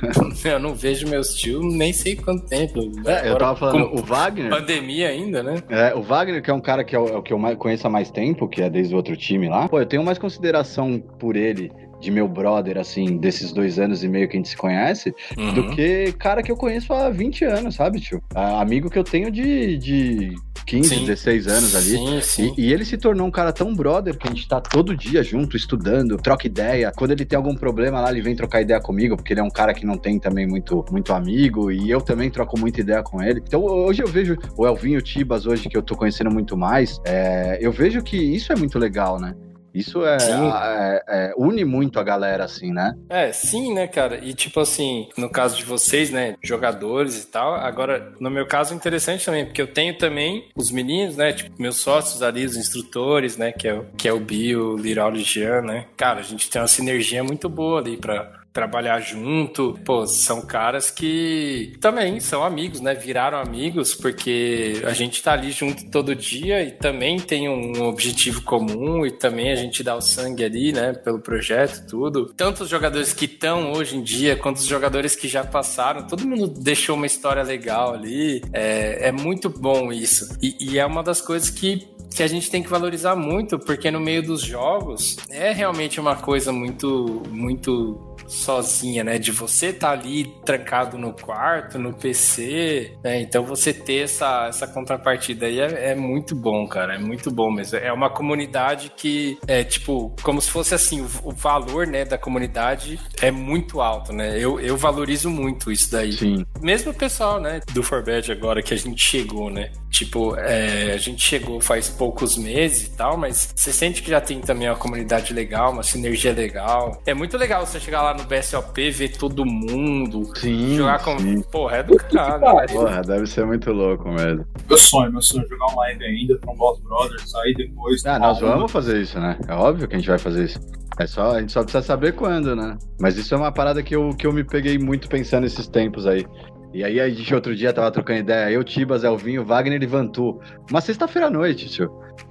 eu 0.44 0.58
não 0.58 0.74
vejo 0.74 1.06
meus 1.08 1.34
tios 1.34 1.74
nem 1.74 1.92
sei 1.92 2.16
quanto 2.16 2.46
tempo. 2.46 2.80
É, 3.06 3.28
eu 3.28 3.36
tava 3.36 3.56
falando, 3.56 3.94
o 3.94 4.02
Wagner. 4.02 4.50
Pandemia 4.50 5.08
ainda, 5.08 5.42
né? 5.42 5.62
É, 5.68 5.94
o 5.94 6.02
Wagner, 6.02 6.42
que 6.42 6.50
é 6.50 6.54
um 6.54 6.60
cara 6.60 6.84
que 6.84 6.96
é 6.96 6.98
o, 6.98 7.08
é 7.08 7.16
o 7.16 7.22
que 7.22 7.32
eu 7.32 7.38
conheço 7.58 7.86
há 7.86 7.90
mais 7.90 8.10
tempo, 8.10 8.48
que 8.48 8.62
é 8.62 8.70
desde 8.70 8.94
o 8.94 8.96
outro 8.96 9.16
time 9.16 9.48
lá. 9.48 9.68
Pô, 9.68 9.78
eu 9.78 9.86
tenho 9.86 10.02
mais 10.02 10.18
consideração 10.18 10.98
por 11.18 11.36
ele 11.36 11.70
de 12.00 12.10
meu 12.10 12.26
brother, 12.26 12.78
assim, 12.78 13.18
desses 13.18 13.52
dois 13.52 13.78
anos 13.78 14.02
e 14.02 14.08
meio 14.08 14.28
que 14.28 14.36
a 14.36 14.38
gente 14.38 14.48
se 14.48 14.56
conhece, 14.56 15.14
uhum. 15.36 15.54
do 15.54 15.70
que 15.70 16.12
cara 16.12 16.42
que 16.42 16.50
eu 16.50 16.56
conheço 16.56 16.92
há 16.92 17.10
20 17.10 17.44
anos, 17.44 17.74
sabe, 17.74 18.00
tio? 18.00 18.22
amigo 18.34 18.90
que 18.90 18.98
eu 18.98 19.04
tenho 19.04 19.30
de, 19.30 19.76
de 19.76 20.34
15, 20.66 20.88
sim. 20.88 21.04
16 21.04 21.46
anos 21.48 21.74
ali. 21.74 21.96
Sim, 21.96 22.20
sim. 22.22 22.54
E, 22.56 22.66
e, 22.66 22.72
ele 22.72 22.84
se 22.84 22.96
tornou 22.96 23.26
um 23.26 23.30
cara 23.30 23.52
tão 23.52 23.74
brother 23.74 24.16
que 24.16 24.26
a 24.26 24.30
gente 24.30 24.46
tá 24.48 24.60
todo 24.60 24.96
dia 24.96 25.22
junto, 25.22 25.56
estudando, 25.56 26.16
troca 26.16 26.46
ideia. 26.46 26.92
Quando 26.96 27.10
ele 27.10 27.24
tem 27.24 27.36
algum 27.36 27.54
problema 27.54 28.00
lá, 28.00 28.10
ele 28.10 28.22
vem 28.22 28.36
trocar 28.36 28.60
ideia 28.60 28.80
comigo, 28.80 29.16
porque 29.16 29.32
ele 29.32 29.40
é 29.40 29.44
um 29.44 29.50
cara 29.50 29.74
que 29.74 29.84
não 29.84 29.96
tem 29.96 30.18
também 30.18 30.46
muito, 30.46 30.84
muito 30.90 31.12
amigo, 31.12 31.70
e 31.70 31.90
eu 31.90 32.00
também 32.00 32.30
troco 32.30 32.58
muita 32.58 32.80
ideia 32.80 33.02
com 33.02 33.22
ele. 33.22 33.42
Então 33.46 33.64
hoje 33.64 34.02
eu 34.02 34.06
vejo 34.06 34.36
o 34.56 34.66
Elvinho 34.66 35.02
Tibas, 35.02 35.46
hoje 35.46 35.68
que 35.68 35.76
eu 35.76 35.82
tô 35.82 35.96
conhecendo 35.96 36.30
muito 36.30 36.56
mais, 36.56 37.00
é, 37.04 37.58
eu 37.60 37.72
vejo 37.72 38.02
que 38.02 38.16
isso 38.16 38.52
é 38.52 38.56
muito 38.56 38.78
legal, 38.78 39.18
né? 39.18 39.34
Isso 39.74 40.04
é, 40.04 40.16
é, 40.16 41.02
é, 41.08 41.32
une 41.36 41.64
muito 41.64 41.98
a 41.98 42.02
galera, 42.02 42.44
assim, 42.44 42.72
né? 42.72 42.94
É, 43.08 43.32
sim, 43.32 43.72
né, 43.72 43.86
cara? 43.86 44.18
E 44.24 44.34
tipo 44.34 44.60
assim, 44.60 45.08
no 45.16 45.28
caso 45.28 45.56
de 45.56 45.64
vocês, 45.64 46.10
né, 46.10 46.36
jogadores 46.42 47.22
e 47.22 47.26
tal, 47.26 47.54
agora, 47.54 48.12
no 48.20 48.30
meu 48.30 48.46
caso, 48.46 48.72
é 48.72 48.76
interessante 48.76 49.24
também, 49.24 49.44
porque 49.44 49.62
eu 49.62 49.66
tenho 49.66 49.96
também 49.96 50.48
os 50.54 50.70
meninos, 50.70 51.16
né, 51.16 51.32
tipo, 51.32 51.50
meus 51.60 51.76
sócios 51.76 52.22
ali, 52.22 52.44
os 52.44 52.56
instrutores, 52.56 53.36
né, 53.36 53.52
que 53.52 53.68
é, 53.68 53.80
que 53.96 54.08
é 54.08 54.12
o 54.12 54.20
Bio, 54.20 54.74
o 54.74 54.76
Liral 54.76 55.14
e 55.14 55.22
Jean, 55.22 55.62
né? 55.62 55.86
Cara, 55.96 56.20
a 56.20 56.24
gente 56.24 56.50
tem 56.50 56.60
uma 56.60 56.68
sinergia 56.68 57.22
muito 57.22 57.48
boa 57.48 57.80
ali 57.80 57.96
pra, 57.96 58.39
trabalhar 58.52 59.00
junto. 59.00 59.78
Pô, 59.84 60.06
são 60.06 60.42
caras 60.42 60.90
que 60.90 61.74
também 61.80 62.20
são 62.20 62.44
amigos, 62.44 62.80
né? 62.80 62.94
Viraram 62.94 63.38
amigos 63.38 63.94
porque 63.94 64.82
a 64.84 64.92
gente 64.92 65.22
tá 65.22 65.32
ali 65.32 65.50
junto 65.50 65.90
todo 65.90 66.14
dia 66.14 66.62
e 66.62 66.72
também 66.72 67.18
tem 67.18 67.48
um 67.48 67.82
objetivo 67.84 68.42
comum 68.42 69.06
e 69.06 69.10
também 69.10 69.52
a 69.52 69.56
gente 69.56 69.82
dá 69.82 69.94
o 69.94 70.00
sangue 70.00 70.44
ali, 70.44 70.72
né? 70.72 70.92
Pelo 70.92 71.20
projeto, 71.20 71.86
tudo. 71.86 72.32
Tanto 72.36 72.64
os 72.64 72.68
jogadores 72.68 73.12
que 73.12 73.24
estão 73.24 73.72
hoje 73.72 73.96
em 73.96 74.02
dia 74.02 74.36
quanto 74.36 74.56
os 74.56 74.66
jogadores 74.66 75.14
que 75.14 75.28
já 75.28 75.44
passaram, 75.44 76.06
todo 76.06 76.26
mundo 76.26 76.48
deixou 76.48 76.96
uma 76.96 77.06
história 77.06 77.42
legal 77.42 77.94
ali. 77.94 78.42
É, 78.52 79.08
é 79.08 79.12
muito 79.12 79.48
bom 79.48 79.92
isso. 79.92 80.36
E, 80.42 80.56
e 80.60 80.78
é 80.78 80.86
uma 80.86 81.02
das 81.02 81.20
coisas 81.20 81.50
que 81.50 81.88
que 82.14 82.22
a 82.22 82.26
gente 82.26 82.50
tem 82.50 82.62
que 82.62 82.68
valorizar 82.68 83.14
muito, 83.14 83.58
porque 83.58 83.90
no 83.90 84.00
meio 84.00 84.22
dos 84.22 84.42
jogos 84.42 85.16
é 85.30 85.52
realmente 85.52 86.00
uma 86.00 86.16
coisa 86.16 86.52
muito, 86.52 87.22
muito 87.30 88.09
sozinha, 88.30 89.02
né? 89.02 89.18
De 89.18 89.32
você 89.32 89.66
estar 89.66 89.88
tá 89.88 89.92
ali 89.92 90.24
trancado 90.44 90.96
no 90.96 91.12
quarto, 91.12 91.78
no 91.78 91.92
PC, 91.92 92.96
né? 93.02 93.20
Então 93.20 93.42
você 93.42 93.72
ter 93.72 94.04
essa, 94.04 94.46
essa 94.48 94.66
contrapartida 94.66 95.46
aí 95.46 95.60
é, 95.60 95.90
é, 95.90 95.94
muito 95.94 96.34
bom, 96.34 96.66
cara. 96.66 96.94
É 96.94 96.98
muito 96.98 97.30
bom 97.30 97.50
mesmo. 97.50 97.78
É 97.78 97.92
uma 97.92 98.08
comunidade 98.08 98.92
que 98.96 99.38
é 99.46 99.64
tipo, 99.64 100.14
como 100.22 100.40
se 100.40 100.50
fosse 100.50 100.74
assim, 100.74 101.00
o, 101.00 101.08
o 101.24 101.32
valor, 101.32 101.86
né, 101.86 102.04
da 102.04 102.16
comunidade 102.16 102.98
é 103.20 103.30
muito 103.30 103.80
alto, 103.80 104.12
né? 104.12 104.38
Eu, 104.38 104.60
eu 104.60 104.76
valorizo 104.76 105.28
muito 105.28 105.72
isso 105.72 105.90
daí. 105.90 106.12
Sim. 106.12 106.46
Mesmo 106.60 106.92
o 106.92 106.94
pessoal, 106.94 107.40
né, 107.40 107.60
do 107.72 107.82
Forbed 107.82 108.30
agora 108.30 108.62
que 108.62 108.72
a 108.72 108.76
gente 108.76 109.02
chegou, 109.02 109.50
né? 109.50 109.72
Tipo, 109.90 110.36
é, 110.36 110.92
a 110.92 110.96
gente 110.96 111.22
chegou 111.22 111.60
faz 111.60 111.88
poucos 111.88 112.36
meses 112.36 112.86
e 112.86 112.96
tal, 112.96 113.16
mas 113.16 113.52
você 113.54 113.72
sente 113.72 114.02
que 114.02 114.10
já 114.10 114.20
tem 114.20 114.40
também 114.40 114.68
uma 114.68 114.76
comunidade 114.76 115.34
legal, 115.34 115.72
uma 115.72 115.82
sinergia 115.82 116.32
legal. 116.32 117.02
É 117.04 117.12
muito 117.12 117.36
legal 117.36 117.66
você 117.66 117.80
chegar 117.80 118.02
lá 118.02 118.14
no 118.14 118.19
BSOP, 118.20 118.90
ver 118.90 119.16
todo 119.16 119.44
mundo, 119.44 120.30
sim, 120.36 120.76
jogar 120.76 121.02
com. 121.02 121.18
Sim. 121.18 121.42
Porra, 121.42 121.76
é 121.78 121.82
do 121.82 121.96
caralho. 121.96 122.68
Porra, 122.68 123.02
deve 123.02 123.26
ser 123.26 123.46
muito 123.46 123.72
louco 123.72 124.08
mesmo. 124.10 124.44
Meu 124.68 124.78
sonho, 124.78 125.12
meu 125.12 125.22
sonho 125.22 125.44
é 125.44 125.48
jogar 125.48 125.66
online 125.66 126.04
ainda, 126.04 126.38
Boss 126.56 126.80
Brothers, 126.80 127.34
aí 127.36 127.54
depois. 127.54 128.04
Ah, 128.04 128.18
nós 128.18 128.40
vamos 128.40 128.70
fazer 128.70 129.00
isso, 129.00 129.18
né? 129.18 129.38
É 129.48 129.54
óbvio 129.54 129.88
que 129.88 129.94
a 129.94 129.98
gente 129.98 130.08
vai 130.08 130.18
fazer 130.18 130.44
isso. 130.44 130.60
É 130.98 131.06
só, 131.06 131.36
a 131.36 131.40
gente 131.40 131.52
só 131.52 131.62
precisa 131.62 131.82
saber 131.82 132.12
quando, 132.12 132.54
né? 132.54 132.76
Mas 133.00 133.16
isso 133.16 133.34
é 133.34 133.36
uma 133.38 133.50
parada 133.50 133.82
que 133.82 133.96
eu, 133.96 134.10
que 134.10 134.26
eu 134.26 134.32
me 134.32 134.44
peguei 134.44 134.78
muito 134.78 135.08
pensando 135.08 135.46
esses 135.46 135.66
tempos 135.66 136.06
aí. 136.06 136.26
E 136.72 136.84
aí 136.84 137.00
a 137.00 137.08
gente 137.08 137.34
outro 137.34 137.54
dia 137.56 137.72
tava 137.72 137.90
trocando 137.90 138.20
ideia, 138.20 138.52
eu, 138.52 138.62
Tibas, 138.62 139.02
Elvinho, 139.02 139.44
Wagner 139.44 139.82
e 139.82 139.86
Vantu. 139.86 140.38
Uma 140.70 140.80
sexta-feira 140.80 141.26
à 141.26 141.30
noite, 141.30 141.68
tio. 141.68 141.90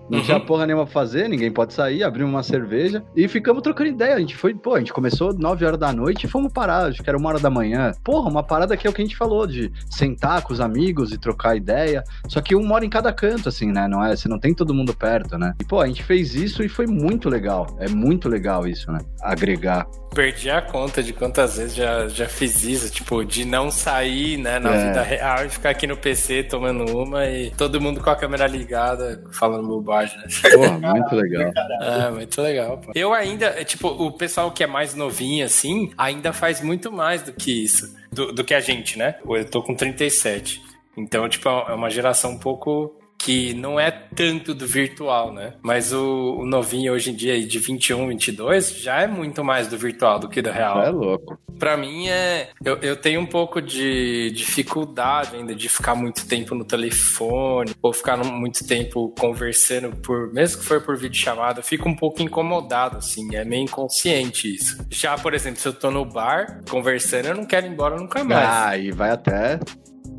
Não 0.10 0.20
uhum. 0.20 0.26
tinha 0.26 0.40
porra 0.40 0.66
nenhuma 0.66 0.86
pra 0.86 0.94
fazer, 0.94 1.28
ninguém 1.28 1.52
pode 1.52 1.74
sair, 1.74 2.04
abrimos 2.04 2.34
uma 2.34 2.44
cerveja 2.44 3.04
e 3.16 3.28
ficamos 3.28 3.62
trocando 3.62 3.90
ideia. 3.90 4.16
A 4.16 4.20
gente 4.20 4.36
foi, 4.36 4.54
pô, 4.54 4.76
a 4.76 4.80
gente 4.80 4.94
começou 4.94 5.34
9 5.34 5.66
horas 5.66 5.80
da 5.80 5.94
noite 5.94 6.26
e 6.26 6.30
fomos 6.30 6.52
parar, 6.52 6.88
acho 6.88 7.04
que 7.04 7.10
era 7.10 7.18
uma 7.18 7.30
hora 7.30 7.40
da 7.40 7.50
manhã. 7.50 7.92
Porra, 8.04 8.30
uma 8.30 8.44
parada 8.44 8.76
que 8.76 8.88
é 8.88 8.90
o 8.90 8.94
que 8.94 9.02
a 9.02 9.06
gente 9.06 9.18
falou, 9.18 9.46
de 9.46 9.72
sentar 9.90 10.42
com 10.42 10.54
os 10.54 10.60
amigos 10.60 11.12
e 11.12 11.18
trocar 11.18 11.56
ideia. 11.56 12.04
Só 12.28 12.42
que 12.42 12.56
um 12.56 12.66
mora 12.66 12.86
em 12.86 12.90
cada 12.90 13.14
canto, 13.14 13.50
assim, 13.50 13.72
né? 13.72 13.88
Não 13.88 14.04
é? 14.04 14.16
Você 14.16 14.28
não 14.28 14.40
tem 14.40 14.54
todo 14.54 14.74
mundo 14.74 14.94
perto, 14.94 15.38
né? 15.38 15.54
E, 15.60 15.66
pô, 15.66 15.80
a 15.80 15.88
gente 15.88 16.04
fez 16.04 16.36
isso 16.36 16.64
e 16.64 16.70
foi 16.70 16.88
muito 16.88 17.30
legal. 17.30 17.68
É 17.80 17.88
muito 17.88 18.28
legal 18.28 18.68
isso, 18.68 18.92
né? 18.92 19.00
Agregar. 19.22 19.88
Perdi 20.14 20.50
a 20.50 20.62
conta 20.62 21.04
de 21.04 21.14
quantas 21.14 21.58
vezes 21.58 21.76
já, 21.76 22.08
já 22.08 22.28
fiz 22.28 22.64
isso, 22.64 22.92
tipo, 22.92 23.24
de 23.24 23.46
não 23.46 23.70
sair, 23.70 24.38
né, 24.38 24.58
na 24.58 24.74
é. 24.74 24.88
vida 24.88 25.04
real 25.04 25.46
e 25.46 25.50
ficar 25.50 25.70
aqui 25.70 25.86
no 25.86 25.96
PC 25.96 26.44
tomando 26.44 26.98
uma 26.98 27.28
e 27.28 27.52
todo 27.52 27.80
mundo 27.80 28.02
com 28.02 28.10
a 28.10 28.16
câmera 28.16 28.48
ligada, 28.48 29.24
falando 29.32 29.68
bobagem, 29.68 29.99
né? 30.06 30.24
Porra, 30.52 30.78
muito 30.94 31.16
legal. 31.16 31.52
É, 31.82 32.12
muito 32.12 32.42
legal, 32.42 32.78
pô. 32.78 32.92
Eu 32.96 33.14
ainda, 33.14 33.48
é, 33.48 33.64
tipo, 33.64 33.88
o 33.88 34.12
pessoal 34.12 34.52
que 34.52 34.64
é 34.64 34.68
mais 34.68 34.96
novinho, 34.96 35.46
assim, 35.46 35.92
ainda 35.98 36.34
faz 36.34 36.62
muito 36.62 36.92
mais 36.92 37.22
do 37.22 37.34
que 37.34 37.64
isso, 37.64 37.96
do, 38.12 38.32
do 38.32 38.44
que 38.44 38.54
a 38.54 38.60
gente, 38.60 38.98
né? 38.98 39.16
Eu 39.28 39.46
tô 39.46 39.62
com 39.62 39.76
37. 39.76 40.62
Então, 40.98 41.28
tipo, 41.30 41.48
é 41.48 41.74
uma 41.74 41.90
geração 41.90 42.32
um 42.32 42.40
pouco 42.40 42.96
que 43.20 43.54
não 43.54 43.78
é 43.78 43.92
tanto 43.92 44.56
do 44.56 44.66
virtual, 44.66 45.34
né? 45.34 45.54
Mas 45.62 45.92
o, 45.92 46.38
o, 46.40 46.46
novinho 46.46 46.94
hoje 46.94 47.12
em 47.12 47.14
dia 47.14 47.46
de 47.46 47.60
21, 47.60 48.08
22 48.08 48.80
já 48.80 49.02
é 49.02 49.08
muito 49.08 49.44
mais 49.44 49.68
do 49.68 49.78
virtual 49.78 50.20
do 50.20 50.30
que 50.30 50.42
do 50.42 50.50
real. 50.50 50.82
É 50.82 50.90
louco. 50.90 51.38
Pra 51.60 51.76
mim 51.76 52.08
é. 52.08 52.50
Eu, 52.64 52.78
eu 52.78 52.96
tenho 52.96 53.20
um 53.20 53.26
pouco 53.26 53.62
de 53.62 54.32
dificuldade 54.32 55.36
ainda 55.36 55.54
de 55.54 55.68
ficar 55.68 55.96
muito 55.96 56.26
tempo 56.26 56.56
no 56.56 56.64
telefone 56.64 57.76
ou 57.82 57.92
ficar 57.92 58.16
muito 58.18 58.66
tempo 58.66 59.14
conversando 59.20 59.94
por. 59.98 60.34
Mesmo 60.34 60.62
que 60.62 60.66
for 60.66 60.82
por 60.82 60.98
videochamada, 60.98 61.60
eu 61.60 61.64
fico 61.64 61.90
um 61.90 61.96
pouco 61.96 62.22
incomodado, 62.22 62.98
assim. 62.98 63.36
É 63.36 63.44
meio 63.44 63.64
inconsciente 63.64 64.56
isso. 64.56 64.86
Já, 64.90 65.18
por 65.18 65.34
exemplo, 65.34 65.60
se 65.60 65.68
eu 65.68 65.74
tô 65.74 65.92
no 65.92 66.06
bar 66.06 66.62
conversando, 66.70 67.28
eu 67.28 67.36
não 67.36 67.46
quero 67.46 67.68
ir 67.68 67.72
embora 67.72 67.98
nunca 67.98 68.24
mais. 68.24 68.48
Ah, 68.50 68.78
e 68.78 68.92
vai 68.92 69.12
até 69.12 69.60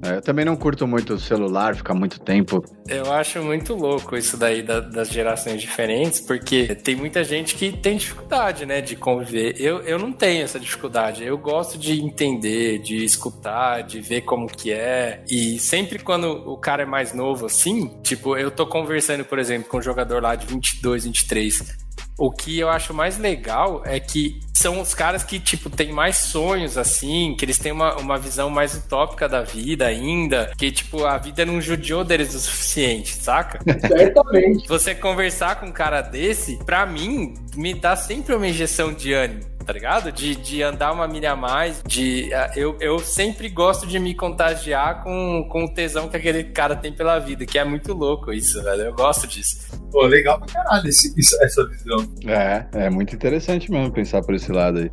eu 0.03 0.23
também 0.23 0.45
não 0.45 0.57
curto 0.57 0.87
muito 0.87 1.15
o 1.15 1.19
celular, 1.19 1.75
ficar 1.75 1.95
muito 1.95 2.19
tempo. 2.21 2.63
Eu 2.89 3.13
acho 3.13 3.43
muito 3.43 3.75
louco 3.75 4.17
isso 4.17 4.37
daí 4.37 4.63
da, 4.63 4.81
das 4.81 5.11
gerações 5.11 5.61
diferentes, 5.61 6.21
porque 6.21 6.75
tem 6.75 6.97
muita 6.97 7.23
gente 7.23 7.55
que 7.55 7.71
tem 7.71 7.97
dificuldade, 7.97 8.65
né, 8.65 8.81
de 8.81 8.97
conviver. 8.97 9.55
Eu, 9.59 9.81
eu 9.81 9.99
não 9.99 10.13
tenho 10.13 10.43
essa 10.43 10.59
dificuldade. 10.59 11.25
Eu 11.25 11.37
gosto 11.37 11.79
de 11.79 12.01
entender, 12.01 12.79
de 12.79 13.05
escutar, 13.05 13.83
de 13.83 14.01
ver 14.01 14.23
como 14.23 14.47
que 14.47 14.73
é. 14.73 15.23
E 15.29 15.59
sempre 15.59 15.99
quando 15.99 16.31
o 16.31 16.57
cara 16.57 16.83
é 16.83 16.87
mais 16.87 17.13
novo 17.13 17.47
assim, 17.47 17.89
tipo, 18.03 18.37
eu 18.37 18.51
tô 18.51 18.67
conversando, 18.67 19.25
por 19.25 19.39
exemplo, 19.39 19.69
com 19.69 19.79
um 19.79 19.83
jogador 19.83 20.23
lá 20.23 20.35
de 20.35 20.47
22, 20.47 21.05
23 21.05 21.81
o 22.21 22.31
que 22.31 22.59
eu 22.59 22.69
acho 22.69 22.93
mais 22.93 23.17
legal 23.17 23.83
é 23.87 23.99
que 23.99 24.39
são 24.53 24.79
os 24.79 24.93
caras 24.93 25.25
que, 25.25 25.41
tipo, 25.41 25.71
têm 25.71 25.91
mais 25.91 26.19
sonhos, 26.19 26.77
assim, 26.77 27.35
que 27.35 27.47
eles 27.47 27.59
têm 27.59 27.73
uma, 27.73 27.97
uma 27.97 28.19
visão 28.19 28.51
mais 28.51 28.75
utópica 28.75 29.27
da 29.27 29.41
vida 29.41 29.87
ainda, 29.87 30.53
que, 30.59 30.71
tipo, 30.71 31.07
a 31.07 31.17
vida 31.17 31.47
não 31.47 31.63
judiou 31.63 32.05
deles 32.05 32.35
o 32.35 32.39
suficiente, 32.39 33.17
saca? 33.17 33.59
Certamente. 33.89 34.69
Você 34.69 34.95
conversar 34.95 35.59
com 35.59 35.67
um 35.67 35.73
cara 35.73 36.03
desse, 36.03 36.59
pra 36.59 36.85
mim, 36.85 37.33
me 37.57 37.73
dá 37.73 37.97
sempre 37.97 38.35
uma 38.35 38.47
injeção 38.47 38.93
de 38.93 39.15
ânimo 39.15 39.50
tá 39.65 39.73
ligado? 39.73 40.11
De, 40.13 40.35
de 40.37 40.63
andar 40.63 40.93
uma 40.93 41.07
milha 41.07 41.33
a 41.33 41.37
mais, 41.37 41.83
de... 41.87 42.33
Ah, 42.35 42.51
eu, 42.57 42.77
eu 42.81 42.99
sempre 42.99 43.49
gosto 43.49 43.87
de 43.87 43.99
me 43.99 44.15
contagiar 44.15 45.03
com, 45.03 45.47
com 45.51 45.65
o 45.65 45.75
tesão 45.75 46.09
que 46.09 46.17
aquele 46.17 46.45
cara 46.45 46.75
tem 46.77 46.93
pela 46.93 47.19
vida, 47.19 47.47
que 47.47 47.59
é 47.59 47.65
muito 47.65 47.93
louco 47.93 48.33
isso, 48.33 48.63
velho. 48.63 48.83
Eu 48.83 48.95
gosto 48.95 49.27
disso. 49.27 49.71
Pô, 49.91 50.07
legal 50.07 50.39
pra 50.39 50.49
caralho 50.49 50.89
esse, 50.89 51.15
essa 51.43 51.67
visão. 51.69 52.07
É, 52.27 52.67
é 52.87 52.91
muito 52.91 53.15
interessante 53.15 53.71
mesmo 53.71 53.93
pensar 53.93 54.23
por 54.23 54.35
esse 54.35 54.51
lado 54.51 54.79
aí. 54.79 54.91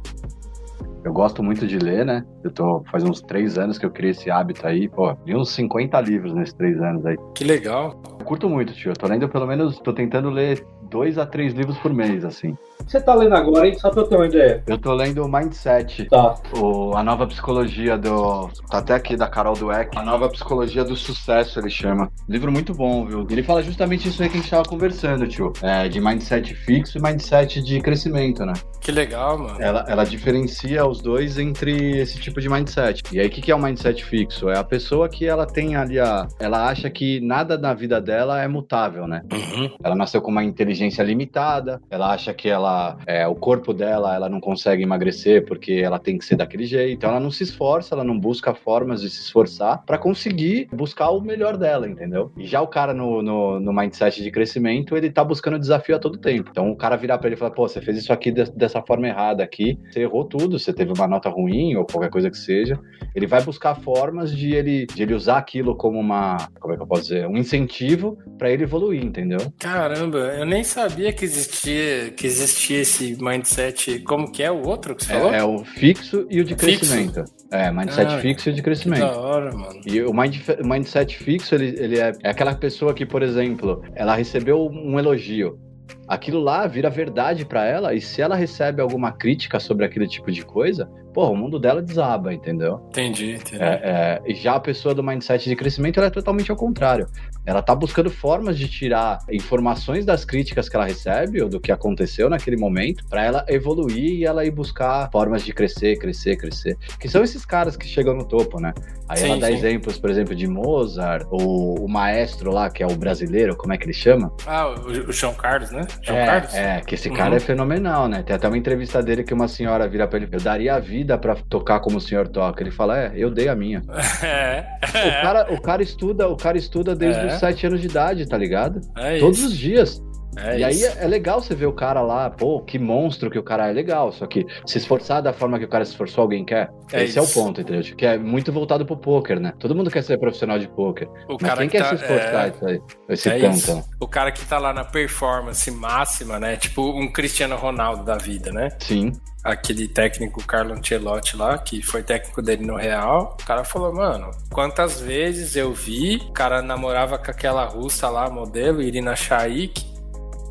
Eu 1.08 1.14
gosto 1.14 1.42
muito 1.42 1.66
de 1.66 1.78
ler, 1.78 2.06
né? 2.06 2.26
Eu 2.44 2.52
tô 2.52 2.84
faz 2.92 3.02
uns 3.02 3.22
três 3.22 3.58
anos 3.58 3.78
que 3.78 3.86
eu 3.86 3.92
criei 3.92 4.12
esse 4.12 4.30
hábito 4.30 4.68
aí, 4.68 4.90
pô, 4.90 5.16
li 5.26 5.34
uns 5.34 5.54
50 5.54 6.02
livros 6.02 6.34
nesses 6.34 6.54
três 6.54 6.82
anos 6.82 7.06
aí. 7.06 7.16
Que 7.34 7.46
legal. 7.46 8.02
Eu 8.20 8.26
curto 8.26 8.50
muito, 8.50 8.74
tio. 8.74 8.92
Eu 8.92 8.96
tô 8.96 9.08
lendo 9.08 9.30
pelo 9.30 9.48
menos, 9.48 9.80
tô 9.80 9.94
tentando 9.94 10.30
ler 10.30 10.66
dois 10.90 11.18
a 11.18 11.26
três 11.26 11.54
livros 11.54 11.78
por 11.78 11.94
mês, 11.94 12.26
assim. 12.26 12.58
Você 12.86 13.02
tá 13.02 13.14
lendo 13.14 13.36
agora, 13.36 13.68
hein? 13.68 13.78
Só 13.78 13.90
pra 13.90 14.02
eu 14.02 14.08
ter 14.08 14.16
uma 14.16 14.28
ideia. 14.28 14.64
Eu 14.68 14.78
tô 14.78 14.94
lendo 14.94 15.24
o 15.24 15.28
Mindset. 15.28 16.06
Tá. 16.06 16.36
O, 16.58 16.96
a 16.96 17.04
nova 17.04 17.28
psicologia 17.28 17.98
do. 17.98 18.50
Tá 18.70 18.78
até 18.78 18.94
aqui 18.94 19.16
da 19.16 19.28
Carol 19.28 19.56
Dweck. 19.56 19.98
A 19.98 20.04
nova 20.04 20.30
psicologia 20.30 20.84
do 20.84 20.96
sucesso, 20.96 21.60
ele 21.60 21.70
chama. 21.70 22.10
Livro 22.30 22.52
muito 22.52 22.74
bom, 22.74 23.06
viu? 23.06 23.28
Ele 23.30 23.44
fala 23.44 23.62
justamente 23.62 24.08
isso 24.08 24.22
aí 24.22 24.30
que 24.30 24.38
a 24.38 24.42
gente 24.42 24.50
tava 24.50 24.64
conversando, 24.64 25.28
tio. 25.28 25.52
É, 25.62 25.90
de 25.90 26.00
mindset 26.00 26.54
fixo 26.54 26.98
e 26.98 27.02
mindset 27.02 27.62
de 27.62 27.82
crescimento, 27.82 28.46
né? 28.46 28.54
Que 28.80 28.92
legal, 28.92 29.38
mano. 29.38 29.58
Ela, 29.60 29.86
ela 29.88 30.04
diferencia 30.06 30.86
os 30.86 31.02
dois 31.02 31.38
entre 31.38 32.00
esse 32.00 32.20
tipo 32.20 32.40
de 32.40 32.50
mindset. 32.50 33.04
E 33.12 33.20
aí, 33.20 33.28
o 33.28 33.30
que, 33.30 33.42
que 33.42 33.52
é 33.52 33.56
o 33.56 33.62
mindset 33.62 34.04
fixo? 34.06 34.50
É 34.50 34.58
a 34.58 34.64
pessoa 34.64 35.10
que 35.10 35.26
ela 35.26 35.46
tem 35.46 35.76
ali 35.76 36.00
a. 36.00 36.28
Ela 36.40 36.68
acha 36.70 36.90
que 36.90 37.20
nada 37.22 37.58
na 37.58 37.74
vida 37.74 38.00
dela 38.00 38.42
é 38.42 38.48
mutável, 38.48 39.08
né? 39.08 39.24
Uhum. 39.32 39.70
Ela 39.84 39.96
nasceu 39.96 40.22
com 40.22 40.32
uma 40.32 40.44
inteligência 40.44 41.04
limitada, 41.04 41.82
ela 41.90 42.14
acha 42.14 42.34
que 42.34 42.48
ela 42.48 42.67
ela, 42.68 42.98
é, 43.06 43.28
o 43.28 43.36
corpo 43.36 43.74
dela, 43.74 44.14
ela 44.14 44.30
não 44.30 44.40
consegue 44.40 44.84
emagrecer 44.84 45.46
porque 45.46 45.74
ela 45.74 45.98
tem 45.98 46.18
que 46.18 46.26
ser 46.26 46.36
daquele 46.36 46.66
jeito. 46.66 47.06
Ela 47.06 47.20
não 47.20 47.32
se 47.32 47.44
esforça, 47.44 47.96
ela 47.96 48.04
não 48.04 48.20
busca 48.20 48.54
formas 48.54 49.02
de 49.02 49.10
se 49.10 49.22
esforçar 49.22 49.84
para 49.86 49.98
conseguir 49.98 50.68
buscar 50.74 51.10
o 51.10 51.22
melhor 51.22 51.58
dela, 51.58 51.88
entendeu? 51.88 52.32
E 52.38 52.46
já 52.46 52.62
o 52.62 52.68
cara 52.68 52.94
no, 52.94 53.22
no, 53.22 53.60
no, 53.60 53.74
mindset 53.74 54.22
de 54.22 54.32
crescimento, 54.32 54.98
ele 54.98 55.10
tá 55.10 55.24
buscando 55.24 55.60
desafio 55.60 55.96
a 55.96 56.00
todo 56.00 56.18
tempo. 56.18 56.50
Então 56.52 56.70
o 56.72 56.76
cara 56.76 56.96
virar 56.96 57.18
para 57.18 57.28
ele 57.28 57.36
e 57.36 57.40
falar, 57.40 57.52
pô, 57.52 57.68
você 57.68 57.82
fez 57.82 57.98
isso 57.98 58.12
aqui 58.12 58.32
de, 58.32 58.44
dessa 58.52 58.82
forma 58.82 59.08
errada 59.08 59.44
aqui, 59.44 59.80
você 59.90 60.02
errou 60.02 60.26
tudo, 60.26 60.60
você 60.60 60.74
teve 60.74 60.92
uma 60.92 61.08
nota 61.08 61.30
ruim 61.30 61.76
ou 61.76 61.86
qualquer 61.86 62.10
coisa 62.10 62.30
que 62.30 62.38
seja. 62.38 62.80
Ele 63.16 63.28
vai 63.28 63.42
buscar 63.42 63.76
formas 63.76 64.36
de 64.36 64.54
ele, 64.54 64.86
de 64.86 65.04
ele 65.04 65.14
usar 65.14 65.38
aquilo 65.38 65.76
como 65.76 66.00
uma, 66.00 66.38
como 66.60 66.74
é 66.74 66.78
que 66.78 66.84
eu 66.84 66.88
posso 66.88 67.04
dizer, 67.04 67.28
um 67.28 67.38
incentivo 67.38 68.18
para 68.38 68.52
ele 68.52 68.64
evoluir, 68.64 69.04
entendeu? 69.04 69.40
Caramba, 69.60 70.18
eu 70.18 70.46
nem 70.46 70.64
sabia 70.64 71.12
que 71.14 71.24
existia, 71.24 72.12
que 72.12 72.28
existia 72.28 72.57
existia 72.58 72.82
esse 72.82 73.24
mindset. 73.24 74.00
Como 74.00 74.32
que 74.32 74.42
é 74.42 74.52
o 74.52 74.66
outro 74.66 74.96
que 74.96 75.06
você 75.06 75.14
é, 75.14 75.16
falou? 75.16 75.34
É 75.34 75.44
o 75.44 75.64
fixo 75.64 76.26
e 76.30 76.42
o 76.42 76.44
de 76.44 76.56
crescimento. 76.56 77.22
Fixo? 77.22 77.36
É, 77.52 77.72
mindset 77.72 78.14
ah, 78.14 78.20
fixo 78.20 78.50
e 78.50 78.54
de 78.54 78.62
crescimento. 78.62 79.02
da 79.02 79.18
hora, 79.18 79.56
mano. 79.56 79.80
E 79.86 80.02
o 80.02 80.14
mind, 80.14 80.38
mindset 80.64 81.18
fixo, 81.18 81.56
ele, 81.56 81.76
ele 81.80 82.00
é, 82.00 82.12
é 82.24 82.30
aquela 82.30 82.56
pessoa 82.56 82.94
que, 82.94 83.06
por 83.06 83.22
exemplo, 83.22 83.84
ela 83.96 84.16
recebeu 84.16 84.68
um 84.68 85.00
elogio 85.00 85.60
aquilo 86.08 86.40
lá 86.40 86.66
vira 86.68 86.90
verdade 86.90 87.46
para 87.46 87.66
ela 87.66 87.94
e 87.94 88.02
se 88.02 88.22
ela 88.22 88.36
recebe 88.36 88.82
alguma 88.82 89.12
crítica 89.12 89.60
sobre 89.60 89.86
aquele 89.86 90.08
tipo 90.08 90.32
de 90.32 90.46
coisa, 90.46 90.90
pô, 91.18 91.32
o 91.32 91.36
mundo 91.36 91.58
dela 91.58 91.82
desaba, 91.82 92.32
entendeu? 92.32 92.80
Entendi, 92.90 93.32
entendi. 93.32 93.60
É, 93.60 94.22
é, 94.24 94.34
já 94.36 94.54
a 94.54 94.60
pessoa 94.60 94.94
do 94.94 95.02
mindset 95.02 95.50
de 95.50 95.56
crescimento, 95.56 95.98
ela 95.98 96.08
é 96.08 96.12
totalmente 96.12 96.52
ao 96.52 96.56
contrário. 96.56 97.08
Ela 97.44 97.62
tá 97.62 97.74
buscando 97.74 98.12
formas 98.12 98.56
de 98.56 98.68
tirar 98.68 99.18
informações 99.32 100.06
das 100.06 100.24
críticas 100.24 100.70
que 100.70 100.76
ela 100.76 100.86
recebe 100.86 101.42
ou 101.42 101.50
do 101.50 101.60
que 101.60 101.72
aconteceu 101.72 102.30
naquele 102.30 102.56
momento 102.56 103.04
para 103.10 103.26
ela 103.26 103.44
evoluir 103.48 104.20
e 104.20 104.26
ela 104.26 104.46
ir 104.46 104.52
buscar 104.52 105.10
formas 105.12 105.44
de 105.44 105.54
crescer, 105.54 105.98
crescer, 105.98 106.36
crescer. 106.36 106.78
Que 107.00 107.10
são 107.10 107.24
esses 107.24 107.44
caras 107.46 107.76
que 107.76 107.88
chegam 107.88 108.14
no 108.14 108.28
topo, 108.28 108.60
né? 108.60 108.72
Aí 109.10 109.18
sim, 109.18 109.26
ela 109.26 109.40
dá 109.40 109.48
sim. 109.48 109.54
exemplos, 109.54 109.98
por 109.98 110.12
exemplo, 110.12 110.36
de 110.36 110.46
Mozart, 110.46 111.26
ou 111.32 111.84
o 111.84 111.90
maestro 111.90 112.52
lá, 112.52 112.70
que 112.70 112.84
é 112.84 112.86
o 112.86 112.96
brasileiro, 112.96 113.56
como 113.56 113.74
é 113.74 113.78
que 113.78 113.86
ele 113.86 113.94
chama? 113.94 114.32
Ah, 114.46 114.68
o, 114.68 115.10
o 115.10 115.12
João 115.12 115.34
Carlos, 115.34 115.72
né? 115.72 115.88
João 116.02 116.20
é, 116.20 116.26
Carlos? 116.26 116.56
É, 116.56 116.82
que 116.82 116.96
esse 116.96 117.10
cara 117.10 117.32
uhum. 117.32 117.38
é 117.38 117.40
fenomenal, 117.40 118.08
né? 118.08 118.24
Tem 118.24 118.36
até 118.36 118.48
uma 118.48 118.58
entrevista 118.58 119.02
dele 119.02 119.24
que 119.24 119.34
uma 119.34 119.48
senhora 119.48 119.88
vira 119.88 120.08
pra 120.08 120.18
ele, 120.18 120.28
eu 120.32 120.40
daria 120.40 120.76
a 120.76 120.80
vida 120.80 121.18
pra 121.18 121.36
tocar 121.36 121.80
como 121.80 121.98
o 121.98 122.02
senhor 122.02 122.28
toca. 122.28 122.62
Ele 122.62 122.72
fala, 122.72 122.98
é, 123.00 123.12
eu 123.16 123.30
dei 123.30 123.48
a 123.48 123.56
minha. 123.56 123.82
É. 124.24 124.66
O 124.80 125.22
cara, 125.22 125.54
o 125.54 125.62
cara 125.62 125.84
estuda, 125.84 126.28
o 126.28 126.36
cara 126.36 126.58
estuda 126.58 126.96
desde 126.96 127.22
é. 127.22 127.28
os 127.28 127.34
sete 127.34 127.68
anos 127.68 127.82
de 127.82 127.88
idade, 127.88 128.28
tá 128.28 128.38
ligado? 128.38 128.82
É 128.96 129.20
Todos 129.20 129.44
os 129.44 129.56
dias. 129.56 130.02
É 130.38 130.60
e 130.60 130.70
isso. 130.70 130.88
aí 130.88 130.98
é 131.04 131.08
legal 131.08 131.42
você 131.42 131.56
ver 131.56 131.66
o 131.66 131.74
cara 131.74 132.02
lá, 132.02 132.30
pô, 132.30 132.62
que 132.62 132.78
monstro 132.78 133.30
que 133.30 133.40
o 133.40 133.44
cara 133.44 133.70
é 133.70 133.74
legal. 133.74 134.12
Só 134.12 134.26
que 134.26 134.46
se 134.66 134.78
esforçar 134.78 135.22
da 135.22 135.34
forma 135.34 135.58
que 135.60 135.66
o 135.66 135.68
cara 135.68 135.84
se 135.86 135.92
esforçou, 135.92 136.24
alguém 136.24 136.46
quer. 136.46 136.70
É 136.92 137.04
Esse 137.04 137.20
isso. 137.20 137.20
é 137.20 137.22
o 137.22 137.46
ponto, 137.46 137.62
entendeu? 137.62 137.82
Que 137.96 138.06
é 138.06 138.18
muito 138.18 138.52
voltado 138.52 138.86
pro 138.86 138.98
poker, 138.98 139.40
né? 139.40 139.54
Todo 139.60 139.76
mundo 139.76 139.90
quer 139.90 140.04
ser 140.04 140.18
profissional 140.18 140.60
de 140.60 140.68
poker. 140.68 141.08
O 141.28 141.38
mas 141.42 141.54
quem 141.56 141.70
que 141.70 141.78
quer 141.78 141.84
tá, 141.84 141.90
se 141.90 141.96
esforçar 141.96 142.46
é... 142.46 142.50
isso 142.50 142.66
aí? 142.66 142.82
Esse 143.10 143.30
é 143.30 143.40
tanto. 143.40 143.56
Isso. 143.56 143.84
O 144.00 144.08
cara 144.08 144.32
que 144.32 144.46
tá 144.46 144.58
lá 144.58 144.74
na 144.74 144.84
performance 144.84 145.70
máxima, 145.72 146.40
né? 146.40 146.56
Tipo 146.56 146.82
um 146.82 147.12
Cristiano 147.12 147.56
Ronaldo 147.56 148.04
da 148.04 148.18
vida, 148.18 148.52
né? 148.52 148.70
Sim 148.80 149.12
aquele 149.48 149.88
técnico 149.88 150.46
Carlo 150.46 150.74
Ancelotti 150.74 151.38
lá, 151.38 151.58
que 151.58 151.82
foi 151.82 152.04
técnico 152.04 152.42
dele 152.42 152.66
no 152.66 152.76
Real, 152.76 153.38
o 153.42 153.46
cara 153.46 153.64
falou, 153.64 153.94
mano, 153.94 154.30
quantas 154.52 155.00
vezes 155.00 155.56
eu 155.56 155.74
vi, 155.74 156.18
o 156.18 156.32
cara 156.34 156.62
namorava 156.62 157.18
com 157.18 157.32
aquela 157.32 157.64
russa 157.64 158.10
lá, 158.10 158.30
modelo, 158.30 158.82
Irina 158.82 159.16
Shaik, 159.16 159.86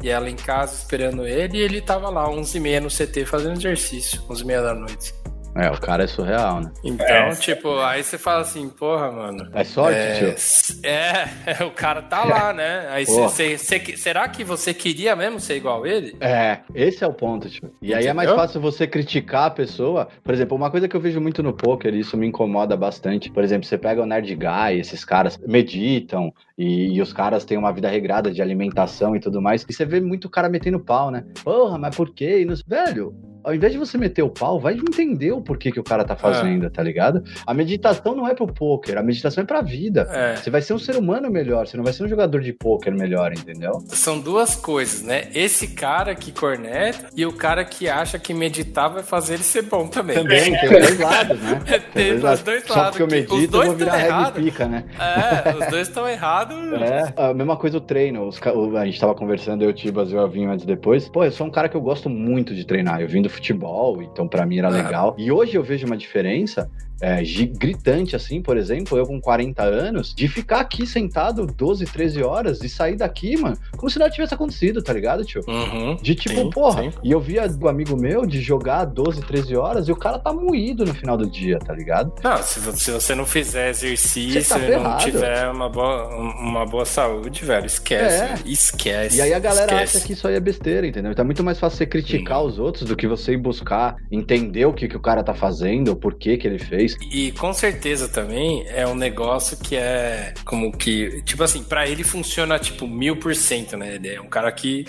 e 0.03 0.09
ela 0.09 0.29
em 0.29 0.37
casa 0.37 0.75
esperando 0.75 1.27
ele, 1.27 1.59
e 1.59 1.61
ele 1.61 1.81
tava 1.81 2.09
lá, 2.09 2.29
11h30 2.29 2.81
no 2.81 2.89
CT 2.89 3.25
fazendo 3.25 3.59
exercício, 3.59 4.23
11h30 4.23 4.63
da 4.63 4.75
noite. 4.75 5.15
É, 5.57 5.71
o 5.71 5.81
cara 5.81 6.05
é 6.05 6.07
surreal, 6.07 6.61
né? 6.61 6.71
Então, 6.85 7.07
é. 7.07 7.31
tipo, 7.35 7.79
aí 7.79 8.03
você 8.03 8.19
fala 8.19 8.43
assim, 8.43 8.69
porra, 8.69 9.11
mano. 9.11 9.49
É 9.53 9.65
sorte, 9.65 9.99
é, 9.99 10.15
tio. 10.15 10.81
É, 10.83 11.29
é, 11.47 11.65
o 11.65 11.71
cara 11.71 12.03
tá 12.03 12.25
lá, 12.25 12.53
né? 12.55 12.87
Aí 12.91 13.07
cê, 13.07 13.29
cê, 13.29 13.59
cê, 13.59 13.97
será 13.97 14.29
que 14.29 14.45
você 14.45 14.75
queria 14.75 15.17
mesmo 15.17 15.41
ser 15.41 15.57
igual 15.57 15.87
ele? 15.87 16.17
É, 16.21 16.61
esse 16.75 17.03
é 17.03 17.07
o 17.07 17.13
ponto, 17.13 17.49
tio. 17.49 17.71
E 17.81 17.87
Entendeu? 17.87 17.99
aí 17.99 18.07
é 18.07 18.13
mais 18.13 18.31
fácil 18.31 18.61
você 18.61 18.87
criticar 18.87 19.47
a 19.47 19.51
pessoa. 19.51 20.09
Por 20.23 20.35
exemplo, 20.35 20.57
uma 20.57 20.71
coisa 20.71 20.89
que 20.89 20.97
eu 20.97 21.01
vejo 21.01 21.21
muito 21.21 21.43
no 21.43 21.53
poker, 21.53 21.95
e 21.95 22.01
isso 22.01 22.17
me 22.17 22.27
incomoda 22.27 22.77
bastante. 22.77 23.31
Por 23.31 23.43
exemplo, 23.43 23.67
você 23.67 23.79
pega 23.79 24.03
o 24.03 24.07
Nerd 24.07 24.35
Guy, 24.35 24.79
esses 24.79 25.05
caras 25.05 25.39
meditam, 25.47 26.33
e, 26.59 26.95
e, 26.97 27.03
os 27.03 27.13
caras 27.13 27.45
têm 27.45 27.59
uma 27.59 27.73
vida 27.73 27.89
regrada 27.89 28.31
de 28.31 28.41
alimentação 28.41 29.15
e 29.15 29.21
tudo 29.21 29.43
mais. 29.43 29.65
E 29.69 29.73
você 29.73 29.85
vê 29.85 30.01
muito 30.01 30.29
cara 30.29 30.49
metendo 30.49 30.81
pau, 30.81 31.11
né? 31.11 31.25
Porra, 31.45 31.77
mas 31.77 31.95
por 31.95 32.15
quê? 32.15 32.41
E 32.41 32.45
nos... 32.47 32.63
Velho, 32.63 33.15
ao 33.47 33.55
invés 33.55 33.73
de 33.73 33.79
você 33.79 33.97
meter 33.97 34.23
o 34.23 34.29
pau, 34.29 34.59
vai 34.59 34.75
entender 34.75 35.31
o 35.31 35.41
porquê 35.41 35.71
que 35.71 35.79
o 35.79 35.85
cara 35.85 36.05
tá 36.05 36.17
fazendo, 36.17 36.67
é. 36.67 36.69
tá 36.69 36.83
ligado? 36.83 37.23
A 37.47 37.55
meditação 37.55 38.13
não 38.13 38.27
é 38.27 38.35
pro 38.35 38.49
poker, 38.49 38.99
a 38.99 39.03
meditação 39.05 39.45
é 39.45 39.47
pra 39.47 39.61
vida. 39.61 40.09
É. 40.11 40.35
Você 40.35 40.51
vai 40.51 40.61
ser 40.61 40.75
um 40.75 40.79
ser 40.81 40.97
humano 40.97 41.31
melhor, 41.31 41.65
você 41.65 41.77
não 41.77 41.85
vai 41.85 41.93
ser 41.93 42.03
um 42.03 42.09
jogador 42.09 42.41
de 42.41 42.53
poker 42.53 42.93
melhor, 42.93 43.33
entendeu? 43.33 43.85
São 43.87 44.19
duas 44.19 44.57
coisas, 44.57 45.03
né? 45.03 45.29
Esse 45.33 45.69
cara 45.69 46.13
que 46.17 46.33
corneta 46.33 47.07
e 47.15 47.25
o 47.25 47.33
cara 47.33 47.65
que 47.65 47.89
acha 47.89 48.19
que 48.19 48.35
meditar 48.35 48.91
vai 48.91 49.05
fazer 49.05 49.35
ele 49.35 49.45
ser 49.45 49.63
bom 49.63 49.87
também. 49.87 50.17
Também, 50.17 50.51
tem 50.59 50.65
os 50.65 50.71
dois 50.71 50.99
lados, 50.99 51.41
né? 51.41 51.61
Tem, 51.65 51.81
tem 51.93 52.15
os 52.15 52.21
dois 52.43 52.43
lados. 52.43 52.67
Só 52.67 52.85
porque 52.91 53.03
eu 53.03 53.07
medito, 53.07 53.57
eu 53.57 53.67
vou 53.67 53.77
virar 53.77 53.97
reggae 53.97 54.33
pica, 54.33 54.67
né? 54.67 54.85
É, 54.99 55.51
os 55.57 55.71
dois 55.71 55.87
estão 55.87 56.09
errados. 56.09 56.57
É, 56.87 57.13
a 57.17 57.35
mesma 57.35 57.57
coisa 57.57 57.79
o 57.79 57.81
treino. 57.81 58.27
Os, 58.29 58.41
a 58.77 58.85
gente 58.85 59.01
tava 59.01 59.15
conversando, 59.15 59.65
eu, 59.65 59.73
Tibas 59.73 60.11
e 60.13 60.15
o 60.15 60.21
Avinho 60.21 60.51
antes 60.51 60.65
depois. 60.65 61.09
Pô, 61.09 61.25
eu 61.25 61.33
sou 61.33 61.47
um 61.47 61.51
cara 61.51 61.69
que 61.69 61.77
eu 61.77 61.81
gosto 61.81 62.09
muito 62.09 62.55
de 62.55 62.65
treinar. 62.65 63.01
Eu 63.01 63.09
vim 63.09 63.23
do 63.23 63.29
futebol, 63.37 64.03
então 64.03 64.27
para 64.27 64.45
mim 64.45 64.59
era 64.59 64.69
legal. 64.69 65.15
E 65.17 65.31
hoje 65.31 65.55
eu 65.55 65.63
vejo 65.63 65.87
uma 65.87 65.97
diferença 65.97 66.71
é, 67.01 67.23
gritante, 67.59 68.17
assim, 68.17 68.41
por 68.41 68.57
exemplo, 68.57 68.97
eu 68.97 69.07
com 69.07 69.21
40 69.21 69.63
anos, 69.63 70.15
de 70.15 70.29
ficar 70.29 70.61
aqui 70.61 70.87
sentado 70.87 71.47
12, 71.47 71.85
13 71.85 72.23
horas 72.23 72.63
e 72.63 72.69
sair 72.69 72.97
daqui, 72.97 73.37
mano, 73.37 73.57
como 73.77 73.91
se 73.91 73.99
nada 73.99 74.11
tivesse 74.11 74.35
acontecido, 74.35 74.83
tá 74.83 74.93
ligado, 74.93 75.25
tio? 75.25 75.43
Uhum, 75.47 75.97
de 75.97 76.15
tipo, 76.15 76.35
sim, 76.35 76.51
porra, 76.51 76.83
sim. 76.83 76.93
e 77.03 77.13
eu 77.13 77.21
via 77.21 77.49
do 77.49 77.69
amigo 77.69 77.97
meu 77.97 78.25
de 78.25 78.41
jogar 78.41 78.85
12, 78.85 79.23
13 79.23 79.57
horas 79.57 79.89
e 79.89 79.93
o 79.93 79.97
cara 79.97 80.19
tá 80.19 80.33
moído 80.33 80.85
no 80.85 80.95
final 80.95 81.17
do 81.17 81.29
dia, 81.29 81.59
tá 81.59 81.75
ligado? 81.75 82.13
Não, 82.23 82.39
se, 82.39 82.61
se 82.77 82.91
você 82.91 83.15
não 83.15 83.27
fizer 83.27 83.71
exercício 83.71 84.45
tá 84.45 84.59
e 84.59 84.77
não 84.77 84.97
tiver 84.97 85.49
uma 85.51 85.69
boa, 85.69 86.09
uma 86.17 86.65
boa 86.65 86.85
saúde, 86.85 87.45
velho, 87.45 87.67
esquece, 87.67 88.23
é. 88.23 88.35
esquece. 88.47 89.19
E 89.19 89.21
aí 89.21 89.35
a 89.35 89.39
galera 89.39 89.73
esquece. 89.73 89.97
acha 89.99 90.07
que 90.07 90.13
isso 90.13 90.27
aí 90.27 90.35
é 90.35 90.41
besteira, 90.41 90.87
entendeu? 90.87 91.13
Então 91.13 91.23
é 91.23 91.27
muito 91.27 91.45
mais 91.45 91.59
fácil 91.59 91.79
você 91.79 91.87
criticar 91.87 92.41
sim. 92.41 92.47
os 92.47 92.59
outros 92.59 92.89
do 92.89 92.97
que 92.97 93.07
você 93.07 93.33
ir 93.33 93.37
buscar 93.37 93.97
entender 94.11 94.65
o 94.65 94.73
que, 94.73 94.89
que 94.89 94.97
o 94.97 95.01
cara 95.01 95.23
tá 95.23 95.35
fazendo, 95.35 95.93
o 95.93 95.97
porquê 95.97 96.37
que 96.37 96.47
ele 96.47 96.59
fez 96.59 96.86
E 97.11 97.33
com 97.33 97.53
certeza 97.53 98.09
também 98.09 98.65
é 98.69 98.87
um 98.87 98.95
negócio 98.95 99.57
que 99.57 99.77
é 99.77 100.35
como 100.45 100.71
que, 100.77 101.23
tipo 101.23 101.43
assim, 101.43 101.63
para 101.63 101.89
ele 101.89 102.05
funciona 102.05 102.59
tipo 102.59 102.87
mil 102.87 103.17
por 103.17 103.35
cento, 103.35 103.77
né? 103.77 103.95
Ele 103.97 104.09
é 104.15 104.21
um 104.21 104.29
cara 104.29 104.51
que 104.53 104.85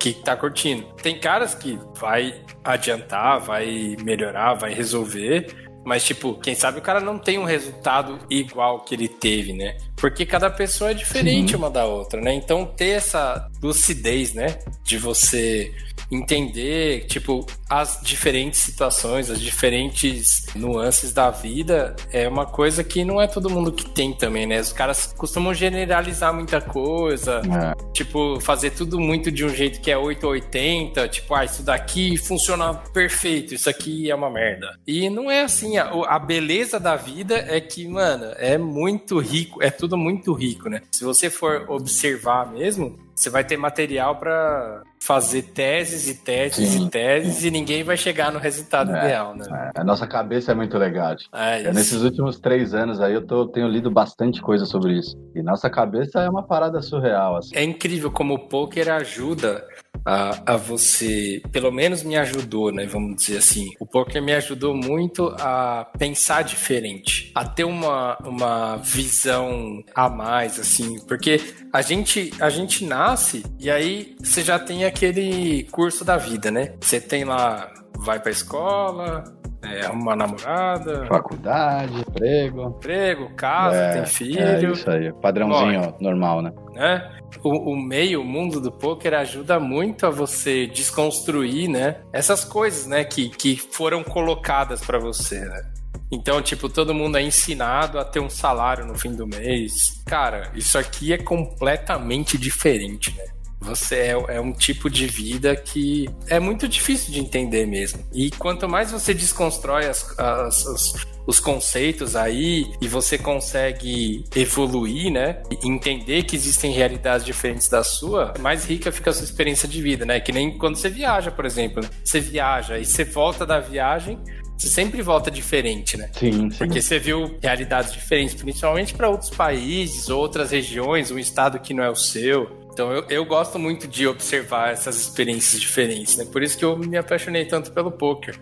que 0.00 0.12
tá 0.12 0.36
curtindo. 0.36 0.84
Tem 1.02 1.18
caras 1.18 1.56
que 1.56 1.76
vai 1.96 2.40
adiantar, 2.62 3.40
vai 3.40 3.96
melhorar, 4.04 4.54
vai 4.54 4.72
resolver, 4.72 5.68
mas, 5.88 6.04
tipo, 6.04 6.34
quem 6.34 6.54
sabe 6.54 6.80
o 6.80 6.82
cara 6.82 7.00
não 7.00 7.18
tem 7.18 7.38
um 7.38 7.44
resultado 7.44 8.18
igual 8.28 8.84
que 8.84 8.94
ele 8.94 9.08
teve, 9.08 9.54
né? 9.54 9.76
Porque 9.96 10.26
cada 10.26 10.50
pessoa 10.50 10.90
é 10.90 10.94
diferente 10.94 11.52
Sim. 11.52 11.56
uma 11.56 11.70
da 11.70 11.86
outra, 11.86 12.20
né? 12.20 12.34
Então, 12.34 12.66
ter 12.66 12.90
essa 12.90 13.48
lucidez, 13.62 14.34
né? 14.34 14.58
De 14.84 14.98
você 14.98 15.72
entender, 16.10 17.06
tipo, 17.06 17.46
as 17.68 18.00
diferentes 18.02 18.60
situações, 18.60 19.30
as 19.30 19.40
diferentes 19.40 20.46
nuances 20.54 21.12
da 21.12 21.30
vida 21.30 21.94
é 22.10 22.26
uma 22.26 22.46
coisa 22.46 22.82
que 22.82 23.04
não 23.04 23.20
é 23.20 23.26
todo 23.26 23.50
mundo 23.50 23.72
que 23.72 23.88
tem 23.90 24.12
também, 24.12 24.46
né? 24.46 24.60
Os 24.60 24.72
caras 24.72 25.12
costumam 25.16 25.52
generalizar 25.52 26.32
muita 26.32 26.60
coisa, 26.60 27.42
é. 27.44 27.92
tipo, 27.92 28.40
fazer 28.40 28.70
tudo 28.70 28.98
muito 28.98 29.30
de 29.30 29.44
um 29.44 29.50
jeito 29.50 29.80
que 29.80 29.90
é 29.90 29.98
880, 29.98 31.08
tipo, 31.08 31.34
ah, 31.34 31.44
isso 31.44 31.62
daqui 31.62 32.16
funciona 32.16 32.74
perfeito, 32.74 33.54
isso 33.54 33.68
aqui 33.68 34.10
é 34.10 34.14
uma 34.14 34.30
merda. 34.30 34.78
E 34.86 35.10
não 35.10 35.30
é 35.30 35.42
assim, 35.42 35.76
a, 35.76 35.90
a 36.06 36.18
beleza 36.18 36.80
da 36.80 36.96
vida 36.96 37.36
é 37.36 37.60
que, 37.60 37.86
mano, 37.86 38.32
é 38.36 38.56
muito 38.56 39.18
rico, 39.18 39.62
é 39.62 39.70
tudo 39.70 39.96
muito 39.96 40.32
rico, 40.32 40.68
né? 40.70 40.80
Se 40.90 41.04
você 41.04 41.28
for 41.28 41.66
observar 41.68 42.50
mesmo, 42.50 43.07
você 43.18 43.30
vai 43.30 43.42
ter 43.42 43.56
material 43.56 44.16
para 44.16 44.82
fazer 45.00 45.42
teses 45.42 46.08
e 46.08 46.14
teses 46.14 46.68
Sim. 46.68 46.86
e 46.86 46.90
teses 46.90 47.44
e 47.44 47.50
ninguém 47.50 47.82
vai 47.82 47.96
chegar 47.96 48.30
no 48.30 48.38
resultado 48.38 48.94
é, 48.94 48.98
ideal, 48.98 49.34
né? 49.34 49.72
É, 49.76 49.80
a 49.80 49.84
nossa 49.84 50.06
cabeça 50.06 50.52
é 50.52 50.54
muito 50.54 50.78
legal. 50.78 51.16
É, 51.32 51.64
é 51.64 51.72
nesses 51.72 52.02
últimos 52.02 52.38
três 52.38 52.74
anos 52.74 53.00
aí 53.00 53.14
eu 53.14 53.26
tô, 53.26 53.46
tenho 53.48 53.66
lido 53.66 53.90
bastante 53.90 54.40
coisa 54.40 54.64
sobre 54.64 54.98
isso. 54.98 55.16
E 55.34 55.42
nossa 55.42 55.68
cabeça 55.68 56.20
é 56.20 56.28
uma 56.28 56.42
parada 56.42 56.80
surreal. 56.80 57.36
Assim. 57.36 57.56
É 57.56 57.64
incrível 57.64 58.10
como 58.10 58.34
o 58.34 58.48
poker 58.48 58.88
ajuda 58.90 59.66
a, 60.08 60.54
a 60.54 60.56
você, 60.56 61.42
pelo 61.52 61.70
menos 61.70 62.02
me 62.02 62.16
ajudou, 62.16 62.72
né? 62.72 62.86
Vamos 62.86 63.16
dizer 63.16 63.36
assim. 63.36 63.68
O 63.78 63.84
poker 63.84 64.22
me 64.22 64.32
ajudou 64.32 64.74
muito 64.74 65.28
a 65.38 65.86
pensar 65.98 66.42
diferente, 66.42 67.30
a 67.34 67.44
ter 67.44 67.64
uma, 67.64 68.16
uma 68.24 68.76
visão 68.76 69.84
a 69.94 70.08
mais, 70.08 70.58
assim, 70.58 70.98
porque 71.06 71.38
a 71.70 71.82
gente, 71.82 72.32
a 72.40 72.48
gente 72.48 72.86
nasce 72.86 73.44
e 73.60 73.70
aí 73.70 74.16
você 74.18 74.42
já 74.42 74.58
tem 74.58 74.86
aquele 74.86 75.64
curso 75.64 76.06
da 76.06 76.16
vida, 76.16 76.50
né? 76.50 76.72
Você 76.80 76.98
tem 76.98 77.24
lá, 77.24 77.70
vai 77.98 78.18
pra 78.18 78.32
escola, 78.32 79.24
é, 79.62 79.88
uma 79.88 80.14
namorada. 80.14 81.06
Faculdade, 81.06 82.00
emprego. 82.00 82.62
Emprego, 82.62 83.30
casa, 83.34 83.76
é, 83.76 83.92
tem 83.94 84.06
filho. 84.06 84.40
É 84.40 84.62
isso 84.62 84.90
aí, 84.90 85.12
padrãozinho 85.12 85.94
normal, 86.00 86.42
né? 86.42 86.52
né? 86.74 87.12
O, 87.42 87.72
o, 87.72 87.76
meio, 87.76 88.22
o 88.22 88.24
mundo 88.24 88.60
do 88.60 88.70
poker 88.70 89.14
ajuda 89.14 89.58
muito 89.58 90.06
a 90.06 90.10
você 90.10 90.66
desconstruir, 90.66 91.68
né? 91.68 91.96
Essas 92.12 92.44
coisas, 92.44 92.86
né? 92.86 93.04
Que, 93.04 93.28
que 93.28 93.56
foram 93.56 94.02
colocadas 94.02 94.80
para 94.80 94.98
você, 94.98 95.40
né? 95.40 95.62
Então, 96.10 96.40
tipo, 96.40 96.68
todo 96.68 96.94
mundo 96.94 97.18
é 97.18 97.22
ensinado 97.22 97.98
a 97.98 98.04
ter 98.04 98.20
um 98.20 98.30
salário 98.30 98.86
no 98.86 98.94
fim 98.94 99.14
do 99.14 99.26
mês. 99.26 100.02
Cara, 100.06 100.50
isso 100.54 100.78
aqui 100.78 101.12
é 101.12 101.18
completamente 101.18 102.38
diferente, 102.38 103.14
né? 103.14 103.24
Você 103.60 103.96
é, 103.96 104.36
é, 104.36 104.40
um 104.40 104.52
tipo 104.52 104.88
de 104.88 105.06
vida 105.06 105.54
que 105.56 106.08
é 106.28 106.38
muito 106.38 106.68
difícil 106.68 107.12
de 107.12 107.20
entender 107.20 107.66
mesmo. 107.66 108.04
E 108.12 108.30
quanto 108.30 108.68
mais 108.68 108.90
você 108.90 109.12
desconstrói 109.12 109.86
as, 109.86 110.18
as, 110.18 110.66
as, 110.66 110.92
os 111.26 111.40
conceitos 111.40 112.16
aí 112.16 112.70
e 112.80 112.88
você 112.88 113.18
consegue 113.18 114.24
evoluir, 114.34 115.12
né? 115.12 115.42
E 115.50 115.68
entender 115.68 116.22
que 116.22 116.36
existem 116.36 116.72
realidades 116.72 117.26
diferentes 117.26 117.68
da 117.68 117.82
sua, 117.82 118.32
mais 118.40 118.64
rica 118.64 118.92
fica 118.92 119.10
a 119.10 119.12
sua 119.12 119.24
experiência 119.24 119.68
de 119.68 119.82
vida, 119.82 120.06
né? 120.06 120.20
Que 120.20 120.32
nem 120.32 120.56
quando 120.56 120.76
você 120.76 120.88
viaja, 120.88 121.30
por 121.30 121.44
exemplo. 121.44 121.84
Você 122.04 122.20
viaja 122.20 122.78
e 122.78 122.84
você 122.84 123.04
volta 123.04 123.44
da 123.44 123.60
viagem, 123.60 124.18
você 124.58 124.68
sempre 124.68 125.00
volta 125.02 125.30
diferente, 125.30 125.96
né? 125.96 126.10
Sim, 126.18 126.50
sim. 126.50 126.58
Porque 126.58 126.82
você 126.82 126.98
viu 126.98 127.38
realidades 127.40 127.92
diferentes, 127.92 128.34
principalmente 128.34 128.92
para 128.92 129.08
outros 129.08 129.30
países, 129.30 130.08
outras 130.08 130.50
regiões, 130.50 131.12
um 131.12 131.18
estado 131.18 131.60
que 131.60 131.72
não 131.72 131.84
é 131.84 131.90
o 131.90 131.94
seu. 131.94 132.57
Então 132.78 132.92
eu, 132.92 133.04
eu 133.10 133.24
gosto 133.24 133.58
muito 133.58 133.88
de 133.88 134.06
observar 134.06 134.70
essas 134.70 135.00
experiências 135.00 135.60
diferentes, 135.60 136.16
né? 136.16 136.24
Por 136.24 136.44
isso 136.44 136.56
que 136.56 136.64
eu 136.64 136.78
me 136.78 136.96
apaixonei 136.96 137.44
tanto 137.44 137.72
pelo 137.72 137.90
poker. 137.90 138.38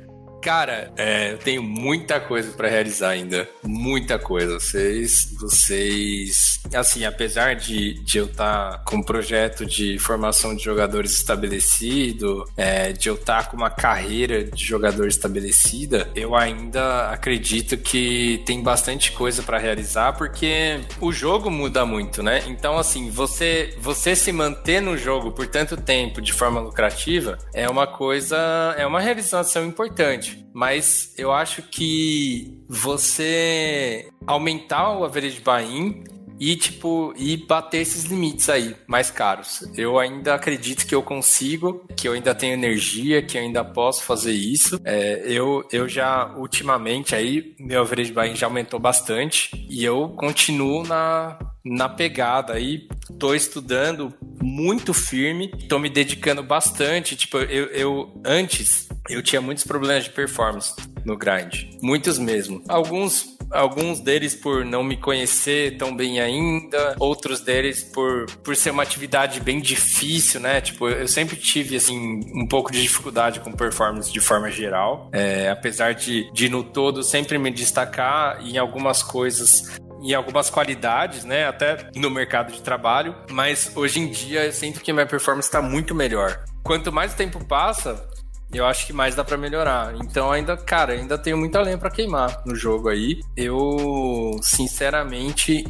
Cara, 0.47 0.93
é, 0.97 1.33
eu 1.33 1.39
tenho 1.39 1.61
muita 1.61 2.21
coisa 2.21 2.53
para 2.53 2.69
realizar 2.69 3.09
ainda. 3.09 3.49
Muita 3.65 4.17
coisa. 4.17 4.61
Vocês, 4.61 5.35
vocês, 5.41 6.61
assim, 6.73 7.05
apesar 7.05 7.57
de, 7.57 7.95
de 8.05 8.19
eu 8.19 8.27
estar 8.27 8.71
tá 8.71 8.79
com 8.85 8.99
um 8.99 9.03
projeto 9.03 9.67
de 9.67 9.99
formação 9.99 10.55
de 10.55 10.63
jogadores 10.63 11.11
estabelecido, 11.15 12.49
é, 12.57 12.93
de 12.93 13.09
eu 13.09 13.17
estar 13.17 13.43
tá 13.43 13.51
com 13.51 13.57
uma 13.57 13.71
carreira 13.71 14.45
de 14.45 14.65
jogador 14.65 15.09
estabelecida, 15.09 16.09
eu 16.15 16.37
ainda 16.37 17.11
acredito 17.11 17.77
que 17.77 18.41
tem 18.47 18.63
bastante 18.63 19.11
coisa 19.11 19.43
para 19.43 19.59
realizar, 19.59 20.13
porque 20.13 20.79
o 21.01 21.13
jogo 21.13 21.51
muda 21.51 21.85
muito, 21.85 22.23
né? 22.23 22.45
Então, 22.47 22.79
assim, 22.79 23.11
você, 23.11 23.75
você 23.81 24.15
se 24.15 24.31
manter 24.31 24.81
no 24.81 24.97
jogo 24.97 25.33
por 25.33 25.49
tanto 25.49 25.77
tempo 25.77 26.23
de 26.23 26.33
forma 26.33 26.61
lucrativa 26.61 27.37
é 27.53 27.69
uma 27.69 27.89
coisa, 27.89 28.37
é 28.79 28.87
uma 28.87 29.01
realização 29.01 29.67
importante. 29.67 30.36
Mas 30.53 31.15
eu 31.19 31.33
acho 31.33 31.63
que 31.63 32.63
você 32.69 34.09
aumentar 34.27 34.99
o 34.99 35.05
average 35.05 35.41
buy-in 35.41 36.05
e 36.39 36.55
tipo 36.57 37.15
e 37.17 37.37
bater 37.37 37.79
esses 37.79 38.05
limites 38.05 38.49
aí 38.49 38.77
mais 38.87 39.11
caros. 39.11 39.63
Eu 39.77 39.99
ainda 39.99 40.35
acredito 40.35 40.87
que 40.87 40.95
eu 40.95 41.03
consigo, 41.03 41.87
que 41.97 42.09
eu 42.09 42.13
ainda 42.13 42.35
tenho 42.35 42.55
energia, 42.55 43.23
que 43.23 43.39
eu 43.39 43.43
ainda 43.43 43.65
posso 43.65 44.03
fazer 44.03 44.33
isso. 44.33 44.81
É, 44.85 45.23
eu, 45.27 45.67
eu 45.73 45.89
já 45.89 46.35
ultimamente 46.37 47.15
aí 47.15 47.55
meu 47.59 47.81
average 47.81 48.13
buy 48.13 48.35
já 48.35 48.47
aumentou 48.47 48.79
bastante 48.79 49.51
e 49.69 49.85
eu 49.85 50.11
continuo 50.11 50.83
na 50.83 51.39
na 51.69 51.89
pegada 51.89 52.53
aí, 52.53 52.87
tô 53.19 53.35
estudando 53.35 54.15
muito 54.41 54.95
firme, 54.95 55.49
tô 55.69 55.81
me 55.81 55.91
dedicando 55.91 56.41
bastante. 56.41 57.17
Tipo, 57.17 57.39
eu, 57.39 57.67
eu 57.67 58.23
antes 58.25 58.86
eu 59.09 59.23
tinha 59.23 59.41
muitos 59.41 59.65
problemas 59.65 60.05
de 60.05 60.11
performance 60.11 60.75
no 61.05 61.17
grind, 61.17 61.79
muitos 61.83 62.19
mesmo. 62.19 62.63
Alguns 62.69 63.37
alguns 63.51 64.01
deles 64.01 64.35
por 64.35 64.65
não 64.65 64.83
me 64.83 64.97
conhecer 64.97 65.77
tão 65.77 65.95
bem 65.95 66.21
ainda, 66.21 66.97
outros 66.99 67.41
deles 67.41 67.83
por, 67.83 68.27
por 68.43 68.57
ser 68.57 68.71
uma 68.71 68.83
atividade 68.83 69.41
bem 69.41 69.61
difícil, 69.61 70.41
né? 70.41 70.61
Tipo, 70.61 70.89
eu 70.89 71.09
sempre 71.09 71.37
tive, 71.37 71.77
assim, 71.77 72.21
um 72.35 72.47
pouco 72.47 72.73
de 72.73 72.83
dificuldade 72.83 73.41
com 73.41 73.53
performance 73.53 74.13
de 74.13 74.21
forma 74.21 74.51
geral, 74.51 75.09
é, 75.13 75.49
apesar 75.49 75.95
de, 75.95 76.31
de 76.33 76.49
no 76.49 76.65
todo 76.65 77.03
sempre 77.03 77.39
me 77.39 77.51
destacar 77.51 78.45
em 78.45 78.59
algumas 78.59 79.03
coisas 79.03 79.77
em 80.03 80.15
algumas 80.15 80.51
qualidades, 80.51 81.25
né? 81.25 81.47
Até 81.47 81.89
no 81.97 82.11
mercado 82.11 82.53
de 82.53 82.61
trabalho, 82.61 83.15
mas 83.31 83.73
hoje 83.75 83.99
em 83.99 84.09
dia 84.09 84.45
eu 84.45 84.53
sinto 84.53 84.81
que 84.81 84.93
minha 84.93 85.07
performance 85.07 85.49
está 85.49 85.61
muito 85.63 85.95
melhor. 85.95 86.45
Quanto 86.63 86.93
mais 86.93 87.13
o 87.13 87.17
tempo 87.17 87.45
passa, 87.45 88.07
eu 88.53 88.65
acho 88.65 88.87
que 88.87 88.93
mais 88.93 89.15
dá 89.15 89.25
para 89.25 89.37
melhorar. 89.37 89.95
Então 89.97 90.31
ainda, 90.31 90.57
cara, 90.57 90.93
ainda 90.93 91.19
tenho 91.19 91.37
muita 91.37 91.61
lenha 91.61 91.79
para 91.79 91.91
queimar 91.91 92.43
no 92.47 92.55
jogo 92.55 92.89
aí. 92.89 93.21
Eu, 93.37 94.39
sinceramente, 94.43 95.65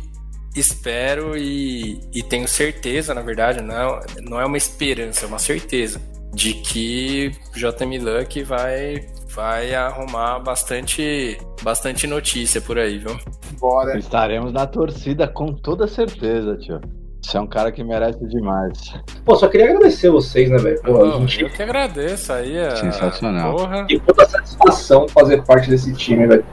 espero 0.55 1.37
e, 1.37 2.01
e, 2.15 2.23
tenho 2.23 2.49
certeza, 2.49 3.15
na 3.15 3.23
verdade, 3.23 3.61
não 3.61 3.75
é, 3.75 4.01
não 4.23 4.41
é 4.41 4.47
uma 4.47 4.57
esperança, 4.57 5.25
é 5.25 5.29
uma 5.29 5.39
certeza 5.39 6.01
de 6.35 6.55
que 6.55 7.31
JM 7.55 8.03
Luck 8.03 8.43
vai 8.43 9.07
vai 9.35 9.75
arrumar 9.75 10.39
bastante 10.39 11.39
bastante 11.63 12.07
notícia 12.07 12.61
por 12.61 12.79
aí, 12.79 12.99
viu? 12.99 13.19
Bora. 13.59 13.99
Estaremos 13.99 14.53
na 14.53 14.67
torcida 14.67 15.29
com 15.29 15.53
toda 15.53 15.87
certeza, 15.87 16.57
tio. 16.57 16.81
Você 17.27 17.37
é 17.39 17.41
um 17.41 17.47
cara 17.49 17.73
que 17.73 17.83
merece 17.83 18.25
demais. 18.25 18.95
Pô, 19.25 19.35
só 19.35 19.49
queria 19.49 19.71
agradecer 19.71 20.09
vocês, 20.11 20.49
né, 20.49 20.59
velho? 20.59 20.81
Oh, 20.87 21.19
gente... 21.23 21.43
Eu 21.43 21.51
que 21.51 21.61
agradeço 21.61 22.33
aí. 22.33 22.57
A... 22.57 22.77
Sensacional. 22.77 23.57
Porra. 23.57 23.85
E 23.91 23.99
toda 23.99 24.29
satisfação 24.29 25.09
fazer 25.09 25.43
parte 25.43 25.69
desse 25.69 25.93
time, 25.93 26.25
velho. 26.25 26.45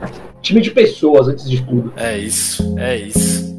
Time 0.42 0.60
de 0.60 0.72
pessoas, 0.72 1.28
antes 1.28 1.48
de 1.48 1.64
tudo. 1.64 1.92
É 1.96 2.18
isso, 2.18 2.74
é 2.76 2.96
isso. 2.96 3.54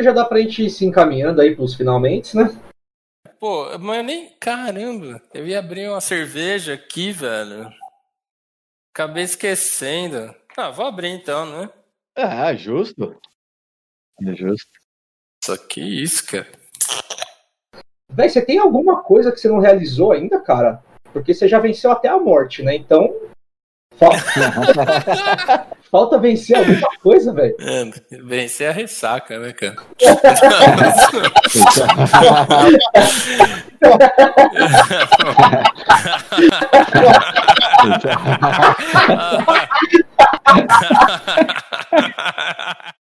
Que 0.00 0.04
já 0.04 0.12
dá 0.12 0.24
pra 0.24 0.40
gente 0.40 0.64
ir 0.64 0.70
se 0.70 0.86
encaminhando 0.86 1.42
aí 1.42 1.54
pros 1.54 1.74
finalmente, 1.74 2.34
né? 2.34 2.44
Pô, 3.38 3.78
mas 3.78 3.98
eu 3.98 4.04
nem. 4.04 4.30
Caramba, 4.40 5.22
eu 5.34 5.46
ia 5.46 5.58
abrir 5.58 5.88
uma 5.88 6.00
cerveja 6.00 6.74
aqui, 6.74 7.12
velho. 7.12 7.70
Acabei 8.92 9.24
esquecendo. 9.24 10.34
Ah, 10.56 10.70
vou 10.70 10.86
abrir 10.86 11.08
então, 11.08 11.44
né? 11.46 11.70
É, 12.16 12.56
justo. 12.56 13.14
É 14.26 14.34
justo. 14.34 14.70
Só 15.44 15.56
que 15.56 15.80
isso, 15.80 16.26
cara. 16.26 16.50
Véi, 18.10 18.28
você 18.28 18.44
tem 18.44 18.58
alguma 18.58 19.02
coisa 19.02 19.30
que 19.30 19.38
você 19.38 19.48
não 19.48 19.58
realizou 19.58 20.12
ainda, 20.12 20.40
cara? 20.40 20.82
Porque 21.12 21.32
você 21.32 21.46
já 21.46 21.58
venceu 21.58 21.92
até 21.92 22.08
a 22.08 22.18
morte, 22.18 22.62
né? 22.62 22.74
Então. 22.74 23.14
Falta 25.90 26.18
vencer 26.18 26.56
alguma 26.56 26.88
coisa, 27.02 27.32
velho. 27.32 27.56
É, 27.58 27.90
vencer 28.18 28.68
a 28.68 28.72
ressaca, 28.72 29.38
né, 29.38 29.52
cara? 29.52 29.76